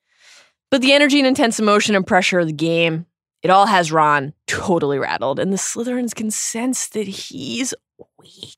But 0.71 0.83
the 0.83 0.93
energy 0.93 1.19
and 1.19 1.27
intense 1.27 1.59
emotion 1.59 1.97
and 1.97 2.07
pressure 2.07 2.39
of 2.39 2.47
the 2.47 2.53
game, 2.53 3.07
it 3.43 3.51
all 3.51 3.67
has 3.67 3.91
Ron 3.91 4.35
totally 4.47 4.99
rattled. 4.99 5.41
And 5.41 5.53
the 5.53 5.57
Slytherins 5.57 6.15
can 6.15 6.31
sense 6.31 6.87
that 6.91 7.09
he's 7.09 7.75
weak. 8.19 8.57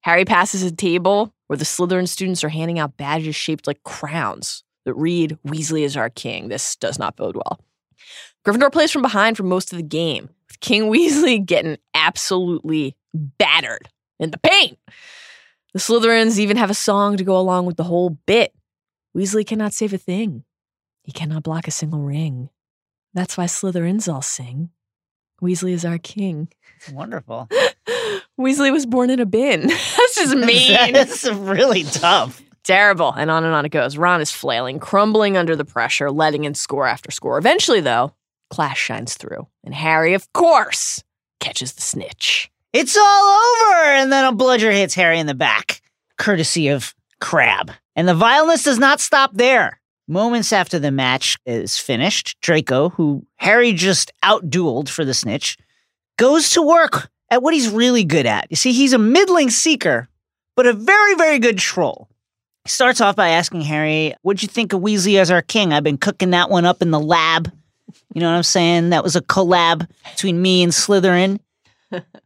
Harry 0.00 0.24
passes 0.24 0.62
a 0.62 0.72
table 0.72 1.34
where 1.46 1.56
the 1.58 1.64
Slytherin 1.64 2.08
students 2.08 2.42
are 2.42 2.48
handing 2.48 2.78
out 2.78 2.96
badges 2.96 3.36
shaped 3.36 3.66
like 3.66 3.82
crowns 3.82 4.64
that 4.84 4.94
read, 4.94 5.36
Weasley 5.46 5.82
is 5.82 5.96
our 5.96 6.10
king. 6.10 6.48
This 6.48 6.76
does 6.76 6.98
not 6.98 7.16
bode 7.16 7.36
well. 7.36 7.60
Gryffindor 8.46 8.72
plays 8.72 8.90
from 8.90 9.02
behind 9.02 9.36
for 9.36 9.42
most 9.42 9.72
of 9.72 9.78
the 9.78 9.82
game, 9.82 10.28
with 10.48 10.60
King 10.60 10.82
Weasley 10.90 11.44
getting 11.44 11.78
absolutely 11.94 12.96
battered 13.14 13.88
in 14.18 14.30
the 14.30 14.38
paint. 14.38 14.78
The 15.74 15.80
Slytherins 15.80 16.38
even 16.38 16.56
have 16.56 16.70
a 16.70 16.74
song 16.74 17.16
to 17.16 17.24
go 17.24 17.36
along 17.36 17.66
with 17.66 17.76
the 17.76 17.82
whole 17.84 18.10
bit. 18.10 18.54
Weasley 19.16 19.44
cannot 19.44 19.74
save 19.74 19.92
a 19.92 19.98
thing. 19.98 20.44
He 21.02 21.10
cannot 21.10 21.42
block 21.42 21.66
a 21.66 21.72
single 21.72 21.98
ring. 21.98 22.48
That's 23.12 23.36
why 23.36 23.46
Slytherins 23.46 24.12
all 24.12 24.22
sing. 24.22 24.70
Weasley 25.42 25.72
is 25.72 25.84
our 25.84 25.98
king. 25.98 26.48
Wonderful. 26.92 27.48
Weasley 28.40 28.70
was 28.70 28.86
born 28.86 29.10
in 29.10 29.18
a 29.18 29.26
bin. 29.26 29.62
That's 29.66 30.14
just 30.14 30.36
mean. 30.36 30.92
That's 30.92 31.24
really 31.28 31.82
tough. 31.82 32.40
Terrible. 32.62 33.12
And 33.12 33.28
on 33.28 33.42
and 33.42 33.52
on 33.52 33.66
it 33.66 33.70
goes. 33.70 33.98
Ron 33.98 34.20
is 34.20 34.30
flailing, 34.30 34.78
crumbling 34.78 35.36
under 35.36 35.56
the 35.56 35.64
pressure, 35.64 36.10
letting 36.10 36.44
in 36.44 36.54
score 36.54 36.86
after 36.86 37.10
score. 37.10 37.36
Eventually, 37.36 37.80
though, 37.80 38.14
class 38.48 38.78
shines 38.78 39.14
through. 39.14 39.48
And 39.64 39.74
Harry, 39.74 40.14
of 40.14 40.32
course, 40.32 41.02
catches 41.40 41.72
the 41.72 41.82
snitch. 41.82 42.48
It's 42.74 42.96
all 42.96 43.04
over. 43.04 43.84
And 43.84 44.12
then 44.12 44.24
a 44.24 44.32
bludger 44.32 44.72
hits 44.72 44.94
Harry 44.94 45.20
in 45.20 45.28
the 45.28 45.34
back, 45.34 45.80
courtesy 46.18 46.68
of 46.68 46.92
Crabbe. 47.20 47.70
And 47.94 48.08
the 48.08 48.14
vileness 48.14 48.64
does 48.64 48.80
not 48.80 48.98
stop 48.98 49.30
there. 49.32 49.80
Moments 50.08 50.52
after 50.52 50.80
the 50.80 50.90
match 50.90 51.38
is 51.46 51.78
finished, 51.78 52.36
Draco, 52.40 52.88
who 52.88 53.24
Harry 53.36 53.72
just 53.72 54.12
outdueled 54.24 54.88
for 54.88 55.04
the 55.04 55.14
snitch, 55.14 55.56
goes 56.18 56.50
to 56.50 56.62
work 56.62 57.08
at 57.30 57.42
what 57.42 57.54
he's 57.54 57.68
really 57.68 58.02
good 58.02 58.26
at. 58.26 58.48
You 58.50 58.56
see, 58.56 58.72
he's 58.72 58.92
a 58.92 58.98
middling 58.98 59.50
seeker, 59.50 60.08
but 60.56 60.66
a 60.66 60.72
very, 60.72 61.14
very 61.14 61.38
good 61.38 61.58
troll. 61.58 62.08
He 62.64 62.70
starts 62.70 63.00
off 63.00 63.14
by 63.14 63.28
asking 63.28 63.60
Harry, 63.60 64.16
What'd 64.22 64.42
you 64.42 64.48
think 64.48 64.72
of 64.72 64.80
Weasley 64.80 65.20
as 65.20 65.30
our 65.30 65.42
king? 65.42 65.72
I've 65.72 65.84
been 65.84 65.96
cooking 65.96 66.30
that 66.30 66.50
one 66.50 66.64
up 66.64 66.82
in 66.82 66.90
the 66.90 67.00
lab. 67.00 67.52
You 68.12 68.20
know 68.20 68.30
what 68.30 68.36
I'm 68.36 68.42
saying? 68.42 68.90
That 68.90 69.04
was 69.04 69.14
a 69.14 69.22
collab 69.22 69.88
between 70.10 70.42
me 70.42 70.64
and 70.64 70.72
Slytherin. 70.72 71.38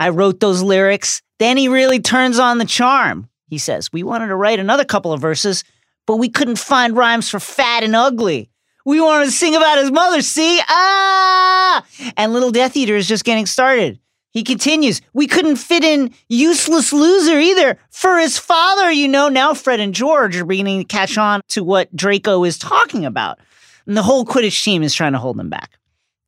I 0.00 0.08
wrote 0.08 0.40
those 0.40 0.62
lyrics. 0.62 1.20
Then 1.38 1.58
he 1.58 1.68
really 1.68 2.00
turns 2.00 2.38
on 2.38 2.56
the 2.56 2.64
charm. 2.64 3.28
He 3.48 3.58
says, 3.58 3.92
We 3.92 4.02
wanted 4.02 4.28
to 4.28 4.36
write 4.36 4.58
another 4.58 4.84
couple 4.84 5.12
of 5.12 5.20
verses, 5.20 5.62
but 6.06 6.16
we 6.16 6.30
couldn't 6.30 6.58
find 6.58 6.96
rhymes 6.96 7.28
for 7.28 7.38
fat 7.38 7.84
and 7.84 7.94
ugly. 7.94 8.50
We 8.86 8.98
wanted 8.98 9.26
to 9.26 9.30
sing 9.30 9.54
about 9.54 9.78
his 9.78 9.92
mother, 9.92 10.22
see? 10.22 10.58
Ah! 10.68 11.84
And 12.16 12.32
Little 12.32 12.50
Death 12.50 12.78
Eater 12.78 12.96
is 12.96 13.06
just 13.06 13.24
getting 13.24 13.44
started. 13.44 14.00
He 14.30 14.42
continues, 14.42 15.02
We 15.12 15.26
couldn't 15.26 15.56
fit 15.56 15.84
in 15.84 16.14
Useless 16.30 16.94
Loser 16.94 17.38
either 17.38 17.78
for 17.90 18.18
his 18.18 18.38
father, 18.38 18.90
you 18.90 19.06
know. 19.06 19.28
Now 19.28 19.52
Fred 19.52 19.80
and 19.80 19.92
George 19.92 20.36
are 20.36 20.46
beginning 20.46 20.78
to 20.78 20.84
catch 20.84 21.18
on 21.18 21.42
to 21.48 21.62
what 21.62 21.94
Draco 21.94 22.44
is 22.44 22.58
talking 22.58 23.04
about. 23.04 23.38
And 23.86 23.98
the 23.98 24.02
whole 24.02 24.24
Quidditch 24.24 24.64
team 24.64 24.82
is 24.82 24.94
trying 24.94 25.12
to 25.12 25.18
hold 25.18 25.36
them 25.36 25.50
back. 25.50 25.72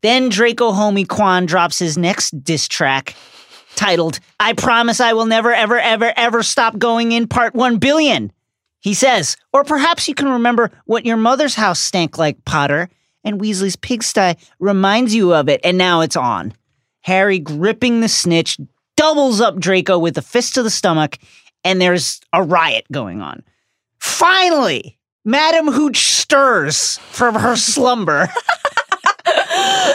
Then 0.02 0.28
Draco 0.28 0.72
Homie 0.72 1.08
Quan 1.08 1.46
drops 1.46 1.78
his 1.78 1.96
next 1.96 2.44
diss 2.44 2.68
track 2.68 3.14
titled, 3.76 4.20
I 4.38 4.52
Promise 4.52 5.00
I 5.00 5.12
Will 5.12 5.26
Never, 5.26 5.52
Ever, 5.52 5.78
Ever, 5.78 6.12
Ever 6.16 6.42
Stop 6.42 6.78
Going 6.78 7.12
in 7.12 7.28
Part 7.28 7.54
1 7.54 7.78
Billion. 7.78 8.32
He 8.80 8.94
says, 8.94 9.36
Or 9.52 9.64
perhaps 9.64 10.08
you 10.08 10.14
can 10.14 10.28
remember 10.28 10.70
what 10.86 11.06
your 11.06 11.16
mother's 11.16 11.54
house 11.54 11.80
stank 11.80 12.18
like, 12.18 12.44
Potter, 12.44 12.88
and 13.24 13.40
Weasley's 13.40 13.76
pigsty 13.76 14.36
reminds 14.58 15.14
you 15.14 15.34
of 15.34 15.48
it, 15.48 15.60
and 15.64 15.78
now 15.78 16.00
it's 16.00 16.16
on. 16.16 16.52
Harry, 17.02 17.38
gripping 17.38 18.00
the 18.00 18.08
snitch, 18.08 18.58
doubles 18.96 19.40
up 19.40 19.58
Draco 19.58 19.98
with 19.98 20.18
a 20.18 20.22
fist 20.22 20.54
to 20.54 20.62
the 20.62 20.70
stomach, 20.70 21.18
and 21.64 21.80
there's 21.80 22.20
a 22.32 22.42
riot 22.42 22.86
going 22.90 23.20
on. 23.20 23.42
Finally, 23.98 24.98
Madam 25.24 25.68
Hooch 25.68 25.96
stirs 25.96 26.98
from 27.10 27.36
her 27.36 27.56
slumber. 27.56 28.28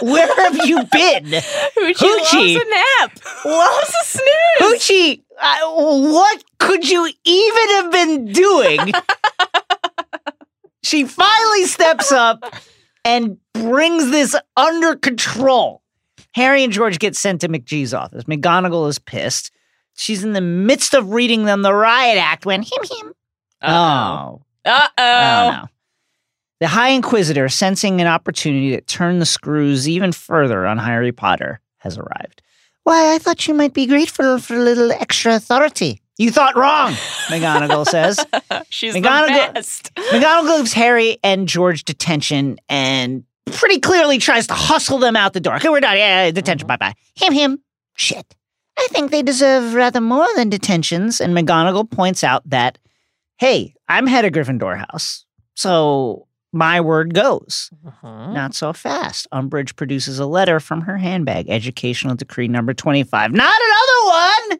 Where 0.01 0.35
have 0.43 0.65
you 0.67 0.83
been? 0.91 1.25
Hoochie, 1.25 1.93
Hoochie. 1.95 2.55
loves 2.55 2.65
a 2.65 2.69
nap. 2.69 3.19
Loves 3.45 3.89
a 3.89 4.05
snooze. 4.05 4.59
Hoochie, 4.59 5.21
what 5.39 6.43
could 6.59 6.87
you 6.89 7.09
even 7.25 7.69
have 7.69 7.91
been 7.91 8.25
doing? 8.31 8.91
she 10.83 11.05
finally 11.05 11.65
steps 11.65 12.11
up 12.11 12.43
and 13.03 13.37
brings 13.53 14.11
this 14.11 14.35
under 14.55 14.95
control. 14.95 15.81
Harry 16.33 16.63
and 16.63 16.71
George 16.73 16.99
get 16.99 17.15
sent 17.15 17.41
to 17.41 17.49
McGee's 17.49 17.93
office. 17.93 18.23
McGonagall 18.25 18.87
is 18.89 18.99
pissed. 18.99 19.51
She's 19.95 20.23
in 20.23 20.33
the 20.33 20.41
midst 20.41 20.93
of 20.93 21.09
reading 21.11 21.45
them 21.45 21.63
the 21.63 21.73
riot 21.73 22.17
act 22.19 22.45
when 22.45 22.61
him 22.61 22.83
him. 22.83 23.13
Oh, 23.63 24.41
Uh 24.63 24.87
oh 24.87 24.87
oh. 24.97 25.49
no. 25.51 25.67
The 26.59 26.67
High 26.67 26.89
Inquisitor, 26.89 27.49
sensing 27.49 28.01
an 28.01 28.07
opportunity 28.07 28.71
to 28.71 28.81
turn 28.81 29.19
the 29.19 29.25
screws 29.25 29.87
even 29.87 30.11
further 30.11 30.65
on 30.65 30.77
Harry 30.79 31.11
Potter, 31.11 31.59
has 31.79 31.97
arrived. 31.97 32.41
Why, 32.83 33.13
I 33.13 33.17
thought 33.19 33.47
you 33.47 33.53
might 33.53 33.73
be 33.73 33.85
grateful 33.85 34.39
for 34.39 34.55
a 34.55 34.59
little 34.59 34.91
extra 34.91 35.35
authority. 35.35 36.01
You 36.17 36.31
thought 36.31 36.55
wrong, 36.55 36.93
McGonagall 37.27 37.85
says. 37.85 38.19
She's 38.69 38.95
McGonagall- 38.95 39.47
the 39.47 39.53
best. 39.53 39.93
McGonagall 39.95 40.57
gives 40.57 40.73
Harry 40.73 41.17
and 41.23 41.47
George 41.47 41.83
detention 41.83 42.57
and 42.69 43.23
pretty 43.51 43.79
clearly 43.79 44.17
tries 44.17 44.47
to 44.47 44.53
hustle 44.55 44.97
them 44.97 45.15
out 45.15 45.33
the 45.33 45.39
door. 45.39 45.57
Okay, 45.57 45.69
we're 45.69 45.79
done. 45.79 45.95
Yeah, 45.97 46.25
yeah, 46.25 46.31
detention. 46.31 46.67
Mm-hmm. 46.67 46.77
Bye 46.79 46.93
bye. 46.93 46.95
Him, 47.15 47.33
him. 47.33 47.59
Shit. 47.95 48.35
I 48.79 48.87
think 48.89 49.11
they 49.11 49.21
deserve 49.21 49.73
rather 49.73 50.01
more 50.01 50.27
than 50.35 50.49
detentions. 50.49 51.21
And 51.21 51.35
McGonagall 51.37 51.89
points 51.91 52.23
out 52.23 52.47
that, 52.49 52.77
hey, 53.37 53.75
I'm 53.87 54.07
head 54.07 54.25
of 54.25 54.31
Gryffindor 54.33 54.77
House. 54.77 55.25
So 55.55 56.26
my 56.53 56.81
word 56.81 57.13
goes. 57.13 57.69
Uh-huh. 57.85 58.31
Not 58.31 58.55
so 58.55 58.73
fast. 58.73 59.27
Umbridge 59.31 59.75
produces 59.75 60.19
a 60.19 60.25
letter 60.25 60.59
from 60.59 60.81
her 60.81 60.97
handbag, 60.97 61.49
Educational 61.49 62.15
Decree 62.15 62.47
number 62.47 62.73
25. 62.73 63.31
Not 63.31 63.53
another 63.61 64.49
one! 64.49 64.59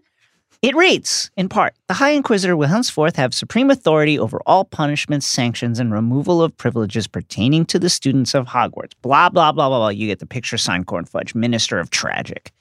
It 0.64 0.76
reads, 0.76 1.30
in 1.38 1.50
part, 1.50 1.76
the 1.88 1.94
High 1.94 2.12
Inquisitor 2.12 2.58
will 2.58 2.68
henceforth 2.68 3.16
have 3.16 3.34
supreme 3.34 3.70
authority 3.70 4.18
over 4.18 4.42
all 4.48 4.66
punishments, 4.66 5.28
sanctions, 5.28 5.80
and 5.80 5.94
removal 5.94 6.42
of 6.42 6.58
privileges 6.58 7.06
pertaining 7.06 7.64
to 7.68 7.78
the 7.78 7.92
students 7.92 8.34
of 8.34 8.48
Hogwarts. 8.48 8.94
Blah, 9.04 9.30
blah, 9.30 9.52
blah, 9.52 9.70
blah, 9.70 9.78
blah. 9.78 9.90
You 9.90 10.08
get 10.08 10.18
the 10.18 10.26
picture, 10.26 10.58
sign 10.58 10.84
Corn 10.84 11.06
Fudge, 11.06 11.36
Minister 11.36 11.80
of 11.80 11.92
Tragic. 11.92 12.52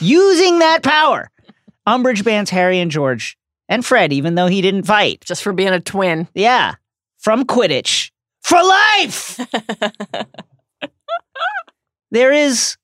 Using 0.00 0.58
that 0.58 0.82
power, 0.82 1.30
Umbridge 1.86 2.24
bans 2.24 2.50
Harry 2.50 2.80
and 2.80 2.90
George 2.90 3.38
and 3.68 3.86
Fred, 3.86 4.12
even 4.12 4.34
though 4.34 4.48
he 4.48 4.60
didn't 4.60 4.82
fight. 4.82 5.24
Just 5.24 5.44
for 5.44 5.52
being 5.52 5.72
a 5.72 5.80
twin. 5.80 6.26
Yeah, 6.34 6.74
from 7.18 7.44
Quidditch 7.44 8.10
for 8.44 8.62
life. 8.62 9.40
there 12.10 12.32
is 12.32 12.76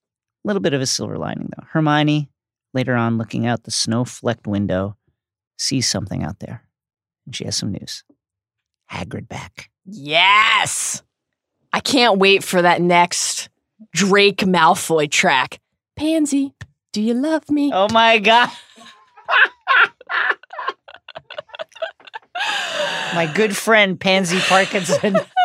a 0.44 0.48
little 0.48 0.62
bit 0.62 0.74
of 0.74 0.80
a 0.80 0.86
silver 0.86 1.18
lining, 1.18 1.50
though. 1.56 1.64
Hermione, 1.70 2.30
later 2.72 2.94
on 2.94 3.18
looking 3.18 3.46
out 3.46 3.64
the 3.64 3.70
snow 3.70 4.04
flecked 4.04 4.46
window, 4.46 4.96
sees 5.58 5.86
something 5.88 6.24
out 6.24 6.38
there, 6.40 6.64
and 7.26 7.36
she 7.36 7.44
has 7.44 7.56
some 7.56 7.72
news. 7.72 8.04
Hagrid 8.90 9.28
back. 9.28 9.70
Yes! 9.84 11.02
I 11.72 11.80
can't 11.80 12.18
wait 12.18 12.42
for 12.42 12.62
that 12.62 12.82
next 12.82 13.48
Drake 13.92 14.38
Malfoy 14.38 15.08
track. 15.10 15.60
Pansy, 15.94 16.54
do 16.92 17.02
you 17.02 17.14
love 17.14 17.48
me? 17.50 17.70
Oh 17.72 17.86
my 17.92 18.18
god. 18.18 18.50
my 23.14 23.30
good 23.32 23.56
friend 23.56 24.00
Pansy 24.00 24.40
Parkinson. 24.40 25.16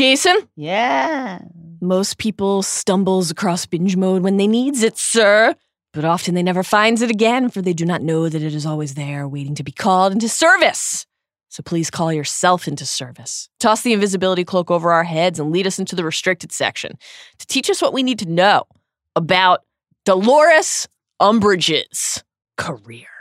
Jason, 0.00 0.48
yeah. 0.56 1.40
most 1.82 2.16
people 2.16 2.62
stumbles 2.62 3.30
across 3.30 3.66
binge 3.66 3.96
mode 3.96 4.22
when 4.22 4.38
they 4.38 4.46
needs 4.46 4.82
it, 4.82 4.96
sir. 4.96 5.54
But 5.92 6.06
often 6.06 6.34
they 6.34 6.42
never 6.42 6.62
finds 6.62 7.02
it 7.02 7.10
again, 7.10 7.50
for 7.50 7.60
they 7.60 7.74
do 7.74 7.84
not 7.84 8.00
know 8.00 8.26
that 8.26 8.42
it 8.42 8.54
is 8.54 8.64
always 8.64 8.94
there, 8.94 9.28
waiting 9.28 9.54
to 9.56 9.62
be 9.62 9.72
called 9.72 10.14
into 10.14 10.26
service. 10.26 11.04
So 11.50 11.62
please 11.62 11.90
call 11.90 12.14
yourself 12.14 12.66
into 12.66 12.86
service. 12.86 13.50
Toss 13.58 13.82
the 13.82 13.92
invisibility 13.92 14.42
cloak 14.42 14.70
over 14.70 14.90
our 14.90 15.04
heads 15.04 15.38
and 15.38 15.52
lead 15.52 15.66
us 15.66 15.78
into 15.78 15.94
the 15.94 16.04
restricted 16.04 16.50
section 16.50 16.96
to 17.38 17.46
teach 17.46 17.68
us 17.68 17.82
what 17.82 17.92
we 17.92 18.02
need 18.02 18.20
to 18.20 18.26
know 18.26 18.64
about 19.16 19.64
Dolores 20.06 20.88
Umbridge's 21.20 22.24
career. 22.56 23.19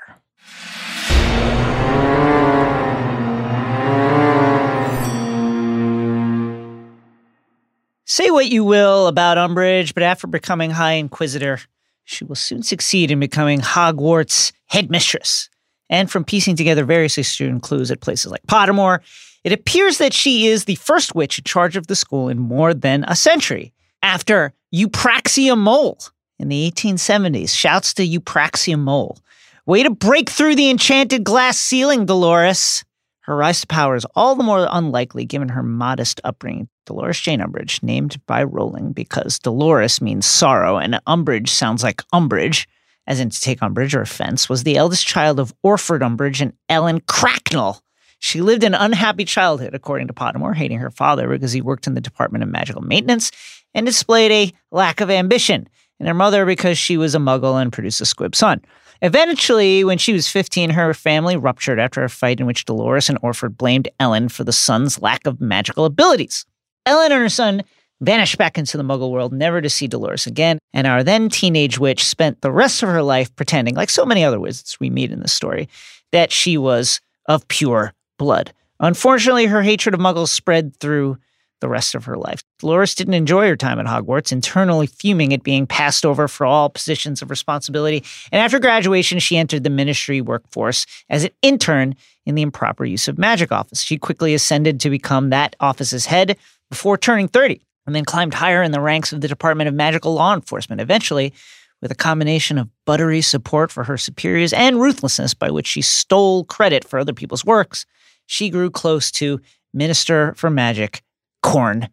Say 8.09 8.31
what 8.31 8.47
you 8.47 8.63
will 8.63 9.05
about 9.05 9.37
Umbridge, 9.37 9.93
but 9.93 10.01
after 10.01 10.25
becoming 10.25 10.71
High 10.71 10.93
Inquisitor, 10.93 11.59
she 12.05 12.25
will 12.25 12.35
soon 12.35 12.63
succeed 12.63 13.11
in 13.11 13.19
becoming 13.19 13.59
Hogwarts 13.59 14.51
headmistress. 14.65 15.47
And 15.91 16.09
from 16.09 16.25
piecing 16.25 16.55
together 16.55 16.83
various 16.83 17.27
strewn 17.27 17.59
clues 17.59 17.91
at 17.91 18.01
places 18.01 18.31
like 18.31 18.41
Pottermore, 18.47 19.01
it 19.43 19.51
appears 19.51 19.99
that 19.99 20.11
she 20.11 20.47
is 20.47 20.65
the 20.65 20.73
first 20.73 21.13
witch 21.13 21.37
in 21.37 21.43
charge 21.43 21.77
of 21.77 21.85
the 21.85 21.95
school 21.95 22.29
in 22.29 22.39
more 22.39 22.73
than 22.73 23.05
a 23.07 23.15
century. 23.15 23.73
After 24.01 24.53
Eupraxia 24.73 25.55
Mole 25.55 25.99
in 26.39 26.49
the 26.49 26.71
1870s, 26.71 27.55
shouts 27.55 27.93
to 27.93 28.07
Eupraxia 28.07 28.79
Mole. 28.79 29.19
Way 29.67 29.83
to 29.83 29.91
break 29.91 30.31
through 30.31 30.55
the 30.55 30.71
enchanted 30.71 31.23
glass 31.23 31.59
ceiling, 31.59 32.07
Dolores. 32.07 32.83
Her 33.29 33.35
rise 33.35 33.61
to 33.61 33.67
power 33.67 33.95
is 33.95 34.07
all 34.15 34.33
the 34.33 34.43
more 34.43 34.67
unlikely 34.71 35.23
given 35.23 35.49
her 35.49 35.61
modest 35.61 36.19
upbringing. 36.23 36.67
Dolores 36.87 37.19
Jane 37.19 37.41
Umbridge, 37.41 37.83
named 37.83 38.19
by 38.25 38.41
Rowling 38.41 38.91
because 38.91 39.37
Dolores 39.37 40.01
means 40.01 40.25
sorrow 40.25 40.79
and 40.79 40.99
Umbridge 41.05 41.49
sounds 41.49 41.83
like 41.83 42.01
umbrage, 42.11 42.67
as 43.05 43.19
in 43.19 43.29
to 43.29 43.39
take 43.39 43.61
umbrage 43.61 43.93
or 43.93 44.01
offense, 44.01 44.49
was 44.49 44.63
the 44.63 44.77
eldest 44.77 45.05
child 45.05 45.39
of 45.39 45.53
Orford 45.61 46.01
Umbridge 46.01 46.41
and 46.41 46.53
Ellen 46.69 47.01
Cracknell. 47.01 47.83
She 48.17 48.41
lived 48.41 48.63
an 48.63 48.73
unhappy 48.73 49.25
childhood, 49.25 49.75
according 49.75 50.07
to 50.07 50.13
Pottermore, 50.13 50.55
hating 50.55 50.79
her 50.79 50.89
father 50.89 51.29
because 51.29 51.51
he 51.51 51.61
worked 51.61 51.85
in 51.85 51.93
the 51.93 52.01
Department 52.01 52.43
of 52.43 52.49
Magical 52.49 52.81
Maintenance 52.81 53.31
and 53.75 53.85
displayed 53.85 54.31
a 54.31 54.53
lack 54.71 55.01
of 55.01 55.11
ambition, 55.11 55.69
and 55.99 56.07
her 56.07 56.15
mother 56.15 56.47
because 56.47 56.79
she 56.79 56.97
was 56.97 57.13
a 57.13 57.19
muggle 57.19 57.61
and 57.61 57.71
produced 57.71 58.01
a 58.01 58.07
squib 58.07 58.35
son. 58.35 58.59
Eventually, 59.01 59.83
when 59.85 59.97
she 59.97 60.11
was 60.11 60.27
15, 60.27 60.71
her 60.71 60.93
family 60.93 61.37
ruptured 61.37 61.79
after 61.79 62.03
a 62.03 62.09
fight 62.09 62.39
in 62.39 62.45
which 62.45 62.65
Dolores 62.65 63.07
and 63.07 63.17
Orford 63.21 63.57
blamed 63.57 63.87
Ellen 63.99 64.27
for 64.27 64.43
the 64.43 64.51
son's 64.51 65.01
lack 65.01 65.25
of 65.25 65.39
magical 65.39 65.85
abilities. 65.85 66.45
Ellen 66.85 67.11
and 67.11 67.21
her 67.21 67.29
son 67.29 67.63
vanished 68.01 68.37
back 68.37 68.57
into 68.57 68.77
the 68.77 68.83
muggle 68.83 69.11
world, 69.11 69.31
never 69.31 69.61
to 69.61 69.69
see 69.69 69.87
Dolores 69.87 70.25
again, 70.27 70.59
and 70.73 70.85
our 70.85 71.03
then 71.03 71.29
teenage 71.29 71.79
witch 71.79 72.03
spent 72.03 72.41
the 72.41 72.51
rest 72.51 72.83
of 72.83 72.89
her 72.89 73.03
life 73.03 73.33
pretending, 73.35 73.75
like 73.75 73.89
so 73.89 74.05
many 74.05 74.23
other 74.23 74.39
wizards 74.39 74.77
we 74.79 74.89
meet 74.89 75.11
in 75.11 75.21
this 75.21 75.33
story, 75.33 75.69
that 76.11 76.31
she 76.31 76.57
was 76.57 76.99
of 77.27 77.47
pure 77.47 77.93
blood. 78.17 78.53
Unfortunately, 78.81 79.45
her 79.45 79.61
hatred 79.61 79.93
of 79.93 80.01
muggles 80.01 80.29
spread 80.29 80.75
through 80.77 81.17
the 81.61 81.69
rest 81.69 81.95
of 81.95 82.05
her 82.05 82.17
life. 82.17 82.41
Dolores 82.59 82.95
didn't 82.95 83.13
enjoy 83.13 83.47
her 83.47 83.55
time 83.55 83.79
at 83.79 83.85
Hogwarts, 83.85 84.31
internally 84.31 84.87
fuming 84.87 85.33
at 85.33 85.43
being 85.43 85.67
passed 85.67 86.05
over 86.05 86.27
for 86.27 86.45
all 86.45 86.69
positions 86.69 87.21
of 87.21 87.29
responsibility. 87.29 88.03
And 88.31 88.41
after 88.41 88.59
graduation, 88.59 89.19
she 89.19 89.37
entered 89.37 89.63
the 89.63 89.69
ministry 89.69 90.21
workforce 90.21 90.85
as 91.09 91.23
an 91.23 91.31
intern 91.41 91.95
in 92.25 92.35
the 92.35 92.41
improper 92.41 92.85
use 92.85 93.07
of 93.07 93.17
magic 93.17 93.51
office. 93.51 93.81
She 93.81 93.97
quickly 93.97 94.33
ascended 94.33 94.79
to 94.81 94.89
become 94.89 95.29
that 95.29 95.55
office's 95.59 96.05
head 96.05 96.37
before 96.69 96.97
turning 96.97 97.27
30, 97.27 97.61
and 97.85 97.95
then 97.95 98.05
climbed 98.05 98.33
higher 98.33 98.61
in 98.61 98.71
the 98.71 98.81
ranks 98.81 99.11
of 99.11 99.21
the 99.21 99.27
Department 99.27 99.67
of 99.67 99.73
Magical 99.73 100.13
Law 100.13 100.33
Enforcement. 100.33 100.81
Eventually, 100.81 101.33
with 101.81 101.91
a 101.91 101.95
combination 101.95 102.57
of 102.57 102.69
buttery 102.85 103.21
support 103.21 103.71
for 103.71 103.83
her 103.85 103.97
superiors 103.97 104.53
and 104.53 104.79
ruthlessness 104.79 105.33
by 105.33 105.49
which 105.49 105.65
she 105.65 105.81
stole 105.81 106.43
credit 106.43 106.83
for 106.83 106.99
other 106.99 107.13
people's 107.13 107.45
works, 107.45 107.85
she 108.25 108.49
grew 108.49 108.69
close 108.69 109.11
to 109.11 109.39
Minister 109.73 110.33
for 110.35 110.49
Magic 110.49 111.01
Corn 111.41 111.89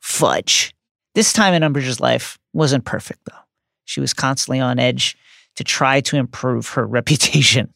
Fudge. 0.00 0.74
This 1.14 1.32
time 1.32 1.54
in 1.54 1.62
Umbridge's 1.62 2.00
life 2.00 2.38
wasn't 2.52 2.84
perfect, 2.84 3.20
though. 3.24 3.38
She 3.84 4.00
was 4.00 4.12
constantly 4.12 4.60
on 4.60 4.78
edge 4.78 5.16
to 5.56 5.64
try 5.64 6.00
to 6.02 6.16
improve 6.16 6.68
her 6.70 6.86
reputation. 6.86 7.72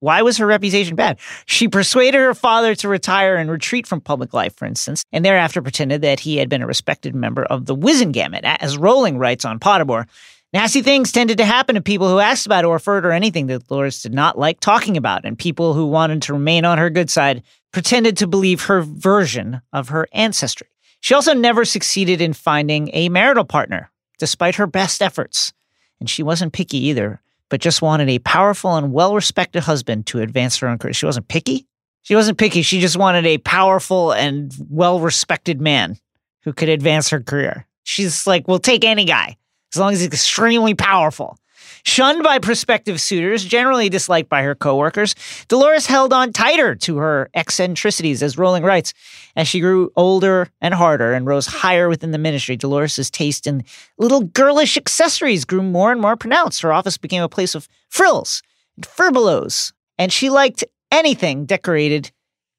Why 0.00 0.22
was 0.22 0.38
her 0.38 0.46
reputation 0.46 0.96
bad? 0.96 1.18
She 1.44 1.68
persuaded 1.68 2.18
her 2.18 2.34
father 2.34 2.74
to 2.76 2.88
retire 2.88 3.36
and 3.36 3.50
retreat 3.50 3.86
from 3.86 4.00
public 4.00 4.32
life, 4.32 4.56
for 4.56 4.64
instance, 4.64 5.04
and 5.12 5.22
thereafter 5.22 5.60
pretended 5.60 6.00
that 6.02 6.20
he 6.20 6.38
had 6.38 6.48
been 6.48 6.62
a 6.62 6.66
respected 6.66 7.14
member 7.14 7.44
of 7.44 7.66
the 7.66 7.76
Wizengamot, 7.76 8.40
as 8.42 8.78
Rowling 8.78 9.18
writes 9.18 9.44
on 9.44 9.60
Pottermore. 9.60 10.06
Nasty 10.54 10.80
things 10.80 11.12
tended 11.12 11.36
to 11.38 11.44
happen 11.44 11.74
to 11.74 11.82
people 11.82 12.08
who 12.08 12.18
asked 12.18 12.46
about 12.46 12.64
Orford 12.64 13.04
or 13.04 13.12
anything 13.12 13.46
that 13.48 13.68
Dolores 13.68 14.02
did 14.02 14.14
not 14.14 14.38
like 14.38 14.58
talking 14.58 14.96
about, 14.96 15.26
and 15.26 15.38
people 15.38 15.74
who 15.74 15.86
wanted 15.86 16.22
to 16.22 16.32
remain 16.32 16.64
on 16.64 16.78
her 16.78 16.88
good 16.88 17.10
side 17.10 17.42
pretended 17.72 18.16
to 18.18 18.26
believe 18.26 18.62
her 18.62 18.82
version 18.82 19.60
of 19.72 19.88
her 19.88 20.08
ancestry. 20.12 20.68
She 21.00 21.14
also 21.14 21.32
never 21.32 21.64
succeeded 21.64 22.20
in 22.20 22.32
finding 22.32 22.90
a 22.92 23.08
marital 23.08 23.44
partner, 23.44 23.90
despite 24.18 24.56
her 24.56 24.66
best 24.66 25.00
efforts. 25.00 25.52
And 25.98 26.08
she 26.08 26.22
wasn't 26.22 26.52
picky 26.52 26.78
either, 26.86 27.20
but 27.48 27.60
just 27.60 27.82
wanted 27.82 28.08
a 28.08 28.18
powerful 28.20 28.76
and 28.76 28.92
well 28.92 29.14
respected 29.14 29.62
husband 29.62 30.06
to 30.06 30.20
advance 30.20 30.58
her 30.58 30.68
own 30.68 30.78
career. 30.78 30.94
She 30.94 31.06
wasn't 31.06 31.28
picky. 31.28 31.66
She 32.02 32.14
wasn't 32.14 32.38
picky. 32.38 32.62
She 32.62 32.80
just 32.80 32.96
wanted 32.96 33.26
a 33.26 33.38
powerful 33.38 34.12
and 34.12 34.52
well 34.68 35.00
respected 35.00 35.60
man 35.60 35.98
who 36.42 36.52
could 36.52 36.68
advance 36.68 37.10
her 37.10 37.20
career. 37.20 37.66
She's 37.82 38.26
like, 38.26 38.48
we'll 38.48 38.58
take 38.58 38.84
any 38.84 39.04
guy 39.04 39.36
as 39.72 39.78
long 39.78 39.92
as 39.92 40.00
he's 40.00 40.06
extremely 40.06 40.74
powerful. 40.74 41.38
Shunned 41.84 42.22
by 42.22 42.38
prospective 42.38 43.00
suitors, 43.00 43.44
generally 43.44 43.88
disliked 43.88 44.28
by 44.28 44.42
her 44.42 44.54
coworkers, 44.54 45.14
Dolores 45.48 45.86
held 45.86 46.12
on 46.12 46.32
tighter 46.32 46.74
to 46.76 46.98
her 46.98 47.30
eccentricities, 47.34 48.22
as 48.22 48.38
Rowling 48.38 48.62
writes. 48.62 48.92
As 49.36 49.48
she 49.48 49.60
grew 49.60 49.90
older 49.96 50.48
and 50.60 50.74
harder 50.74 51.12
and 51.12 51.26
rose 51.26 51.46
higher 51.46 51.88
within 51.88 52.10
the 52.10 52.18
ministry, 52.18 52.56
Dolores's 52.56 53.10
taste 53.10 53.46
in 53.46 53.64
little 53.98 54.22
girlish 54.22 54.76
accessories 54.76 55.44
grew 55.44 55.62
more 55.62 55.92
and 55.92 56.00
more 56.00 56.16
pronounced. 56.16 56.62
Her 56.62 56.72
office 56.72 56.98
became 56.98 57.22
a 57.22 57.28
place 57.28 57.54
of 57.54 57.68
frills 57.88 58.42
and 58.76 58.86
furbelows, 58.86 59.72
and 59.98 60.12
she 60.12 60.30
liked 60.30 60.64
anything 60.90 61.46
decorated 61.46 62.10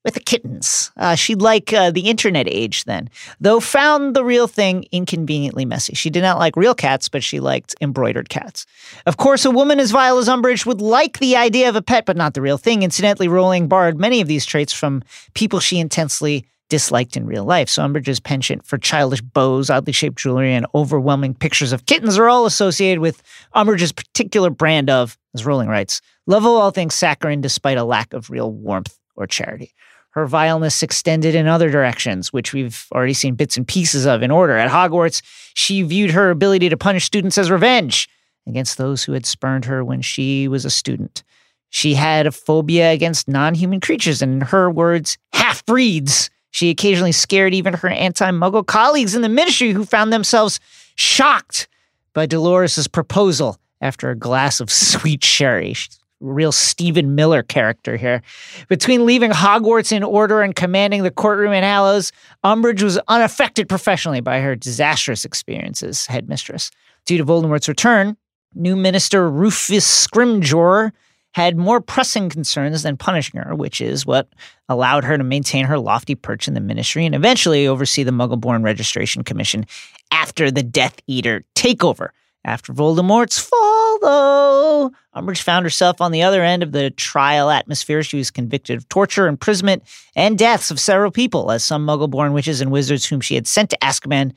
with 0.04 0.14
the 0.14 0.20
kittens. 0.20 0.90
Uh, 0.96 1.14
she'd 1.14 1.40
like 1.40 1.72
uh, 1.72 1.90
the 1.90 2.08
internet 2.08 2.48
age 2.48 2.84
then, 2.84 3.08
though 3.40 3.60
found 3.60 4.16
the 4.16 4.24
real 4.24 4.48
thing 4.48 4.84
inconveniently 4.92 5.64
messy. 5.64 5.94
She 5.94 6.10
did 6.10 6.22
not 6.22 6.38
like 6.38 6.56
real 6.56 6.74
cats, 6.74 7.08
but 7.08 7.22
she 7.22 7.40
liked 7.40 7.74
embroidered 7.80 8.28
cats. 8.28 8.66
Of 9.06 9.16
course, 9.16 9.44
a 9.44 9.50
woman 9.50 9.78
as 9.78 9.90
vile 9.90 10.18
as 10.18 10.28
Umbridge 10.28 10.66
would 10.66 10.80
like 10.80 11.18
the 11.18 11.36
idea 11.36 11.68
of 11.68 11.76
a 11.76 11.82
pet, 11.82 12.04
but 12.06 12.16
not 12.16 12.34
the 12.34 12.42
real 12.42 12.58
thing. 12.58 12.82
Incidentally, 12.82 13.28
Rowling 13.28 13.68
borrowed 13.68 13.98
many 13.98 14.20
of 14.20 14.28
these 14.28 14.46
traits 14.46 14.72
from 14.72 15.02
people 15.34 15.60
she 15.60 15.78
intensely 15.78 16.46
disliked 16.68 17.18
in 17.18 17.26
real 17.26 17.44
life. 17.44 17.68
So 17.68 17.82
Umbridge's 17.82 18.18
penchant 18.18 18.64
for 18.64 18.78
childish 18.78 19.20
bows, 19.20 19.68
oddly 19.68 19.92
shaped 19.92 20.16
jewelry, 20.16 20.54
and 20.54 20.66
overwhelming 20.74 21.34
pictures 21.34 21.70
of 21.70 21.84
kittens 21.84 22.16
are 22.16 22.30
all 22.30 22.46
associated 22.46 23.00
with 23.00 23.22
Umbridge's 23.54 23.92
particular 23.92 24.48
brand 24.48 24.88
of, 24.88 25.18
as 25.34 25.44
Rowling 25.44 25.68
writes, 25.68 26.00
love 26.26 26.44
of 26.44 26.52
all 26.52 26.70
things 26.70 26.94
saccharine 26.94 27.42
despite 27.42 27.76
a 27.76 27.84
lack 27.84 28.14
of 28.14 28.30
real 28.30 28.50
warmth 28.50 28.98
or 29.16 29.26
charity 29.26 29.72
her 30.12 30.26
vileness 30.26 30.82
extended 30.82 31.34
in 31.34 31.46
other 31.46 31.70
directions, 31.70 32.32
which 32.32 32.52
we've 32.52 32.86
already 32.94 33.14
seen 33.14 33.34
bits 33.34 33.56
and 33.56 33.66
pieces 33.66 34.06
of 34.06 34.22
in 34.22 34.30
order. 34.30 34.56
At 34.56 34.70
Hogwarts, 34.70 35.22
she 35.54 35.82
viewed 35.82 36.10
her 36.10 36.30
ability 36.30 36.68
to 36.68 36.76
punish 36.76 37.04
students 37.04 37.38
as 37.38 37.50
revenge 37.50 38.08
against 38.46 38.76
those 38.76 39.04
who 39.04 39.12
had 39.12 39.24
spurned 39.24 39.64
her 39.64 39.82
when 39.82 40.02
she 40.02 40.48
was 40.48 40.64
a 40.64 40.70
student. 40.70 41.22
She 41.70 41.94
had 41.94 42.26
a 42.26 42.32
phobia 42.32 42.92
against 42.92 43.26
non 43.26 43.54
human 43.54 43.80
creatures, 43.80 44.20
and 44.20 44.34
in 44.34 44.40
her 44.48 44.70
words, 44.70 45.16
half 45.32 45.64
breeds. 45.64 46.28
She 46.50 46.68
occasionally 46.68 47.12
scared 47.12 47.54
even 47.54 47.72
her 47.72 47.88
anti 47.88 48.30
muggle 48.30 48.66
colleagues 48.66 49.14
in 49.14 49.22
the 49.22 49.30
ministry 49.30 49.72
who 49.72 49.86
found 49.86 50.12
themselves 50.12 50.60
shocked 50.96 51.68
by 52.12 52.26
Dolores's 52.26 52.86
proposal 52.86 53.56
after 53.80 54.10
a 54.10 54.14
glass 54.14 54.60
of 54.60 54.70
sweet 54.70 55.24
sherry 55.24 55.74
real 56.22 56.52
Stephen 56.52 57.14
Miller 57.14 57.42
character 57.42 57.96
here. 57.96 58.22
Between 58.68 59.04
leaving 59.04 59.30
Hogwarts 59.30 59.92
in 59.92 60.02
order 60.02 60.40
and 60.40 60.54
commanding 60.54 61.02
the 61.02 61.10
courtroom 61.10 61.52
in 61.52 61.64
Hallows, 61.64 62.12
Umbridge 62.44 62.82
was 62.82 62.98
unaffected 63.08 63.68
professionally 63.68 64.20
by 64.20 64.40
her 64.40 64.56
disastrous 64.56 65.24
experience 65.24 65.82
as 65.82 66.06
headmistress. 66.06 66.70
Due 67.04 67.18
to 67.18 67.24
Voldemort's 67.24 67.68
return, 67.68 68.16
New 68.54 68.76
Minister 68.76 69.28
Rufus 69.28 70.06
Scrimgeour 70.06 70.92
had 71.34 71.56
more 71.56 71.80
pressing 71.80 72.28
concerns 72.28 72.82
than 72.82 72.96
punishing 72.96 73.40
her, 73.40 73.54
which 73.54 73.80
is 73.80 74.04
what 74.04 74.28
allowed 74.68 75.02
her 75.04 75.16
to 75.16 75.24
maintain 75.24 75.64
her 75.64 75.78
lofty 75.78 76.14
perch 76.14 76.46
in 76.46 76.54
the 76.54 76.60
ministry 76.60 77.06
and 77.06 77.14
eventually 77.14 77.66
oversee 77.66 78.02
the 78.02 78.10
Muggle-born 78.10 78.62
Registration 78.62 79.24
Commission 79.24 79.64
after 80.10 80.50
the 80.50 80.62
Death 80.62 81.00
Eater 81.06 81.42
takeover. 81.54 82.10
After 82.44 82.72
Voldemort's 82.72 83.38
fall, 83.38 83.81
though, 84.00 84.92
Umbridge 85.14 85.42
found 85.42 85.64
herself 85.64 86.00
on 86.00 86.12
the 86.12 86.22
other 86.22 86.42
end 86.42 86.62
of 86.62 86.72
the 86.72 86.90
trial 86.90 87.50
atmosphere. 87.50 88.02
She 88.02 88.16
was 88.16 88.30
convicted 88.30 88.76
of 88.76 88.88
torture, 88.88 89.26
imprisonment, 89.26 89.82
and 90.16 90.38
deaths 90.38 90.70
of 90.70 90.80
several 90.80 91.10
people, 91.10 91.50
as 91.50 91.64
some 91.64 91.86
Muggle-born 91.86 92.32
witches 92.32 92.60
and 92.60 92.70
wizards 92.70 93.06
whom 93.06 93.20
she 93.20 93.34
had 93.34 93.46
sent 93.46 93.70
to 93.70 93.78
Azkaban 93.82 94.32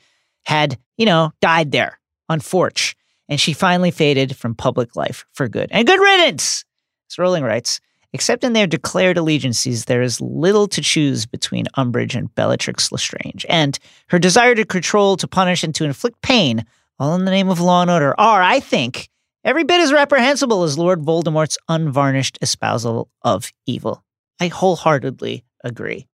had, 0.45 0.77
you 0.98 1.06
know, 1.06 1.32
died 1.41 1.72
there 1.72 1.99
on 2.30 2.40
Forge. 2.40 2.95
And 3.27 3.40
she 3.40 3.53
finally 3.53 3.91
faded 3.91 4.36
from 4.36 4.53
public 4.53 4.95
life 4.95 5.26
for 5.34 5.48
good. 5.48 5.69
And 5.72 5.88
good 5.88 5.99
riddance! 5.99 6.64
As 7.10 7.18
Rowling 7.18 7.44
writes, 7.44 7.80
except 8.14 8.44
in 8.44 8.53
their 8.53 8.68
declared 8.68 9.18
allegiances, 9.18 9.86
there 9.86 10.02
is 10.02 10.22
little 10.22 10.68
to 10.68 10.82
choose 10.82 11.26
between 11.26 11.65
Umbridge 11.77 12.15
and 12.15 12.34
Bellatrix 12.36 12.91
Lestrange, 12.91 13.45
and 13.49 13.77
her 14.07 14.19
desire 14.19 14.56
to 14.56 14.65
control, 14.65 15.18
to 15.18 15.27
punish, 15.27 15.64
and 15.64 15.76
to 15.76 15.84
inflict 15.84 16.22
pain, 16.22 16.65
all 16.98 17.14
in 17.15 17.26
the 17.26 17.32
name 17.32 17.49
of 17.49 17.60
law 17.60 17.82
and 17.82 17.91
order, 17.91 18.15
are, 18.18 18.41
I 18.41 18.60
think, 18.60 19.10
every 19.45 19.63
bit 19.63 19.80
as 19.80 19.93
reprehensible 19.93 20.63
as 20.63 20.77
Lord 20.77 21.01
Voldemort's 21.03 21.57
unvarnished 21.69 22.38
espousal 22.41 23.09
of 23.22 23.51
evil. 23.65 24.03
I 24.41 24.47
wholeheartedly 24.47 25.45
agree. 25.63 26.07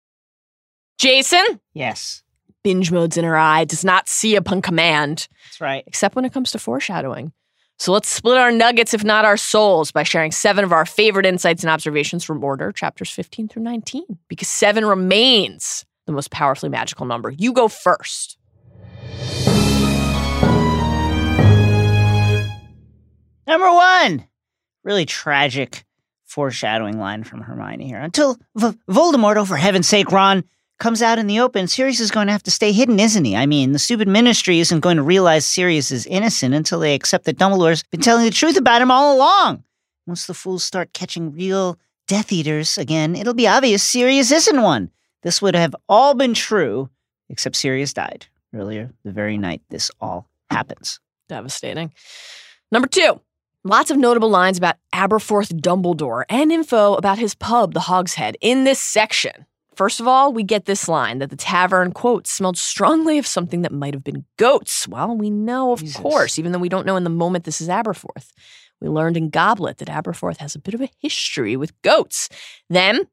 Jason, 0.99 1.61
Yes, 1.75 2.25
binge 2.65 2.91
mode's 2.91 3.17
Inner 3.17 3.37
Eye, 3.37 3.65
does 3.65 3.85
not 3.85 4.09
see 4.09 4.35
upon 4.35 4.61
command, 4.63 5.29
that's 5.47 5.61
right. 5.61 5.85
except 5.87 6.17
when 6.17 6.25
it 6.25 6.33
comes 6.33 6.51
to 6.51 6.59
foreshadowing. 6.59 7.33
So 7.79 7.93
let's 7.93 8.09
split 8.09 8.37
our 8.39 8.51
nuggets, 8.51 8.93
if 8.93 9.05
not 9.05 9.25
our 9.25 9.37
souls, 9.37 9.93
by 9.93 10.03
sharing 10.03 10.33
seven 10.33 10.65
of 10.65 10.73
our 10.73 10.85
favorite 10.85 11.25
insights 11.27 11.63
and 11.63 11.71
observations 11.71 12.25
from 12.25 12.43
Order, 12.43 12.73
chapters 12.73 13.11
15 13.13 13.47
through 13.47 13.63
19, 13.63 14.03
because 14.27 14.49
seven 14.49 14.85
remains 14.85 15.85
the 16.07 16.13
most 16.13 16.33
powerfully 16.33 16.71
magical 16.71 17.07
number. 17.07 17.31
You 17.31 17.53
go 17.53 17.69
first. 17.69 18.37
Number 23.49 23.73
one, 23.73 24.27
really 24.85 25.07
tragic 25.07 25.87
foreshadowing 26.27 26.99
line 26.99 27.25
from 27.25 27.41
Hermione 27.41 27.87
here. 27.87 27.99
Until 27.99 28.37
v- 28.55 28.77
Voldemort, 28.91 29.37
oh, 29.37 29.47
for 29.47 29.57
heaven's 29.57 29.89
sake, 29.89 30.13
Ron, 30.13 30.45
comes 30.79 31.01
out 31.01 31.19
in 31.19 31.29
the 31.29 31.41
open, 31.41 31.67
Sirius 31.67 31.99
is 31.99 32.11
going 32.11 32.27
to 32.27 32.33
have 32.33 32.43
to 32.43 32.51
stay 32.51 32.73
hidden, 32.73 33.01
isn't 33.01 33.25
he? 33.25 33.35
I 33.35 33.47
mean, 33.47 33.73
the 33.73 33.79
stupid 33.79 34.07
ministry 34.07 34.61
isn't 34.61 34.81
going 34.81 34.99
to 34.99 35.03
realize 35.03 35.47
Sirius 35.47 35.91
is 35.91 36.05
innocent 36.05 36.55
until 36.55 36.79
they 36.79 36.95
accept 36.95 37.25
that 37.25 37.39
Dumbledore's 37.39 37.83
been 37.85 38.03
telling 38.03 38.27
the 38.27 38.31
truth 38.31 38.59
about 38.59 38.83
him 38.83 38.91
all 38.91 39.17
along. 39.17 39.65
Once 40.07 40.27
the 40.27 40.35
fools 40.35 40.63
start 40.63 40.93
catching 40.93 41.33
real 41.33 41.79
Death 42.07 42.31
Eaters 42.31 42.77
again, 42.77 43.17
it'll 43.17 43.33
be 43.33 43.49
obvious 43.49 43.83
Sirius 43.83 44.31
isn't 44.31 44.61
one. 44.61 44.91
This 45.23 45.41
would 45.41 45.55
have 45.55 45.75
all 45.89 46.13
been 46.13 46.35
true, 46.35 46.91
except 47.31 47.57
Sirius 47.57 47.95
died 47.95 48.27
earlier 48.55 48.91
the 49.05 49.13
very 49.13 49.39
night 49.39 49.63
this 49.71 49.91
all 50.03 50.29
happens. 50.51 51.01
Devastating. 51.31 51.95
Number 52.71 52.89
two, 52.89 53.21
lots 53.69 53.91
of 53.91 53.99
notable 53.99 54.31
lines 54.31 54.57
about 54.57 54.77
Aberforth 54.95 55.53
Dumbledore 55.61 56.25
and 56.29 56.51
info 56.51 56.95
about 56.95 57.19
his 57.19 57.35
pub, 57.35 57.75
the 57.75 57.81
Hog's 57.81 58.15
Head, 58.15 58.37
in 58.41 58.65
this 58.65 58.81
section. 58.81 59.47
First 59.77 60.01
of 60.01 60.09
all, 60.09 60.33
we 60.33 60.43
get 60.43 60.65
this 60.65 60.89
line 60.89 61.19
that 61.19 61.31
the 61.31 61.37
tavern, 61.37 61.93
quote, 61.93 62.27
smelled 62.27 62.57
strongly 62.57 63.19
of 63.19 63.27
something 63.27 63.63
that 63.63 63.73
might 63.73 63.95
have 63.95 64.03
been 64.03 64.25
goats. 64.39 64.89
Well, 64.89 65.17
we 65.17 65.31
know, 65.31 65.73
of 65.73 65.81
Jesus. 65.81 65.97
course, 65.97 66.39
even 66.39 66.53
though 66.53 66.59
we 66.59 66.71
don't 66.71 66.87
know 66.87 66.97
in 66.97 67.05
the 67.05 67.11
moment 67.11 67.45
this 67.45 67.61
is 67.61 67.69
Aberforth. 67.69 68.33
We 68.81 68.89
learned 68.89 69.17
in 69.17 69.29
Goblet 69.29 69.79
that 69.79 69.89
Aberforth 69.89 70.39
has 70.39 70.55
a 70.55 70.61
bit 70.61 70.75
of 70.75 70.81
a 70.81 70.91
history 70.99 71.57
with 71.57 71.81
goats. 71.83 72.29
Then, 72.71 73.07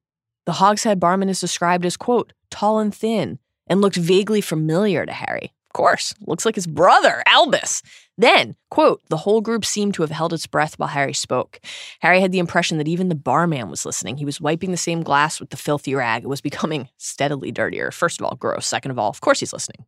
the 0.46 0.54
Hog's 0.54 0.84
Head 0.84 1.00
barman 1.00 1.30
is 1.30 1.40
described 1.40 1.86
as, 1.86 1.98
quote, 1.98 2.34
tall 2.50 2.80
and 2.80 2.96
thin, 2.96 3.40
and 3.68 3.82
looked 3.82 3.98
vaguely 3.98 4.42
familiar 4.42 5.06
to 5.06 5.12
Harry. 5.12 5.52
Of 5.70 5.74
course, 5.74 6.14
looks 6.22 6.46
like 6.46 6.56
his 6.56 6.68
brother, 6.68 7.22
Albus. 7.28 7.84
Then, 8.18 8.56
quote, 8.72 9.02
the 9.10 9.18
whole 9.18 9.42
group 9.42 9.66
seemed 9.66 9.94
to 9.96 10.02
have 10.02 10.12
held 10.12 10.32
its 10.32 10.48
breath 10.48 10.80
while 10.80 10.90
Harry 10.90 11.14
spoke. 11.14 11.60
Harry 12.00 12.22
had 12.22 12.32
the 12.32 12.40
impression 12.40 12.78
that 12.78 12.88
even 12.88 13.10
the 13.10 13.16
barman 13.16 13.70
was 13.70 13.86
listening. 13.86 14.16
He 14.18 14.26
was 14.26 14.40
wiping 14.40 14.72
the 14.72 14.78
same 14.78 15.04
glass 15.04 15.40
with 15.40 15.50
the 15.50 15.58
filthy 15.58 15.94
rag. 15.96 16.24
It 16.24 16.30
was 16.30 16.40
becoming 16.42 16.88
steadily 16.98 17.52
dirtier. 17.52 17.92
First 17.92 18.22
of 18.22 18.26
all, 18.26 18.36
gross. 18.36 18.66
Second 18.66 18.92
of 18.92 19.00
all, 19.00 19.10
of 19.10 19.22
course 19.22 19.42
he's 19.42 19.54
listening. 19.54 19.86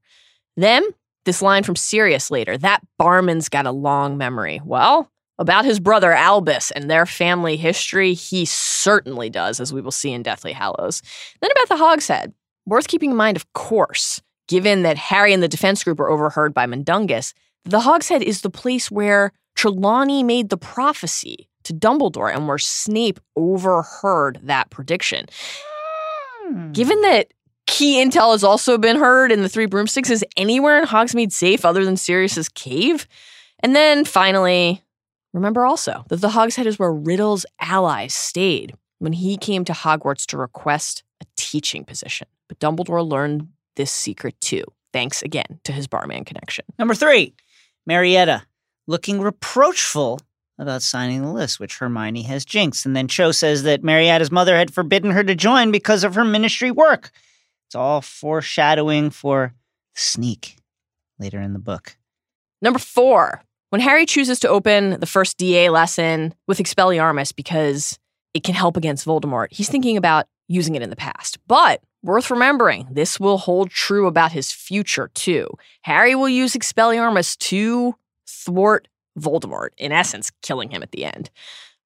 Then, 0.58 0.84
this 1.24 1.41
line 1.41 1.64
from 1.64 1.76
Sirius 1.76 2.32
later 2.32 2.58
that 2.58 2.82
barman's 2.98 3.49
got 3.49 3.66
a 3.66 3.72
long 3.72 4.18
memory. 4.18 4.62
Well, 4.64 5.12
about 5.40 5.66
his 5.66 5.80
brother 5.80 6.14
Albus 6.14 6.72
and 6.72 6.90
their 6.90 7.06
family 7.06 7.58
history, 7.58 8.14
he 8.14 8.45
certainly 8.45 9.30
does, 9.30 9.60
as 9.60 9.72
we 9.72 9.82
will 9.82 9.91
see 9.91 10.12
in 10.12 10.24
Deathly 10.24 10.54
Hallows. 10.54 11.02
Then 11.41 11.52
about 11.52 11.70
the 11.70 11.84
Hog's 11.84 12.08
Head. 12.08 12.34
Worth 12.66 12.88
keeping 12.88 13.12
in 13.12 13.18
mind, 13.18 13.38
of 13.38 13.52
course, 13.54 14.22
given 14.48 14.82
that 14.84 14.98
Harry 14.98 15.34
and 15.34 15.44
the 15.44 15.48
defense 15.48 15.84
group 15.84 15.99
were 15.99 16.10
overheard 16.10 16.54
by 16.54 16.66
Mundungus, 16.66 17.34
the 17.68 17.81
Hog's 17.81 18.10
Head 18.10 18.23
is 18.23 18.41
the 18.41 18.49
place 18.49 18.89
where 18.89 19.31
Trelawney 19.56 20.23
made 20.23 20.49
the 20.49 20.57
prophecy 20.57 21.49
to 21.64 21.73
Dumbledore 21.73 22.34
and 22.34 22.48
where 22.48 22.57
Snape 22.57 23.19
overheard 23.35 24.39
that 24.44 24.69
prediction. 24.69 25.26
Hmm. 26.44 26.72
Given 26.72 27.02
that 27.02 27.34
key 27.65 28.03
intel 28.03 28.31
has 28.31 28.44
also 28.44 28.77
been 28.77 28.98
heard 28.98 29.31
in 29.31 29.41
the 29.41 29.49
Three 29.49 29.65
Broomsticks, 29.65 30.10
is 30.10 30.26
anywhere 30.38 30.80
in 30.80 30.85
Hogsmeade 30.85 31.31
safe 31.31 31.65
other 31.65 31.84
than 31.84 31.98
Sirius's 31.98 32.49
cave? 32.49 33.07
And 33.60 33.76
then 33.76 34.06
finally, 34.06 34.84
remember 35.34 35.65
also 35.65 36.06
that 36.07 36.22
the 36.22 36.30
Hog's 36.30 36.56
Head 36.56 36.68
is 36.68 36.80
where 36.80 36.94
Riddle's 36.94 37.45
allies 37.60 38.14
stayed 38.14 38.73
when 38.99 39.14
he 39.14 39.38
came 39.38 39.65
to 39.65 39.73
Hogwarts 39.73 40.26
to 40.27 40.38
request 40.38 41.03
a 41.22 41.26
teaching 41.35 41.84
position. 41.84 42.27
But 42.48 42.60
Dumbledore 42.60 43.07
learned 43.07 43.49
this 43.76 43.91
secret 43.91 44.39
too, 44.39 44.64
thanks 44.94 45.22
again 45.22 45.60
to 45.65 45.72
his 45.72 45.88
barman 45.88 46.23
connection. 46.23 46.65
Number 46.80 46.95
three, 46.95 47.35
Marietta 47.88 48.44
looking 48.86 49.22
reproachful 49.22 50.20
about 50.60 50.82
signing 50.82 51.22
the 51.22 51.32
list, 51.32 51.60
which 51.60 51.78
Hermione 51.78 52.24
has 52.24 52.46
jinxed. 52.46 52.86
And 52.86 52.96
then 52.96 53.08
Cho 53.08 53.32
says 53.32 53.64
that 53.64 53.84
Marietta's 53.84 54.32
mother 54.32 54.58
had 54.58 54.74
forbidden 54.74 55.12
her 55.12 55.24
to 55.24 55.36
join 55.36 55.72
because 55.72 56.04
of 56.04 56.16
her 56.16 56.26
ministry 56.26 56.72
work. 56.72 57.12
It's 57.68 57.76
all 57.76 58.02
foreshadowing 58.02 59.10
for 59.10 59.54
Sneak 59.96 60.58
later 61.20 61.42
in 61.42 61.54
the 61.54 61.60
book. 61.60 61.98
Number 62.62 62.80
four, 62.80 63.44
when 63.70 63.82
Harry 63.82 64.06
chooses 64.06 64.40
to 64.40 64.50
open 64.50 65.00
the 65.00 65.06
first 65.06 65.38
DA 65.38 65.70
lesson 65.70 66.34
with 66.48 66.60
Expelliarmus 66.60 67.36
because 67.36 68.00
it 68.34 68.44
can 68.44 68.56
help 68.56 68.78
against 68.78 69.06
Voldemort, 69.06 69.48
he's 69.52 69.70
thinking 69.70 69.98
about 69.98 70.26
using 70.48 70.76
it 70.76 70.82
in 70.82 70.90
the 70.90 70.96
past. 70.96 71.38
But 71.48 71.82
worth 72.08 72.32
remembering, 72.32 72.88
this 72.90 73.20
will 73.20 73.38
hold 73.38 73.70
true 73.70 74.08
about 74.08 74.32
his 74.32 74.52
future 74.52 75.12
too. 75.14 75.48
Harry 75.82 76.16
will 76.16 76.30
use 76.30 76.54
Expelliarmus 76.54 77.38
to 77.38 77.96
thwart 78.26 78.88
Voldemort, 79.20 79.70
in 79.78 79.92
essence, 79.92 80.32
killing 80.42 80.70
him 80.70 80.82
at 80.82 80.92
the 80.92 81.06
end. 81.06 81.30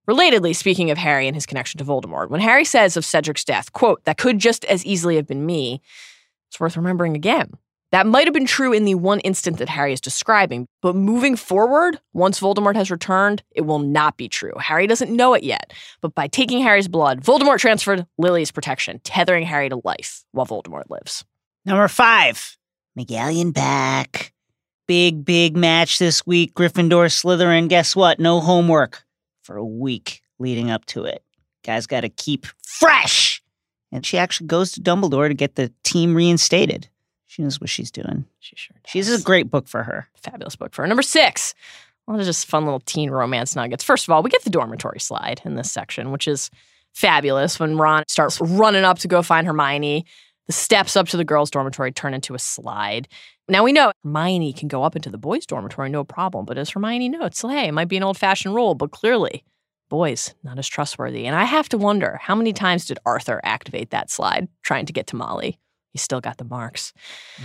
Relatedly, 0.09 0.55
speaking 0.55 0.91
of 0.91 0.97
Harry 0.97 1.27
and 1.27 1.35
his 1.35 1.45
connection 1.45 1.77
to 1.79 1.85
Voldemort, 1.85 2.29
when 2.29 2.41
Harry 2.41 2.65
says 2.65 2.97
of 2.97 3.05
Cedric's 3.05 3.43
death, 3.43 3.73
quote, 3.73 4.03
that 4.05 4.17
could 4.17 4.39
just 4.39 4.63
as 4.65 4.85
easily 4.85 5.15
have 5.15 5.27
been 5.27 5.45
me, 5.45 5.81
it's 6.49 6.59
worth 6.59 6.77
remembering 6.77 7.15
again. 7.15 7.51
That 7.91 8.07
might 8.07 8.25
have 8.25 8.33
been 8.33 8.45
true 8.45 8.71
in 8.71 8.85
the 8.85 8.95
one 8.95 9.19
instant 9.19 9.57
that 9.57 9.67
Harry 9.67 9.91
is 9.91 9.99
describing, 9.99 10.65
but 10.81 10.95
moving 10.95 11.35
forward, 11.35 11.99
once 12.13 12.39
Voldemort 12.39 12.75
has 12.75 12.89
returned, 12.89 13.43
it 13.51 13.61
will 13.61 13.79
not 13.79 14.15
be 14.15 14.29
true. 14.29 14.53
Harry 14.57 14.87
doesn't 14.87 15.13
know 15.13 15.33
it 15.33 15.43
yet, 15.43 15.73
but 15.99 16.15
by 16.15 16.27
taking 16.27 16.61
Harry's 16.61 16.87
blood, 16.87 17.21
Voldemort 17.21 17.59
transferred 17.59 18.05
Lily's 18.17 18.49
protection, 18.49 19.01
tethering 19.03 19.45
Harry 19.45 19.67
to 19.67 19.81
life 19.83 20.23
while 20.31 20.45
Voldemort 20.45 20.89
lives. 20.89 21.25
Number 21.65 21.89
five, 21.89 22.55
McGonagall 22.97 23.53
back. 23.53 24.33
Big, 24.87 25.23
big 25.23 25.55
match 25.55 25.99
this 25.99 26.25
week. 26.25 26.53
Gryffindor, 26.53 27.07
Slytherin. 27.07 27.69
Guess 27.69 27.95
what? 27.95 28.19
No 28.19 28.39
homework 28.39 29.03
for 29.43 29.57
a 29.57 29.65
week 29.65 30.21
leading 30.39 30.69
up 30.69 30.85
to 30.85 31.05
it. 31.05 31.23
Guys 31.63 31.87
got 31.87 32.01
to 32.01 32.09
keep 32.09 32.47
fresh. 32.63 33.41
And 33.91 34.05
she 34.05 34.17
actually 34.17 34.47
goes 34.47 34.71
to 34.73 34.81
Dumbledore 34.81 35.27
to 35.27 35.33
get 35.33 35.55
the 35.55 35.71
team 35.83 36.15
reinstated. 36.15 36.89
She 37.31 37.43
knows 37.43 37.61
what 37.61 37.69
she's 37.69 37.91
doing. 37.91 38.25
She 38.41 38.57
sure 38.57 38.75
does. 38.83 38.91
She's 38.91 39.09
a 39.09 39.23
great 39.23 39.49
book 39.49 39.65
for 39.65 39.83
her. 39.83 40.09
fabulous 40.21 40.57
book 40.57 40.73
for 40.73 40.81
her. 40.81 40.87
Number 40.87 41.01
six, 41.01 41.55
a 42.05 42.11
lot 42.11 42.19
of 42.19 42.25
just 42.25 42.45
fun 42.45 42.65
little 42.65 42.81
teen 42.81 43.09
romance 43.09 43.55
nuggets. 43.55 43.85
First 43.85 44.05
of 44.05 44.11
all, 44.11 44.21
we 44.21 44.29
get 44.29 44.43
the 44.43 44.49
dormitory 44.49 44.99
slide 44.99 45.39
in 45.45 45.55
this 45.55 45.71
section, 45.71 46.11
which 46.11 46.27
is 46.27 46.49
fabulous. 46.91 47.57
When 47.57 47.77
Ron 47.77 48.03
starts 48.09 48.41
running 48.41 48.83
up 48.83 48.99
to 48.99 49.07
go 49.07 49.21
find 49.21 49.47
Hermione, 49.47 50.05
the 50.47 50.51
steps 50.51 50.97
up 50.97 51.07
to 51.07 51.15
the 51.15 51.23
girls' 51.23 51.49
dormitory 51.49 51.93
turn 51.93 52.13
into 52.13 52.35
a 52.35 52.39
slide. 52.39 53.07
Now 53.47 53.63
we 53.63 53.71
know 53.71 53.93
Hermione 54.03 54.51
can 54.51 54.67
go 54.67 54.83
up 54.83 54.97
into 54.97 55.09
the 55.09 55.17
boys' 55.17 55.45
dormitory, 55.45 55.89
no 55.89 56.03
problem. 56.03 56.43
But 56.43 56.57
as 56.57 56.71
Hermione 56.71 57.07
notes, 57.07 57.41
hey, 57.41 57.69
it 57.69 57.73
might 57.73 57.87
be 57.87 57.95
an 57.95 58.03
old 58.03 58.17
fashioned 58.17 58.55
rule, 58.55 58.75
but 58.75 58.91
clearly, 58.91 59.45
boys, 59.87 60.35
not 60.43 60.59
as 60.59 60.67
trustworthy. 60.67 61.27
And 61.27 61.35
I 61.37 61.45
have 61.45 61.69
to 61.69 61.77
wonder 61.77 62.19
how 62.21 62.35
many 62.35 62.51
times 62.51 62.87
did 62.87 62.99
Arthur 63.05 63.39
activate 63.45 63.91
that 63.91 64.11
slide 64.11 64.49
trying 64.63 64.85
to 64.87 64.93
get 64.93 65.07
to 65.07 65.15
Molly? 65.15 65.57
He 65.91 65.97
still 65.99 66.21
got 66.21 66.37
the 66.37 66.45
marks. 66.45 66.93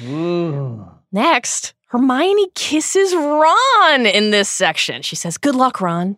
Ooh. 0.06 0.89
Next, 1.12 1.74
Hermione 1.89 2.48
kisses 2.55 3.14
Ron 3.14 4.06
in 4.06 4.31
this 4.31 4.48
section. 4.48 5.02
She 5.02 5.16
says, 5.16 5.39
Good 5.39 5.55
luck, 5.55 5.81
Ron. 5.81 6.16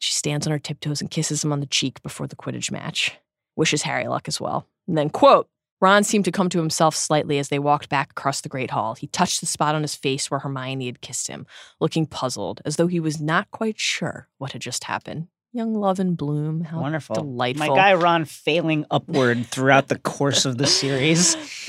She 0.00 0.12
stands 0.12 0.46
on 0.46 0.52
her 0.52 0.58
tiptoes 0.58 1.00
and 1.00 1.10
kisses 1.10 1.42
him 1.42 1.52
on 1.52 1.60
the 1.60 1.66
cheek 1.66 2.02
before 2.02 2.26
the 2.26 2.36
Quidditch 2.36 2.70
match. 2.70 3.16
Wishes 3.56 3.82
Harry 3.82 4.06
luck 4.06 4.28
as 4.28 4.40
well. 4.40 4.66
And 4.86 4.96
then, 4.96 5.10
quote, 5.10 5.48
Ron 5.80 6.02
seemed 6.02 6.24
to 6.24 6.32
come 6.32 6.48
to 6.48 6.58
himself 6.58 6.96
slightly 6.96 7.38
as 7.38 7.48
they 7.48 7.58
walked 7.58 7.88
back 7.88 8.10
across 8.10 8.40
the 8.40 8.48
Great 8.48 8.70
Hall. 8.70 8.94
He 8.94 9.06
touched 9.06 9.40
the 9.40 9.46
spot 9.46 9.74
on 9.74 9.82
his 9.82 9.94
face 9.94 10.30
where 10.30 10.40
Hermione 10.40 10.86
had 10.86 11.00
kissed 11.00 11.28
him, 11.28 11.46
looking 11.80 12.06
puzzled, 12.06 12.60
as 12.64 12.76
though 12.76 12.88
he 12.88 12.98
was 12.98 13.20
not 13.20 13.50
quite 13.52 13.78
sure 13.78 14.28
what 14.38 14.52
had 14.52 14.62
just 14.62 14.84
happened. 14.84 15.28
Young 15.52 15.74
love 15.74 15.98
and 15.98 16.16
bloom. 16.16 16.62
How 16.62 16.80
Wonderful. 16.80 17.14
delightful. 17.14 17.68
My 17.68 17.74
guy 17.74 17.94
Ron 17.94 18.24
failing 18.26 18.84
upward 18.90 19.46
throughout 19.46 19.88
the 19.88 19.98
course 19.98 20.44
of 20.44 20.58
the 20.58 20.66
series. 20.66 21.36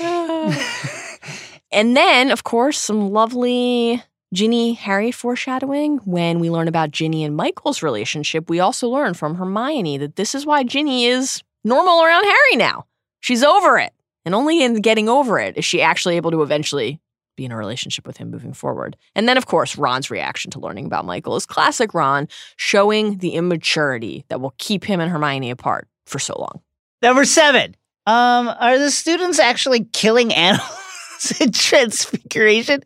and 1.72 1.96
then, 1.96 2.30
of 2.30 2.44
course, 2.44 2.78
some 2.78 3.10
lovely 3.10 4.02
Ginny 4.34 4.74
Harry 4.74 5.10
foreshadowing. 5.10 5.98
When 6.04 6.40
we 6.40 6.50
learn 6.50 6.68
about 6.68 6.90
Ginny 6.90 7.24
and 7.24 7.34
Michael's 7.34 7.82
relationship, 7.82 8.50
we 8.50 8.60
also 8.60 8.88
learn 8.88 9.14
from 9.14 9.36
Hermione 9.36 9.98
that 9.98 10.16
this 10.16 10.34
is 10.34 10.44
why 10.44 10.62
Ginny 10.62 11.06
is 11.06 11.42
normal 11.64 12.02
around 12.02 12.24
Harry 12.24 12.56
now. 12.56 12.86
She's 13.20 13.42
over 13.42 13.78
it. 13.78 13.92
And 14.26 14.34
only 14.34 14.62
in 14.62 14.76
getting 14.82 15.08
over 15.08 15.38
it 15.38 15.56
is 15.56 15.64
she 15.64 15.80
actually 15.80 16.16
able 16.16 16.30
to 16.32 16.42
eventually 16.42 17.00
be 17.40 17.46
in 17.46 17.52
a 17.52 17.56
relationship 17.56 18.06
with 18.06 18.18
him 18.18 18.30
moving 18.30 18.52
forward. 18.52 18.96
And 19.14 19.26
then, 19.26 19.38
of 19.38 19.46
course, 19.46 19.76
Ron's 19.76 20.10
reaction 20.10 20.50
to 20.50 20.60
learning 20.60 20.84
about 20.84 21.06
Michael 21.06 21.36
is 21.36 21.46
classic 21.46 21.94
Ron, 21.94 22.28
showing 22.56 23.16
the 23.18 23.30
immaturity 23.30 24.26
that 24.28 24.42
will 24.42 24.54
keep 24.58 24.84
him 24.84 25.00
and 25.00 25.10
Hermione 25.10 25.50
apart 25.50 25.88
for 26.04 26.18
so 26.18 26.38
long. 26.38 26.60
Number 27.00 27.24
seven. 27.24 27.76
Um, 28.06 28.48
are 28.48 28.78
the 28.78 28.90
students 28.90 29.38
actually 29.38 29.84
killing 29.84 30.34
animals 30.34 31.32
in 31.40 31.52
Transfiguration? 31.52 32.82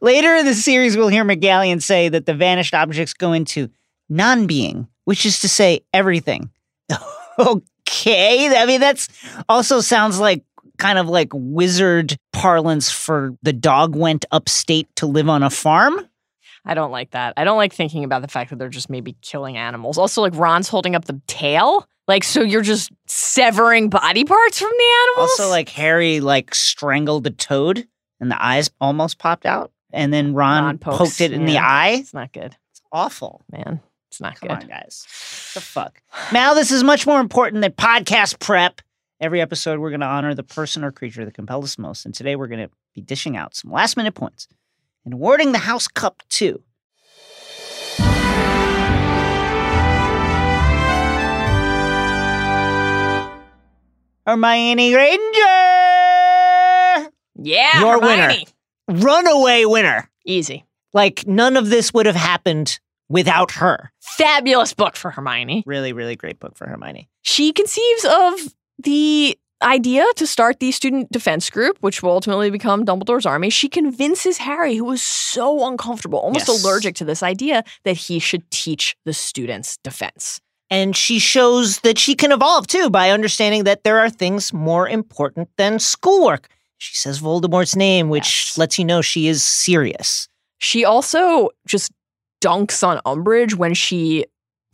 Later 0.00 0.36
in 0.36 0.46
the 0.46 0.54
series, 0.54 0.96
we'll 0.96 1.08
hear 1.08 1.24
McGonagall 1.24 1.82
say 1.82 2.08
that 2.08 2.24
the 2.24 2.34
vanished 2.34 2.72
objects 2.72 3.12
go 3.12 3.32
into 3.32 3.68
non-being, 4.08 4.88
which 5.04 5.26
is 5.26 5.40
to 5.40 5.48
say 5.48 5.80
everything. 5.92 6.50
okay, 7.38 8.56
I 8.56 8.64
mean 8.64 8.80
that's 8.80 9.08
also 9.48 9.80
sounds 9.80 10.18
like 10.18 10.44
kind 10.78 10.98
of 10.98 11.08
like 11.08 11.28
wizard 11.32 12.16
parlance 12.32 12.90
for 12.90 13.36
the 13.42 13.52
dog 13.52 13.94
went 13.96 14.24
upstate 14.30 14.88
to 14.96 15.06
live 15.06 15.28
on 15.28 15.42
a 15.42 15.50
farm. 15.50 16.08
I 16.64 16.74
don't 16.74 16.90
like 16.90 17.10
that. 17.12 17.34
I 17.36 17.44
don't 17.44 17.56
like 17.56 17.72
thinking 17.72 18.04
about 18.04 18.22
the 18.22 18.28
fact 18.28 18.50
that 18.50 18.58
they're 18.58 18.68
just 18.68 18.90
maybe 18.90 19.16
killing 19.22 19.56
animals. 19.56 19.96
Also, 19.98 20.20
like 20.22 20.34
Ron's 20.36 20.68
holding 20.68 20.94
up 20.94 21.04
the 21.06 21.20
tail. 21.26 21.86
Like, 22.06 22.24
so 22.24 22.42
you're 22.42 22.62
just 22.62 22.90
severing 23.06 23.90
body 23.90 24.24
parts 24.24 24.58
from 24.58 24.70
the 24.70 24.84
animals? 25.02 25.30
Also, 25.38 25.48
like 25.50 25.68
Harry 25.70 26.20
like 26.20 26.54
strangled 26.54 27.26
a 27.26 27.30
toad 27.30 27.86
and 28.20 28.30
the 28.30 28.42
eyes 28.42 28.70
almost 28.80 29.18
popped 29.18 29.46
out. 29.46 29.72
And 29.92 30.12
then 30.12 30.34
Ron, 30.34 30.64
Ron 30.64 30.78
pokes, 30.78 30.98
poked 30.98 31.20
it 31.20 31.32
in 31.32 31.44
the 31.46 31.58
eye. 31.58 31.96
It's 32.00 32.12
not 32.14 32.32
good, 32.32 32.56
It's 32.70 32.82
awful. 32.92 33.42
man. 33.50 33.80
It's 34.10 34.20
not 34.22 34.40
Come 34.40 34.48
good. 34.48 34.62
on, 34.64 34.68
guys. 34.68 35.04
The 35.54 35.60
fuck. 35.60 36.00
Now, 36.32 36.54
this 36.54 36.70
is 36.70 36.82
much 36.82 37.06
more 37.06 37.20
important 37.20 37.60
than 37.62 37.72
podcast 37.72 38.38
prep. 38.40 38.80
Every 39.20 39.40
episode, 39.40 39.80
we're 39.80 39.90
going 39.90 40.00
to 40.00 40.06
honor 40.06 40.32
the 40.32 40.44
person 40.44 40.84
or 40.84 40.92
creature 40.92 41.24
that 41.24 41.34
compelled 41.34 41.64
us 41.64 41.76
most. 41.76 42.06
And 42.06 42.14
today, 42.14 42.36
we're 42.36 42.46
going 42.46 42.68
to 42.68 42.70
be 42.94 43.00
dishing 43.00 43.36
out 43.36 43.56
some 43.56 43.72
last 43.72 43.96
minute 43.96 44.14
points 44.14 44.46
and 45.04 45.12
awarding 45.12 45.50
the 45.50 45.58
House 45.58 45.88
Cup 45.88 46.22
to. 46.28 46.62
Hermione 54.24 54.92
Granger! 54.92 55.24
Yeah, 57.40 57.80
Your 57.80 58.00
winner. 58.00 58.22
Hermione. 58.22 58.46
Runaway 58.88 59.64
winner. 59.64 60.08
Easy. 60.24 60.64
Like, 60.92 61.26
none 61.26 61.56
of 61.56 61.70
this 61.70 61.92
would 61.92 62.06
have 62.06 62.14
happened 62.14 62.78
without 63.08 63.50
her. 63.52 63.90
Fabulous 64.00 64.74
book 64.74 64.94
for 64.94 65.10
Hermione. 65.10 65.64
Really, 65.66 65.92
really 65.92 66.14
great 66.14 66.38
book 66.38 66.56
for 66.56 66.68
Hermione. 66.68 67.08
She 67.22 67.52
conceives 67.52 68.04
of 68.04 68.54
the 68.82 69.38
idea 69.62 70.04
to 70.16 70.26
start 70.26 70.60
the 70.60 70.70
student 70.70 71.10
defense 71.10 71.50
group, 71.50 71.76
which 71.80 72.02
will 72.02 72.12
ultimately 72.12 72.48
become 72.50 72.84
Dumbledore's 72.84 73.26
army. 73.26 73.50
She 73.50 73.68
convinces 73.68 74.38
Harry, 74.38 74.76
who 74.76 74.84
was 74.84 75.02
so 75.02 75.66
uncomfortable, 75.66 76.20
almost 76.20 76.46
Yes. 76.48 76.62
allergic 76.64 76.94
to 76.96 77.04
this 77.04 77.22
idea, 77.22 77.64
that 77.84 77.96
he 77.96 78.20
should 78.20 78.48
teach 78.50 78.96
the 79.04 79.12
students 79.12 79.76
defense. 79.82 80.40
And 80.70 80.96
she 80.96 81.18
shows 81.18 81.80
that 81.80 81.98
she 81.98 82.14
can 82.14 82.30
evolve 82.30 82.66
too 82.68 82.88
by 82.90 83.10
understanding 83.10 83.64
that 83.64 83.82
there 83.84 83.98
are 83.98 84.10
things 84.10 84.52
more 84.52 84.88
important 84.88 85.48
than 85.56 85.78
schoolwork. 85.80 86.48
She 86.76 86.94
says 86.94 87.18
Voldemort's 87.20 87.74
name, 87.74 88.08
which 88.10 88.26
Yes. 88.50 88.58
lets 88.58 88.78
you 88.78 88.84
know 88.84 89.00
she 89.02 89.26
is 89.26 89.42
serious. 89.42 90.28
She 90.58 90.84
also 90.84 91.50
just 91.66 91.90
dunks 92.40 92.86
on 92.86 93.00
Umbridge 93.04 93.54
when 93.54 93.74
she 93.74 94.24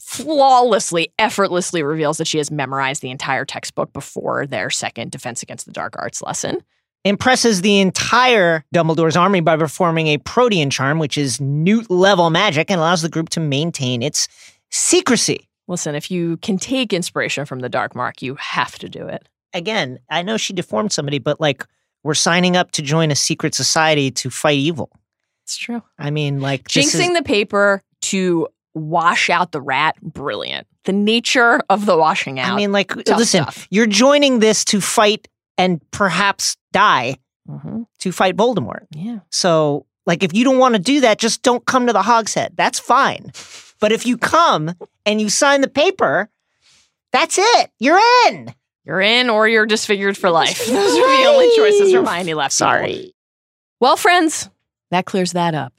flawlessly, 0.04 1.12
effortlessly 1.18 1.82
reveals 1.82 2.18
that 2.18 2.26
she 2.26 2.38
has 2.38 2.50
memorized 2.50 3.02
the 3.02 3.10
entire 3.10 3.44
textbook 3.44 3.92
before 3.92 4.46
their 4.46 4.70
second 4.70 5.10
Defense 5.10 5.42
Against 5.42 5.66
the 5.66 5.72
Dark 5.72 5.94
Arts 5.98 6.22
lesson. 6.22 6.62
Impresses 7.04 7.62
the 7.62 7.80
entire 7.80 8.64
Dumbledore's 8.74 9.16
army 9.16 9.40
by 9.40 9.56
performing 9.56 10.06
a 10.08 10.18
Protean 10.18 10.70
charm, 10.70 10.98
which 10.98 11.18
is 11.18 11.40
Newt 11.40 11.90
level 11.90 12.30
magic 12.30 12.70
and 12.70 12.78
allows 12.78 13.02
the 13.02 13.08
group 13.08 13.28
to 13.30 13.40
maintain 13.40 14.02
its 14.02 14.28
secrecy. 14.70 15.48
Listen, 15.68 15.94
if 15.94 16.10
you 16.10 16.36
can 16.38 16.58
take 16.58 16.92
inspiration 16.92 17.44
from 17.46 17.60
the 17.60 17.68
Dark 17.68 17.94
Mark, 17.94 18.22
you 18.22 18.34
have 18.36 18.78
to 18.78 18.88
do 18.88 19.06
it. 19.06 19.26
Again, 19.52 19.98
I 20.10 20.22
know 20.22 20.36
she 20.36 20.52
deformed 20.52 20.92
somebody, 20.92 21.18
but 21.18 21.40
like 21.40 21.66
we're 22.02 22.14
signing 22.14 22.56
up 22.56 22.70
to 22.72 22.82
join 22.82 23.10
a 23.10 23.14
secret 23.16 23.54
society 23.54 24.10
to 24.10 24.30
fight 24.30 24.58
evil. 24.58 24.90
It's 25.44 25.56
true. 25.56 25.82
I 25.98 26.10
mean, 26.10 26.40
like 26.40 26.68
this 26.68 26.94
is- 26.94 27.00
Jinxing 27.00 27.14
the 27.14 27.22
paper 27.22 27.82
to 28.02 28.48
wash 28.74 29.30
out 29.30 29.52
the 29.52 29.60
rat, 29.60 29.96
brilliant. 30.02 30.66
The 30.84 30.92
nature 30.92 31.60
of 31.70 31.86
the 31.86 31.96
washing 31.96 32.38
out. 32.40 32.52
I 32.52 32.56
mean, 32.56 32.72
like, 32.72 32.94
listen, 32.96 33.42
stuff. 33.42 33.66
you're 33.70 33.86
joining 33.86 34.40
this 34.40 34.64
to 34.66 34.80
fight 34.80 35.28
and 35.56 35.80
perhaps 35.92 36.56
die 36.72 37.16
Mhm. 37.48 37.86
to 38.00 38.12
fight 38.12 38.36
Voldemort. 38.36 38.86
yeah. 38.90 39.18
So, 39.30 39.86
like, 40.06 40.22
if 40.22 40.34
you 40.34 40.44
don't 40.44 40.58
want 40.58 40.74
to 40.74 40.80
do 40.80 41.00
that, 41.00 41.18
just 41.18 41.42
don't 41.42 41.64
come 41.66 41.86
to 41.86 41.92
the 41.92 42.02
Hog's 42.02 42.34
Head. 42.34 42.52
That's 42.56 42.78
fine. 42.78 43.32
But 43.80 43.92
if 43.92 44.04
you 44.06 44.16
come 44.18 44.74
and 45.06 45.20
you 45.20 45.28
sign 45.30 45.60
the 45.60 45.68
paper, 45.68 46.28
that's 47.12 47.38
it. 47.38 47.70
You're 47.78 48.00
in. 48.26 48.52
You're 48.84 49.00
in 49.00 49.30
or 49.30 49.46
you're 49.48 49.66
disfigured 49.66 50.16
for 50.18 50.30
life. 50.30 50.56
Disfigured 50.58 50.76
Those 50.82 50.98
are 50.98 51.16
the 51.22 51.28
only 51.28 51.48
choices. 51.56 51.92
Hermione 51.92 52.34
left. 52.34 52.54
people. 52.58 52.66
Sorry. 52.66 53.14
Well, 53.80 53.96
friends, 53.96 54.50
that 54.90 55.06
clears 55.06 55.32
that 55.32 55.54
up. 55.54 55.72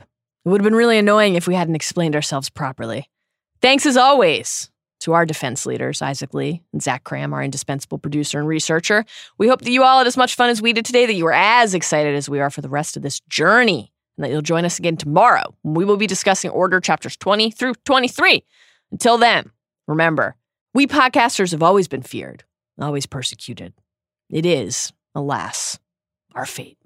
It 0.45 0.49
would 0.49 0.61
have 0.61 0.65
been 0.65 0.75
really 0.75 0.99
annoying 0.99 1.35
if 1.35 1.47
we 1.47 1.55
hadn't 1.55 1.75
explained 1.75 2.15
ourselves 2.15 2.49
properly. 2.51 3.09
Thanks 3.61 3.85
as 3.87 3.97
always 3.97 4.69
to 4.99 5.13
our 5.13 5.25
defense 5.25 5.65
leaders, 5.65 6.03
Isaac 6.03 6.35
Lee 6.35 6.61
and 6.71 6.83
Zach 6.83 7.03
Kram, 7.03 7.33
our 7.33 7.43
indispensable 7.43 7.97
producer 7.97 8.37
and 8.37 8.47
researcher. 8.47 9.05
We 9.39 9.47
hope 9.47 9.61
that 9.61 9.71
you 9.71 9.83
all 9.83 9.97
had 9.97 10.07
as 10.07 10.17
much 10.17 10.35
fun 10.35 10.51
as 10.51 10.61
we 10.61 10.71
did 10.71 10.85
today, 10.85 11.07
that 11.07 11.15
you 11.15 11.23
were 11.23 11.33
as 11.33 11.73
excited 11.73 12.15
as 12.15 12.29
we 12.29 12.39
are 12.39 12.51
for 12.51 12.61
the 12.61 12.69
rest 12.69 12.95
of 12.95 13.01
this 13.01 13.21
journey, 13.21 13.91
and 14.17 14.23
that 14.23 14.29
you'll 14.29 14.43
join 14.43 14.65
us 14.65 14.77
again 14.77 14.97
tomorrow 14.97 15.55
we 15.63 15.83
will 15.83 15.97
be 15.97 16.07
discussing 16.07 16.51
Order 16.51 16.79
chapters 16.79 17.17
20 17.17 17.49
through 17.49 17.73
23. 17.85 18.43
Until 18.91 19.17
then, 19.17 19.49
remember, 19.87 20.35
we 20.75 20.85
podcasters 20.85 21.51
have 21.51 21.63
always 21.63 21.87
been 21.87 22.03
feared, 22.03 22.43
always 22.79 23.07
persecuted. 23.07 23.73
It 24.29 24.45
is, 24.45 24.93
alas, 25.15 25.79
our 26.35 26.45
fate. 26.45 26.77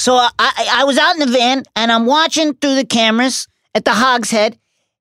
So 0.00 0.14
I, 0.14 0.30
I, 0.38 0.68
I 0.76 0.84
was 0.84 0.96
out 0.96 1.14
in 1.14 1.20
the 1.20 1.38
van 1.38 1.62
and 1.76 1.92
I'm 1.92 2.06
watching 2.06 2.54
through 2.54 2.76
the 2.76 2.86
cameras 2.86 3.46
at 3.74 3.84
the 3.84 3.92
Hog's 3.92 4.30
Head. 4.30 4.58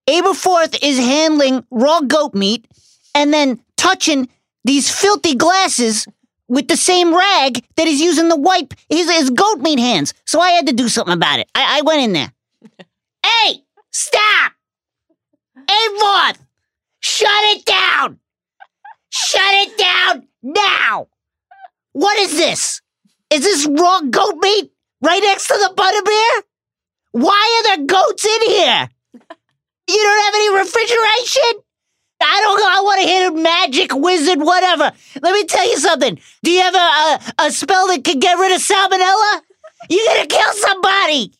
Aberforth 0.09 0.77
is 0.83 0.97
handling 0.97 1.65
raw 1.71 2.01
goat 2.01 2.35
meat 2.35 2.67
and 3.15 3.33
then 3.33 3.63
touching 3.77 4.27
these 4.65 4.93
filthy 4.93 5.35
glasses 5.35 6.05
with 6.49 6.67
the 6.67 6.75
same 6.75 7.15
rag 7.15 7.63
that 7.77 7.87
he's 7.87 8.01
using 8.01 8.27
to 8.27 8.35
wipe 8.35 8.73
his, 8.89 9.09
his 9.09 9.29
goat 9.29 9.59
meat 9.59 9.79
hands. 9.79 10.13
So 10.25 10.41
I 10.41 10.51
had 10.51 10.67
to 10.67 10.73
do 10.73 10.89
something 10.89 11.13
about 11.13 11.39
it. 11.39 11.49
I, 11.55 11.77
I 11.77 11.81
went 11.83 12.01
in 12.01 12.11
there. 12.11 12.33
hey, 13.25 13.63
stop! 13.91 14.51
Aberforth, 15.55 16.39
shut 16.99 17.29
it 17.55 17.63
down! 17.63 18.19
Shut 19.11 19.41
it 19.45 19.77
down 19.77 20.27
now! 20.43 21.07
What 21.93 22.19
is 22.19 22.35
this? 22.35 22.81
Is 23.29 23.43
this 23.45 23.65
raw 23.65 24.01
goat 24.01 24.35
meat 24.41 24.73
right 25.01 25.21
next 25.21 25.47
to 25.47 25.53
the 25.53 25.73
butterbeer? 25.75 26.43
Why 27.11 27.63
are 27.63 27.77
there 27.77 27.85
goats 27.85 28.25
in 28.25 28.41
here? 28.49 28.89
You 29.89 29.95
don't 29.95 30.23
have 30.25 30.35
any 30.35 30.53
refrigeration? 30.53 31.63
I 32.21 32.41
don't 32.41 32.59
know. 32.59 32.67
I 32.69 32.81
want 32.83 33.01
to 33.01 33.07
hit 33.07 33.31
a 33.31 33.35
magic 33.35 33.95
wizard, 33.95 34.39
whatever. 34.39 34.91
Let 35.19 35.33
me 35.33 35.45
tell 35.45 35.67
you 35.67 35.77
something. 35.77 36.19
Do 36.43 36.51
you 36.51 36.61
have 36.61 36.75
a, 36.75 36.77
a, 36.77 37.47
a 37.47 37.51
spell 37.51 37.87
that 37.87 38.03
can 38.03 38.19
get 38.19 38.37
rid 38.37 38.53
of 38.53 38.61
salmonella? 38.61 39.41
You're 39.89 40.05
gonna 40.05 40.27
kill 40.27 40.53
somebody. 40.53 41.33